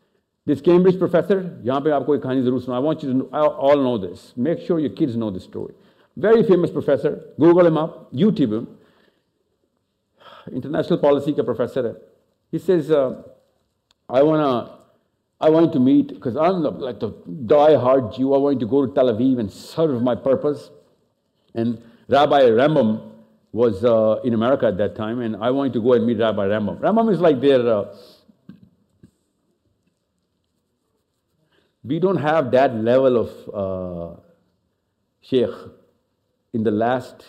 [0.46, 2.76] This Cambridge professor, यहाँ पे आपको एक कहानी जरूर सुना.
[2.76, 4.32] I want you to know, all know this.
[4.36, 5.74] Make sure your kids know this story.
[6.16, 7.32] Very famous professor.
[7.38, 8.68] Google him up, YouTube him.
[10.52, 11.96] International policy का professor है.
[12.50, 13.22] He says, uh,
[14.08, 14.77] I wanna,
[15.41, 17.11] I want to meet because I'm the, like the
[17.45, 18.33] die-hard Jew.
[18.33, 20.69] I want to go to Tel Aviv and serve my purpose.
[21.55, 23.11] And Rabbi Rambam
[23.51, 26.45] was uh, in America at that time, and I wanted to go and meet Rabbi
[26.45, 26.79] Rambam.
[26.81, 27.67] Rambam is like their.
[27.67, 27.95] Uh,
[31.83, 34.19] we don't have that level of uh,
[35.21, 35.49] sheikh
[36.53, 37.23] in the last,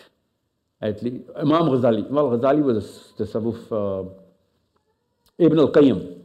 [0.81, 2.09] at least, Imam Ghazali.
[2.09, 4.09] Well, Ghazali was the of uh,
[5.37, 6.20] Ibn al-Qayyim.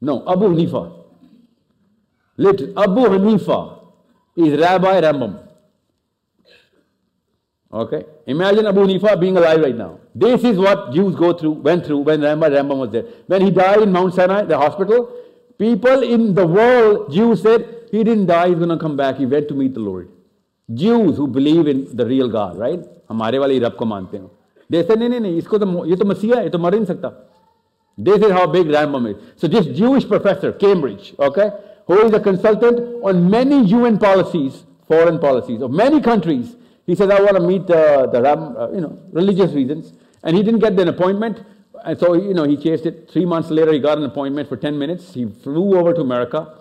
[0.00, 0.92] No, Abu Hanifa.
[2.36, 3.80] Let Abu Hanifa
[4.36, 5.40] is Rabbi Rambam.
[7.72, 8.04] Okay?
[8.26, 9.98] Imagine Abu Hanifa being alive right now.
[10.14, 13.04] This is what Jews go through, went through when Rabbi Rambam was there.
[13.26, 15.12] When he died in Mount Sinai, the hospital,
[15.58, 19.16] people in the world, Jews said, he didn't die, he's going to come back.
[19.16, 20.10] He went to meet the Lord.
[20.72, 22.80] Jews who believe in the real God, right?
[23.10, 24.30] हमारे वाले रब को मानते हैं
[24.72, 26.84] they said नहीं नहीं नहीं इसको तो ये तो मसीहा है ये तो मर नहीं
[26.86, 27.08] सकता
[28.07, 31.49] this is how big Rambam is so this Jewish professor Cambridge okay
[31.87, 36.55] who is a consultant on many UN policies foreign policies of many countries
[36.89, 39.93] he says, I want to meet uh, the Ram, uh, you know, religious reasons.
[40.23, 41.45] And he didn't get an appointment.
[41.85, 43.11] And so, you know, he chased it.
[43.11, 45.13] Three months later, he got an appointment for 10 minutes.
[45.13, 46.51] He flew over to America.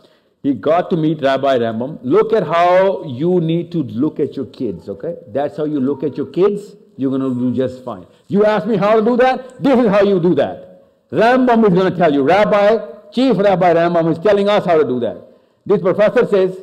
[0.42, 2.00] He got to meet Rabbi Rambam.
[2.02, 5.17] Look at how you need to look at your kids, okay?
[5.28, 6.76] That's how you look at your kids.
[6.99, 8.05] You're going to do just fine.
[8.26, 9.62] You ask me how to do that?
[9.62, 10.68] This is how you do that.
[11.12, 12.23] Rambam is going to tell you.
[12.23, 15.25] Rabbi, Chief Rabbi Rambam is telling us how to do that.
[15.65, 16.57] This professor says,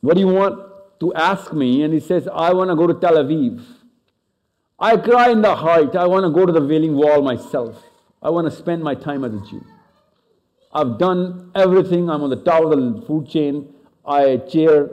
[0.00, 0.66] What do you want?
[1.00, 3.64] to ask me, and he says, I want to go to Tel Aviv.
[4.78, 5.96] I cry in the heart.
[5.96, 7.82] I want to go to the Wailing Wall myself.
[8.22, 9.64] I want to spend my time as a Jew.
[10.72, 12.10] I've done everything.
[12.10, 13.72] I'm on the top of the food chain.
[14.04, 14.90] I chair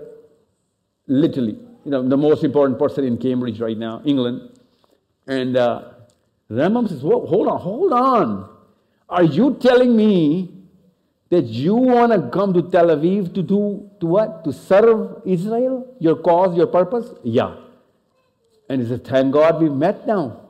[1.07, 4.57] literally, you know, the most important person in Cambridge right now, England.
[5.27, 5.92] And uh,
[6.59, 8.49] and mom says, Whoa, hold on, hold on.
[9.09, 10.51] Are you telling me
[11.29, 14.43] that you want to come to Tel Aviv to do to what?
[14.43, 17.11] To serve Israel, your cause, your purpose?
[17.23, 17.55] Yeah.
[18.69, 20.41] And he says, Thank God we met now.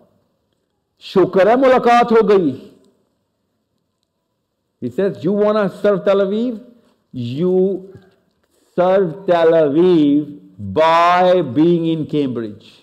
[0.99, 2.71] Shukra mulakat ho gayi.
[4.79, 6.61] He says, You want to serve Tel Aviv?
[7.11, 7.97] You
[8.75, 12.82] serve Tel Aviv by being in Cambridge.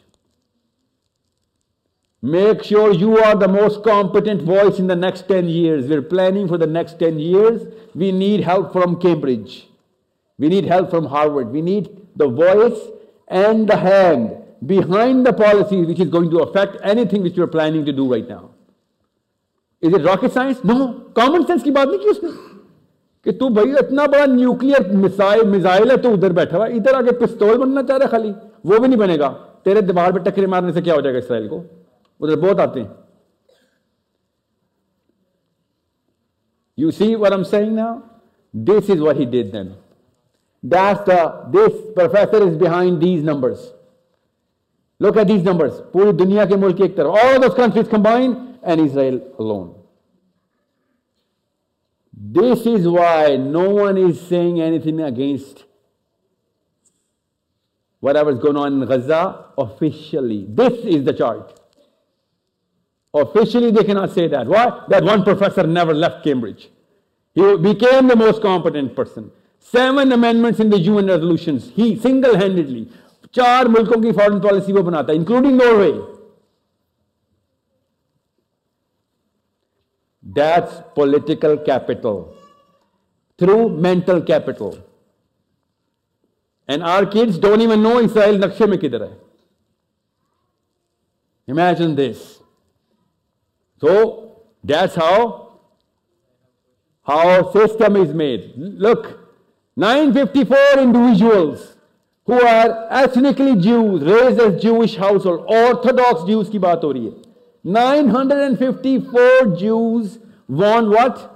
[2.24, 5.86] Make sure you are the most competent voice in the next 10 years.
[5.86, 7.62] We're planning for the next 10 years.
[7.94, 9.68] We need help from Cambridge.
[10.40, 11.52] We need help from Harvard.
[11.52, 12.80] We need the voice
[13.28, 17.86] and the hand behind the policy which is going to affect anything which you're planning
[17.86, 18.50] to do right now.
[19.82, 20.64] Is it rocket science?
[20.64, 21.12] No.
[21.14, 22.30] Common sense की बात नहीं की उसने
[23.26, 27.12] कि तू भाई इतना बड़ा न्यूक्लियर मिसाइल मिसाइल है तो उधर बैठा हुआ इधर आगे
[27.22, 28.32] पिस्तौल बनना चाह रहा खाली
[28.66, 29.30] वो भी नहीं बनेगा
[29.66, 31.64] तेरे दीवार पे टक्करे मारने से क्या हो जाएगा इसराइल को
[32.22, 32.94] उधर बहुत आते हैं
[36.78, 38.04] You see what I'm saying now?
[38.54, 39.76] This is what he did then.
[40.62, 43.72] That's the, this professor is behind these numbers.
[45.00, 45.74] Look at these numbers.
[45.94, 47.18] पूरी दुनिया के मुल्क एक तरफ.
[47.24, 49.76] All those countries combined and Israel alone.
[52.18, 55.66] This is why no one is saying anything against
[58.00, 60.46] whatever is going on in Gaza officially.
[60.50, 61.59] This is the chart.
[63.14, 64.46] Officially, they cannot say that.
[64.46, 64.84] Why?
[64.90, 66.70] That one professor never left Cambridge.
[67.34, 69.32] He became the most competent person.
[69.60, 71.72] Seven amendments in the UN resolutions.
[71.76, 72.88] He single-handedly.
[73.36, 75.94] चार मुल्कों की foreign policy वो बनाता है including Norway
[80.38, 82.34] That's political capital
[83.38, 84.78] through mental capital.
[86.68, 89.18] And our kids don't even know Israel नक्शे में किधर है.
[91.48, 92.39] Imagine this.
[93.80, 95.60] So that's how
[97.04, 98.54] how system is made.
[98.58, 99.20] Look,
[99.76, 101.76] 954 individuals
[102.26, 107.14] who are ethnically Jews, raised as Jewish household, Orthodox Jews की बात हो रही है.
[107.64, 111.32] 954 Jews won what?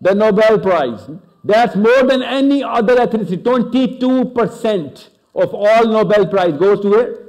[0.00, 1.10] The Nobel Prize.
[1.44, 3.42] That's more than any other ethnicity.
[3.42, 7.21] 22% of all Nobel Prize goes to it.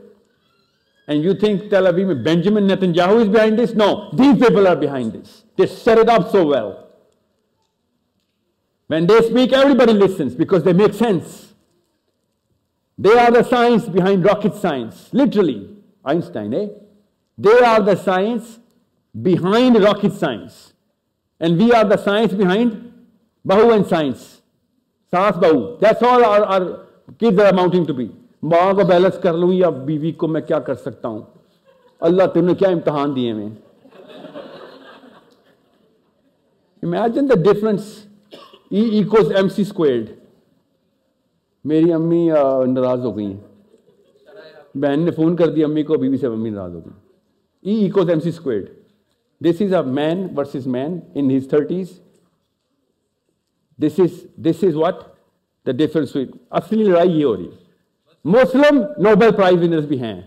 [1.07, 3.75] and you think Tel Aviv, Benjamin Netanyahu is behind this?
[3.75, 5.45] No, these people are behind this.
[5.57, 6.89] They set it up so well.
[8.87, 11.53] When they speak, everybody listens because they make sense.
[12.97, 15.77] They are the science behind rocket science, literally.
[16.05, 16.69] Einstein, eh?
[17.37, 18.61] They are the science
[19.21, 20.73] behind rocket science.
[21.41, 22.93] And we are the science behind
[23.47, 24.43] Bahu and science.
[25.11, 25.81] Saas Bahu.
[25.81, 26.87] That's all our, our
[27.19, 28.11] kids are amounting to be.
[28.45, 31.23] ماں کو balance کر لوں یا بیوی کو میں کیا کر سکتا ہوں؟
[32.01, 33.49] اللہ تم نے کیا امتحان دیے میں
[36.83, 38.07] imagine the difference
[38.71, 40.11] E equals M C squared
[41.65, 42.29] میری امی
[42.67, 43.41] ناراض ہو گئی ہیں۔
[44.75, 48.09] بہن نے فون کر دی امی کو بیوی سے، امی ناراض ہو گئی۔ E equals
[48.09, 48.65] M C squared
[49.41, 52.01] this is a man versus man in his thirties
[53.79, 54.97] this is this is what
[55.67, 56.17] the difference
[56.51, 57.64] اصلی لڑائی یہ ہو رہی ہے۔
[58.26, 60.18] मुस्लिम नोबेल प्राइज विनर्स भी हैं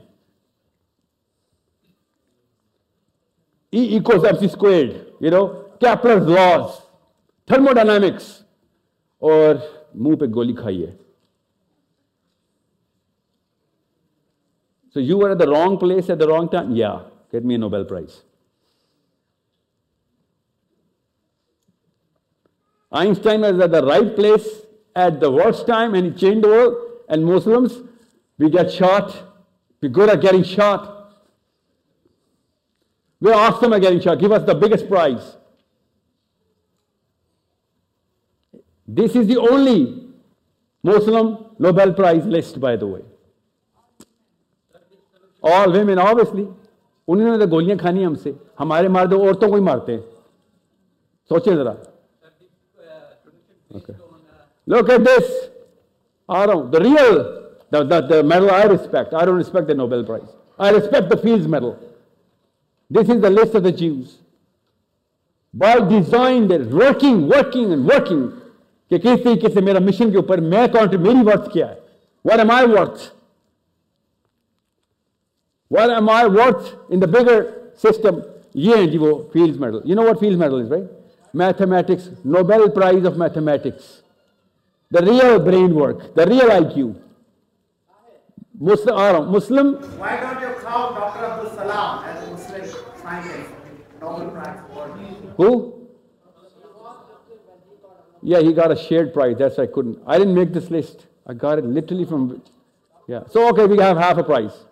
[3.73, 5.45] E equals mc squared, you know,
[5.81, 6.83] Kepler's laws,
[7.49, 8.27] thermodynamics,
[9.23, 9.61] और
[9.97, 10.97] मुंह पे गोली खाई है
[14.95, 16.77] So you were at the wrong place at the wrong time?
[16.77, 18.21] Yeah, get me a Nobel Prize.
[22.93, 24.47] Einstein was at the right place
[24.95, 26.77] at the worst time and he changed the world.
[27.09, 27.79] And Muslims,
[28.40, 29.16] We get shot.
[29.82, 30.94] We're good at getting shot.
[33.22, 34.20] We're awesome at getting shot.
[34.20, 35.36] Give us the biggest prize.
[38.88, 40.12] This is the only
[40.84, 43.02] Muslim Nobel Prize list, by the way.
[45.44, 46.48] All women, obviously.
[47.08, 50.02] انہوں نے گولیاں کھانی ہم سے ہمارے مار دو عورتوں کو ہی مارتے ہیں
[51.30, 51.74] سوچے ذرا
[54.68, 55.30] لوک ایٹ دس
[56.28, 57.18] آ رہا ہوں the real
[57.71, 61.17] the, the, the medal I respect I don't respect the Nobel Prize I respect the
[61.17, 61.79] Fields Medal
[62.91, 64.19] this is the list of the Jews
[65.55, 68.23] by design they're working working and working
[68.93, 71.77] कि किस तरीके से मेरा mission के ऊपर मैं count मेरी worth क्या है
[72.29, 73.05] what am I worth
[75.77, 77.39] what am I worth in the bigger
[77.85, 78.23] system
[78.57, 80.91] ये है जी वो Fields Medal you know what Fields Medal is right
[81.43, 84.03] mathematics Nobel Prize of mathematics
[84.91, 86.95] the real brain work the real IQ
[88.60, 91.26] Muslim, uh, Muslim Why don't you count Dr.
[91.26, 92.66] Abdul Salam as a Muslim
[93.02, 93.52] scientist?
[94.02, 94.88] Nobel Prize for
[95.38, 95.78] who
[98.24, 99.38] yeah, he got a shared prize.
[99.38, 100.00] That's why I couldn't.
[100.06, 101.06] I didn't make this list.
[101.26, 102.42] I got it literally from.
[103.08, 103.24] Yeah.
[103.30, 104.66] So okay, we have half a prize.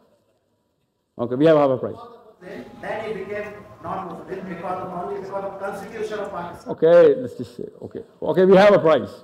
[1.17, 1.95] Okay, we have half a prize.
[2.41, 6.71] Then, then he became non-Muslim because of only because of Constitution of Pakistan.
[6.73, 7.65] Okay, let's just say.
[7.81, 9.23] Okay, okay, we have a prize.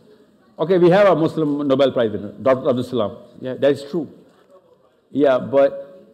[0.61, 2.69] Okay, we have a Muslim Nobel Prize winner, Dr.
[2.69, 3.17] Abdul Salam.
[3.41, 4.07] Yeah, that is true.
[5.09, 6.07] Yeah, but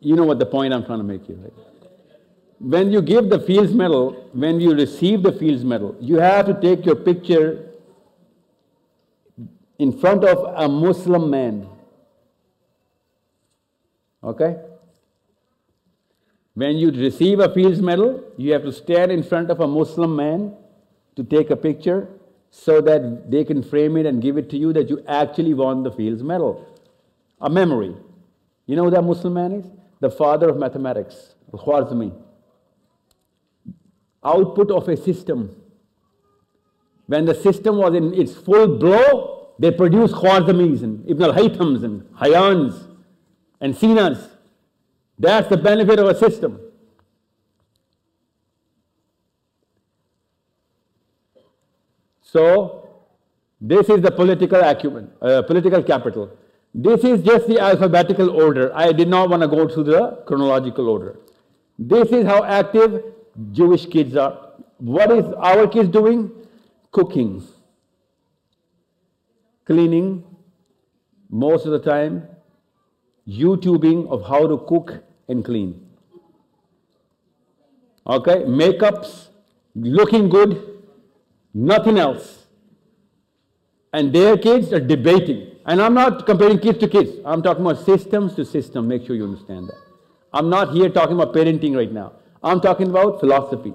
[0.00, 1.52] you know what the point I'm trying to make here, right?
[2.58, 6.60] When you give the Fields Medal, when you receive the Fields Medal, you have to
[6.60, 7.70] take your picture
[9.78, 11.68] in front of a Muslim man.
[14.24, 14.56] Okay?
[16.54, 20.16] When you receive a Fields Medal, you have to stand in front of a Muslim
[20.16, 20.52] man
[21.14, 22.08] to take a picture
[22.50, 25.82] so that they can frame it and give it to you that you actually won
[25.82, 26.66] the Fields Medal.
[27.40, 27.94] A memory.
[28.66, 29.66] You know who that Muslim man is?
[30.00, 32.12] The father of mathematics, Al-Khwarizmi.
[34.24, 35.56] Output of a system.
[37.06, 42.02] When the system was in its full blow, they produced Khwarizmis and Ibn al-Haythams and
[42.16, 42.86] Hayans
[43.60, 44.28] and Sinas.
[45.18, 46.60] That's the benefit of a system.
[52.32, 52.88] So,
[53.60, 56.30] this is the political acumen, uh, political capital.
[56.72, 58.70] This is just the alphabetical order.
[58.74, 61.18] I did not want to go through the chronological order.
[61.78, 63.02] This is how active
[63.52, 64.52] Jewish kids are.
[64.78, 66.30] What is our kids doing?
[66.92, 67.42] Cooking,
[69.64, 70.24] cleaning,
[71.28, 72.28] most of the time,
[73.28, 75.86] YouTubing of how to cook and clean.
[78.06, 79.28] Okay, makeups,
[79.74, 80.69] looking good,
[81.54, 82.46] nothing else.
[83.92, 85.56] And their kids are debating.
[85.66, 87.10] And I'm not comparing kids to kids.
[87.24, 88.88] I'm talking about systems to system.
[88.88, 89.78] Make sure you understand that.
[90.32, 92.12] I'm not here talking about parenting right now.
[92.42, 93.74] I'm talking about philosophy.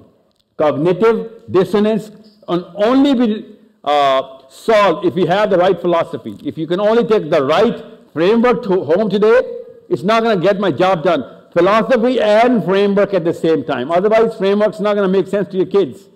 [0.57, 2.11] Cognitive dissonance
[2.47, 6.37] can only be uh, solved if you have the right philosophy.
[6.43, 9.41] If you can only take the right framework to home today,
[9.89, 11.23] it's not going to get my job done.
[11.51, 13.91] Philosophy and framework at the same time.
[13.91, 16.09] Otherwise, framework's not going to make sense to your kids.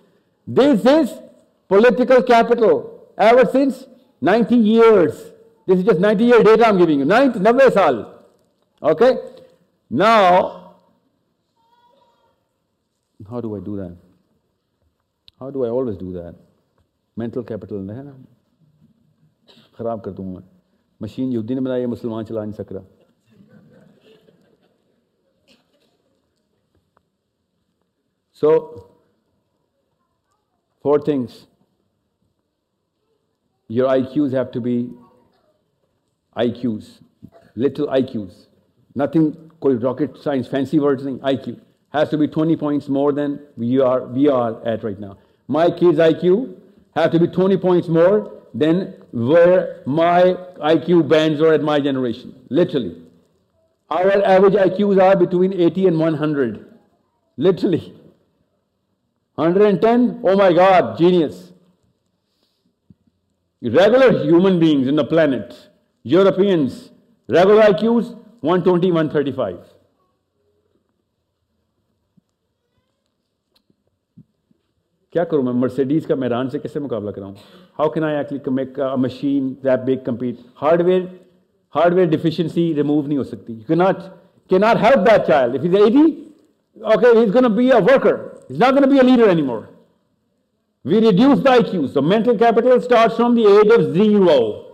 [0.47, 1.13] This is
[1.68, 3.86] political capital ever since
[4.20, 5.32] 90 years.
[5.66, 7.04] This is just 90 year data I'm giving you.
[7.04, 8.24] 90, 90 saal.
[8.82, 9.18] Okay?
[9.90, 10.76] Now,
[13.30, 13.96] how do I do that?
[15.40, 16.34] How do I always do that?
[17.16, 18.16] Mental capital है ना
[19.78, 20.42] खराब कर दूंगा
[21.02, 22.84] machine यहूदी ने बनाई है मुसलमान चला नहीं सक रहा
[28.36, 28.50] So,
[30.82, 31.46] four things.
[33.69, 34.89] your IQs have to be
[36.35, 37.01] IQs,
[37.55, 38.47] little IQs.
[38.95, 41.61] Nothing called rocket science, fancy words, thing, IQ.
[41.93, 45.17] Has to be 20 points more than we are, we are at right now.
[45.47, 46.55] My kids' IQ
[46.95, 52.35] have to be 20 points more than where my IQ bands are at my generation.
[52.49, 53.03] Literally.
[53.91, 56.65] Our average IQs are between 80 and 100.
[57.37, 57.93] Literally.
[59.35, 61.48] 110, oh my God, genius
[63.62, 65.70] Regular human beings in the planet,
[66.04, 66.90] Europeans,
[67.28, 69.56] regular IQs, 120, 135.
[75.12, 77.34] क्या करूँ मैं Mercedes का मैरान से कैसे मुकाबला कराऊँ
[77.78, 81.02] how can I actually make a machine that big compete hardware
[81.74, 84.00] hardware deficiency remove नहीं हो सकती you can not
[84.50, 86.04] can not help that child if is eighty
[86.82, 88.40] okay, he's going to be a worker.
[88.48, 89.68] He's not going to be a leader anymore.
[90.83, 91.93] We reduce the IQ.
[91.93, 94.65] So mental capital starts from the age of zero.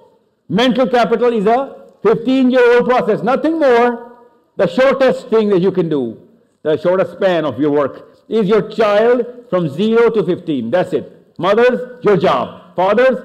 [0.48, 4.17] Mental capital is a 15 year old process, nothing more.
[4.58, 6.22] The shortest thing that you can do,
[6.61, 10.72] the shortest span of your work, is your child from 0 to 15.
[10.72, 11.34] That's it.
[11.38, 12.75] Mothers, your job.
[12.75, 13.19] Fathers,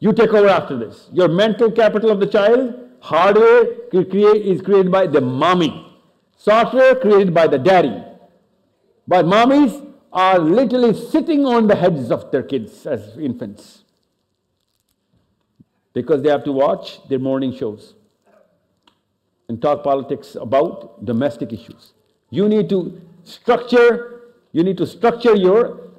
[0.00, 1.08] you take over after this.
[1.12, 5.86] Your mental capital of the child, hardware is created by the mommy.
[6.36, 8.02] Software created by the daddy.
[9.06, 9.86] But mommies
[10.16, 13.82] are literally sitting on the heads of their kids as infants
[15.92, 17.92] because they have to watch their morning shows
[19.48, 21.92] and talk politics about domestic issues.
[22.30, 25.90] You need to structure, you need to structure your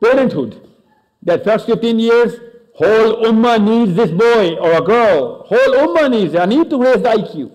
[0.00, 0.68] parenthood.
[1.24, 2.36] That first 15 years,
[2.74, 5.42] whole ummah needs this boy or a girl.
[5.48, 6.36] Whole ummah needs.
[6.36, 7.50] I need to raise the IQ.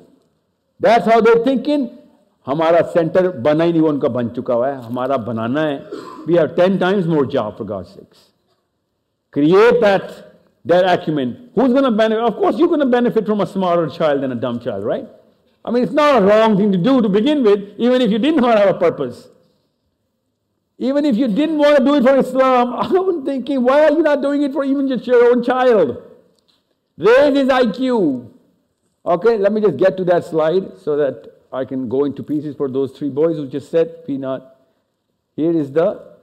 [0.78, 1.98] That's how they're thinking.
[2.47, 5.77] हमारा centre बना ही नहीं वो उनका बन चुका हुआ है हमारा बनाना है
[6.27, 8.29] we have ten times more job for God six
[9.37, 10.07] create that
[10.71, 13.89] that acumen who's going to benefit of course you're going to benefit from a smarter
[13.99, 15.07] child than a dumb child right
[15.65, 18.19] i mean it's not a wrong thing to do to begin with even if you
[18.25, 19.21] didn't have a purpose
[20.79, 24.03] even if you didn't want to do it for islam i'm thinking why are you
[24.09, 25.97] not doing it for even just your own child
[27.09, 27.93] raise his iq
[29.17, 32.56] okay let me just get to that slide so that I can go into pieces
[32.56, 34.44] for those three boys who just said peanut.
[35.36, 36.16] Here is the,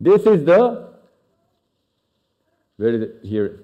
[0.00, 0.88] this is the,
[2.76, 3.20] where is it?
[3.22, 3.60] Here.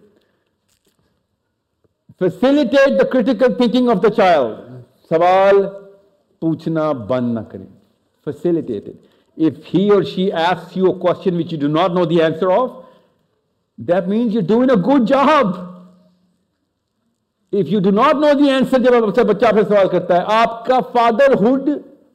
[2.18, 4.84] Facilitate the critical thinking of the child.
[5.08, 5.88] Sawal
[6.40, 7.66] puchna ban na kare.
[8.22, 9.04] Facilitate it.
[9.36, 12.50] If he or she asks you a question which you do not know the answer
[12.50, 12.86] of,
[13.78, 15.75] that means you're doing a good job.
[17.52, 20.22] If you do not know the answer جب آپ سے بچہ پھر سوال کرتا ہے،
[20.42, 21.68] آپ کا فادر ہڈ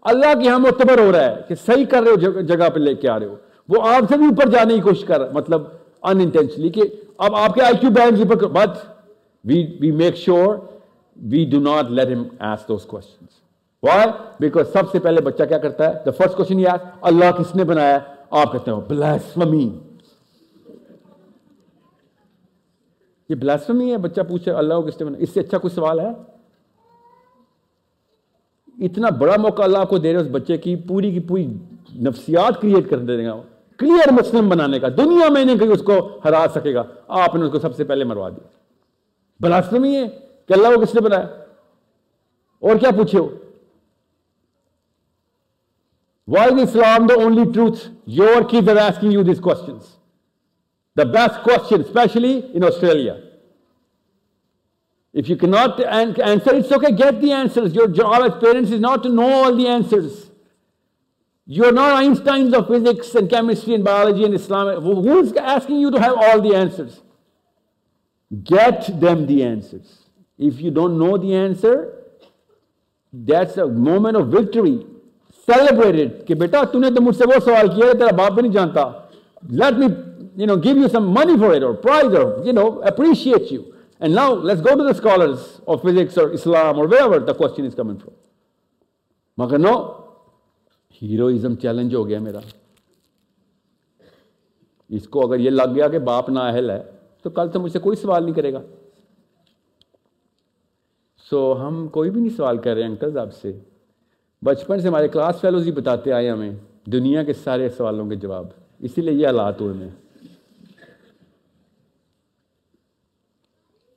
[0.06, 2.94] اللہ کے یہاں معتبر ہو رہا ہے کہ صحیح کر رہے ہو، جگہ پہ لے
[2.96, 3.36] کے آ رہے ہو۔
[3.70, 5.62] وہ آپ سے بھی اوپر جانے کی کوشش کر رہا ہے مطلب
[6.04, 6.82] ان انٹینشنلی کہ
[7.18, 8.78] اب آپ کے آئی کیو بینڈ اوپر but
[9.46, 10.56] we we make sure
[11.18, 13.40] we do not let ہم ask those questions
[13.84, 14.08] why
[14.40, 17.64] because سب سے پہلے بچہ کیا کرتا ہے؟ دا فرسٹ کوشچن یہ اللہ کس نے
[17.64, 17.98] بنایا؟
[18.32, 18.82] آپ کہتے ہو
[19.36, 19.70] ممین
[23.32, 26.10] یہ بلاسمی ہے، بچہ پوچھے اللہ کو کس اس سے اچھا کوئی سوال ہے؟
[28.86, 31.46] اتنا بڑا موقع اللہ کو دے رہے اس بچے کی، پوری کی پوری
[31.96, 33.42] نفسیات کریٹ کر دے گا
[33.78, 37.46] کلیئر مسلم بنانے کا، دنیا میں نہیں کہیں اس کو ہرا سکے گا۔ آپ نے
[37.46, 38.48] اس کو سب سے پہلے مروا دیا۔
[39.40, 40.08] بلاسمی ہے
[40.48, 41.28] کہ اللہ کو کس نے بنایا؟
[42.60, 43.30] اور کیا پوچھے ہو؟
[46.28, 50.01] Why is Islam the only truth your کی they're asking you these questions
[50.95, 53.23] The best question, especially in Australia.
[55.13, 57.75] If you cannot answer, it's okay, get the answers.
[57.75, 60.31] Your job as parents is not to know all the answers.
[61.47, 64.83] You're not Einsteins of physics and chemistry and biology and Islam.
[64.83, 67.01] Who is asking you to have all the answers?
[68.43, 70.07] Get them the answers.
[70.37, 72.03] If you don't know the answer,
[73.13, 74.85] that's a moment of victory.
[75.47, 76.27] Celebrate it.
[76.27, 78.85] कि बेटा तूने तो मुझसे वो सवाल किया है तेरा बाप भी नहीं जानता.
[79.49, 79.87] Let me,
[80.36, 83.74] you know, give you some money for it or prize or, you know, appreciate you.
[84.00, 87.66] And now let's go to the scholars of physics or Islam or wherever the question
[87.66, 88.14] is coming from.
[89.38, 89.74] مگر نو
[91.02, 92.40] heroism challenge ہو گیا میرا
[94.90, 96.82] اس کو اگر یہ لگ گیا کہ باپ نااہل ہے
[97.22, 98.62] تو کل تو مجھ سے کوئی سوال نہیں کرے گا
[101.30, 103.52] سو so, ہم کوئی بھی نہیں سوال کر رہے انکل آپ سے
[104.42, 106.52] بچپن سے ہمارے کلاس فیلوز ہی بتاتے آئے ہمیں
[106.92, 108.48] دنیا کے سارے سوالوں کے جواب
[108.80, 109.90] اسی لیے یہ حالات ہوئے میں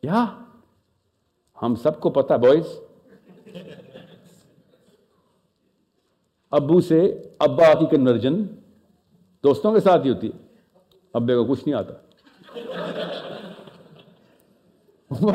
[0.05, 0.25] یا
[1.63, 2.67] ہم سب کو پتا بوائز
[6.51, 8.43] ابو سے ابا کی کنورجن
[9.45, 10.47] دوستوں کے ساتھ ہی ہوتی ہے۔
[11.13, 11.95] ابے کو کچھ نہیں آتا۔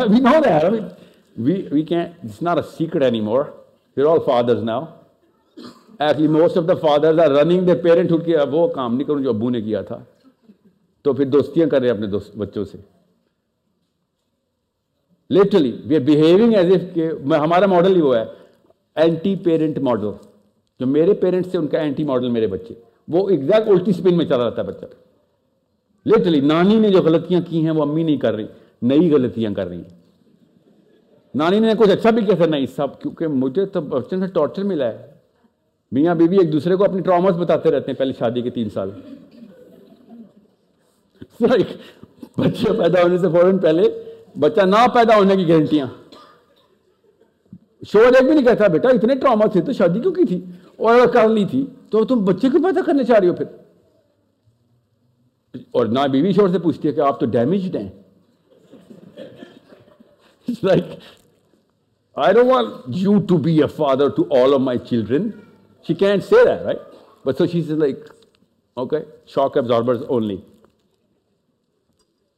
[0.09, 0.83] We know that
[1.37, 3.43] we we can it's not a secret any more
[3.97, 4.85] all fathers now
[6.19, 7.69] most of the are running
[8.11, 10.03] parenthood کے وہ کام نہیں کروں جو ابو نے کیا تھا۔
[11.01, 12.98] تو پھر دوستیاں کر رہے ہیں اپنے دوست بچوں سے۔
[15.29, 18.23] Literally we are behaving as if کہ ہمارا ماڈل ہی وہ ہے
[18.97, 20.11] اینٹی پیرنٹ ماڈل
[20.79, 22.73] جو میرے پیرنٹس تھے ان کا اینٹی ماڈل میرے بچے
[23.07, 24.85] وہ ایگزیکٹ الٹی اسپن میں چلا رہتا ہے بچہ
[26.05, 28.45] لٹرلی نانی نے جو غلطیاں کی ہیں وہ امی نہیں کر رہی
[28.81, 29.97] نئی غلطیاں کر رہی ہیں
[31.33, 34.63] نانی نے کچھ اچھا بھی کیا تھا نہیں سب کیونکہ مجھے تو بچپن سے ٹارچر
[34.63, 35.07] ملا ہے
[35.91, 38.69] میاں بیوی بی ایک دوسرے کو اپنے ٹراماز بتاتے رہتے ہیں پہلے شادی کے تین
[38.69, 38.89] سال
[42.37, 43.83] بچے پیدا ہونے سے فوراً پہلے
[44.35, 45.87] بچہ نہ پیدا ہونے کی گارنٹیاں۔
[47.87, 50.95] شور ایک بھی نہیں کہتا بیٹا، اتنے ٹراما تھے تو شادی کیوں کی تھی؟ اور
[50.95, 53.45] اگر کر لی تھی تو تم بچے کو پیدا کرنے چاہ رہی ہو پھر؟
[55.71, 57.89] اور نہ بیوی شور سے پوچھتی ہے کہ آپ تو ڈیمیجڈ ہیں۔
[60.63, 60.83] Like
[62.15, 65.29] I don't want you to be a father to all of my children
[65.87, 66.79] she can say right
[67.25, 67.99] but so she is like
[68.73, 70.37] okay shock absorbers only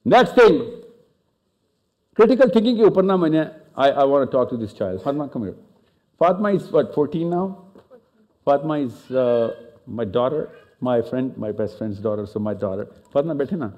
[0.06, 0.58] next thing
[2.22, 5.01] Critical thinking ke upar na maine, I, I want to talk to this child.
[5.03, 5.56] Fatma, come here.
[6.19, 7.66] Fatma is what, 14 now?
[8.45, 9.56] Fatma is uh,
[9.88, 10.51] my daughter,
[10.82, 12.85] my friend, my best friend's daughter, so my daughter.
[13.11, 13.74] Fatma, Betina.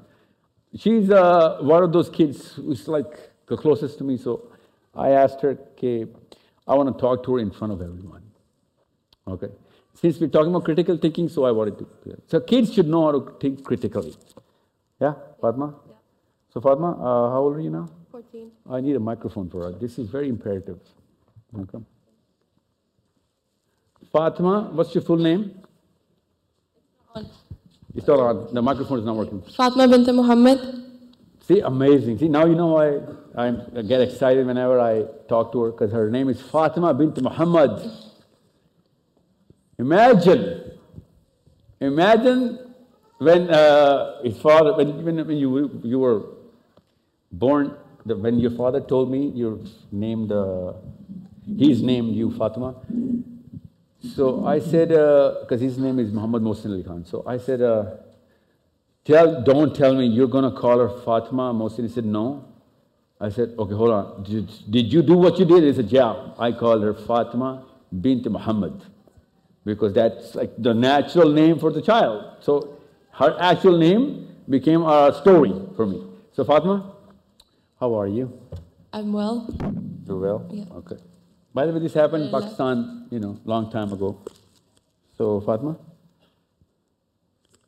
[0.77, 4.51] She's uh, one of those kids who's like the closest to me, so
[4.93, 6.05] I asked her, okay,
[6.67, 8.23] I want to talk to her in front of everyone.
[9.25, 9.51] Okay?
[9.93, 11.87] Since we're talking about critical thinking, so I wanted to.
[12.27, 14.17] So kids should know how to think critically.
[14.99, 15.75] Yeah, Fatma?
[15.87, 15.95] Yeah.
[16.53, 17.87] So, Fatma, uh, how old are you now?
[18.13, 18.51] 14.
[18.69, 19.71] I need a microphone for her.
[19.71, 20.79] This is very imperative.
[21.61, 21.79] Okay.
[24.11, 25.59] Fatma, what's your full name?
[27.95, 28.53] It's not on.
[28.53, 29.41] The microphone is not working.
[29.41, 30.59] Fatima bint Muhammad.
[31.47, 32.19] See, amazing.
[32.19, 32.99] See, now you know why
[33.35, 37.81] I get excited whenever I talk to her because her name is Fatima bint Muhammad.
[39.79, 40.77] Imagine,
[41.79, 42.59] imagine
[43.17, 46.21] when uh, his father, when, when, when you, you were
[47.31, 47.75] born,
[48.05, 50.73] the, when your father told me you named, uh,
[51.57, 52.75] he's named you Fatima,
[54.15, 57.05] so I said, because uh, his name is Muhammad Mohsin Ali Khan.
[57.05, 57.85] So I said, uh,
[59.05, 61.83] tell, don't tell me you're going to call her Fatima Mohsin.
[61.83, 62.45] He said, no.
[63.21, 64.23] I said, okay, hold on.
[64.23, 65.63] Did, did you do what you did?
[65.63, 66.31] He said, yeah.
[66.37, 67.65] I called her Fatima
[68.01, 68.83] bint Muhammad
[69.63, 72.37] because that's like the natural name for the child.
[72.41, 72.77] So
[73.11, 76.05] her actual name became a story for me.
[76.33, 76.92] So Fatima,
[77.83, 78.31] how are you?
[78.93, 79.37] I'm well.
[80.07, 80.41] You're well?
[80.49, 80.79] Yeah.
[80.79, 80.95] Okay.
[81.53, 84.09] By the way, this happened in Pakistan, you know, long time ago.
[85.17, 85.75] So, Fatma,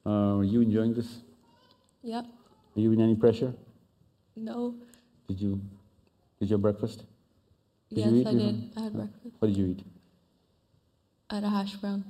[0.05, 1.09] uh, are you enjoying this?
[2.01, 2.21] Yeah.
[2.21, 3.53] Are you in any pressure?
[4.37, 4.75] No.
[5.27, 5.59] Did you,
[6.39, 7.03] did you have breakfast?
[7.89, 8.27] Did yes, you eat?
[8.27, 8.71] I did.
[8.77, 9.35] I had breakfast.
[9.39, 9.83] What did you eat?
[11.29, 12.05] I had a hash brown.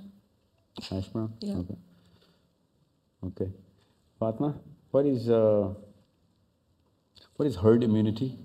[0.91, 1.33] Hash brown?
[1.39, 1.55] Yeah.
[1.55, 1.77] Okay.
[3.29, 3.51] Okay.
[4.19, 4.53] Fatma,
[4.91, 5.73] what is, uh,
[7.35, 8.37] what is herd immunity?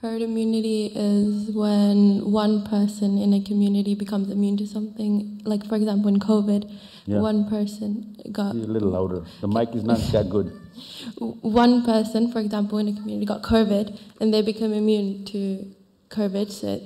[0.00, 5.40] Herd immunity is when one person in a community becomes immune to something.
[5.44, 6.70] Like, for example, in COVID,
[7.06, 7.20] yeah.
[7.20, 8.54] one person got.
[8.54, 9.24] a little louder.
[9.40, 10.52] The mic is not that good.
[11.18, 15.72] One person, for example, in a community got COVID and they become immune to
[16.10, 16.50] COVID.
[16.50, 16.80] So,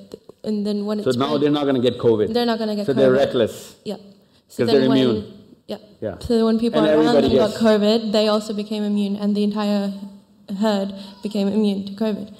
[0.44, 1.10] and then when it's.
[1.10, 2.34] so now they're not going to get COVID.
[2.34, 2.96] They're not going to get so COVID.
[2.96, 3.76] they're reckless.
[3.84, 3.96] Yeah.
[4.48, 5.32] So because they're immune.
[5.66, 5.78] Yeah.
[6.00, 6.18] Yeah.
[6.18, 9.90] So when people and around them got COVID, they also became immune, and the entire
[10.56, 12.34] herd became immune to COVID.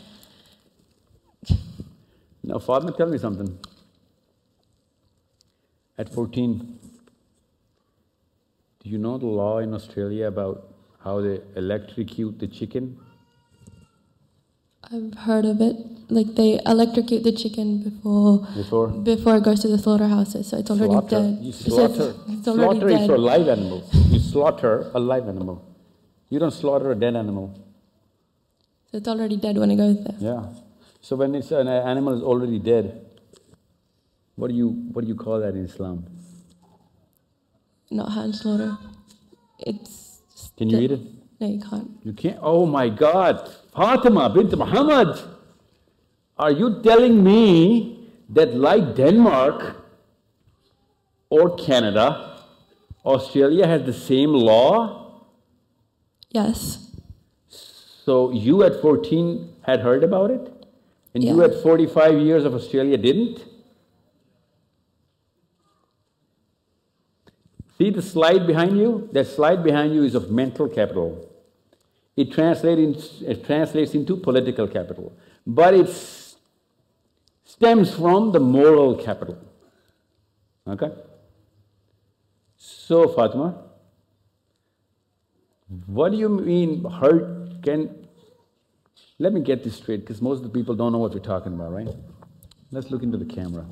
[2.42, 3.58] Now, Fatma, tell me something.
[5.98, 6.78] At 14,
[8.84, 10.68] Do you know the law in Australia about
[11.04, 12.96] how they electrocute the chicken?
[14.90, 15.76] I've heard of it.
[16.08, 18.88] Like they electrocute the chicken before Before?
[18.88, 21.20] before it goes to the slaughterhouses, so it's already slaughter.
[21.20, 21.38] dead.
[21.42, 22.14] You it's- slaughter.
[22.28, 23.92] it's already slaughter is for live animals.
[24.12, 25.62] You slaughter a live animal.
[26.30, 27.52] You don't slaughter a dead animal.
[28.90, 30.16] So it's already dead when it goes there.
[30.18, 30.46] Yeah.
[31.02, 33.04] So when it's an animal is already dead,
[34.36, 36.06] what do you what do you call that in Islam?
[37.90, 38.78] Not hand slaughter.
[39.58, 40.22] It's.
[40.56, 41.00] Can you eat it?
[41.40, 41.90] No, you can't.
[42.02, 42.38] You can't.
[42.40, 45.18] Oh my God, Fatima bint Muhammad,
[46.38, 49.84] are you telling me that like Denmark
[51.30, 52.42] or Canada,
[53.04, 55.24] Australia has the same law?
[56.30, 56.87] Yes.
[58.08, 60.66] So you at 14 had heard about it?
[61.12, 63.44] And you at 45 years of Australia didn't?
[67.76, 69.10] See the slide behind you?
[69.12, 71.28] That slide behind you is of mental capital.
[72.16, 75.12] It translates, it translates into political capital,
[75.46, 75.90] but it
[77.44, 79.36] stems from the moral capital.
[80.66, 80.92] Okay?
[82.56, 83.64] So, Fatima,
[85.84, 87.97] what do you mean hurt can.
[89.18, 91.52] Let me get this straight because most of the people don't know what we're talking
[91.52, 91.88] about, right?
[92.70, 93.66] Let's look into the camera.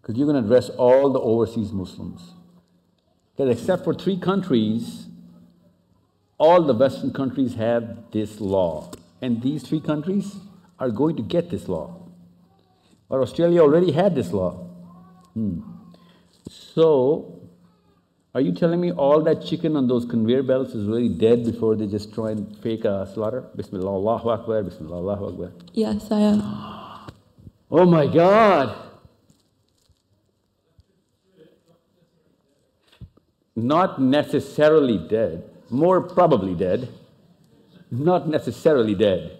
[0.00, 2.32] Because you're going to address all the overseas Muslims.
[3.36, 5.06] Because except for three countries,
[6.38, 8.90] all the Western countries have this law.
[9.20, 10.36] And these three countries
[10.78, 12.08] are going to get this law.
[13.10, 14.52] But Australia already had this law.
[15.34, 15.60] Hmm.
[16.48, 17.39] So,
[18.32, 21.74] are you telling me all that chicken on those conveyor belts is really dead before
[21.74, 23.44] they just try and fake a slaughter?
[23.56, 25.52] Bismillah, Allahu Akbar, Bismillah, Allahu Akbar.
[25.72, 26.40] Yes, I am.
[27.72, 28.76] Oh my God!
[33.56, 36.88] Not necessarily dead, more probably dead,
[37.90, 39.38] not necessarily dead.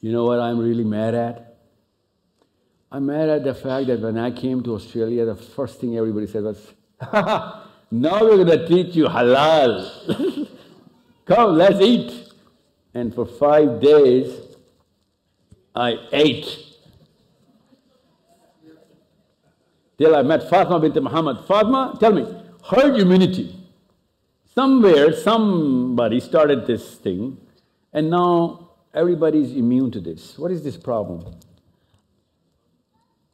[0.00, 1.47] You know what I'm really mad at?
[2.90, 6.26] I'm mad at the fact that when I came to Australia, the first thing everybody
[6.26, 6.72] said was,
[7.90, 10.48] now we're going to teach you halal.
[11.26, 12.32] Come, let's eat.
[12.94, 14.56] And for five days,
[15.74, 16.64] I ate.
[19.98, 21.44] Till I met Fatma bint Muhammad.
[21.46, 22.24] Fatma, tell me,
[22.64, 23.54] herd immunity.
[24.54, 27.36] Somewhere, somebody started this thing,
[27.92, 30.38] and now everybody's immune to this.
[30.38, 31.34] What is this problem?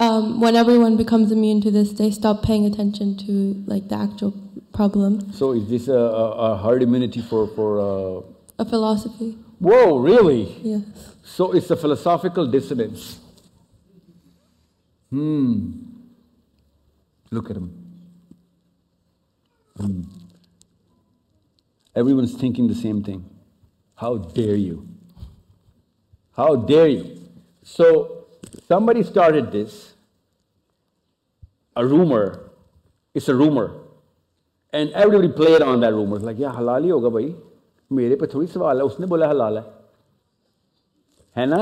[0.01, 4.33] Um, when everyone becomes immune to this, they stop paying attention to like the actual
[4.73, 5.33] problem.
[5.33, 8.23] So is this a, a, herd immunity for, for uh...
[8.59, 9.39] A philosophy.
[9.61, 10.57] Whoa, really?
[10.63, 10.83] Yes.
[11.23, 13.21] So it's a philosophical dissonance.
[15.11, 15.73] Hmm.
[17.31, 17.71] Look at him.
[19.77, 20.03] Hmm.
[21.95, 23.25] Everyone's thinking the same thing.
[23.95, 24.89] How dare you?
[26.37, 27.29] How dare you?
[27.63, 28.24] So
[28.68, 29.94] somebody started this,
[31.76, 32.52] a rumor.
[33.14, 33.72] It's a rumor.
[34.74, 36.20] And everybody played on that rumor.
[36.20, 37.36] Like, yeah, halal ही होगा भाई
[37.92, 39.64] मेरे पे थोड़ी सवाल है उसने बोला हलाल है
[41.38, 41.62] है ना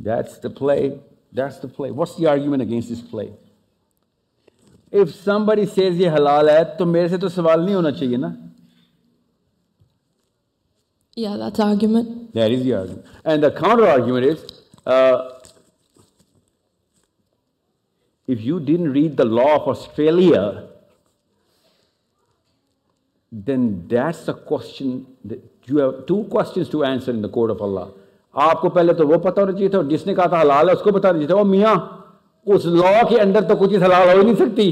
[0.00, 1.00] That's the play.
[1.32, 1.90] That's the play.
[1.90, 3.32] What's the argument against this play?
[4.92, 8.36] If somebody says ये halal है तो मेरे से तो सवाल नहीं होना चाहिए ना
[11.19, 12.33] Yeah, that's the argument.
[12.33, 13.05] That is the argument.
[13.25, 14.45] And the counter argument is
[14.85, 15.39] uh,
[18.27, 20.69] if you didn't read the law of Australia,
[23.31, 27.61] then that's a question that you have two questions to answer in the court of
[27.61, 27.87] Allah.
[28.33, 30.73] آپ کو پہلے تو وہ پتہ ہونا چاہیے تھا جس نے کہا تھا حلال ہے
[30.73, 31.75] اس کو بتانا چاہیے تھا وہ میاں
[32.45, 34.71] اس لا کے اندر تو کچھ حلال ہو ہی نہیں سکتی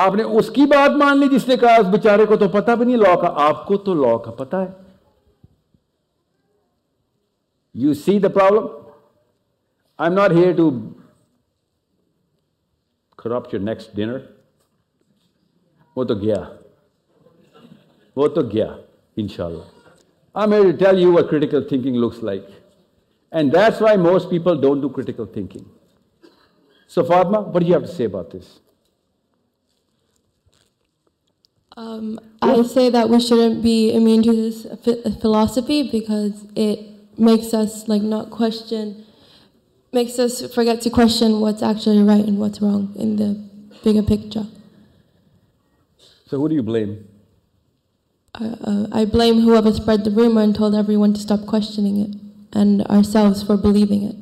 [0.00, 2.74] آپ نے اس کی بات مان لی جس نے کہا اس بیچارے کو تو پتا
[2.74, 4.70] بھی نہیں لا کا آپ کو تو لا کا پتا ہے۔
[7.74, 8.66] You see the problem
[9.98, 10.70] I am not here to
[13.18, 14.18] corrupt your next dinner
[15.96, 16.42] وہ تو گیا۔
[18.16, 18.66] وہ تو گیا
[19.16, 19.62] ان شاء اللہ
[20.34, 22.46] آئی میری tell you what critical thinking looks like
[23.30, 25.64] and that's why most people don't do critical thinking
[26.88, 28.61] so pharma what you have to see about this
[31.76, 34.66] Um, I say that we shouldn't be immune to this
[35.20, 36.80] philosophy because it
[37.18, 39.04] makes us like not question,
[39.92, 43.40] makes us forget to question what's actually right and what's wrong in the
[43.82, 44.46] bigger picture.
[46.26, 47.04] so who do you blame
[48.40, 52.16] uh, uh, I blame whoever spread the rumor and told everyone to stop questioning it,
[52.54, 54.16] and ourselves for believing it.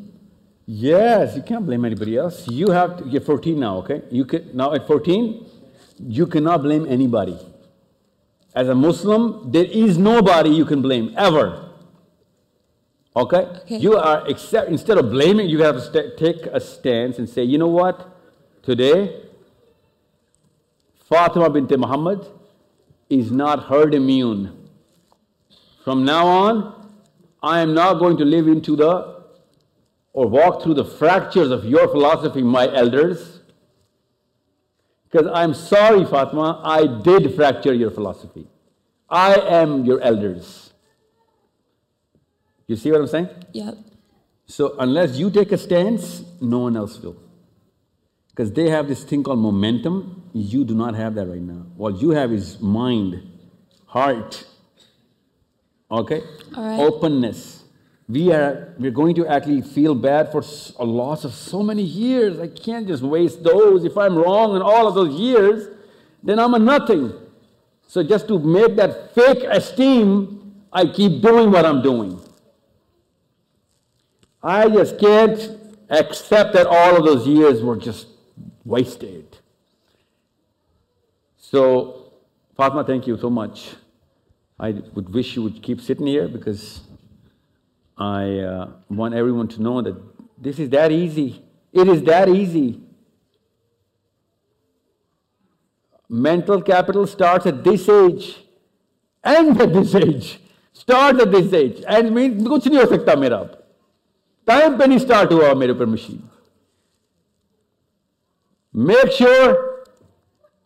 [0.66, 2.48] Yes, you can't blame anybody else.
[2.48, 4.02] You have to, you're 14 now, okay?
[4.10, 5.46] You can, now at 14,
[6.08, 7.38] you cannot blame anybody.
[8.54, 11.70] As a Muslim, there is nobody you can blame, ever.
[13.14, 13.36] Okay?
[13.36, 13.76] Okay.
[13.78, 17.42] You are, except, instead of blaming, you have to sta take a stance and say,
[17.42, 18.08] you know what?
[18.62, 19.22] Today,
[21.08, 22.26] Fatima bint Muhammad
[23.08, 24.68] is not herd immune.
[25.84, 26.90] From now on,
[27.42, 29.20] I am not going to live into the
[30.12, 33.39] or walk through the fractures of your philosophy, my elders.
[35.10, 38.46] Because I'm sorry, Fatima, I did fracture your philosophy.
[39.08, 40.72] I am your elders.
[42.68, 43.28] You see what I'm saying?
[43.52, 43.74] Yep.
[44.46, 47.16] So, unless you take a stance, no one else will.
[48.28, 50.30] Because they have this thing called momentum.
[50.32, 51.66] You do not have that right now.
[51.76, 53.28] What you have is mind,
[53.86, 54.46] heart,
[55.90, 56.22] okay?
[56.56, 56.78] All right.
[56.80, 57.59] Openness.
[58.10, 60.42] We are we're going to actually feel bad for
[60.80, 62.40] a loss of so many years.
[62.40, 63.84] I can't just waste those.
[63.84, 65.68] If I'm wrong in all of those years,
[66.20, 67.12] then I'm a nothing.
[67.86, 72.20] So just to make that fake esteem, I keep doing what I'm doing.
[74.42, 75.58] I just can't
[75.88, 78.08] accept that all of those years were just
[78.64, 79.38] wasted.
[81.38, 82.12] So,
[82.56, 83.74] Fatma, thank you so much.
[84.58, 86.80] I would wish you would keep sitting here because
[87.99, 89.95] I uh, want everyone to know that
[90.37, 91.41] this is that easy.
[91.71, 92.81] It is that easy.
[96.09, 98.37] Mental capital starts at this age,
[99.23, 100.39] ends at this age,
[100.73, 103.61] starts at this age, and means कुछ नहीं हो सकता मेरा अब
[104.47, 106.21] time पे नहीं start हुआ मेरे ऊपर machine
[108.73, 109.85] Make sure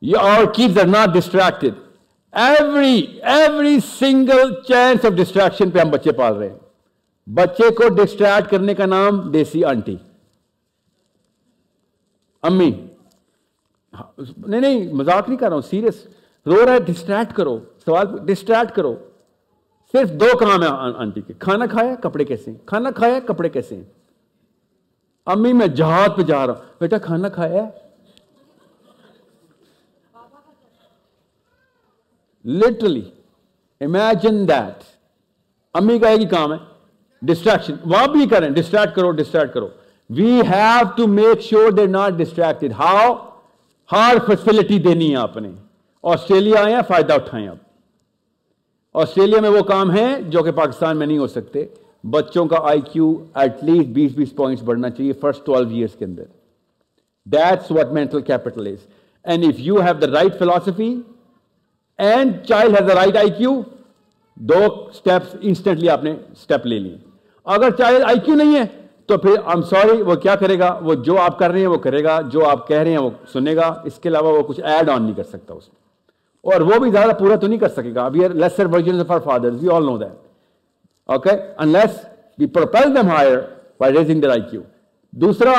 [0.01, 1.75] your kids are not distracted.
[2.33, 6.62] Every every single chance of distraction पे हम बच्चे पाल रहे हैं
[7.26, 9.96] بچے کو ڈسٹریکٹ کرنے کا نام دیسی آنٹی۔
[12.42, 12.86] امی۔
[14.46, 16.06] نہیں نہیں، مذاق نہیں کر رہا ہوں، سیریس۔
[16.46, 18.96] رو رہا ہے ڈسٹریکٹ کرو۔ سوال ڈسٹریکٹ کرو۔
[19.92, 23.76] صرف دو کام ہے آنٹی کے۔ کھانا کھایا، کپڑے کیسے ہیں؟ کھانا کھایا، کپڑے کیسے
[23.76, 23.84] ہیں؟
[25.26, 27.84] امی، میں جہاد پہ جا رہا ہوں۔ بیٹا، کھانا کھایا؟ ہے
[32.44, 33.10] لٹرلی
[33.80, 34.82] امیجن دیٹ
[35.74, 36.73] امی کا ایک ہی کام ہے۔
[37.24, 39.68] ڈسٹریکشن وہ بھی کریں ڈسٹریکٹ کرو ڈسٹریکٹ کرو
[40.10, 43.12] we have to make sure they not distract how
[43.90, 45.50] Hare facility دینی ہے آپ نے
[46.04, 47.62] آسٹریلیا آئے ہیں فائدہ اٹھائیں آپ
[48.94, 51.64] آسٹریلیا میں وہ کام ہیں جو کہ پاکستان میں نہیں ہو سکتے
[52.04, 56.04] بچوں کا آئی کیو ایٹ لیسٹ بیس بیس پوائنٹس بڑھنا چاہیے فرسٹ ٹویلو ایئرس کے
[56.04, 56.24] اندر
[57.26, 58.86] that's what mental capital is
[59.24, 60.94] and if you have the right philosophy
[61.98, 63.60] and child has the right I Q
[64.36, 66.96] do steps instantly آپ نے اسٹیپ لے لیے
[67.44, 68.62] اگر چاہے آئی کیو نہیں ہے،
[69.06, 71.66] تو پھر آئی ایم سوری وہ کیا کرے گا؟ وہ جو آپ کر رہے ہیں،
[71.66, 74.42] وہ کرے گا، جو آپ کہہ رہے ہیں، وہ سنے گا۔ اس کے علاوہ وہ
[74.42, 75.84] کچھ ایڈ آن نہیں کر سکتا اس میں۔
[76.52, 79.10] اور وہ بھی زیادہ پورا تو نہیں کر سکے گا۔ We are lesser version of
[79.10, 80.12] our father we all know that
[81.06, 82.04] okay unless
[82.38, 83.38] we propel them higher
[83.80, 84.60] by raising their I Q
[85.10, 85.52] دوسرا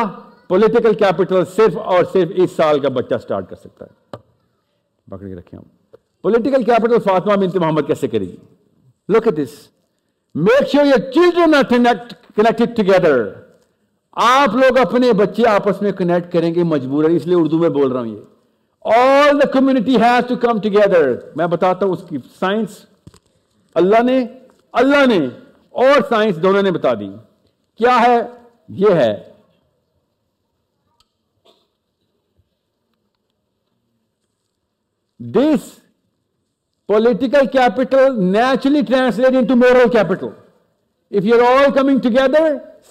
[0.48, 4.18] پولیٹیکل کیپٹل صرف اور صرف اس سال کا بچہ سٹارٹ کر سکتا ہے۔
[5.10, 8.36] پکڑ کے رکھیں ہم۔ پولیٹیکل کیپٹل فاطمہ بنت محمد کیسے کرے گی؟
[9.10, 9.75] Look at this
[10.36, 11.64] make sure your children are
[12.36, 13.34] connected together
[14.12, 17.70] آپ لوگ اپنے بچے آپس میں کنیکٹ کریں گے مجبور ہے اس لیے اردو میں
[17.70, 18.22] بول رہا ہوں یہ۔
[18.86, 22.86] All the community has to come together میں بتاتا ہوں اس کی سائنس
[23.76, 24.26] اللہ نے
[24.72, 25.26] اللہ نے
[25.70, 27.10] اور سائنس دونوں نے بتا دی۔
[27.78, 28.22] کیا ہے؟
[28.70, 29.24] یہ ہے۔
[35.20, 35.85] دس
[36.89, 40.33] political capital naturally translate into moral capital
[41.11, 42.47] if you're all coming together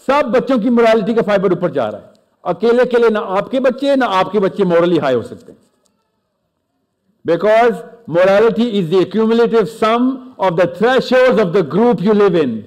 [0.08, 3.96] सब बच्चों की मोरालिटी का फाइबर ऊपर जा रहा है अकेले अकेले ना आपके बच्चे
[3.96, 5.58] ना आपके बच्चे मोरली हाई हो सकते हैं
[7.26, 12.66] because morality is the accumulative sum of the thresholds of the group you live in.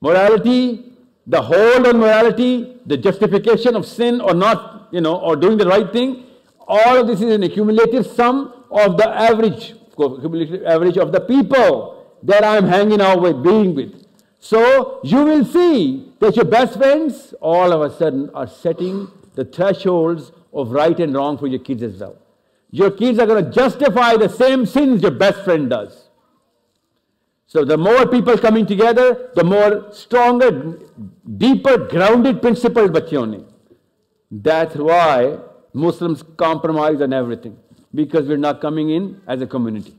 [0.00, 0.92] Morality,
[1.26, 5.66] the hold on morality, the justification of sin or not, you know, or doing the
[5.66, 6.24] right thing,
[6.68, 12.06] all of this is an accumulative sum of the average, cumulative average of the people
[12.22, 14.06] that I'm hanging out with, being with.
[14.38, 19.44] So you will see that your best friends all of a sudden are setting the
[19.44, 22.16] thresholds of right and wrong for your kids as well.
[22.70, 26.08] Your kids are going to justify the same sins your best friend does.
[27.46, 30.78] So the more people coming together, the more stronger,
[31.36, 33.44] deeper, grounded principled बच्चे होने.
[34.32, 35.38] That's why
[35.74, 37.58] Muslims compromise on everything
[37.97, 39.91] Because we are not coming in as a community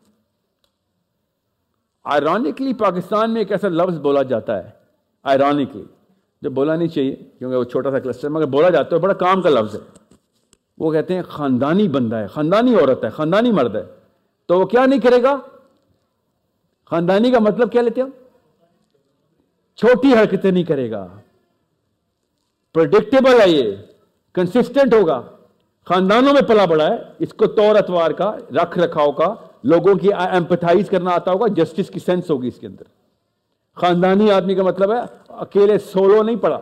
[2.05, 4.71] ironically Pakistan میں ایک ایسا لفظ بولا جاتا ہے
[5.23, 5.85] ironically
[6.43, 9.43] جو بولا نہیں چاہیے، کیونکہ وہ چھوٹا سا کلسٹر مگر بولا جاتا ہے، بڑا کام
[9.43, 9.81] کا لفظ ہے۔
[10.79, 13.83] وہ کہتے ہیں، خاندانی بندہ ہے، خاندانی عورت ہے، خاندانی مرد ہے۔
[14.47, 15.37] تو وہ کیا نہیں کرے گا؟
[16.91, 18.07] خاندانی کا مطلب کیا لیتے ہو
[19.77, 21.21] چھوٹی حرکتیں نہیں کرے گا۔
[22.75, 23.77] پرڈکٹیبل ہے یہ
[24.33, 25.23] کنسسٹنٹ ہوگا۔
[25.89, 29.35] خاندانوں میں پلا بڑا ہے، اس کو طور اتوار کا، رکھ رکھاؤ کا،
[29.65, 32.85] لوگوں کی ایمپتھائز کرنا آتا ہوگا جسٹس کی سینس ہوگی اس کے اندر۔
[33.75, 36.61] خاندانی آدمی کا مطلب ہے، اکیلے سولو نہیں پڑا۔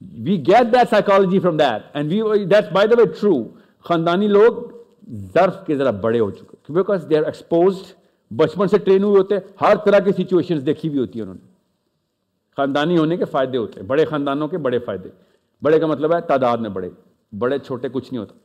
[0.00, 3.44] We get that psychology from that and we that by the way through
[3.84, 4.52] خاندانی لوگ
[5.34, 7.84] ظرف کے ذرا بڑے ہو چکے بیکاز دے آر ایکسپوزڈ
[8.32, 11.34] بچپن سے ٹرین ہوئے ہوتے ہیں، ہر طرح کی سچویشنز دیکھی ہوئی ہوتی ہیں انہوں
[11.34, 11.46] نے۔
[12.56, 15.08] خاندانی ہونے کے فائدے ہوتے ہیں، بڑے خاندانوں کے بڑے فائدے۔
[15.62, 16.90] بڑے کا مطلب ہے تعداد میں بڑے۔
[17.33, 18.35] बड़े छोटे कुछ नहीं होता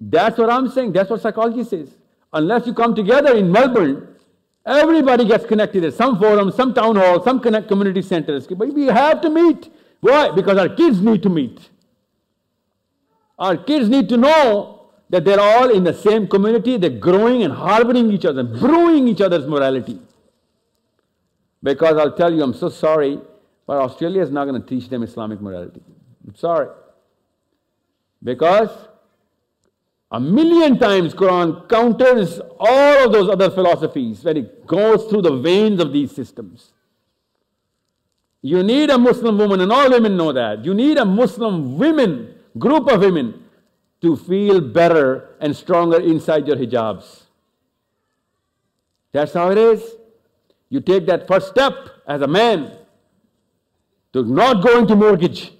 [0.00, 0.92] That's what I'm saying.
[0.92, 1.88] That's what psychology says.
[2.32, 4.08] Unless you come together in Melbourne,
[4.66, 8.46] everybody gets connected at some forum, some town hall, some connect community centers.
[8.46, 9.70] But we have to meet.
[10.00, 10.30] Why?
[10.32, 11.70] Because our kids need to meet.
[13.38, 17.52] Our kids need to know that they're all in the same community, they're growing and
[17.52, 20.00] harboring each other, brewing each other's morality.
[21.62, 23.20] Because I'll tell you, I'm so sorry,
[23.66, 25.82] but Australia is not going to teach them Islamic morality.
[26.26, 26.68] I'm sorry.
[28.23, 28.69] Because
[30.11, 35.37] a million times Quran counters all of those other philosophies when it goes through the
[35.37, 36.73] veins of these systems.
[38.41, 40.63] You need a Muslim woman, and all women know that.
[40.63, 43.43] You need a Muslim women, group of women,
[44.01, 47.23] to feel better and stronger inside your hijabs.
[49.11, 49.83] That's how it is.
[50.69, 51.73] You take that first step
[52.07, 52.71] as a man
[54.13, 55.51] to not go into mortgage,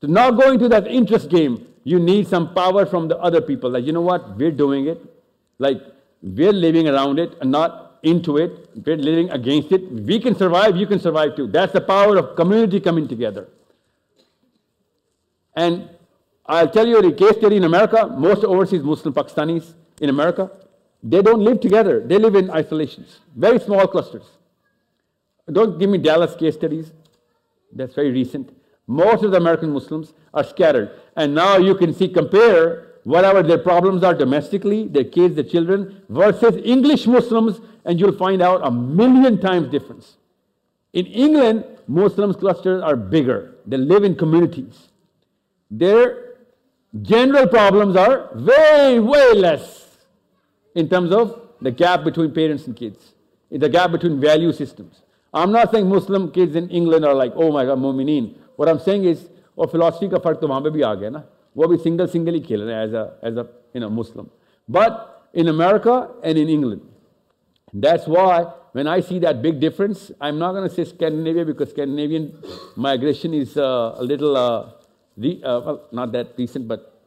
[0.00, 1.67] to not go into that interest game.
[1.84, 3.70] You need some power from the other people.
[3.70, 4.36] Like, you know what?
[4.36, 5.00] We're doing it.
[5.58, 5.80] Like,
[6.22, 8.68] we're living around it and not into it.
[8.84, 9.90] We're living against it.
[9.90, 11.46] We can survive, you can survive too.
[11.46, 13.48] That's the power of community coming together.
[15.54, 15.90] And
[16.46, 18.06] I'll tell you a case study in America.
[18.06, 20.50] Most overseas Muslim Pakistanis in America,
[21.02, 22.00] they don't live together.
[22.00, 24.24] They live in isolations, very small clusters.
[25.50, 26.92] Don't give me Dallas case studies.
[27.72, 28.57] That's very recent.
[28.88, 30.90] Most of the American Muslims are scattered.
[31.14, 36.02] And now you can see, compare whatever their problems are domestically, their kids, their children,
[36.08, 40.16] versus English Muslims, and you'll find out a million times difference.
[40.94, 43.54] In England, Muslims clusters are bigger.
[43.66, 44.88] They live in communities.
[45.70, 46.36] Their
[47.02, 49.98] general problems are way, way less
[50.74, 53.12] in terms of the gap between parents and kids,
[53.50, 55.02] the gap between value systems.
[55.34, 58.79] I'm not saying Muslim kids in England are like, oh my God, mu'mineen What I'm
[58.87, 61.23] saying is, और philosophy का फर्क तो वहाँ पे भी आ गया ना
[61.57, 63.45] वो भी सिंगल सिंगल ही खेल रहे हैं as a as a
[63.75, 64.27] you know Muslim
[64.69, 66.81] but in America and in England
[67.73, 71.69] that's why when I see that big difference, I'm not going to say Scandinavia because
[71.69, 72.37] Scandinavian
[72.75, 74.71] migration is uh, a little, uh,
[75.17, 77.01] re- uh, well, not that recent, but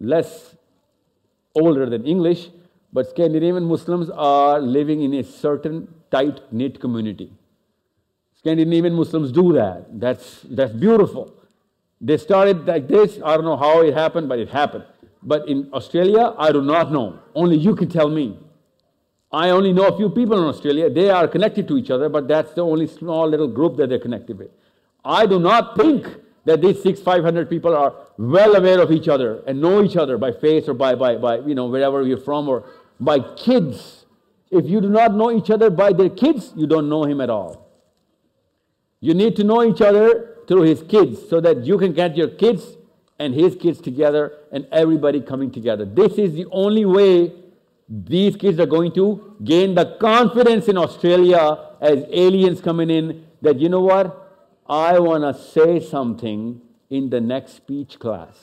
[0.00, 0.54] less
[1.56, 2.50] older than English.
[2.92, 7.30] But Scandinavian Muslims are living in a certain tight knit community.
[8.43, 9.85] Scandinavian Muslims do that.
[10.01, 11.33] That's, that's beautiful.
[12.01, 13.17] They started like this.
[13.23, 14.83] I don't know how it happened, but it happened.
[15.21, 17.19] But in Australia, I do not know.
[17.33, 18.37] Only you can tell me.
[19.31, 20.89] I only know a few people in Australia.
[20.89, 23.97] They are connected to each other, but that's the only small little group that they're
[23.97, 24.51] connected with.
[25.05, 26.05] I do not think
[26.43, 29.95] that these six, five hundred people are well aware of each other and know each
[29.95, 32.65] other by face or by, by, by you know, wherever you're from or
[32.99, 34.05] by kids.
[34.51, 37.29] If you do not know each other by their kids, you don't know him at
[37.29, 37.62] all.
[39.03, 42.29] You need to know each other through his kids so that you can get your
[42.29, 42.77] kids
[43.19, 45.83] and his kids together and everybody coming together.
[45.83, 47.33] This is the only way
[47.89, 53.59] these kids are going to gain the confidence in Australia as aliens coming in that,
[53.59, 54.07] you know what?
[54.69, 58.37] I want to say something in the next speech class.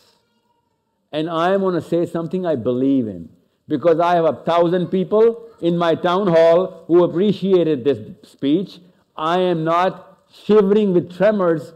[1.10, 3.30] And I want to say something I believe in.
[3.66, 7.98] Because I have a thousand people in my town hall who appreciated this
[8.30, 8.80] speech.
[9.16, 11.72] I am not shivering with tremors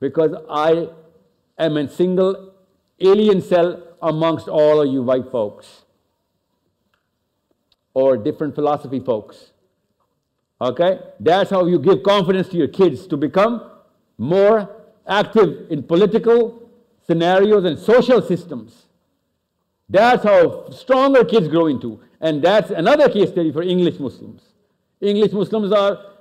[0.00, 0.88] because I
[1.58, 2.52] am a single
[3.00, 5.82] alien cell amongst all of you white folks
[7.94, 9.52] or different philosophy folks.
[10.60, 10.98] Okay?
[11.20, 13.70] That's how you give confidence to your kids to become
[14.18, 14.70] more
[15.06, 16.68] active in political
[17.06, 18.86] scenarios and social systems.
[19.88, 22.00] That's how stronger kids grow into.
[22.20, 24.42] And that's another case study for English Muslims.
[25.00, 26.13] English Muslims are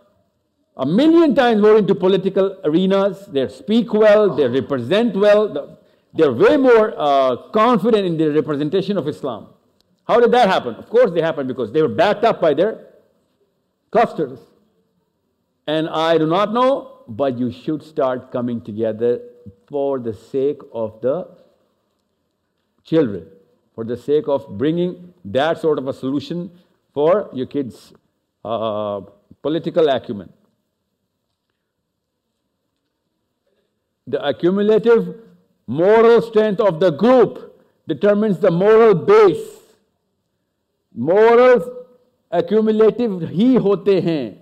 [0.75, 3.27] a million times more into political arenas.
[3.27, 5.77] They speak well, they represent well,
[6.13, 9.47] they're way more uh, confident in their representation of Islam.
[10.07, 10.75] How did that happen?
[10.75, 12.87] Of course, they happened because they were backed up by their
[13.91, 14.39] clusters.
[15.65, 19.21] And I do not know, but you should start coming together
[19.67, 21.29] for the sake of the
[22.83, 23.27] children,
[23.73, 26.51] for the sake of bringing that sort of a solution
[26.93, 27.93] for your kids'
[28.43, 29.01] uh,
[29.41, 30.31] political acumen.
[34.07, 35.03] The accumulative
[35.67, 37.31] moral strength of the group
[37.87, 39.43] determines the moral base.
[40.95, 41.69] Morals
[42.31, 44.35] accumulative ہی ہوتے ہیں۔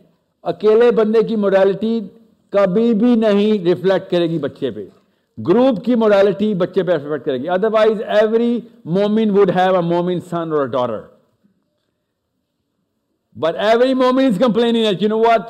[0.44, 2.00] اکیلے بندے کی morality
[2.50, 4.86] کبھی بھی نہیں reflect کرے گی بچے پہ۔
[5.48, 9.82] گروپ کی مورالٹی بچے پہ ریفلیکٹ کرے گی۔ ادر وائز ایوری مومن وڈ ہیو اے
[9.82, 11.02] مومن سن اور ڈارر
[13.36, 15.42] بٹ ایوری مومن is complaining you know what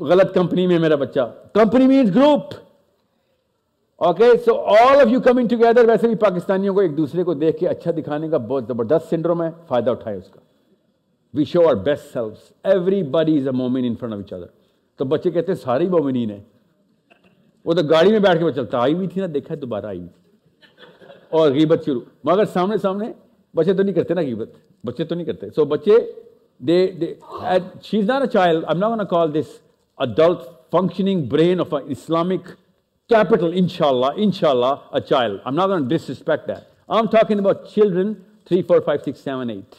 [0.00, 2.65] غلط کمپنی میں میرا بچہ۔ Company means group
[3.96, 7.58] okay so all of you coming together ویسے بھی پاکستانیوں کو ایک دوسرے کو دیکھ
[7.58, 10.40] کے اچھا دکھانے کا بہت زبردست سنڈروم ہے، فائدہ اٹھائے اس کا۔
[11.34, 12.52] We show our best selves
[13.02, 14.46] everybody is a مومن ان فرنٹ آف ادر
[14.96, 16.40] تو بچے کہتے ہیں سارے مومنین ہیں۔
[17.64, 20.08] وہ تو گاڑی میں بیٹھ کے چلتا آئی ہوئی تھی نا، دیکھا دوبارہ آئی ہوئی
[20.08, 20.22] تھی۔
[21.30, 23.12] اور غیبت شروع۔ مگر سامنے سامنے
[23.54, 24.50] بچے تو نہیں کرتے نا غیبت۔
[24.84, 25.92] بچے تو نہیں کرتے۔ سو بچے
[26.58, 27.14] they they
[27.82, 29.60] she is a child I am not call this
[29.98, 30.38] adult
[30.70, 32.65] functioning brain of Islamic
[33.08, 35.40] capital, inshallah, inshallah, a child.
[35.44, 36.70] I'm not going to disrespect that.
[36.88, 39.74] I'm talking about children, three, four, five, six, seven, eight.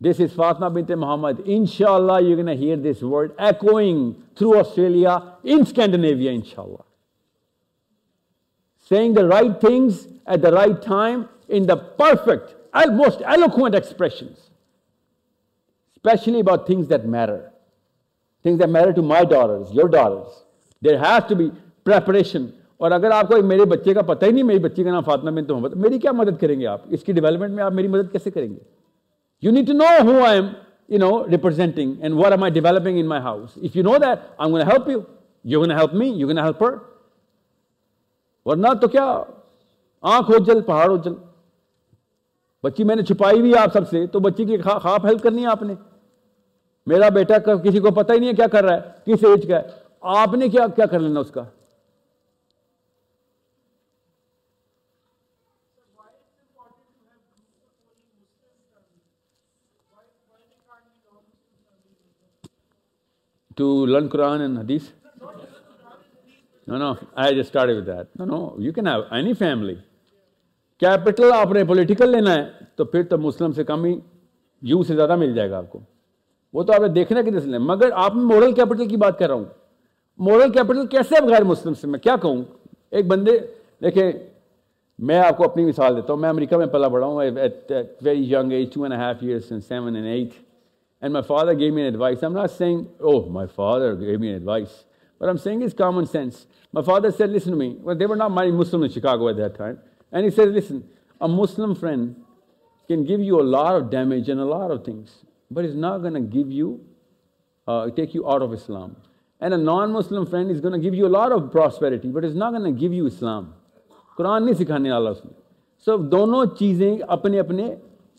[0.00, 1.40] This is Fatma bint Muhammad.
[1.40, 6.84] Inshallah, you're going to hear this word echoing through Australia, in Scandinavia, inshallah.
[8.80, 12.54] Saying the right things at the right time in the perfect,
[12.88, 14.50] most eloquent expressions,
[15.96, 17.50] especially about things that matter.
[18.42, 20.43] Things that matter to my daughters, your daughters.
[20.84, 21.48] There has to be
[21.84, 22.46] preparation
[22.76, 25.30] اور اگر آپ کو میرے بچے کا پتہ ہی نہیں میری بچی کا نام فاطمہ
[25.30, 28.12] بنت محمد، میری کیا مدد کریں گے آپ؟ اس کی ڈیولپمنٹ میں آپ میری مدد
[28.12, 28.58] کیسے کریں گے؟
[29.42, 30.46] You need to know who I am
[30.88, 34.18] you know representing and what am I developing in my house if you know that
[34.36, 35.00] I gonna help you
[35.44, 36.74] you gonna help me you gonna help پر
[38.44, 39.22] ورنہ تو کیا؟
[40.02, 41.12] آنکھ ہو جل، پہاڑ ہو جل۔
[42.62, 45.46] بچی، میں نے چھپائی ہوئی آپ سب سے، تو بچی کی خواب ہیلپ کرنی ہے
[45.46, 45.74] آپ نے۔
[46.86, 49.56] میرا بیٹا کسی کو پتہ ہی نہیں ہے کیا کر رہا ہے، کس ایج کا
[49.56, 51.44] ہے؟ آپ نے کیا کیا کر لینا اس کا
[63.56, 64.82] ٹو لرن قرآن اینڈ حدیث
[66.68, 68.06] نو نو آئی جس started with that.
[68.16, 69.74] No no, you can have any family.
[70.78, 72.44] Capital آپ نے پولیٹیکل لینا ہے
[72.76, 73.98] تو پھر تو مسلم سے کم ہی
[74.62, 75.80] یو سے زیادہ مل جائے گا آپ کو
[76.52, 79.18] وہ تو آپ نے دیکھنا کہ سے لیں مگر آپ میں مورل کیپٹل کی بات
[79.18, 79.44] کر رہا ہوں
[80.19, 82.45] मोरल कैपिटल कैसे गैर मुस्लिम से मैं क्या कहूँ
[82.99, 83.37] एक बंदे
[83.83, 84.11] देखे
[84.99, 88.53] मैं आपको अपनी मिसाल देता हूँ मैं अमेरिका में पला बड़ा हूँ at very young
[88.53, 90.33] age two and half years and seven and eight
[91.01, 92.23] And my father gave me an advice.
[92.23, 94.83] I'm not saying, oh, my father gave me an advice.
[95.17, 96.45] But I'm saying it's common sense.
[96.71, 97.77] My father said, listen to me.
[97.79, 99.79] Well, they were not my Muslim in Chicago at that time.
[100.11, 100.83] And he said, listen,
[101.21, 102.15] a Muslim friend
[102.87, 105.99] can give you a lot of damage and a lot of things, but it's not
[105.99, 106.83] going to give you,
[107.67, 108.95] uh, take you out of Islam.
[109.44, 112.36] And a non-Muslim friend is going to give you a lot of prosperity, but it's
[112.36, 113.42] not going to give you Islam.
[114.16, 115.34] قرآن نہیں سکھانے والا اس میں۔
[115.84, 117.74] سو so, دونوں چیزیں اپنے اپنے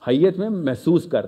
[0.07, 1.25] حیت میں محسوس کر۔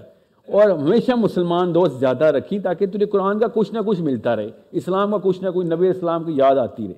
[0.48, 4.50] اور ہمیشہ مسلمان دوست زیادہ رکھی تاکہ تجھے قرآن کا کچھ نہ کچھ ملتا رہے۔
[4.72, 6.94] اسلام کا کچھ نہ کچھ نبی اسلام کی یاد آتی رہے۔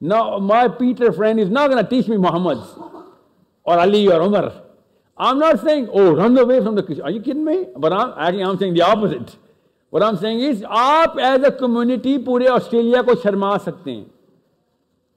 [0.00, 2.54] نا my Peter friend is not teach me Muhammad
[3.62, 4.48] اور علی اور Umar.
[5.16, 7.92] I am not saying oh run away from the Christian are you kidding me but
[8.16, 9.45] I am saying the opposite
[9.92, 14.04] What I'm saying is آپ as a community پورے Australia کو شرما سکتے ہیں۔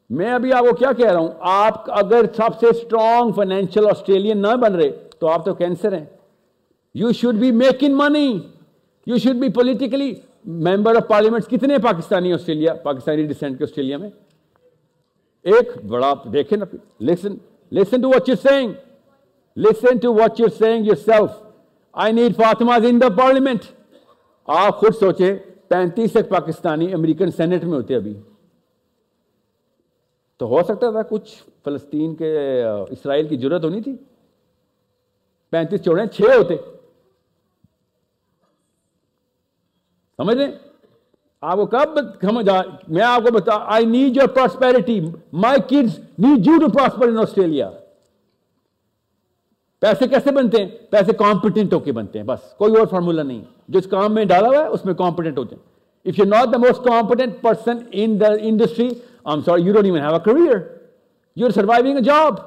[0.10, 4.42] میں ابھی آپ کو کیا کہہ رہا ہوں، آپ اگر سب سے اسٹرانگ فائنینشیل آسٹریلین
[4.42, 4.90] نہ بن رہے،
[5.20, 6.06] تو آپ تو کینسر ہیں۔
[6.96, 8.28] You should be making money
[9.08, 10.14] you should be politically
[10.68, 14.10] member of parliament کتنے پاکستانی آسٹریلیا، پاکستانی ڈسینٹ کے آسٹریلیا میں؟
[15.46, 16.66] ایک بڑا، دیکھیں نا
[17.02, 17.36] listen
[17.72, 18.72] listen to what you're saying
[19.58, 21.32] listen to what you're saying yourself
[21.94, 23.64] I need Fatima in the parliament
[24.52, 25.38] آپ خود سوچیں،
[25.68, 28.22] پینتیس ایک پاکستانی امریکن سینٹ میں ہوتے ابھی۔
[30.38, 33.96] تو ہو سکتا تھا کچھ فلسطین کے، اسرائیل کی ضرورت ہونی تھی۔
[35.50, 36.58] پینتیس چوڑے چھ ہوتے۔
[40.18, 40.52] سمجھ لیں
[41.42, 45.00] آپ کو کب سمجھ آ، میں آپ کو بتا I need your prosperity
[45.34, 47.70] my kids need you to prosper in Australia
[49.83, 53.87] पैसे कैसे बनते हैं पैसे कॉम्पिटेंट होके बनते हैं बस कोई और फार्मूला नहीं जिस
[53.95, 55.63] काम में डाला हुआ है उसमें कॉम्पिटेंट होते हैं
[56.07, 59.87] if you not the most competent person in the industry I am sorry you don't
[59.87, 60.59] even have a career
[61.37, 62.43] you are surviving a job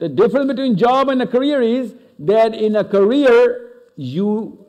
[0.00, 4.66] The difference between job and a career is that in a career, you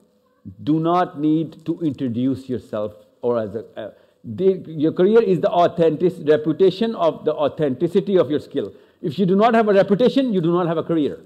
[0.63, 3.91] do not need to introduce yourself or as a, uh,
[4.23, 8.71] the, your career is the authentic reputation of the authenticity of your skill.
[9.02, 11.20] if you do not have a reputation, you do not have a career.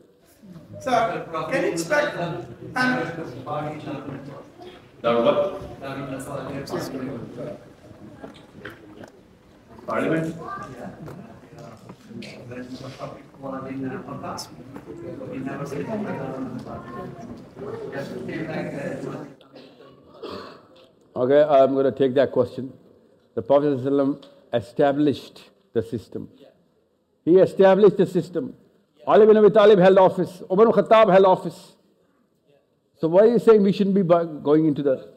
[0.80, 2.16] Sir, can you expect
[5.02, 5.60] Dar what?
[9.86, 10.34] Parliament?
[21.16, 22.72] Okay, I'm going to take that question.
[23.34, 26.28] The Prophet ﷺ established the system.
[27.26, 28.54] He established the system.
[28.98, 29.04] Yeah.
[29.08, 30.42] Ali bin Abi Talib held office.
[30.50, 31.72] Umar Khattab held office.
[33.02, 35.08] So why are you saying we shouldn't be going into the...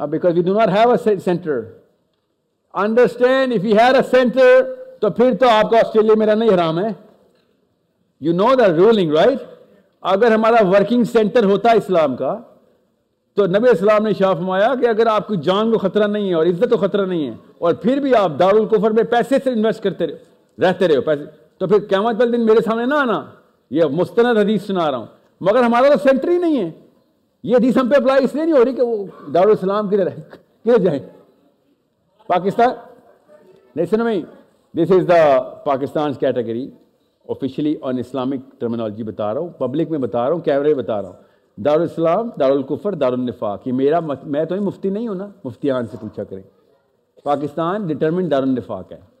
[0.00, 1.74] Uh, because we do not have a center.
[2.74, 4.50] Understand, if we had a center,
[5.00, 6.88] تو پھر تو آپ کو Australia میں رہنا ہی حرام ہے
[8.20, 9.42] you know the ruling right
[10.12, 12.36] اگر ہمارا ورکنگ سینٹر ہوتا اسلام کا
[13.36, 16.34] تو نبی اسلام نے شاہ فرمایا کہ اگر آپ کی جان کو خطرہ نہیں ہے
[16.34, 19.82] اور عزت کو خطرہ نہیں ہے اور پھر بھی آپ دارالکفر میں پیسے سے انویسٹ
[19.82, 20.27] کرتے رہے
[20.60, 21.24] رہتے رہے ہو، پیسے۔
[21.58, 23.24] تو پھر قیامت والے دن میرے سامنے نہ آنا۔
[23.70, 25.06] یہ مستند حدیث سنا رہا ہوں۔
[25.40, 26.70] مگر ہمارا تو سینٹر ہی نہیں ہے۔
[27.42, 30.78] یہ حدیث ہم پہ اپلائی اس لیے نہیں ہو رہی کہ وہ دارالسلام کی کدھر
[30.78, 31.00] جائیں
[32.26, 32.68] پاکستان؟
[33.76, 34.22] لسن میں
[34.76, 36.70] this is the Pakistan category
[37.28, 41.02] officially on Islamic terminology بتا رہا ہوں پبلک میں بتا رہا ہوں کیمرے میں بتا
[41.02, 41.16] رہا ہوں۔
[41.56, 46.42] دارالاسلام، دارالکفر، دارالنفاق، یہ میرا میں تو مفتی نہیں ہوں نا۔ مفتیان سے پوچھا کریں۔
[47.22, 49.17] پاکستان ڈٹرمنٹ دارالنفاق ہے۔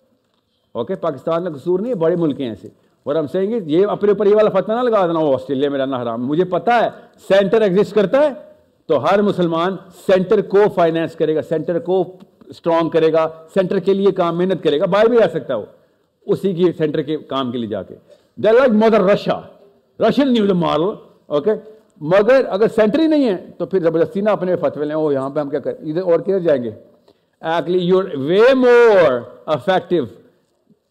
[0.78, 2.68] اوکے پاکستان کا قصور نہیں ہے، بڑے ملک ہیں ایسے۔
[3.04, 5.70] اور ہم سہیں گے، یہ اپنے اوپر یہ والا فتح نہ لگا دینا وہ آسٹریلیا
[5.70, 6.88] میں رہنا حرام مجھے پتا ہے،
[7.28, 8.28] سینٹر ایگزسٹ کرتا ہے،
[8.86, 9.76] تو ہر مسلمان
[10.06, 12.16] سینٹر کو فائنینس کرے گا، سینٹر کو
[12.46, 15.58] اسٹرانگ کرے گا، سینٹر کے لیے کام، محنت کرے گا، باہر بھی آ سکتا ہے
[15.58, 15.64] وہ۔
[16.26, 17.94] اسی کی سینٹر کے کام کے لیے جا کے۔
[18.36, 19.40] They like mother Russia
[20.00, 20.82] Russian new the moral
[21.26, 21.50] okay
[22.00, 25.30] مگر اگر سینٹر ہی نہیں ہے، تو پھر زبردستی نہ اپنے فتوے لیں۔ وہ یہاں
[25.30, 26.70] پہ ہم کیا کریں ادھر اور کدھر جائیں گے؟
[27.40, 30.27] Actually you you're way more effective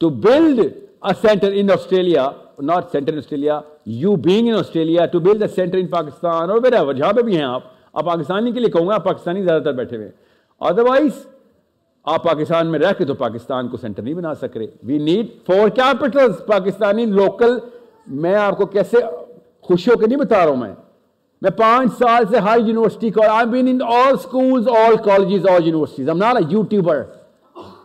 [0.01, 0.59] to build
[1.01, 5.49] a center in Australia, not center in Australia, you being in Australia, to build a
[5.49, 8.87] center in Pakistan or wherever, جہاں پہ بھی ہیں آپ آپ پاکستانی کے لیے کہوں
[8.87, 10.15] گا آپ پاکستانی زیادہ تر بیٹھے ہوئے ہیں
[10.61, 11.25] ادروائز
[12.07, 15.27] آپ پاکستان میں رہ کے تو پاکستان کو سینٹر نہیں بنا سک رہے we need
[15.47, 17.57] four capital Pakistani local
[18.21, 18.97] میں آپ کو کیسے
[19.65, 20.73] خوش ہو کے نہیں بتا رہا ہوں میں
[21.41, 25.65] میں پانچ سال سے ہر یونیورسٹی کو I been in all schools all colleges all
[25.65, 27.03] universities I'm not a YouTuber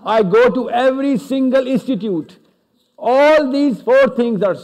[0.06, 2.38] I go to every single institute.
[2.98, 4.56] All these four things are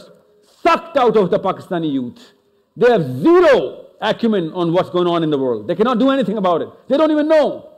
[0.62, 2.32] sucked out of the Pakistani youth.
[2.76, 5.66] They have zero acumen on what's going on in the world.
[5.68, 6.68] They cannot do anything about it.
[6.88, 7.70] They don't even know.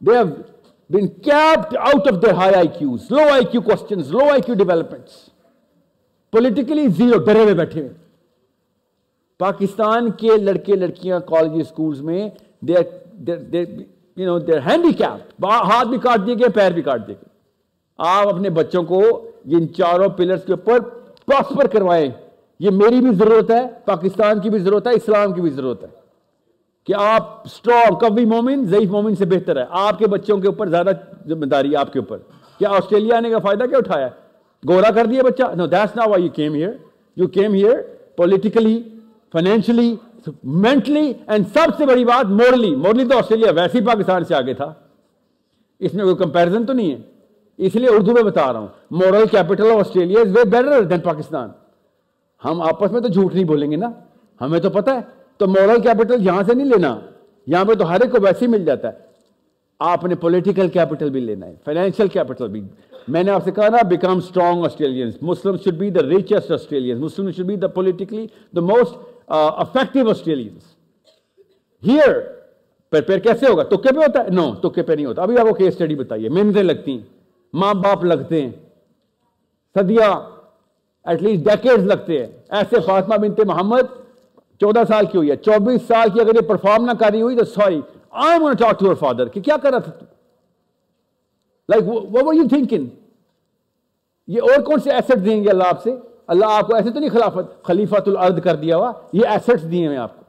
[0.00, 0.50] They have
[0.90, 5.30] been capped out of their high IQs, low IQ questions, low IQ developments.
[6.30, 7.94] Politically zero, डरे हुए बैठे हुए
[9.40, 12.32] पाकिस्तान के लड़के लड़कियां college schools में
[12.64, 12.74] दे
[14.21, 14.57] you know they're
[14.93, 17.29] handicap ہاتھ بھی کاٹ دیے گئے، پیر بھی کاٹ دیے گئے۔
[17.97, 20.79] آپ اپنے بچوں کو ان چاروں پلرس کے اوپر
[21.25, 22.09] پراسپر کروائیں،
[22.59, 25.87] یہ میری بھی ضرورت ہے، پاکستان کی بھی ضرورت ہے، اسلام کی بھی ضرورت ہے۔
[26.87, 30.67] کہ آپ اسٹرانگ کبھی مومن، ضعیف مومن سے بہتر ہے۔ آپ کے بچوں کے اوپر
[30.67, 30.89] زیادہ
[31.27, 32.17] ذمہ داری ہے آپ کے اوپر۔
[32.59, 34.11] کیا آسٹریلیا آنے کا فائدہ کیا اٹھایا ہے؟
[34.69, 36.71] گورا کر دیا بچہ۔ نو دیٹس نا why you came here
[37.15, 37.77] you came here
[38.15, 38.83] politically
[39.31, 39.95] financially
[40.63, 44.53] mentally and سب سے بڑی بات مورلی مورلی تو آسٹریلیا ویسے ہی پاکستان سے آگے
[44.53, 44.71] تھا.
[45.81, 46.97] اس میں کوئی کمپیرزن تو نہیں ہے.
[47.59, 48.67] اس لیے اردو میں بتا رہا ہوں.
[48.91, 51.49] Moral capital of Australia is way better than Pakistan
[52.41, 53.89] ہم آپس میں تو جھوٹ نہیں بولیں گے نا.
[54.41, 55.01] ہمیں تو پتا ہے.
[55.37, 56.97] تو مورل کیپٹل یہاں سے نہیں لینا.
[57.47, 59.09] یہاں پہ تو ہر ایک کو ویسے ہی مل جاتا ہے.
[59.79, 61.53] آپ نے پولیٹیکل کیپٹل بھی لینا ہے.
[61.65, 62.61] فائنینشیل کیپٹل بھی.
[63.07, 66.99] میں نے آپ سے کہا نا become strong Australians Muslim should be the richest Australians
[67.01, 68.25] Muslim should be the politically
[68.55, 70.75] the most effective Australians
[71.87, 72.19] here
[72.89, 75.47] پر پیر کیسے ہوگا؟ تکے پہ ہوتا ہے؟ نو تکے پہ نہیں ہوتا؟ ابھی آپ
[75.47, 77.07] کو کیس اسٹڈی بتائیے۔ محنتیں لگتی ہیں
[77.53, 78.51] ماں باپ لگتے ہیں
[79.75, 80.19] صدیہ
[81.03, 83.81] ایٹ لیسٹ ڈیکیڈز لگتے ہیں۔ ایسے فاطمہ بنت محمد،
[84.59, 87.37] چودہ سال کی ہوئی ہے۔ چوبیس سال کی اگر یہ پرفارم نہ کر رہی ہوئی،
[87.37, 89.91] تو sorry I am talk to your father کہ کیا کر رہا تھا
[91.69, 92.85] لائک وٹ یو تھنکنگ
[94.27, 95.95] یہ اور کون سے ایسٹ دیں گے اللہ آپ سے؟
[96.31, 99.89] اللہ آپ کو ایسے تو نہیں خلافت خلیفۃ الارض کر دیا ہوا یہ ایسٹس دیے
[99.89, 100.21] ہیں آپ کو۔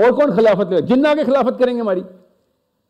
[0.00, 2.00] اور کون خلافت کرے؟ جنہ کے خلافت کریں گے ہماری۔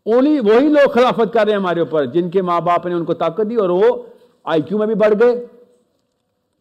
[0.06, 3.04] اونلی وہی لوگ خلافت کر رہے ہیں ہمارے اوپر جن کے ماں باپ نے ان
[3.04, 4.02] کو طاقت دی اور وہ
[4.44, 5.46] آئی کیو میں بھی بڑھ گئے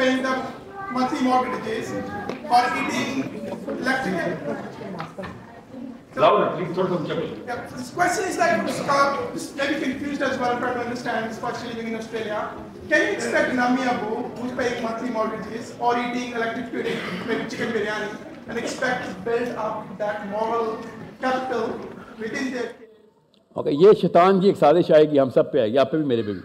[23.67, 26.07] یہ شیطان جی ایک سازش آئے گی ہم سب پہ آئے گی آپ پہ بھی
[26.07, 26.41] میرے پہ بھی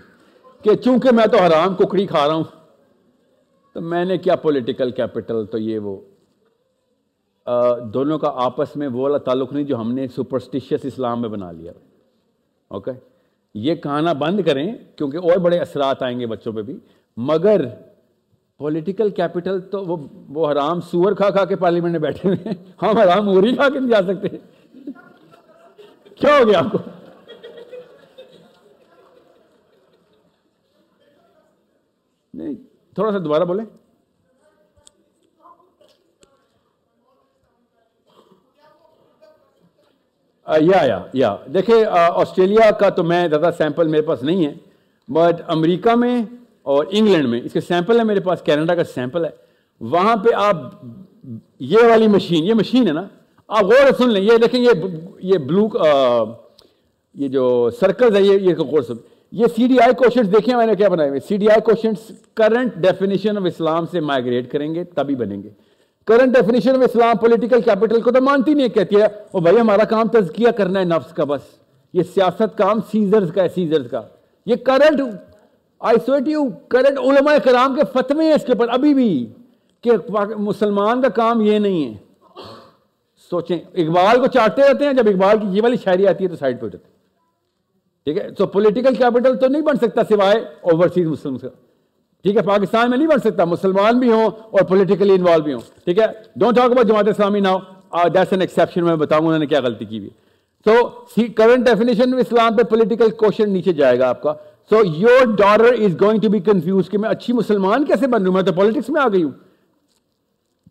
[0.64, 2.44] کہ چونکہ میں تو حرام ککڑی کھا رہا ہوں
[3.76, 6.02] تو میں نے کیا پولیٹیکل کیپٹل تو یہ وہ
[7.94, 11.52] دونوں کا آپس میں وہ والا تعلق نہیں جو ہم نے سپرسٹیشیس اسلام میں بنا
[11.52, 11.72] لیا۔
[12.68, 12.92] اوکے
[13.54, 16.78] یہ کہانا بند کریں کیونکہ اور بڑے اثرات آئیں گے بچوں پہ بھی۔
[17.18, 17.66] مگر
[18.58, 19.98] پولیٹیکل کیپٹل تو وہ
[20.30, 23.70] وہ حرام سور کھا کھا کے پارلیمنٹ میں بیٹھے ہوئے ہیں۔ ہم حرام اوری کھا
[23.70, 24.38] کے نہیں جا سکتے۔
[26.16, 26.78] کیا ہو گیا آپ کو؟
[32.34, 32.56] نہیں
[32.96, 33.66] تھوڑا سا دوبارہ بولیں۔
[40.62, 44.54] یا یا یا۔ دیکھیں آسٹریلیا کا تو میں زیادہ سیمپل میرے پاس نہیں ہے
[45.08, 46.26] بٹ امریکہ میں
[46.62, 49.30] اور انگلینڈ میں، اس کے سیمپل ہے میرے پاس کینیڈا کا سیمپل ہے۔
[49.82, 50.56] وہاں پہ آپ
[51.60, 53.08] یہ والی مشین، یہ مشین ہے نا،
[53.48, 54.70] آپ غور سن لیں، یہ دیکھیں، یہ
[55.20, 55.68] یہ بلو
[57.14, 60.76] یہ جو سرکلز ہے یہ غور سن۔ یہ سی ڈی آئی کوشچنس دیکھیں میں نے
[60.76, 64.84] کیا بنائے ہوئے؟ C D I questions current definition of Islam سے مائگریٹ کریں گے
[64.84, 65.50] تب ہی بنیں گے۔
[66.06, 69.84] Current definition of Islam political capital کو تو مانتی نہیں کہتی ہے وہ بھائی ہمارا
[69.84, 71.42] کام تزکیہ کرنا ہے نفس کا بس۔
[71.94, 74.02] یہ سیاست کام سیزرز کا ہے سیزرز کا۔
[74.46, 75.02] یہ current
[75.80, 79.34] I sweet you current علماء کرام کے فتوے ہیں اس کے اوپر ابھی بھی
[79.82, 79.92] کہ
[80.38, 81.98] مسلمان کا کام یہ نہیں ہے۔
[83.30, 86.36] سوچیں، اقبال کو چاٹتے رہتے ہیں، جب اقبال کی یہ والی شاعری آتی ہے تو
[86.36, 86.95] سائڈ پہ ہو ہیں۔
[88.06, 91.48] ٹھیک ہے؟ تو پولیٹیکل کیپٹل تو نہیں بن سکتا سوائے اوورسیز مسلم کا
[92.24, 95.62] ٹھیک ہے؟ پاکستان میں نہیں بن سکتا۔ مسلمان بھی ہوں اور پولیٹیکلی انوالو بھی ہوں۔
[95.86, 97.58] ٹھیک ہے؟ Don't talk about Jamaat Islami now
[98.14, 100.10] that's an exception میں بتاؤں انہوں نے کیا غلطی کی ہوئی۔
[100.66, 100.90] تو
[101.36, 104.34] کرنٹ ڈیفینیشن اسلام پہ پولیٹیکل کوشچن نیچے جائے گا آپ کا۔
[104.70, 108.28] So your daughter is going to be confuse کہ میں اچھی مسلمان کیسے بن رہی
[108.28, 109.32] ہوں؟ میں تو پالیٹکس میں آ گئی ہوں۔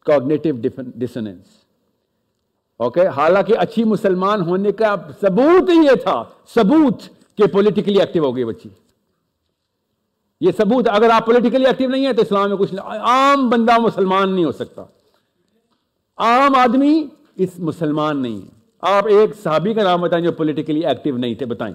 [0.07, 0.49] کوگنیٹو
[0.95, 1.47] ڈسنس
[2.77, 7.03] اوکے حالانکہ اچھی مسلمان ہونے کا ثبوت یہ تھا۔ ثبوت۔
[7.39, 8.69] کہ پولیٹیکلی ایکٹیو ہو گئی بچی۔
[10.41, 14.35] یہ ثبوت، اگر آپ پولیٹیکلی ایکٹیو نہیں ہیں تو اسلام میں کچھ عام بندہ مسلمان
[14.35, 14.83] نہیں ہو سکتا۔
[16.17, 17.07] عام آدمی
[17.37, 18.47] اس مسلمان نہیں ہے۔
[18.81, 21.75] آپ ایک صحابی کا نام بتائیں جو پولیٹیکلی ایکٹیو نہیں تھے، بتائیں۔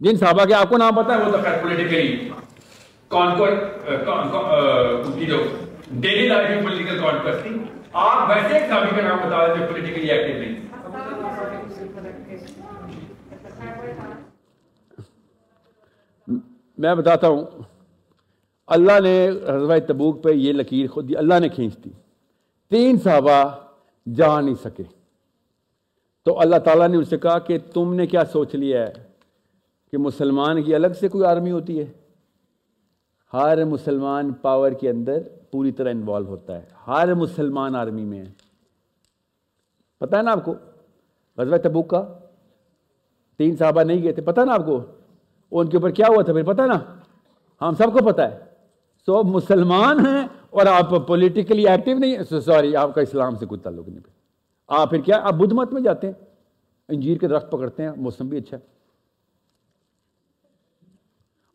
[0.00, 2.28] جن صحابہ کے آپ کو نام پتا ہے، وہ تو خیر پولیٹیکلی
[5.26, 5.42] جو
[5.90, 7.46] ڈیلی لائف میں پولیٹیکل کانکویسٹ
[7.92, 10.67] آپ ویسے ایک صحابی کا نام بتا رہے تھے پولیٹیکلی ایکٹیو نہیں۔
[16.78, 17.44] میں بتاتا ہوں،
[18.66, 21.90] اللہ نے رضوہ تبوک پہ یہ لکیر خود دی، اللہ نے کھینچ دی۔
[22.70, 23.44] تین صحابہ
[24.14, 24.82] جا نہیں سکے۔
[26.22, 28.92] تو اللہ تعالیٰ نے ان سے کہا کہ تم نے کیا سوچ لیا ہے
[29.90, 31.86] کہ مسلمان کی الگ سے کوئی آرمی ہوتی ہے؟
[33.32, 35.18] ہر مسلمان پاور کے اندر
[35.50, 38.32] پوری طرح انوالو ہوتا ہے۔ ہر مسلمان آرمی میں ہے۔
[39.98, 40.54] پتہ ہے نا آپ کو؟
[41.36, 42.18] غزوہ تبوک کا
[43.38, 44.80] تین صحابہ نہیں گئے تھے، پتہ نا آپ کو؟
[45.50, 46.80] ان کے اوپر کیا ہوا تھا پھر پتہ نا؟
[47.60, 48.38] ہم سب کو پتہ ہے۔
[49.06, 53.88] سو مسلمان ہیں اور آپ پولیٹیکلی ایکٹیو نہیں سوری آپ کا اسلام سے کوئی تعلق
[53.88, 54.10] نہیں۔ پھر
[54.66, 56.14] آپ پھر کیا؟ آپ بدھ مت میں جاتے ہیں۔
[56.88, 58.62] انجیر کے درخت پکڑتے ہیں۔ موسم بھی اچھا ہے۔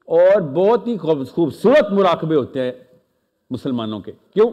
[0.06, 2.72] اور بہت ہی خوبصورت مراقبے ہوتے ہیں
[3.50, 4.52] مسلمانوں کے۔ کیوں؟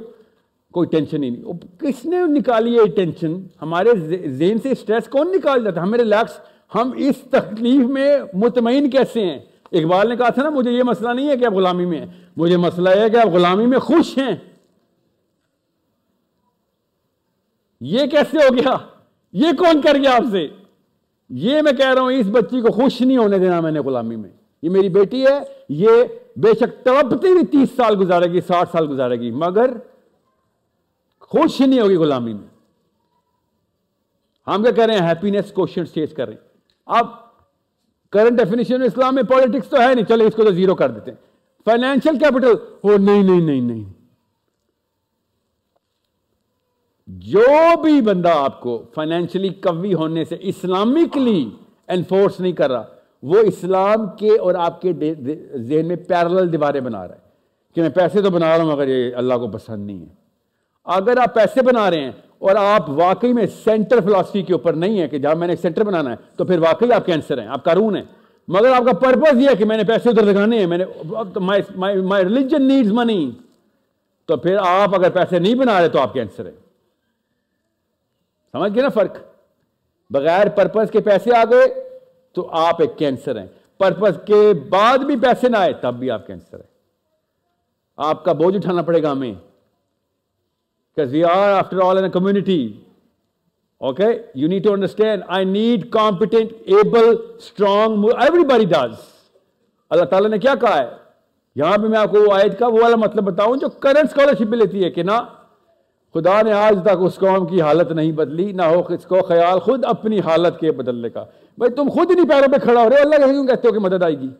[0.72, 1.42] کوئی ٹینشن ہی نہیں۔
[1.78, 3.90] کس نے نکالی ہے ٹینشن؟ ہمارے
[4.28, 9.26] ذہن سے اسٹریس کون نکال جاتا ہے؟ ہمیں ریلیکس ہم اس تکلیف میں مطمئن کیسے
[9.26, 9.38] ہیں؟
[9.72, 12.06] اقبال نے کہا تھا نا، مجھے یہ مسئلہ نہیں ہے کہ آپ غلامی میں ہیں۔
[12.36, 14.36] مجھے مسئلہ یہ ہے کہ آپ غلامی میں خوش ہیں۔
[17.80, 18.76] یہ کیسے ہو گیا؟
[19.32, 20.48] یہ کون کر گیا آپ سے؟
[21.30, 24.16] یہ میں کہہ رہا ہوں، اس بچی کو خوش نہیں ہونے دینا میں نے غلامی
[24.16, 24.30] میں۔
[24.62, 25.90] یہ میری بیٹی ہے، یہ
[26.36, 29.70] بے شک تڑپتی بھی تیس سال گزارے گی، ساٹھ سال گزارے گی، مگر
[31.20, 32.48] خوش نہیں ہوگی غلامی میں۔
[34.50, 36.49] ہم کیا کہہ رہے ہیں؟ ہیپینس کوشچن چیز کر رہے ہیں۔
[36.90, 37.06] اب
[38.10, 41.10] کرنٹ ڈیفینیشن اسلام میں پالیٹکس تو ہے نہیں، چلے اس کو تو زیرو کر دیتے
[41.10, 41.18] ہیں۔
[41.64, 42.52] فائنینشیل کیپٹل
[42.84, 43.92] ہو نہیں نہیں نہیں نہیں۔
[47.06, 47.42] جو
[47.82, 51.50] بھی بندہ آپ کو فائنینشلی کوی ہونے سے اسلامکلی
[51.88, 52.84] انفورس نہیں کر رہا،
[53.22, 55.14] وہ اسلام کے اور آپ کے
[55.54, 57.20] ذہن میں پیرل دیواریں بنا رہا ہے۔
[57.74, 60.14] کہ میں پیسے تو بنا رہا ہوں، مگر یہ اللہ کو پسند نہیں ہے۔
[60.84, 65.00] اگر آپ پیسے بنا رہے ہیں اور آپ واقعی میں سینٹر فلاسفی کے اوپر نہیں
[65.00, 67.64] ہے کہ جہاں میں نے سینٹر بنانا ہے، تو پھر واقعی آپ کینسر ہیں، آپ
[67.64, 68.02] قارون ہیں۔
[68.48, 70.84] مگر آپ کا پرپز یہ ہے کہ میں نے پیسے ادھر لگانے ہیں، میں نے
[71.76, 73.30] مائی ریلیجن نیڈز منی
[74.24, 76.56] تو پھر آپ اگر پیسے نہیں بنا رہے تو آپ کینسر ہیں۔
[78.52, 79.16] سمجھ گئے نا فرق؟
[80.10, 81.88] بغیر پرپز کے پیسے آ گئے
[82.32, 83.46] تو آپ ایک کینسر ہیں۔
[83.78, 86.70] پرپز کے بعد بھی پیسے نہ آئے تب بھی آپ کینسر ہیں۔
[87.96, 89.49] آپ کا بوجھ اٹھانا پڑے گا ہمیں۔
[91.00, 92.84] because we are, after all, in a community.
[93.80, 94.24] Okay?
[94.34, 98.98] You need to understand, I need competent, able, strong, everybody does.
[99.90, 100.88] اللہ تعالیٰ نے کیا کہا ہے
[101.56, 104.52] یہاں پہ میں آپ کو وہ آیت کا وہ والا مطلب بتاؤں جو کرنٹ اسکالرشپ
[104.54, 105.16] لیتی ہے کہ نہ
[106.14, 109.58] خدا نے آج تک اس قوم کی حالت نہیں بدلی نہ ہو اس کو خیال
[109.60, 111.24] خود اپنی حالت کے بدلنے کا
[111.58, 114.02] بھائی تم خود نہیں پیروں پہ کھڑا ہو رہے اللہ کیوں کہتے ہو کہ مدد
[114.02, 114.30] آئے گی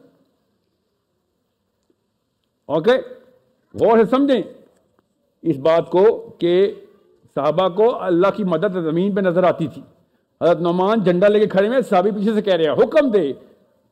[2.69, 2.97] اوکے
[3.75, 4.43] غور سے سمجھیں
[5.43, 6.75] اس بات کو کہ
[7.35, 9.83] صحابہ کو اللہ کی مدد زمین پہ نظر آتی تھی۔
[10.43, 13.33] حضرت نعمان جھنڈا لے کے کھڑے میں صحابی پیچھے سے کہہ رہے ہیں، حکم دے۔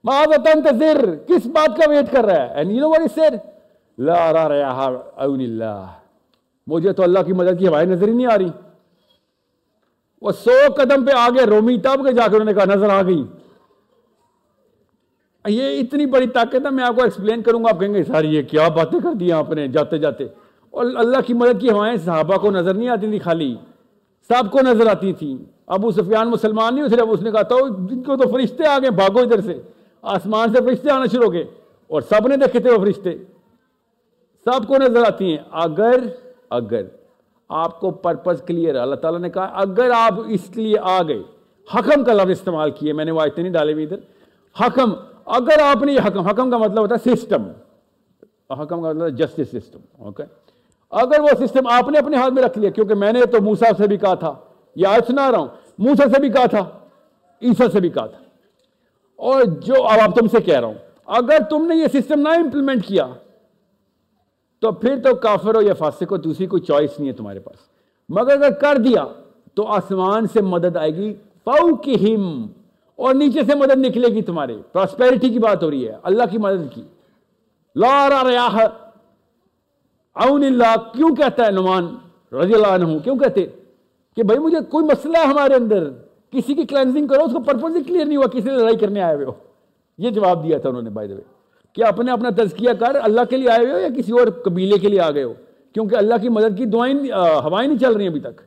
[0.04, 2.62] انتظر کس بات کا ویٹ کر رہا ہے؟
[3.98, 4.30] لا
[5.16, 5.86] اللہ۔
[6.66, 8.48] مجھے تو اللہ کی مدد کی ہماری نظر ہی نہیں آ رہی۔
[10.22, 13.02] وہ سو قدم پہ آگے رومی تب کے جا کے انہوں نے کہا، نظر آ
[13.02, 13.24] گئی۔
[15.48, 18.28] یہ اتنی بڑی طاقت ہے، میں آپ کو ایکسپلین کروں گا۔ آپ کہیں گے، ساری
[18.28, 20.26] یہ کیا باتیں کر دی آپ نے؟ جاتے جاتے
[20.70, 23.56] اور اللہ کی مدد کی ہوائیں صحابہ کو نظر نہیں آتی تھی خالی،
[24.28, 27.56] سب کو نظر آتی تھیں۔ ابو سفیان مسلمان نہیں صرف اس نے کہا تھا
[27.90, 29.60] جن کو تو فرشتے آ گئے، بھاگو ادھر سے۔
[30.02, 31.44] آسمان سے فرشتے آنا شروع ہو گئے
[31.88, 33.18] اور سب نے دیکھے تھے وہ فرشتے۔
[34.44, 36.00] سب کو نظر آتی ہیں۔ اگر
[36.50, 36.82] اگر
[37.48, 41.22] آپ کو پرپز کلیئر اللہ تعالیٰ نے کہا اگر آپ اس لیے آ گئے،
[41.74, 43.98] حکم کا لفظ استعمال کیے، میں نے وہ آیتیں نہیں ڈالے ہوئی ادھر۔
[44.66, 44.92] حکم،
[45.26, 47.42] اگر آپ نے یہ حکم حکم کا مطلب ہوتا ہے سسٹم
[48.50, 50.34] حکم کا مطلب جسٹس سسٹم اوکے okay?
[50.90, 53.66] اگر وہ سسٹم آپ نے اپنے ہاتھ میں رکھ لیا، کیونکہ میں نے تو موسا
[53.78, 54.34] سے بھی کہا تھا
[54.76, 56.60] یا آج سنا رہا ہوں موسا سے بھی کہا تھا،
[57.42, 58.24] عیسیٰ سے بھی کہا تھا۔
[59.16, 60.74] اور جو اب آپ تم سے کہہ رہا ہوں،
[61.06, 63.06] اگر تم نے یہ سسٹم نہ امپلیمنٹ کیا،
[64.60, 67.56] تو پھر تو کافر ہو یا فاسق ہو، دوسری کوئی چوائس نہیں ہے تمہارے پاس۔
[68.08, 69.04] مگر اگر کر دیا،
[69.54, 72.46] تو آسمان سے مدد آئے گی پاؤ کی ہم
[72.96, 76.38] اور نیچے سے مدد نکلے گی تمہارے۔ پراسپیرٹی کی بات ہو رہی ہے، اللہ کی
[76.38, 76.82] مدد کی۔
[77.76, 78.58] لارا ریاح
[80.18, 81.96] عون اللہ کیوں کہتا ہے نعمان
[82.34, 83.46] رضی اللہ عنہ؟ کیوں کہتے؟
[84.16, 85.90] کہ بھائی مجھے کوئی مسئلہ ہے ہمارے اندر،
[86.30, 89.00] کسی کی کلینزنگ کرو، اس کو پرپز ہی کلیئر نہیں ہوا، کسی نے لڑائی کرنے
[89.00, 89.32] آئے ہوئے ہو۔
[89.98, 91.14] یہ جواب دیا تھا انہوں نے بائی دے
[91.72, 94.78] کہ اپنے اپنا تزکیہ کر، اللہ کے لیے آئے ہوئے ہو یا کسی اور قبیلے
[94.78, 95.32] کے لیے آ گئے ہو؟
[95.72, 96.94] کیونکہ اللہ کی مدد کی دعائیں
[97.44, 98.40] ہوائیں نہیں چل رہی ہیں ابھی تک۔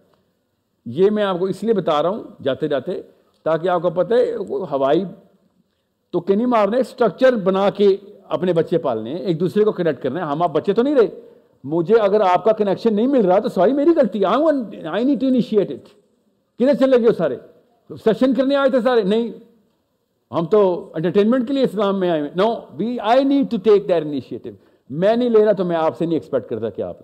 [0.85, 3.01] یہ میں آپ کو اس لیے بتا رہا ہوں، جاتے جاتے،
[3.43, 4.35] تاکہ آپ کو پتہ ہے
[4.71, 5.05] ہوائی
[6.11, 10.19] تو کہ نہیں مارنے اسٹرکچر بنا کے اپنے بچے پالنے، ایک دوسرے کو کنیکٹ کرنا
[10.19, 11.30] ہے۔ ہم آپ بچے تو نہیں رہے
[11.63, 15.21] مجھے اگر آپ کا کنیکشن نہیں مل رہا تو سوری میری غلطی I I need
[15.21, 15.89] to initiate it
[16.59, 17.35] کدھر چلے گئے سارے؟
[17.89, 19.31] سیشن کرنے آئے تھے سارے؟ نہیں۔
[20.31, 24.01] ہم تو انٹرٹینمنٹ کے لیے اسلام میں آئے no we I need to take their
[24.01, 24.49] initiative
[24.89, 26.97] میں نہیں لے رہا تو میں آپ سے نہیں ایکسپیکٹ کرتا کہ آپ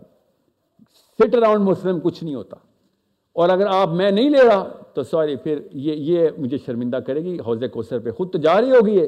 [1.19, 2.55] سٹ اراؤنڈ مسلم کچھ نہیں ہوتا۔
[3.33, 7.23] اور اگر آپ میں نہیں لے رہا تو سوری، پھر یہ یہ مجھے شرمندہ کرے
[7.23, 9.07] گی۔ حوض کوسر پہ خود تو جا رہی ہوگی یہ۔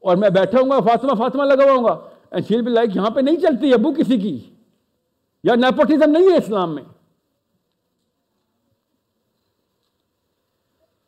[0.00, 1.98] اور میں بیٹھا ہوں گا، فاطمہ فاطمہ لگواؤں گا۔
[2.30, 4.38] اینڈ شیل بی لائک یہاں پہ نہیں چلتی ابو کسی کی۔
[5.42, 6.82] یا نیپوٹیزم نہیں ہے اسلام میں۔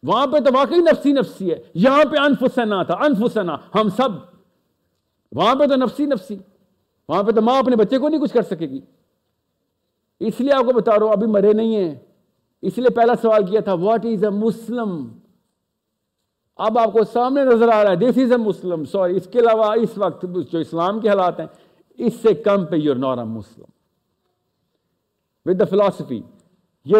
[0.03, 4.09] وہاں پہ تو واقعی نفسی نفسی ہے۔ یہاں پہ انفسنا تھا، انفسنا، ہم سب۔
[5.33, 6.37] وہاں پہ تو نفسی نفسی۔
[7.09, 8.81] وہاں پہ تو ماں اپنے بچے کو نہیں کچھ کر سکے گی۔
[10.21, 11.95] اس لیے آپ کو بتا رہا ہوں، ابھی مرے نہیں ہیں۔
[12.63, 15.19] اس لیے پہلا سوال کیا تھا واٹ از اے مسلم
[16.57, 19.39] اب آپ کو سامنے نظر آ رہا ہے this is a Muslim sorry اس کے
[19.39, 21.47] علاوہ اس وقت جو اسلام کے حالات ہیں،
[21.99, 23.74] اس سے کم پہ you're nor a Muslim
[25.47, 26.21] with the philosophy
[26.85, 26.97] یہ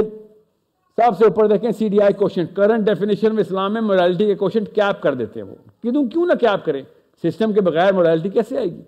[0.99, 4.35] سب سے اوپر دیکھیں C D I question current definition میں اسلام میں مورالٹی کے
[4.35, 5.55] کوشچن کیپ کر دیتے ہیں وہ.
[5.83, 6.83] کیوں کیوں نہ کیپ کریں؟
[7.25, 8.83] سسٹم کے بغیر مورالٹی کیسے آئے گی؟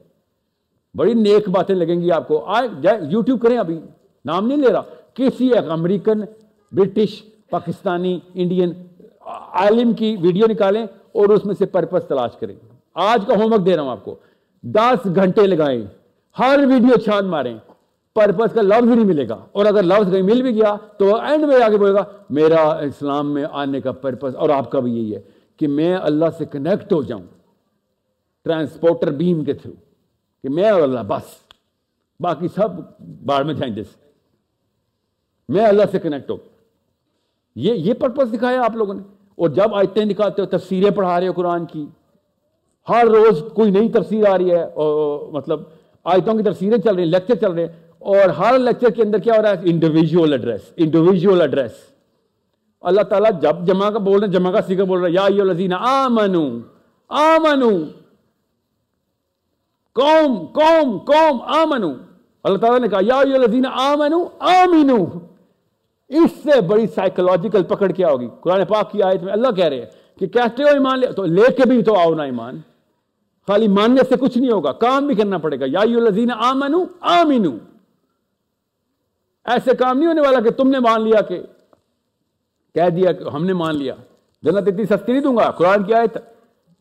[0.94, 2.44] بڑی نیک باتیں لگیں گی آپ کو.
[2.46, 2.68] آئے
[3.10, 3.78] یوٹیوب کریں ابھی.
[4.24, 4.82] نام نہیں لے رہا.
[5.14, 6.20] کسی ایک امریکن،
[6.72, 8.72] برٹش، پاکستانی، انڈین،
[9.60, 12.54] عالم کی ویڈیو نکالیں اور اس میں سے پرپس تلاش کریں.
[12.94, 14.14] آج کا ہوم ورک دے رہا ہوں آپ کو.
[14.64, 15.82] دس گھنٹے لگائیں.
[16.36, 17.56] ہر ویڈیو چھان ماریں.
[18.16, 21.44] پرپز کا لفظ نہیں ملے گا۔ اور اگر لفظ کہیں مل بھی گیا تو اینڈ
[21.44, 25.14] میں آگے بولے گا۔ میرا اسلام میں آنے کا پرپز اور آپ کا بھی یہی
[25.14, 25.20] ہے
[25.56, 27.22] کہ میں اللہ سے کنیکٹ ہو جاؤں۔
[28.44, 29.72] ٹرانسپورٹر بیم کے تھرو
[30.42, 31.46] کہ میں اور اللہ بس۔
[32.20, 32.68] باقی سب
[33.26, 33.84] باڑ میں چینجز
[35.48, 36.36] میں اللہ سے کنیکٹ ہو۔
[37.56, 39.02] یہ یہ پرپز دکھایا آپ لوگوں نے۔
[39.34, 41.86] اور جب آیتیں دکھاتے ہو، تفسیریں پڑھا رہے ہو قرآن کی،
[42.88, 45.60] ہر روز کوئی نئی تفسیر آ رہی ہے۔ اور مطلب
[46.04, 49.18] آیتوں کی تفسیریں چل رہی ہیں، لیکچر چل رہے ہیں۔ اور ہر لیکچر کے اندر
[49.18, 51.84] کیا ہو رہا ہے؟ انڈیویجول ایڈریس انڈیویجول ایڈریس
[52.82, 55.44] اللہ تعالیٰ جب جمع کا بول رہے ہیں، جمع کا سیکھا بول رہا ہے، یا
[55.44, 56.46] لذین آ منو
[57.10, 57.70] آ منو
[59.96, 61.92] قوم قوم قوم آ منو
[62.44, 65.04] اللہ تعالیٰ نے کہا، یا لذین آ منو آ مینو
[66.10, 69.78] اس سے بڑی سائیکولوجیکل پکڑ کیا ہوگی؟ قرآن پاک کی آیت میں اللہ کہہ رہے
[69.78, 72.60] ہیں کہ کہتے ہو ایمان لے تو لے کے بھی تو آؤ نا ایمان.
[73.48, 76.84] خالی ماننے سے کچھ نہیں ہوگا، کام بھی کرنا پڑے گا۔ یا لذین آ منو
[77.00, 77.50] آ مینو
[79.46, 81.42] ایسے کام نہیں ہونے والا کہ تم نے مان لیا کہ
[82.74, 83.94] کہہ دیا کہ ہم نے مان لیا۔
[84.42, 86.18] جنت اتنی سستی نہیں دوں گا۔ قرآن کی آیت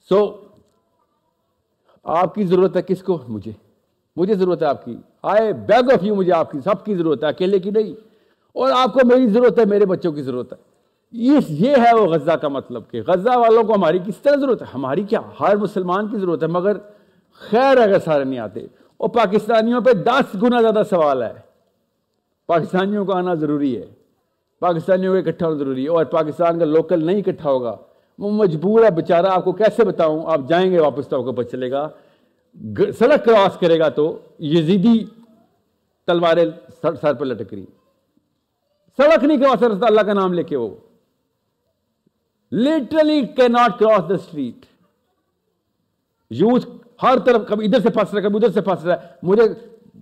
[0.10, 0.42] سو
[2.04, 3.52] آپ کی ضرورت ہے کس کو؟ مجھے۔
[4.16, 7.24] مجھے ضرورت ہے آپ کی۔ آئے بیگ آف یو مجھے آپ کی، سب کی ضرورت
[7.24, 7.94] ہے، اکیلے کی نہیں۔
[8.54, 10.58] اور آپ کو میری ضرورت ہے، میرے بچوں کی ضرورت ہے۔
[11.12, 14.68] یہ ہے وہ غزہ کا مطلب کہ غزہ والوں کو ہماری کس طرح ضرورت ہے؟
[14.74, 16.78] ہماری کیا؟ ہر مسلمان کی ضرورت ہے۔ مگر
[17.32, 18.60] خیر اگر سارے نہیں آتے۔
[18.98, 21.45] اور پاکستانیوں پہ دس گنا زیادہ سوال ہے۔
[22.48, 23.86] پاکستانیوں کا آنا ضروری ہے۔
[24.60, 27.76] پاکستانیوں کا اکٹھا ہونا ضروری ہے اور پاکستان کا لوکل نہیں اکٹھا ہوگا۔
[28.20, 31.32] وہ مجبور ہے، بیچارہ، آپ کو کیسے بتاؤں؟ آپ جائیں گے واپس تو آپ کو
[31.32, 31.90] پتہ چلے گا۔
[33.00, 35.06] سڑک کراس کرے گا تو یزیدی
[36.08, 36.46] تلواریں
[36.82, 37.66] سر پہ لٹک رہی۔
[38.98, 40.70] سڑک نہیں کراس کر اللہ کا نام لے کے وہ۔
[42.52, 44.66] لٹرلی کی not cross the street
[46.30, 46.70] youth
[47.04, 49.44] ہر طرف، کبھی ادھر سے پھنس رہا ہے، کبھی ادھر سے پھنس رہا ہے۔ مجھے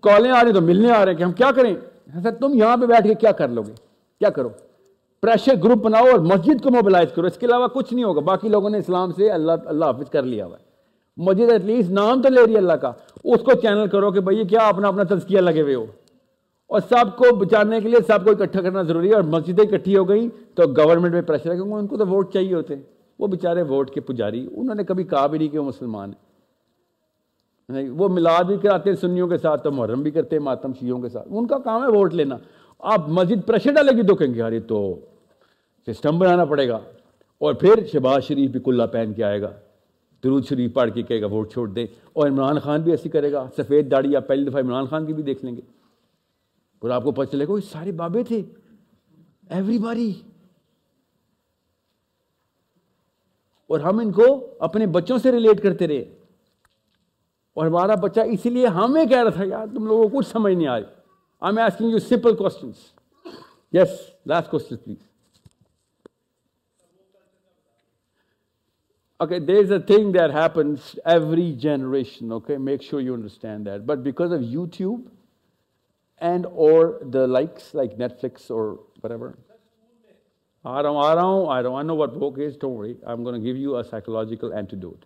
[0.02, 1.76] کالیں آ رہی تو ملنے آ رہے ہیں کہ ہم کیا کریں؟
[2.12, 3.74] حضرت، تم یہاں پہ بیٹھ کے کیا کر لو گے
[4.20, 4.50] کیا کرو؟
[5.22, 8.50] پریشر گروپ بناؤ اور مسجد کو موبلائز کرو۔ اس کے علاوہ کچھ نہیں ہوگا۔ باقی
[8.50, 10.64] لوگوں نے اسلام سے اللہ اللہ حافظ کر لیا ہوا ہے۔
[11.18, 12.92] مسجد ایٹ لیسٹ نام تو لے رہی ہے اللہ کا۔
[13.24, 15.86] اس کو چینل کرو کہ بھئی کیا اپنا اپنا تزکیہ لگے ہوئے ہو۔
[16.68, 19.98] اور سب کو بچانے کے لیے سب کو اکٹھا کرنا ضروری ہے اور مسجدیں اکٹھی
[19.98, 22.82] ہو گئیں تو گورنمنٹ میں پریشر ہے کیونکہ ان کو تو ووٹ چاہیے ہوتے۔ ہیں
[23.20, 26.33] وہ بیچارے ووٹ کے پجاری۔ انہوں نے کبھی کہا بھی نہیں کہ وہ مسلمان ہیں۔
[27.90, 31.02] وہ ملاد بھی کراتے ہیں سنیوں کے ساتھ تو محرم بھی کرتے ہیں ماتم شیعوں
[31.02, 32.38] کے ساتھ۔ ان کا کام ہے ووٹ لینا۔
[32.80, 35.00] آپ مسجد پریشر ڈالے گی تو کہیں گے یار تو
[35.88, 36.80] سسٹم بنانا پڑے گا۔
[37.38, 39.52] اور پھر شہباز شریف بھی کلّہ پہن کے آئے گا۔
[40.24, 43.32] درود شریف پڑھ کے کہے گا ووٹ چھوڑ دیں۔ اور عمران خان بھی ایسی کرے
[43.32, 45.62] گا۔ سفید داڑھی آپ پہلی دفعہ عمران خان کی بھی دیکھ لیں گے۔
[46.80, 48.42] اور آپ کو پتہ چلے گا، وہ سارے بابے تھے۔
[49.50, 50.14] ایوری باری
[53.68, 56.23] اور ہم ان کو اپنے بچوں سے ریلیٹ کرتے رہے۔
[57.57, 60.67] और हमारा बच्चा इसीलिए हमें कह रहा था यार तुम लोगों को कुछ समझ नहीं
[60.67, 60.87] आ रही
[61.43, 62.73] I am asking you simple question
[63.75, 65.07] yes last question please
[69.21, 72.57] Okay, there's a thing that happens every generation, okay?
[72.67, 73.85] Make sure you understand that.
[73.89, 75.09] But because of YouTube,
[76.21, 79.39] and or the likes like Netflix or whatever.
[80.65, 82.97] I don't, I don't, I don't, I know what woke is, don't worry.
[83.07, 85.05] I'm going to give you a psychological antidote.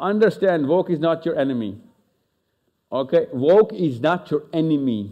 [0.00, 1.72] Understand woke is not your enemy.
[2.88, 5.06] Okay Woke is not your enemy.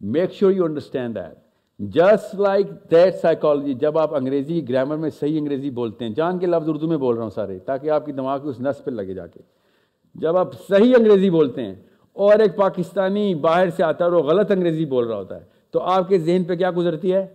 [0.00, 1.36] Make sure you understand that
[1.78, 6.46] just like that psychology جب آپ انگریزی grammar میں صحیح انگریزی بولتے ہیں، جان کے
[6.46, 9.14] لفظ اردو میں بول رہا ہوں سارے، تاکہ آپ کی دماغ اس نس پہ لگے
[9.14, 9.40] جا کے۔
[10.14, 11.74] جب آپ صحیح انگریزی بولتے ہیں
[12.12, 15.44] اور ایک پاکستانی باہر سے آتا ہے اور وہ غلط انگریزی بول رہا ہوتا ہے،
[15.70, 17.26] تو آپ کے ذہن پہ کیا گزرتی ہے؟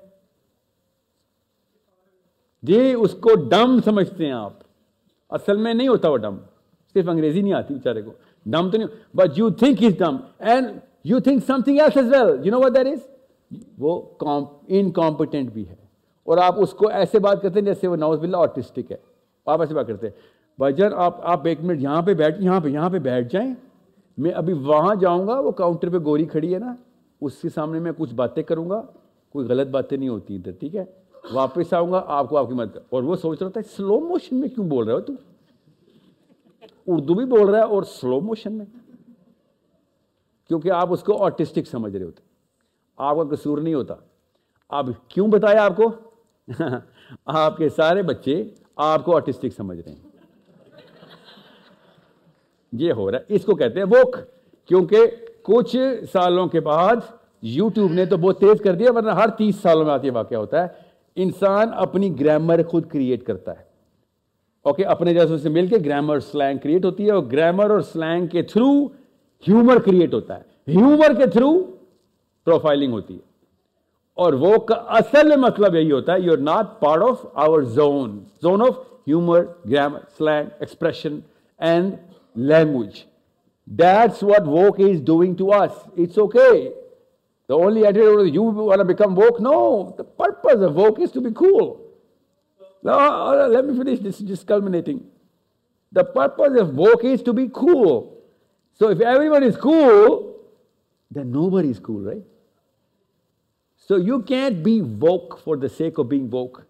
[2.63, 4.62] جی اس کو ڈم سمجھتے ہیں آپ۔
[5.33, 6.35] اصل میں نہیں ہوتا وہ ڈم
[6.93, 8.11] صرف انگریزی نہیں آتی بیچارے کو۔
[8.45, 10.67] ڈم تو نہیں but you think is dumb and
[11.03, 12.99] you think something as is well you know what there is
[13.77, 14.01] وہ
[14.67, 15.75] انکمپٹنٹ بھی ہے۔
[16.23, 18.97] اور آپ اس کو ایسے بات کرتے ہیں جیسے وہ نوز بلّہ آرٹسٹک ہے۔
[19.45, 20.13] آپ ایسے بات کرتے ہیں۔
[20.57, 23.53] بھائی جان، آپ آپ ایک منٹ یہاں پہ بیٹھ یہاں پہ یہاں پہ بیٹھ جائیں۔
[24.17, 26.75] میں ابھی وہاں جاؤں گا، وہ کاؤنٹر پہ گوری کھڑی ہے نا۔
[27.21, 28.81] اس کے سامنے میں کچھ باتیں کروں گا۔
[29.29, 30.85] کوئی غلط باتیں نہیں ہوتی ادھر، ٹھیک ہے؟
[31.32, 34.35] واپس آؤں گا، آپ کو آپ کی مدد اور وہ سوچ رہا تھا سلو موشن
[34.35, 35.16] میں کیوں بول رہے ہو تم؟
[36.88, 38.66] اردو بھی بول رہا ہے اور سلو موشن میں۔
[40.48, 42.22] کیونکہ آپ اس کو آرٹسٹک سمجھ رہے ہوتے۔
[42.98, 43.93] آپ کا قصور نہیں ہوتا۔
[44.69, 45.92] آپ کیوں بتایا آپ کو؟
[47.26, 48.43] آپ کے سارے بچے
[48.76, 50.10] آپ کو آرٹسٹک سمجھ رہے ہیں۔
[52.72, 54.18] یہ ہو رہا ہے۔ اس کو کہتے ہیں بک
[54.68, 54.98] کیونکہ
[55.43, 55.76] کچھ
[56.11, 56.95] سالوں کے بعد
[57.42, 60.61] یوٹیوب نے تو بہت تیز کر دیا، ورنہ ہر تیس سالوں میں آتی واقعہ ہوتا
[60.64, 60.82] ہے۔
[61.16, 63.64] انسان اپنی گرامر خود کریٹ کرتا ہے۔
[64.61, 68.27] اوکے اپنے جیسے سے مل کے گرامر سلینگ کریٹ ہوتی ہے اور گرامر اور سلینگ
[68.27, 68.85] کے تھرو
[69.48, 71.64] ہیومر کریٹ ہوتا ہے۔ ہیومر کے تھرو
[72.45, 73.19] پروفائلنگ ہوتی ہے۔
[74.14, 78.24] اور وہ کا اصل مطلب یہی ہوتا ہے you are not part of our zone
[78.42, 81.19] zone of humour grammar slang expression
[81.59, 81.95] and
[82.35, 83.03] language
[83.66, 86.82] that's what woke is doing to us it's okay
[87.47, 89.39] The only attitude you want to become woke?
[89.39, 89.93] No.
[89.97, 91.81] The purpose of woke is to be cool.
[92.83, 95.05] Now, let me finish this, just culminating.
[95.91, 98.17] The purpose of woke is to be cool.
[98.73, 100.39] So if everyone is cool,
[101.11, 102.23] then nobody is cool, right?
[103.77, 106.65] So you can't be woke for the sake of being woke.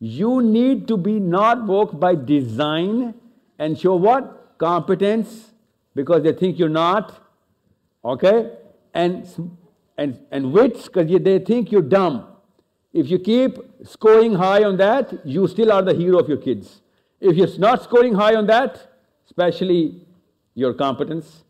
[0.00, 3.14] You need to be not woke by design
[3.58, 4.38] and show what?
[4.58, 5.52] competence
[5.94, 7.14] because they think you're not,
[8.04, 8.50] okay?
[8.92, 9.26] And,
[9.97, 12.27] and, and wits, because they think you're dumb.
[12.93, 16.81] If you keep scoring high on that, you still are the hero of your kids.
[17.19, 18.91] If you're not scoring high on that,
[19.25, 20.05] especially
[20.55, 21.43] your competence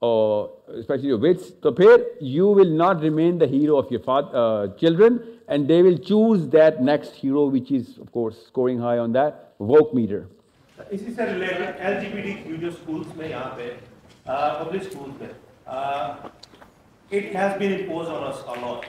[0.00, 4.30] or especially your wits, so here you will not remain the hero of your father,
[4.34, 8.98] uh, children, and they will choose that next hero, which is, of course, scoring high
[8.98, 10.28] on that woke meter.
[10.92, 13.68] इसी से related LGBT जो schools में यहाँ पे
[14.28, 15.30] public schools में
[17.10, 18.86] it has been imposed on us a lot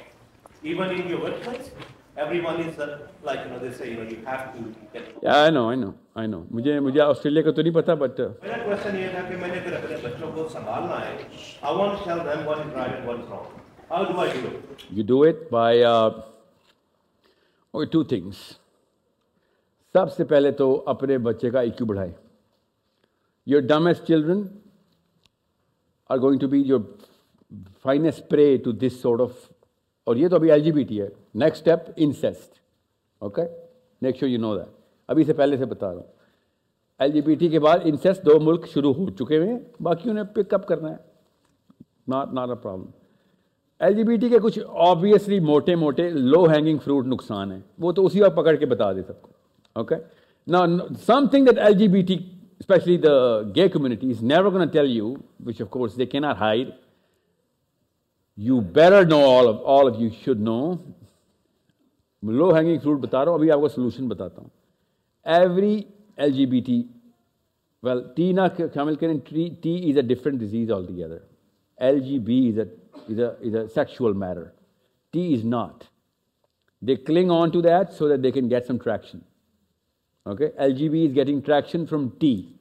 [0.64, 1.72] even in your workplace
[2.18, 4.64] everyone is uh, like you know they say you know you have to
[4.94, 7.96] get yeah i know i know i know मुझे मुझे Australia का तो नहीं पता
[8.04, 11.12] but मेरा question ये था कि मैंने अगर अपने बच्चों को संभालना है
[11.64, 14.28] I want to tell them what is right and what is wrong how do I
[14.38, 16.10] do it you do it by uh,
[17.74, 18.46] okay, two things
[19.96, 22.14] सबसे पहले तो अपने बच्चे का IQ बढ़ाए
[27.85, 29.31] finest prey to this sort of
[30.07, 31.09] اور یہ تو ابھی ایل جی بی ٹی ہے.
[31.35, 32.61] Next step incest
[33.23, 33.43] okay
[34.03, 34.69] make sure you know that
[35.09, 36.07] ابھی سے پہلے سے بتا رہا ہوں.
[37.01, 39.59] ایل جی بی ٹی کے بعد انسیسٹ دو ملک شروع ہو چکے ہوئے ہیں.
[39.81, 40.97] باقی انہیں پک اپ کرنا ہے.
[42.09, 42.91] Not not a problem
[43.81, 47.61] L G B T کے کچھ آبویسلی موٹے موٹے لو ہینگنگ فروٹ نقصان ہیں.
[47.79, 49.31] وہ تو اسی وقت پکڑ کے بتا دے سب کو.
[49.77, 49.95] اوکے
[50.47, 50.65] نا
[51.31, 52.17] something that L G B T
[52.61, 55.13] especially the gay community is never gonna tell you
[55.47, 56.71] which of course they کی not hide
[58.38, 60.80] you better know all of all of you should know
[62.22, 64.52] low hanging fruit बता रहा हूँ अभी आपको solution बताता हूँ
[65.26, 65.86] every
[66.20, 66.86] LGBT
[67.84, 71.22] well T ना शामिल करें T, T is a different disease altogether
[71.82, 72.68] LGB is a
[73.12, 74.54] is a is a sexual matter
[75.14, 75.88] T is not
[76.82, 79.24] they cling on to that so that they can get some traction
[80.28, 82.56] okay LGB is getting traction from T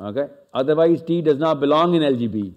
[0.00, 2.54] okay otherwise T does not belong in LGB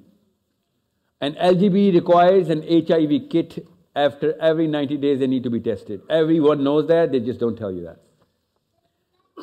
[1.21, 6.03] and LGB requires an HIV kit after every 90 days they need to be tested.
[6.11, 7.99] Everyone knows that, they just don't tell you that.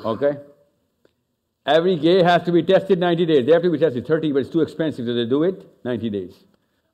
[0.05, 0.37] Okay?
[1.65, 3.45] Every gay has to be tested 90 days.
[3.45, 6.09] They have to be tested 30, but it's too expensive, so they do it 90
[6.09, 6.43] days.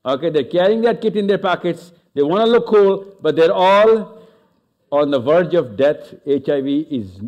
[0.06, 1.92] Okay, they're carrying that kit in their pockets.
[2.14, 4.22] They want to look cool, but they're all
[4.92, 6.14] on the verge of death.
[6.26, 7.22] HIV is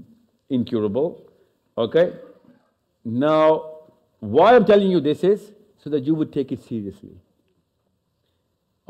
[0.50, 1.30] incurable.
[1.78, 2.14] Okay?
[3.04, 3.80] Now,
[4.20, 5.52] why I'm telling you this is
[5.84, 7.18] so that you would take it seriously.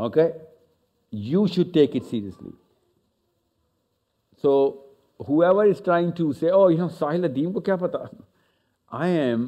[0.01, 0.27] Okay
[1.13, 2.49] you should take it seriously
[4.43, 4.53] so
[5.43, 7.97] whoever is trying to oh, oh Sahil Adeem کو کیا پتا
[8.91, 9.45] I am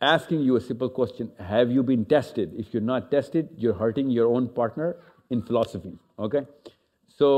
[0.00, 4.26] am you simple question have you been you been you not tested you hurting your
[4.26, 4.90] own partner
[5.30, 6.40] in philosophy okay
[7.20, 7.30] so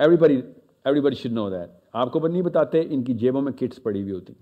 [0.16, 0.40] everybody
[1.00, 4.12] everybody should know that آپ کو نہیں بتاتے ان کی جیبوں میں kits پڑی ہوئی
[4.12, 4.32] ہوتی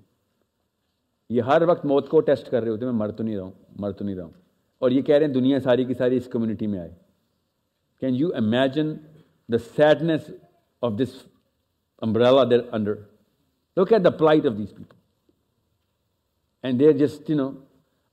[1.31, 3.44] یہ ہر وقت موت کو ٹیسٹ کر رہے ہوتے ہیں میں مر تو نہیں رہا
[3.44, 4.40] ہوں مر تو نہیں رہا ہوں
[4.81, 6.91] اور یہ کہہ رہے ہیں دنیا ساری کی ساری اس کمیونٹی میں آئے۔
[8.00, 8.94] Can you imagine
[9.52, 10.31] the sadness
[10.83, 11.26] of this
[12.02, 12.94] umbrella they're under
[13.76, 14.97] look at the plight of these people
[16.62, 17.50] and they're just you know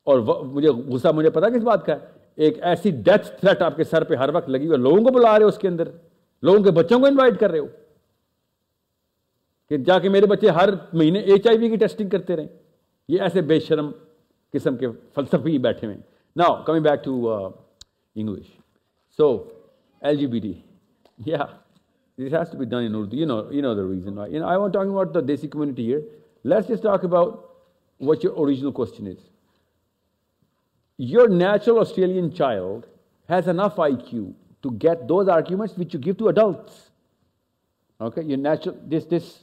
[0.04, 2.00] اور مجھے غصہ مجھے پتا کس بات کا ہے؟
[2.36, 5.36] ایک ایسی ڈیتھ تھریٹ آپ کے سر پہ ہر وقت لگی ہوئی لوگوں کو بلا
[5.36, 5.90] رہے ہو اس کے اندر۔
[6.42, 7.68] لوگوں کے بچوں کو انوائٹ کر رہے ہو۔
[9.70, 12.48] کہ جا کے میرے بچے ہر مہینے ایچ آئی وی کی ٹیسٹنگ کرتے رہیں۔
[13.08, 13.92] یہ ایسے بے شرم
[14.54, 17.52] قسم کے فلسفی بیٹھے ہوئے ہیں۔ Now, coming back to uh,
[18.14, 18.46] English.
[19.10, 19.54] So,
[20.06, 20.62] LGBT.
[21.26, 21.48] Yeah,
[22.16, 23.18] this has to be done in Urdu.
[23.18, 24.28] You know, you know the reason why.
[24.28, 26.04] You know, I'm talking about the Desi community here.
[26.44, 27.56] Let's just talk about
[27.98, 29.18] what your original question is.
[30.98, 32.86] Your natural Australian child
[33.28, 36.92] has enough IQ to get those arguments which you give to adults.
[38.00, 39.40] Okay, your natural, this, this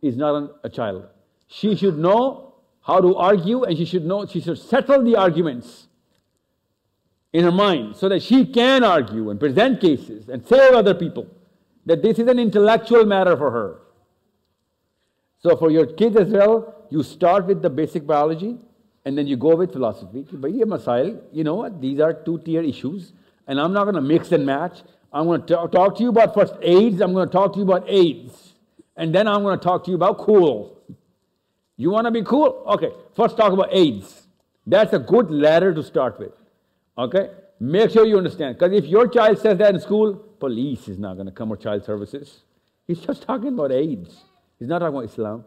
[0.00, 1.04] is not a child.
[1.48, 5.88] She should know how to argue and she should know, she should settle the arguments
[7.32, 11.26] in her mind so that she can argue and present cases and save other people.
[11.86, 13.80] That this is an intellectual matter for her.
[15.42, 18.58] So, for your kids as well, you start with the basic biology
[19.04, 20.26] and then you go with philosophy.
[20.30, 21.80] But Masail, you know what?
[21.80, 23.12] These are two tier issues,
[23.46, 24.82] and I'm not going to mix and match.
[25.12, 27.64] I'm going to talk to you about first AIDS, I'm going to talk to you
[27.64, 28.52] about AIDS,
[28.96, 30.78] and then I'm going to talk to you about cool.
[31.76, 32.62] You want to be cool?
[32.66, 34.26] Okay, first talk about AIDS.
[34.66, 36.32] That's a good ladder to start with.
[36.96, 37.30] Okay?
[37.60, 38.58] Make sure you understand.
[38.58, 41.56] Because if your child says that in school, police is not going to come or
[41.56, 42.40] child services.
[42.86, 44.24] He's just talking about AIDS.
[44.58, 45.44] He's not talking about Islam.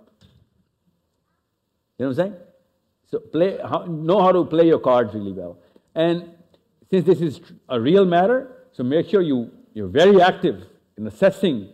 [1.97, 2.35] You know what I'm saying?
[3.09, 3.57] So play,
[3.87, 5.59] know how to play your cards really well.
[5.93, 6.31] And
[6.89, 10.65] since this is a real matter, so make sure you, you're very active
[10.97, 11.69] in assessing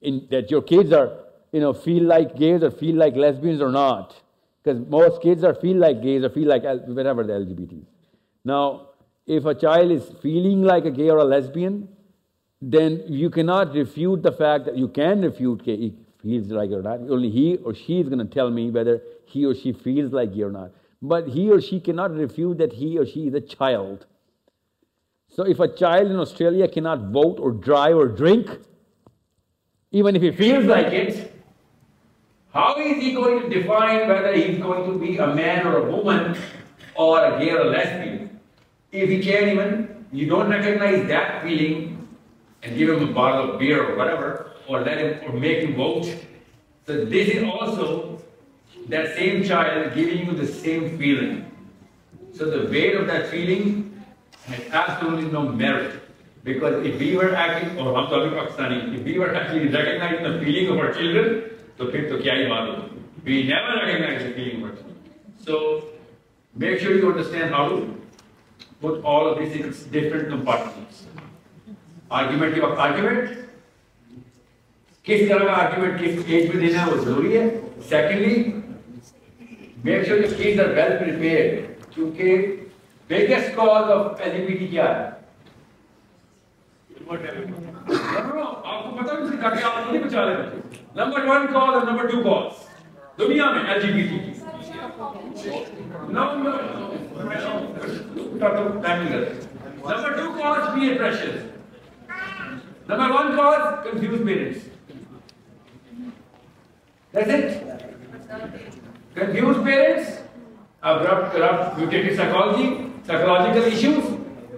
[0.00, 3.70] in, that your kids are, you know, feel like gays or feel like lesbians or
[3.70, 4.14] not.
[4.62, 7.82] Because most kids are feel like gays or feel like whatever the LGBT.
[8.44, 8.90] Now,
[9.26, 11.88] if a child is feeling like a gay or a lesbian,
[12.62, 16.82] then you cannot refute the fact that you can refute gay he feels like or
[16.82, 17.00] not.
[17.00, 20.34] Only he or she is going to tell me whether he or she feels like
[20.34, 20.70] gay or not.
[21.02, 24.06] But he or she cannot refute that he or she is a child.
[25.28, 28.48] So if a child in Australia cannot vote or drive or drink,
[29.92, 31.32] even if he feels like it,
[32.52, 35.94] how is he going to define whether he's going to be a man or a
[35.94, 36.36] woman
[36.94, 38.25] or a gay or a lesbian?
[38.95, 42.07] If he can't even, you don't recognize that feeling
[42.63, 45.75] and give him a bottle of beer or whatever, or let him, or make him
[45.75, 46.05] vote.
[46.85, 48.21] So this is also
[48.89, 51.51] that same child giving you the same feeling.
[52.33, 54.03] So the weight of that feeling
[54.45, 56.01] has absolutely no merit.
[56.43, 60.43] Because if we were acting, or I'm talking Pakistani, if we were actually recognizing the
[60.43, 61.47] feeling of our children,
[61.77, 64.97] तो फिर तो क्या ही बात होगी we never recognize the feeling of our children.
[65.45, 65.83] So
[66.55, 67.94] make sure you understand how to
[68.82, 71.04] put all of these different compartments.
[72.10, 73.30] Argument کے وقت argument
[75.06, 77.48] کس طرح کا آرگیومنٹ کس اسٹیج میں دینا ہے وہ ضروری ہے
[77.88, 78.42] secondly
[79.84, 81.60] make sure your kids are well prepare
[81.94, 82.54] کیونکہ
[83.10, 85.14] biggest cause of LGBT کیا ہے
[90.96, 92.48] نمبر ون کال اور نمبر ٹو کال
[93.18, 95.50] دنیا میں L G B T
[96.08, 96.52] number
[99.86, 101.52] Number two cause, peer pressure.
[102.88, 104.64] Number one cause, confused parents.
[107.12, 107.62] That's it.
[109.14, 110.20] Confused parents,
[110.82, 114.04] abrupt, corrupt, mutated psychology, psychological issues.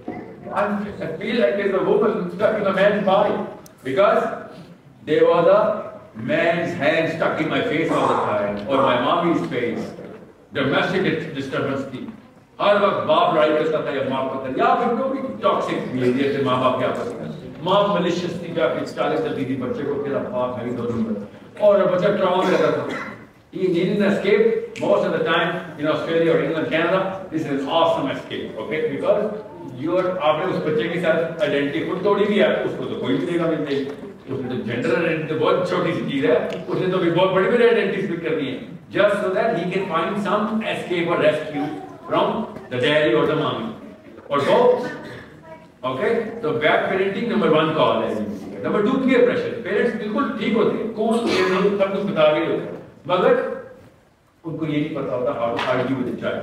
[0.06, 3.34] And I feel like there's a woman stuck in a man's body
[3.84, 4.50] because
[5.04, 9.48] there was a man's hand stuck in my face all the time or my mommy's
[9.50, 9.92] face.
[10.52, 11.84] Domestic disturbance.
[12.60, 16.32] ہر وقت باپ لڑائی کرتا تھا یا ماں پتہ یا پھر جو بھی ٹاکسک بیہیویئر
[16.36, 19.82] تھے ماں باپ کیا آپس میں۔ ماں ملیشیس تھی کیا کہ چالیس چلتی تھی بچے
[19.88, 23.06] کو کہ باپ ہے دونوں پر اور بچہ ٹراما میں رہتا تھا۔
[23.56, 26.98] He didn't escape most of the time in Australia or England, Canada.
[27.30, 28.80] This is an awesome escape, okay?
[28.90, 29.22] Because
[29.84, 32.84] you are آپ نے اس بچے کے ساتھ آئیڈینٹی خود توڑی بھی ہے اس کو
[32.84, 33.84] تو کوئی بھی دے گا gender نہیں۔
[34.28, 37.34] اس میں تو جینڈر آئیڈینٹی بہت چھوٹی سی چیز ہے۔ اس نے تو بھی بہت
[37.34, 38.58] بڑی بڑی آئیڈینٹیز بھی کرنی ہے۔
[38.90, 39.70] Just so that he
[42.08, 43.74] from the dairy or the mommy
[44.28, 44.90] or both.
[45.84, 46.12] Okay,
[46.42, 48.14] so bad parenting number one call ہے
[48.62, 52.30] number two peer pressure parents بالکل ٹھیک ہوتے ہیں کون پیئر نہیں سب کچھ بتا
[52.30, 53.34] رہے ہوتے ہیں۔ مگر
[54.44, 56.42] ان کو یہ نہیں پتا ہوتا how argue with child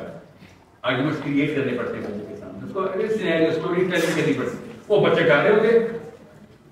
[0.81, 2.85] arguments create کرنے پڑتے ہیں بچے کے سامنے۔ اس کو
[3.17, 5.87] سینیریو اسٹوری ٹیلنگ کرنی پڑتی ہے۔ وہ بچے کر رہے ہوتے ہیں؟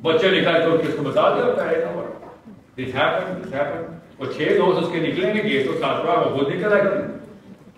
[0.04, 2.02] بچے نے کہا تو اس کو بتا دیا ہوتا ہے نا
[2.78, 6.38] دس ہیپن دس ہیپن وہ چھ دوست اس کے نکلیں گے گیٹ تو ساتواں وہ
[6.38, 6.84] خود نکل آئے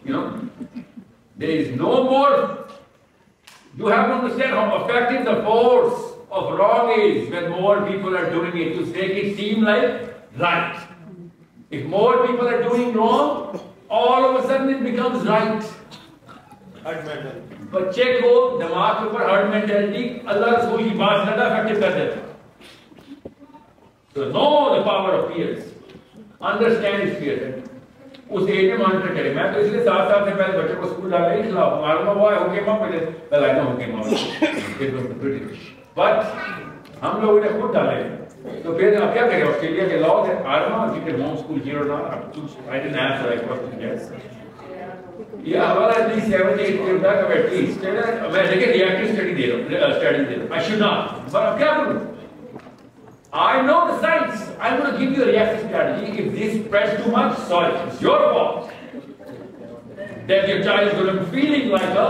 [0.05, 0.21] you know
[1.38, 2.38] there is no more
[3.74, 5.98] you have to understand how effective the force
[6.30, 10.80] of wrong is when more people are doing it to make it seem like right.
[11.70, 15.62] If more people are doing wrong, all of a sudden it becomes right.
[17.72, 23.28] बच्चे को दिमाग के ऊपर herd mentality अल्लाह रसूल की बात ज्यादा effective कर देता
[24.16, 25.60] तो no the power of fears
[26.50, 27.42] understand इस फियर
[28.29, 30.87] اس ایج میں مانیٹر کرے۔ میں تو اس لیے سات سال سے پہلے بچے کو
[30.87, 32.97] اسکول ڈالنے کے خلاف معلوم ہوا ہے اوکے ماں، پہلے
[33.37, 34.03] حکیمہ مجھے لگانا ماں۔
[35.95, 38.03] بٹ ہم لوگوں نے خود ڈالے۔
[38.63, 41.77] تو پھر آپ کیا کریں؟ آسٹریلیا کے لاؤ ہے آرما کی کہ ہوم اسکول ہیئر
[41.77, 44.11] اور not up to I done answer I question yes
[45.43, 45.59] یہ
[46.15, 50.35] دی جی 78 کے کا ایٹ لیسٹ لیکن ریاکٹیو اسٹڈی دے رہا ہوں اسٹڈی دے
[50.35, 52.14] رہا ہوں۔ آئی شڈ ناٹ پر اب کیا کروں؟
[53.34, 54.50] I know the science.
[54.58, 56.18] I'm going to give you a reactive strategy.
[56.22, 58.70] If this spreads too much, sorry, it's your fault.
[60.26, 62.08] That your child is going to be feeling like a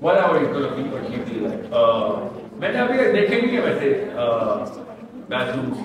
[0.00, 1.64] whatever he's going to be or she feel like.
[1.72, 2.30] Uh,
[2.60, 3.88] मैंने अभी देखे भी है वैसे
[5.30, 5.78] bathrooms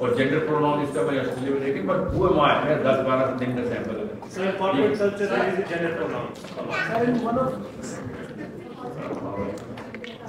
[0.00, 3.50] और gender pronoun इसका मैं Australia में देखे बट वो वहाँ है दस बारह दिन
[3.56, 6.28] का सैंपल है So in corporate culture, there is a gender pronoun.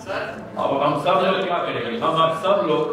[0.06, 2.86] اب ہم سب لوگ کیا کریں گے؟ ہم آپ سب لوگ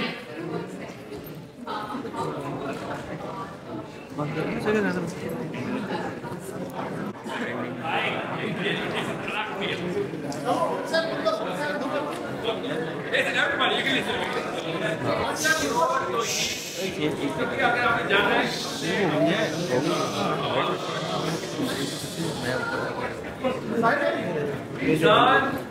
[13.13, 13.93] Everybody, you can
[24.89, 25.70] listen.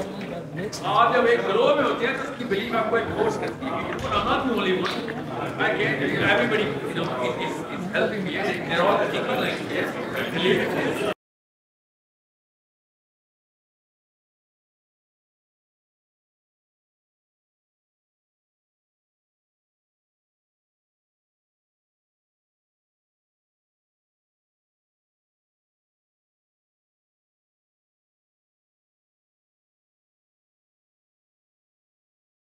[0.61, 3.37] آپ جب ایک گروہ میں ہوتے ہیں تو اس کی بلیف آپ کو ایک فورس
[3.41, 6.03] کرتی ہے you are not only one I can
[6.47, 11.19] everybody you know is helping me they are all thinking like this